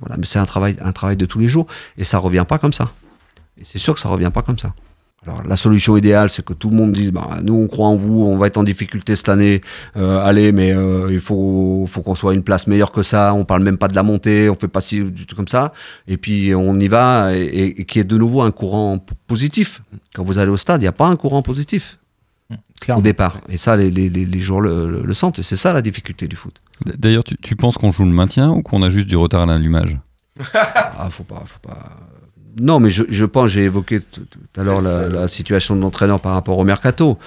Voilà, 0.00 0.16
mais 0.16 0.26
c'est 0.26 0.38
un 0.38 0.46
travail, 0.46 0.76
un 0.80 0.92
travail 0.92 1.16
de 1.16 1.26
tous 1.26 1.38
les 1.38 1.48
jours 1.48 1.66
et 1.98 2.04
ça 2.04 2.18
revient 2.18 2.44
pas 2.48 2.58
comme 2.58 2.72
ça. 2.72 2.92
Et 3.58 3.64
c'est 3.64 3.78
sûr 3.78 3.94
que 3.94 4.00
ça 4.00 4.08
revient 4.08 4.30
pas 4.32 4.42
comme 4.42 4.58
ça. 4.58 4.72
Alors 5.26 5.42
la 5.46 5.56
solution 5.56 5.98
idéale, 5.98 6.30
c'est 6.30 6.42
que 6.42 6.54
tout 6.54 6.70
le 6.70 6.76
monde 6.76 6.92
dise, 6.92 7.10
bah, 7.10 7.28
nous 7.42 7.52
on 7.52 7.66
croit 7.66 7.88
en 7.88 7.96
vous, 7.96 8.22
on 8.22 8.38
va 8.38 8.46
être 8.46 8.56
en 8.56 8.64
difficulté 8.64 9.16
cette 9.16 9.28
année, 9.28 9.60
euh, 9.98 10.18
allez, 10.24 10.50
mais 10.50 10.72
euh, 10.72 11.08
il 11.10 11.20
faut, 11.20 11.86
faut 11.90 12.00
qu'on 12.00 12.14
soit 12.14 12.32
une 12.32 12.42
place 12.42 12.66
meilleure 12.66 12.90
que 12.90 13.02
ça, 13.02 13.34
on 13.34 13.44
parle 13.44 13.62
même 13.62 13.76
pas 13.76 13.88
de 13.88 13.94
la 13.94 14.02
montée, 14.02 14.48
on 14.48 14.54
fait 14.54 14.66
pas 14.66 14.80
si 14.80 15.04
du 15.04 15.26
tout 15.26 15.36
comme 15.36 15.46
ça, 15.46 15.74
et 16.08 16.16
puis 16.16 16.54
on 16.54 16.80
y 16.80 16.88
va, 16.88 17.36
et, 17.36 17.42
et, 17.42 17.80
et 17.82 17.84
qu'il 17.84 17.98
y 17.98 18.00
ait 18.00 18.04
de 18.04 18.16
nouveau 18.16 18.40
un 18.40 18.50
courant 18.50 19.04
positif. 19.26 19.82
Quand 20.14 20.24
vous 20.24 20.38
allez 20.38 20.50
au 20.50 20.56
stade, 20.56 20.80
il 20.80 20.84
n'y 20.84 20.88
a 20.88 20.92
pas 20.92 21.08
un 21.08 21.16
courant 21.16 21.42
positif 21.42 21.99
au 22.96 23.00
départ. 23.00 23.40
Et 23.48 23.56
ça, 23.58 23.76
les, 23.76 23.90
les, 23.90 24.08
les, 24.08 24.24
les 24.26 24.40
joueurs 24.40 24.60
le, 24.60 24.90
le- 24.90 25.02
le 25.02 25.14
sentent, 25.14 25.38
et 25.38 25.42
c'est 25.42 25.56
ça 25.56 25.72
la 25.72 25.82
difficulté 25.82 26.26
du 26.28 26.36
foot. 26.36 26.60
D'ailleurs, 26.98 27.24
tu, 27.24 27.36
tu 27.36 27.56
penses 27.56 27.76
qu'on 27.76 27.90
joue 27.90 28.04
le 28.04 28.10
maintien 28.10 28.50
ou 28.50 28.62
qu'on 28.62 28.82
a 28.82 28.90
juste 28.90 29.08
du 29.08 29.16
retard 29.16 29.42
à 29.42 29.46
l'allumage? 29.46 29.98
Ah, 30.54 31.08
faut 31.10 31.24
pas, 31.24 31.42
faut 31.46 31.58
pas. 31.60 31.96
Non, 32.60 32.80
mais 32.80 32.90
je, 32.90 33.04
je 33.08 33.24
pense, 33.24 33.50
j'ai 33.50 33.64
évoqué 33.64 34.00
tout 34.00 34.22
à 34.56 34.62
l'heure 34.64 34.80
la, 34.80 35.08
la 35.08 35.28
situation 35.28 35.76
de 35.76 35.80
l'entraîneur 35.82 36.20
par 36.20 36.32
rapport 36.32 36.58
au 36.58 36.64
mercato. 36.64 37.18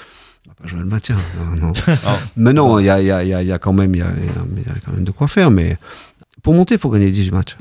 On 0.46 0.50
va 0.50 0.56
pas 0.56 0.68
jouer 0.68 0.80
le 0.80 0.86
maintien. 0.86 1.16
Non, 1.56 1.68
non. 1.68 1.72
mais 2.36 2.52
non, 2.54 2.80
il 2.80 2.86
y 2.86 2.90
a, 2.90 3.00
il 3.02 3.06
y, 3.08 3.12
a, 3.12 3.24
il 3.24 3.30
y 3.30 3.34
a- 3.34 3.42
il 3.42 3.48
y 3.48 3.52
a 3.52 3.60
quand 3.60 3.72
même, 3.74 3.96
il 3.96 4.00
y 4.00 4.02
a, 4.02 4.08
il 4.18 4.26
y 4.26 4.30
a- 4.30 4.44
il 4.58 4.64
y 4.64 4.70
a 4.70 4.80
quand 4.86 4.92
même 4.92 5.04
de 5.06 5.12
quoi 5.12 5.28
faire. 5.28 5.50
Mais 5.52 5.78
pour 6.42 6.54
monter, 6.54 6.76
il 6.76 6.80
faut 6.80 6.90
gagner 6.90 7.10
18 7.12 7.32
matchs. 7.32 7.58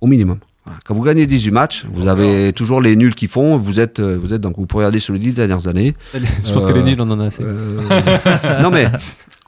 Au 0.00 0.06
minimum. 0.06 0.38
Quand 0.84 0.94
vous 0.94 1.02
gagnez 1.02 1.26
18 1.26 1.50
matchs, 1.50 1.86
vous 1.92 2.08
avez 2.08 2.52
toujours 2.52 2.80
les 2.80 2.96
nuls 2.96 3.14
qui 3.14 3.26
font. 3.28 3.56
Vous 3.58 3.80
êtes, 3.80 4.00
euh, 4.00 4.18
vous 4.20 4.32
êtes 4.32 4.40
donc 4.40 4.56
vous 4.56 4.66
pouvez 4.66 4.84
regarder 4.84 5.00
sur 5.00 5.12
les 5.14 5.18
10 5.20 5.32
dernières 5.32 5.66
années. 5.68 5.94
Je 6.14 6.52
pense 6.52 6.66
que 6.66 6.72
les 6.72 6.82
nuls, 6.82 7.00
on 7.00 7.10
en 7.10 7.20
a 7.20 7.26
assez. 7.26 7.42
euh, 7.42 7.80
non 8.62 8.70
mais, 8.70 8.86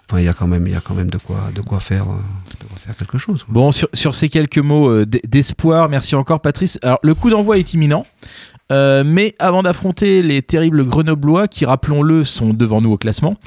enfin, 0.08 0.20
il 0.20 0.24
y 0.24 0.28
a 0.28 0.32
quand 0.34 0.46
même, 0.46 0.66
il 0.66 0.72
y 0.72 0.76
a 0.76 0.80
quand 0.80 0.94
même 0.94 1.10
de 1.10 1.18
quoi, 1.18 1.36
de 1.54 1.60
quoi 1.60 1.80
faire, 1.80 2.04
euh, 2.04 2.60
de 2.60 2.66
quoi 2.66 2.76
faire 2.78 2.96
quelque 2.96 3.18
chose. 3.18 3.44
Bon, 3.48 3.72
sur, 3.72 3.88
sur 3.92 4.14
ces 4.14 4.28
quelques 4.28 4.58
mots 4.58 4.88
euh, 4.90 5.06
d'espoir, 5.06 5.88
merci 5.88 6.14
encore 6.14 6.40
Patrice. 6.40 6.78
Alors, 6.82 6.98
le 7.02 7.14
coup 7.14 7.30
d'envoi 7.30 7.58
est 7.58 7.74
imminent. 7.74 8.06
Euh, 8.70 9.02
mais 9.02 9.34
avant 9.38 9.62
d'affronter 9.62 10.22
les 10.22 10.42
terribles 10.42 10.84
Grenoblois, 10.84 11.48
qui 11.48 11.64
rappelons-le 11.64 12.24
sont 12.24 12.52
devant 12.52 12.82
nous 12.82 12.92
au 12.92 12.98
classement, 12.98 13.38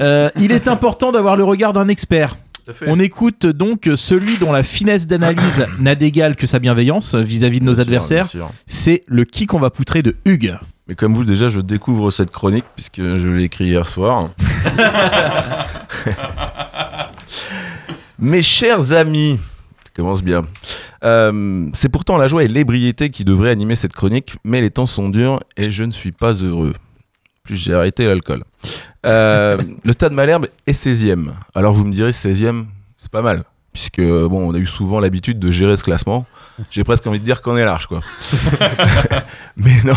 euh, 0.00 0.30
il 0.36 0.50
est 0.50 0.66
important 0.66 1.12
d'avoir 1.12 1.36
le 1.36 1.44
regard 1.44 1.72
d'un 1.72 1.86
expert. 1.86 2.36
On 2.86 2.98
écoute 2.98 3.46
donc 3.46 3.88
celui 3.94 4.38
dont 4.38 4.52
la 4.52 4.62
finesse 4.62 5.06
d'analyse 5.06 5.66
n'a 5.80 5.94
d'égal 5.94 6.36
que 6.36 6.46
sa 6.46 6.58
bienveillance 6.58 7.14
vis-à-vis 7.14 7.60
de 7.60 7.64
nos 7.64 7.74
Bien 7.74 7.82
adversaires. 7.82 8.28
C'est 8.66 9.02
le 9.06 9.24
qui 9.24 9.46
qu'on 9.46 9.60
va 9.60 9.70
poutrer 9.70 10.02
de 10.02 10.16
Hugues. 10.24 10.58
Mais 10.86 10.94
comme 10.94 11.14
vous, 11.14 11.24
déjà, 11.24 11.48
je 11.48 11.60
découvre 11.60 12.10
cette 12.10 12.30
chronique 12.30 12.66
puisque 12.74 13.02
je 13.02 13.28
l'ai 13.28 13.44
écrit 13.44 13.64
hier 13.66 13.86
soir. 13.86 14.30
Mes 18.18 18.42
chers 18.42 18.92
amis, 18.92 19.38
ça 19.84 19.90
commence 19.94 20.22
bien. 20.22 20.42
Euh, 21.04 21.68
c'est 21.74 21.88
pourtant 21.88 22.16
la 22.16 22.26
joie 22.26 22.44
et 22.44 22.48
l'ébriété 22.48 23.10
qui 23.10 23.24
devraient 23.24 23.50
animer 23.50 23.74
cette 23.76 23.94
chronique, 23.94 24.36
mais 24.44 24.60
les 24.60 24.70
temps 24.70 24.86
sont 24.86 25.08
durs 25.08 25.40
et 25.56 25.70
je 25.70 25.84
ne 25.84 25.90
suis 25.90 26.12
pas 26.12 26.32
heureux. 26.32 26.74
Plus 27.44 27.56
j'ai 27.56 27.74
arrêté 27.74 28.06
l'alcool. 28.06 28.44
Euh, 29.04 29.58
le 29.84 29.92
Stade 29.92 30.12
Malherbe 30.12 30.46
est 30.66 30.72
16e. 30.72 31.30
Alors 31.54 31.74
vous 31.74 31.84
me 31.84 31.92
direz 31.92 32.10
16e, 32.10 32.64
c'est 32.96 33.10
pas 33.10 33.22
mal. 33.22 33.44
Puisque 33.72 34.00
bon, 34.00 34.50
on 34.50 34.54
a 34.54 34.58
eu 34.58 34.66
souvent 34.66 35.00
l'habitude 35.00 35.38
de 35.38 35.50
gérer 35.50 35.76
ce 35.76 35.82
classement. 35.82 36.26
J'ai 36.70 36.84
presque 36.84 37.06
envie 37.06 37.18
de 37.18 37.24
dire 37.24 37.42
qu'on 37.42 37.56
est 37.56 37.64
large, 37.64 37.86
quoi. 37.86 38.00
Mais 39.56 39.82
non, 39.84 39.96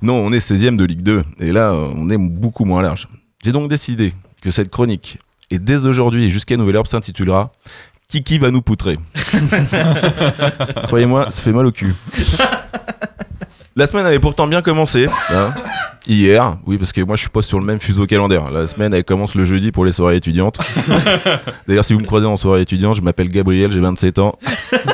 non, 0.00 0.14
on 0.14 0.32
est 0.32 0.38
16e 0.38 0.76
de 0.76 0.84
Ligue 0.84 1.02
2. 1.02 1.22
Et 1.40 1.52
là, 1.52 1.74
on 1.74 2.08
est 2.08 2.16
beaucoup 2.16 2.64
moins 2.64 2.80
large. 2.80 3.06
J'ai 3.44 3.52
donc 3.52 3.68
décidé 3.68 4.14
que 4.40 4.50
cette 4.50 4.70
chronique, 4.70 5.18
et 5.50 5.58
dès 5.58 5.84
aujourd'hui 5.84 6.24
et 6.24 6.30
jusqu'à 6.30 6.56
nouvel 6.56 6.76
ordre, 6.76 6.88
s'intitulera 6.88 7.52
Kiki 8.08 8.38
va 8.38 8.50
nous 8.50 8.62
poutrer? 8.62 8.98
Croyez-moi, 10.86 11.30
ça 11.30 11.42
fait 11.42 11.52
mal 11.52 11.66
au 11.66 11.72
cul. 11.72 11.94
La 13.76 13.88
semaine 13.88 14.06
avait 14.06 14.20
pourtant 14.20 14.46
bien 14.46 14.62
commencé. 14.62 15.08
hein. 15.30 15.52
Hier, 16.06 16.58
oui, 16.66 16.76
parce 16.76 16.92
que 16.92 17.00
moi 17.00 17.16
je 17.16 17.22
suis 17.22 17.30
pas 17.30 17.40
sur 17.40 17.58
le 17.58 17.64
même 17.64 17.80
fuseau 17.80 18.06
calendaire. 18.06 18.50
La 18.50 18.66
semaine 18.66 18.92
elle 18.92 19.04
commence 19.04 19.34
le 19.34 19.46
jeudi 19.46 19.72
pour 19.72 19.86
les 19.86 19.92
soirées 19.92 20.16
étudiantes. 20.16 20.58
D'ailleurs, 21.66 21.84
si 21.84 21.94
vous 21.94 22.00
me 22.00 22.04
croisez 22.04 22.26
en 22.26 22.36
soirée 22.36 22.60
étudiante, 22.60 22.94
je 22.96 23.00
m'appelle 23.00 23.30
Gabriel, 23.30 23.72
j'ai 23.72 23.80
27 23.80 24.18
ans 24.18 24.38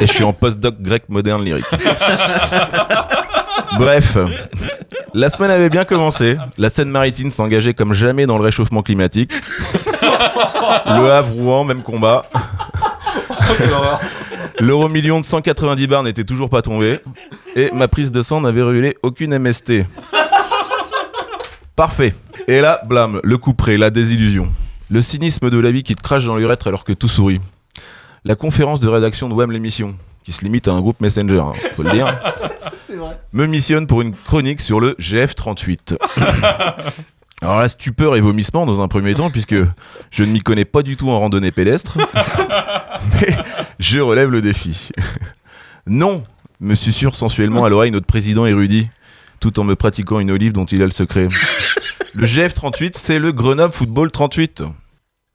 et 0.01 0.07
je 0.07 0.13
suis 0.13 0.23
en 0.23 0.33
postdoc 0.33 0.81
grec 0.81 1.03
moderne 1.09 1.45
lyrique. 1.45 1.65
Bref, 3.77 4.17
la 5.13 5.29
semaine 5.29 5.51
avait 5.51 5.69
bien 5.69 5.85
commencé. 5.85 6.37
La 6.59 6.71
Seine-Maritime 6.71 7.31
s'engageait 7.31 7.75
comme 7.75 7.93
jamais 7.93 8.27
dans 8.27 8.39
le 8.39 8.45
réchauffement 8.45 8.83
climatique. 8.83 9.33
Le 10.87 11.11
Havre-Rouen, 11.11 11.65
même 11.65 11.83
combat. 11.83 12.25
L'euro 14.61 14.89
million 14.89 15.21
de 15.21 15.27
190 15.27 15.87
bars 15.89 16.03
n'était 16.05 16.25
toujours 16.25 16.51
pas 16.51 16.63
tombé. 16.63 17.01
Et 17.57 17.71
ma 17.73 17.89
prise 17.89 18.11
de 18.11 18.23
sang 18.23 18.41
n'avait 18.41 18.63
révélé 18.63 18.97
aucune 19.03 19.37
MST. 19.39 19.85
Parfait. 21.77 22.15
Et 22.47 22.61
là, 22.61 22.81
blâme, 22.87 23.21
le 23.23 23.39
coup 23.39 23.55
près, 23.55 23.77
la 23.77 23.91
désillusion. 23.91 24.49
Le 24.91 25.03
cynisme 25.03 25.51
de 25.51 25.59
la 25.59 25.71
vie 25.71 25.83
qui 25.83 25.95
te 25.95 26.03
crache 26.03 26.27
dans 26.27 26.37
l'urètre 26.37 26.67
alors 26.67 26.85
que 26.85 26.93
tout 26.93 27.09
sourit. 27.09 27.41
La 28.25 28.35
conférence 28.35 28.81
de 28.81 28.89
rédaction 28.89 29.29
de 29.29 29.35
WAM 29.35 29.51
l'émission, 29.51 29.95
qui 30.25 30.33
se 30.33 30.45
limite 30.45 30.69
à 30.69 30.73
un 30.73 30.81
groupe 30.81 31.01
Messenger, 31.01 31.41
hein, 31.41 31.53
faut 31.75 31.83
le 31.83 31.91
dire, 31.91 32.07
me 33.33 33.47
missionne 33.47 33.87
pour 33.87 34.03
une 34.03 34.15
chronique 34.15 34.61
sur 34.61 34.81
le 34.81 34.93
GF38. 35.01 35.97
Alors 37.43 37.61
là, 37.61 37.69
stupeur 37.69 38.17
et 38.17 38.21
vomissement 38.21 38.67
dans 38.67 38.83
un 38.83 38.89
premier 38.89 39.15
temps, 39.15 39.31
puisque 39.31 39.57
je 40.11 40.25
ne 40.25 40.31
m'y 40.31 40.41
connais 40.41 40.67
pas 40.67 40.83
du 40.83 40.97
tout 40.97 41.09
en 41.09 41.19
randonnée 41.19 41.51
pédestre. 41.51 41.97
Mais 43.15 43.35
je 43.79 43.99
relève 43.99 44.29
le 44.29 44.43
défi. 44.43 44.91
Non, 45.87 46.23
me 46.61 46.75
susurre 46.75 47.15
sensuellement 47.15 47.65
à 47.65 47.69
l'oreille 47.69 47.91
notre 47.91 48.07
président 48.07 48.47
érudit, 48.47 48.89
tout 49.41 49.59
en 49.59 49.65
me 49.65 49.77
pratiquant 49.77 50.21
une 50.21 50.31
olive 50.31 50.53
dont 50.53 50.67
il 50.67 50.83
a 50.83 50.87
le 50.87 50.93
secret. 50.93 51.29
Le 52.17 52.27
GF38, 52.27 52.95
c'est 52.97 53.21
le 53.21 53.31
Grenoble 53.31 53.73
Football 53.73 54.11
38. 54.11 54.65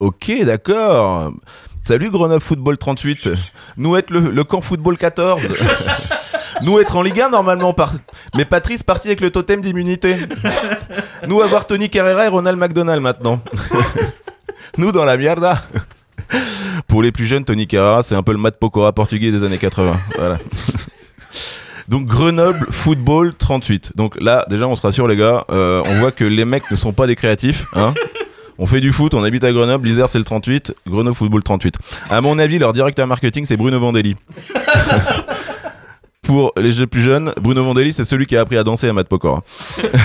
Ok, 0.02 0.32
d'accord. 0.44 1.32
Salut 1.86 2.10
Grenoble 2.10 2.42
Football 2.42 2.78
38. 2.78 3.30
Nous 3.78 3.96
être 3.96 4.12
le, 4.12 4.30
le 4.30 4.44
camp 4.44 4.60
Football 4.60 4.98
14. 4.98 5.48
Nous 6.64 6.80
être 6.80 6.96
en 6.98 7.02
Ligue 7.02 7.22
1 7.22 7.30
normalement, 7.30 7.74
par... 7.74 7.94
mais 8.36 8.44
Patrice 8.44 8.84
parti 8.84 9.08
avec 9.08 9.22
le 9.22 9.30
totem 9.30 9.62
d'immunité. 9.62 10.16
Nous 11.28 11.42
avoir 11.42 11.66
Tony 11.66 11.90
Carrera 11.90 12.26
et 12.26 12.28
Ronald 12.28 12.58
McDonald 12.58 13.02
maintenant. 13.02 13.42
Nous 14.78 14.92
dans 14.92 15.06
la 15.06 15.16
mierda. 15.16 15.64
Pour 16.88 17.02
les 17.02 17.12
plus 17.12 17.26
jeunes, 17.26 17.46
Tony 17.46 17.68
Carrera, 17.68 18.04
c'est 18.04 18.16
un 18.16 18.24
peu 18.24 18.32
le 18.34 18.38
Matt 18.38 18.58
Pokora 18.60 18.92
portugais 18.94 19.32
des 19.32 19.44
années 19.44 19.58
80. 19.58 19.96
Voilà. 20.18 20.40
Donc 21.88 22.06
Grenoble 22.06 22.66
Football 22.72 23.34
38. 23.38 23.92
Donc 23.96 24.20
là, 24.20 24.46
déjà, 24.50 24.68
on 24.68 24.76
se 24.76 24.82
rassure 24.82 25.08
les 25.08 25.16
gars. 25.18 25.46
euh, 25.52 25.84
on 25.86 25.94
voit 26.00 26.12
que 26.12 26.24
les 26.24 26.46
mecs 26.46 26.70
ne 26.72 26.76
sont 26.76 26.94
pas 26.94 27.06
des 27.08 27.16
créatifs. 27.16 27.66
Hein 27.76 27.94
on 28.58 28.66
fait 28.68 28.80
du 28.82 28.92
foot, 28.94 29.14
on 29.14 29.24
habite 29.24 29.44
à 29.44 29.52
Grenoble, 29.52 29.86
l'Isère 29.86 30.08
c'est 30.08 30.18
le 30.18 30.24
38, 30.24 30.74
Grenoble 30.88 31.16
Football 31.16 31.44
38. 31.44 31.76
À 32.10 32.22
mon 32.22 32.40
avis, 32.40 32.58
leur 32.58 32.72
directeur 32.74 33.06
marketing 33.06 33.44
c'est 33.46 33.58
Bruno 33.58 33.80
Vandelli. 33.80 34.16
Pour 36.22 36.54
les 36.58 36.72
jeux 36.72 36.88
plus 36.88 37.04
jeunes, 37.04 37.34
Bruno 37.40 37.64
Vandelli 37.64 37.94
c'est 37.94 38.04
celui 38.04 38.26
qui 38.26 38.36
a 38.36 38.42
appris 38.42 38.58
à 38.58 38.64
danser 38.64 38.88
à 38.90 38.94
Matt 38.94 39.08
Pokora. 39.08 39.44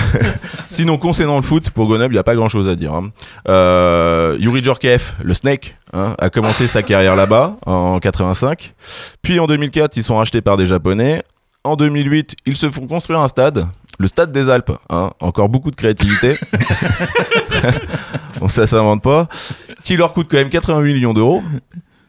Sinon, 0.69 0.97
concernant 0.99 1.37
le 1.37 1.41
foot, 1.41 1.71
pour 1.71 1.87
Grenoble, 1.87 2.13
il 2.13 2.17
n'y 2.17 2.19
a 2.19 2.23
pas 2.23 2.35
grand 2.35 2.47
chose 2.47 2.69
à 2.69 2.75
dire. 2.75 2.93
hein. 2.93 3.09
Euh, 3.49 4.37
Yuri 4.39 4.61
Djorkaeff, 4.63 5.15
le 5.23 5.33
Snake, 5.33 5.75
hein, 5.93 6.15
a 6.19 6.29
commencé 6.29 6.67
sa 6.67 6.83
carrière 6.83 7.15
là-bas 7.15 7.55
en 7.65 7.99
85. 7.99 8.73
Puis 9.23 9.39
en 9.39 9.47
2004, 9.47 9.97
ils 9.97 10.03
sont 10.03 10.17
rachetés 10.17 10.41
par 10.41 10.57
des 10.57 10.67
Japonais. 10.67 11.23
En 11.63 11.75
2008, 11.75 12.35
ils 12.47 12.57
se 12.57 12.69
font 12.71 12.87
construire 12.87 13.19
un 13.19 13.27
stade, 13.27 13.67
le 13.99 14.07
stade 14.07 14.31
des 14.31 14.49
Alpes. 14.49 14.71
hein. 14.89 15.11
Encore 15.19 15.47
beaucoup 15.47 15.69
de 15.69 15.75
créativité. 15.75 16.35
bon, 18.39 18.47
ça 18.49 18.65
s'invente 18.65 19.03
pas. 19.03 19.27
Qui 19.83 19.95
leur 19.95 20.13
coûte 20.13 20.27
quand 20.29 20.37
même 20.37 20.49
88 20.49 20.93
millions 20.93 21.13
d'euros. 21.13 21.43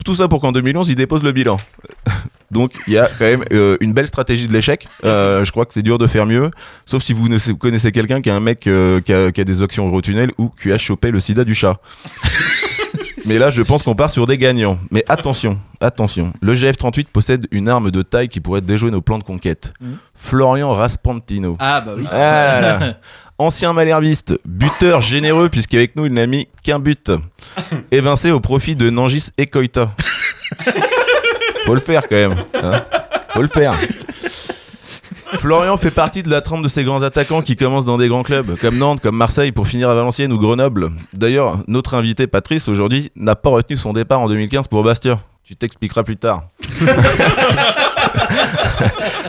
Tout 0.04 0.14
ça 0.14 0.26
pour 0.26 0.40
qu'en 0.40 0.52
2011, 0.52 0.88
ils 0.88 0.94
déposent 0.94 1.22
le 1.22 1.32
bilan. 1.32 1.58
Donc 2.50 2.72
il 2.86 2.94
y 2.94 2.98
a 2.98 3.06
quand 3.06 3.24
même 3.24 3.44
euh, 3.52 3.76
une 3.80 3.92
belle 3.92 4.06
stratégie 4.06 4.46
de 4.46 4.52
l'échec. 4.52 4.88
Euh, 5.04 5.44
je 5.44 5.50
crois 5.52 5.64
que 5.66 5.72
c'est 5.72 5.82
dur 5.82 5.98
de 5.98 6.06
faire 6.06 6.26
mieux, 6.26 6.50
sauf 6.84 7.02
si 7.02 7.12
vous 7.14 7.28
connaissez 7.58 7.92
quelqu'un 7.92 8.20
qui 8.20 8.28
est 8.28 8.32
un 8.32 8.40
mec 8.40 8.66
euh, 8.66 9.00
qui, 9.00 9.12
a, 9.12 9.32
qui 9.32 9.40
a 9.40 9.44
des 9.44 9.62
actions 9.62 9.86
Eurotunnel 9.86 10.32
ou 10.38 10.48
qui 10.50 10.70
a 10.70 10.76
chopé 10.76 11.10
le 11.10 11.20
sida 11.20 11.44
du 11.44 11.54
chat. 11.54 11.78
Mais 13.26 13.38
là, 13.38 13.50
je 13.50 13.62
pense 13.62 13.84
qu'on 13.84 13.94
part 13.94 14.10
sur 14.10 14.26
des 14.26 14.38
gagnants. 14.38 14.78
Mais 14.90 15.04
attention, 15.08 15.58
attention. 15.80 16.32
Le 16.40 16.54
GF38 16.54 17.06
possède 17.12 17.46
une 17.50 17.68
arme 17.68 17.90
de 17.90 18.02
taille 18.02 18.28
qui 18.28 18.40
pourrait 18.40 18.60
déjouer 18.60 18.90
nos 18.90 19.00
plans 19.00 19.18
de 19.18 19.24
conquête. 19.24 19.72
Mhm. 19.80 19.96
Florian 20.14 20.72
Raspantino. 20.72 21.56
Ah 21.58 21.80
bah 21.80 21.92
oui. 21.96 22.02
Voilà. 22.08 22.96
Ancien 23.38 23.72
malherbiste, 23.72 24.34
buteur 24.44 25.00
généreux 25.00 25.48
puisqu'avec 25.48 25.96
nous 25.96 26.06
il 26.06 26.12
n'a 26.12 26.26
mis 26.26 26.46
qu'un 26.62 26.78
but. 26.78 27.10
Évincé 27.90 28.30
au 28.30 28.40
profit 28.40 28.76
de 28.76 28.88
Nangis 28.90 29.30
et 29.38 29.46
Koita. 29.46 29.90
Faut 31.66 31.74
le 31.74 31.80
faire 31.80 32.02
quand 32.08 32.16
même. 32.16 32.34
hein. 32.62 32.82
Faut 33.30 33.42
le 33.42 33.48
faire. 33.48 33.74
Florian 35.38 35.76
fait 35.76 35.90
partie 35.90 36.22
de 36.22 36.30
la 36.30 36.40
trempe 36.40 36.62
de 36.62 36.68
ces 36.68 36.84
grands 36.84 37.02
attaquants 37.02 37.42
qui 37.42 37.56
commencent 37.56 37.84
dans 37.84 37.98
des 37.98 38.08
grands 38.08 38.22
clubs 38.22 38.54
comme 38.60 38.76
Nantes, 38.78 39.00
comme 39.00 39.16
Marseille 39.16 39.52
pour 39.52 39.66
finir 39.66 39.88
à 39.90 39.94
Valenciennes 39.94 40.32
ou 40.32 40.38
Grenoble. 40.38 40.90
D'ailleurs, 41.12 41.58
notre 41.68 41.94
invité 41.94 42.26
Patrice 42.26 42.68
aujourd'hui 42.68 43.10
n'a 43.16 43.34
pas 43.36 43.50
retenu 43.50 43.76
son 43.76 43.92
départ 43.92 44.20
en 44.20 44.28
2015 44.28 44.68
pour 44.68 44.82
Bastia. 44.84 45.18
Tu 45.44 45.56
t'expliqueras 45.56 46.02
plus 46.04 46.16
tard. 46.16 46.44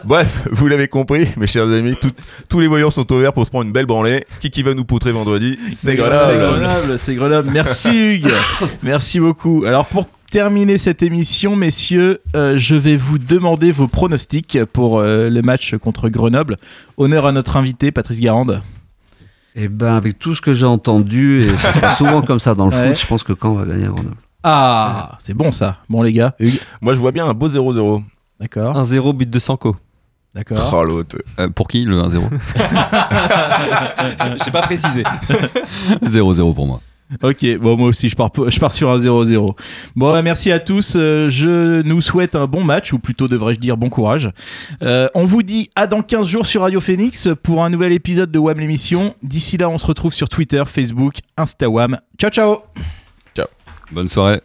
Bref, 0.03 0.47
vous 0.51 0.67
l'avez 0.67 0.87
compris, 0.87 1.27
mes 1.37 1.47
chers 1.47 1.63
amis, 1.63 1.95
tout- 1.99 2.11
tous 2.49 2.59
les 2.59 2.67
voyants 2.67 2.89
sont 2.91 3.09
ouverts 3.11 3.33
pour 3.33 3.45
se 3.45 3.49
prendre 3.51 3.65
une 3.65 3.71
belle 3.71 3.85
branlée. 3.85 4.25
Qui 4.39 4.49
qui 4.49 4.63
va 4.63 4.73
nous 4.73 4.85
poutrer 4.85 5.11
vendredi? 5.11 5.57
C'est 5.67 5.75
C'est 5.75 5.95
Grenoble. 5.95 6.37
Grenoble, 6.59 6.99
c'est 6.99 7.15
Grenoble. 7.15 7.49
Merci 7.51 7.89
Hugues. 7.97 8.31
Merci 8.83 9.19
beaucoup. 9.19 9.63
Alors 9.65 9.85
pour 9.85 10.07
terminer 10.33 10.79
cette 10.79 11.03
émission, 11.03 11.55
messieurs, 11.55 12.17
euh, 12.35 12.57
je 12.57 12.73
vais 12.73 12.97
vous 12.97 13.19
demander 13.19 13.71
vos 13.71 13.87
pronostics 13.87 14.57
pour 14.73 14.97
euh, 14.97 15.29
le 15.29 15.43
match 15.43 15.75
contre 15.75 16.09
Grenoble. 16.09 16.57
Honneur 16.97 17.27
à 17.27 17.31
notre 17.31 17.55
invité, 17.55 17.91
Patrice 17.91 18.19
Garande. 18.19 18.63
Et 19.55 19.67
ben, 19.67 19.95
avec 19.95 20.17
tout 20.17 20.33
ce 20.33 20.41
que 20.41 20.55
j'ai 20.55 20.65
entendu, 20.65 21.43
et 21.43 21.55
ça 21.57 21.71
passe 21.73 21.99
souvent 21.99 22.23
comme 22.23 22.39
ça 22.39 22.55
dans 22.55 22.65
le 22.65 22.71
Ouais. 22.75 22.87
foot, 22.95 22.99
je 23.01 23.05
pense 23.05 23.21
que 23.21 23.33
Caen 23.39 23.53
va 23.53 23.65
gagner 23.67 23.85
à 23.85 23.89
Grenoble. 23.89 24.15
Ah, 24.41 25.17
c'est 25.19 25.35
bon 25.35 25.51
ça. 25.51 25.77
Bon 25.87 26.01
les 26.01 26.11
gars, 26.11 26.33
Hugues. 26.39 26.59
Moi 26.81 26.95
je 26.95 26.99
vois 26.99 27.11
bien 27.11 27.27
un 27.27 27.35
beau 27.35 27.47
0-0. 27.47 28.01
D'accord. 28.39 28.75
1-0 28.75 29.13
but 29.15 29.29
de 29.29 29.37
Sanko. 29.37 29.75
D'accord. 30.33 30.71
Oh 30.73 30.83
l'autre. 30.83 31.17
Euh, 31.39 31.47
pour 31.49 31.67
qui 31.67 31.85
le 31.85 32.01
1-0 32.01 32.23
J'ai 34.43 34.51
pas 34.51 34.63
précisé. 34.63 35.03
0-0 36.03 36.55
pour 36.55 36.65
moi. 36.65 36.81
Ok, 37.21 37.45
bon 37.57 37.77
moi 37.77 37.87
aussi 37.89 38.09
je 38.09 38.15
pars, 38.15 38.29
je 38.47 38.59
pars 38.59 38.71
sur 38.71 38.89
un 38.89 38.97
0-0. 38.97 39.55
Bon 39.95 40.11
bah, 40.11 40.21
merci 40.21 40.51
à 40.51 40.59
tous, 40.59 40.95
Euh, 40.95 41.29
je 41.29 41.81
nous 41.81 42.01
souhaite 42.01 42.35
un 42.35 42.47
bon 42.47 42.63
match, 42.63 42.93
ou 42.93 42.99
plutôt 42.99 43.27
devrais-je 43.27 43.59
dire 43.59 43.77
bon 43.77 43.89
courage. 43.89 44.31
Euh, 44.81 45.07
on 45.15 45.25
vous 45.25 45.43
dit 45.43 45.69
à 45.75 45.87
dans 45.87 46.01
15 46.01 46.27
jours 46.27 46.45
sur 46.45 46.61
Radio 46.61 46.79
Phoenix 46.81 47.29
pour 47.43 47.63
un 47.63 47.69
nouvel 47.69 47.91
épisode 47.91 48.31
de 48.31 48.39
WAM 48.39 48.59
l'émission. 48.59 49.15
D'ici 49.23 49.57
là 49.57 49.69
on 49.69 49.77
se 49.77 49.85
retrouve 49.85 50.13
sur 50.13 50.29
Twitter, 50.29 50.63
Facebook, 50.65 51.15
Insta 51.37 51.69
WAM. 51.69 51.97
Ciao 52.17 52.31
ciao 52.31 52.57
Ciao. 53.35 53.47
Bonne 53.91 54.07
soirée. 54.07 54.41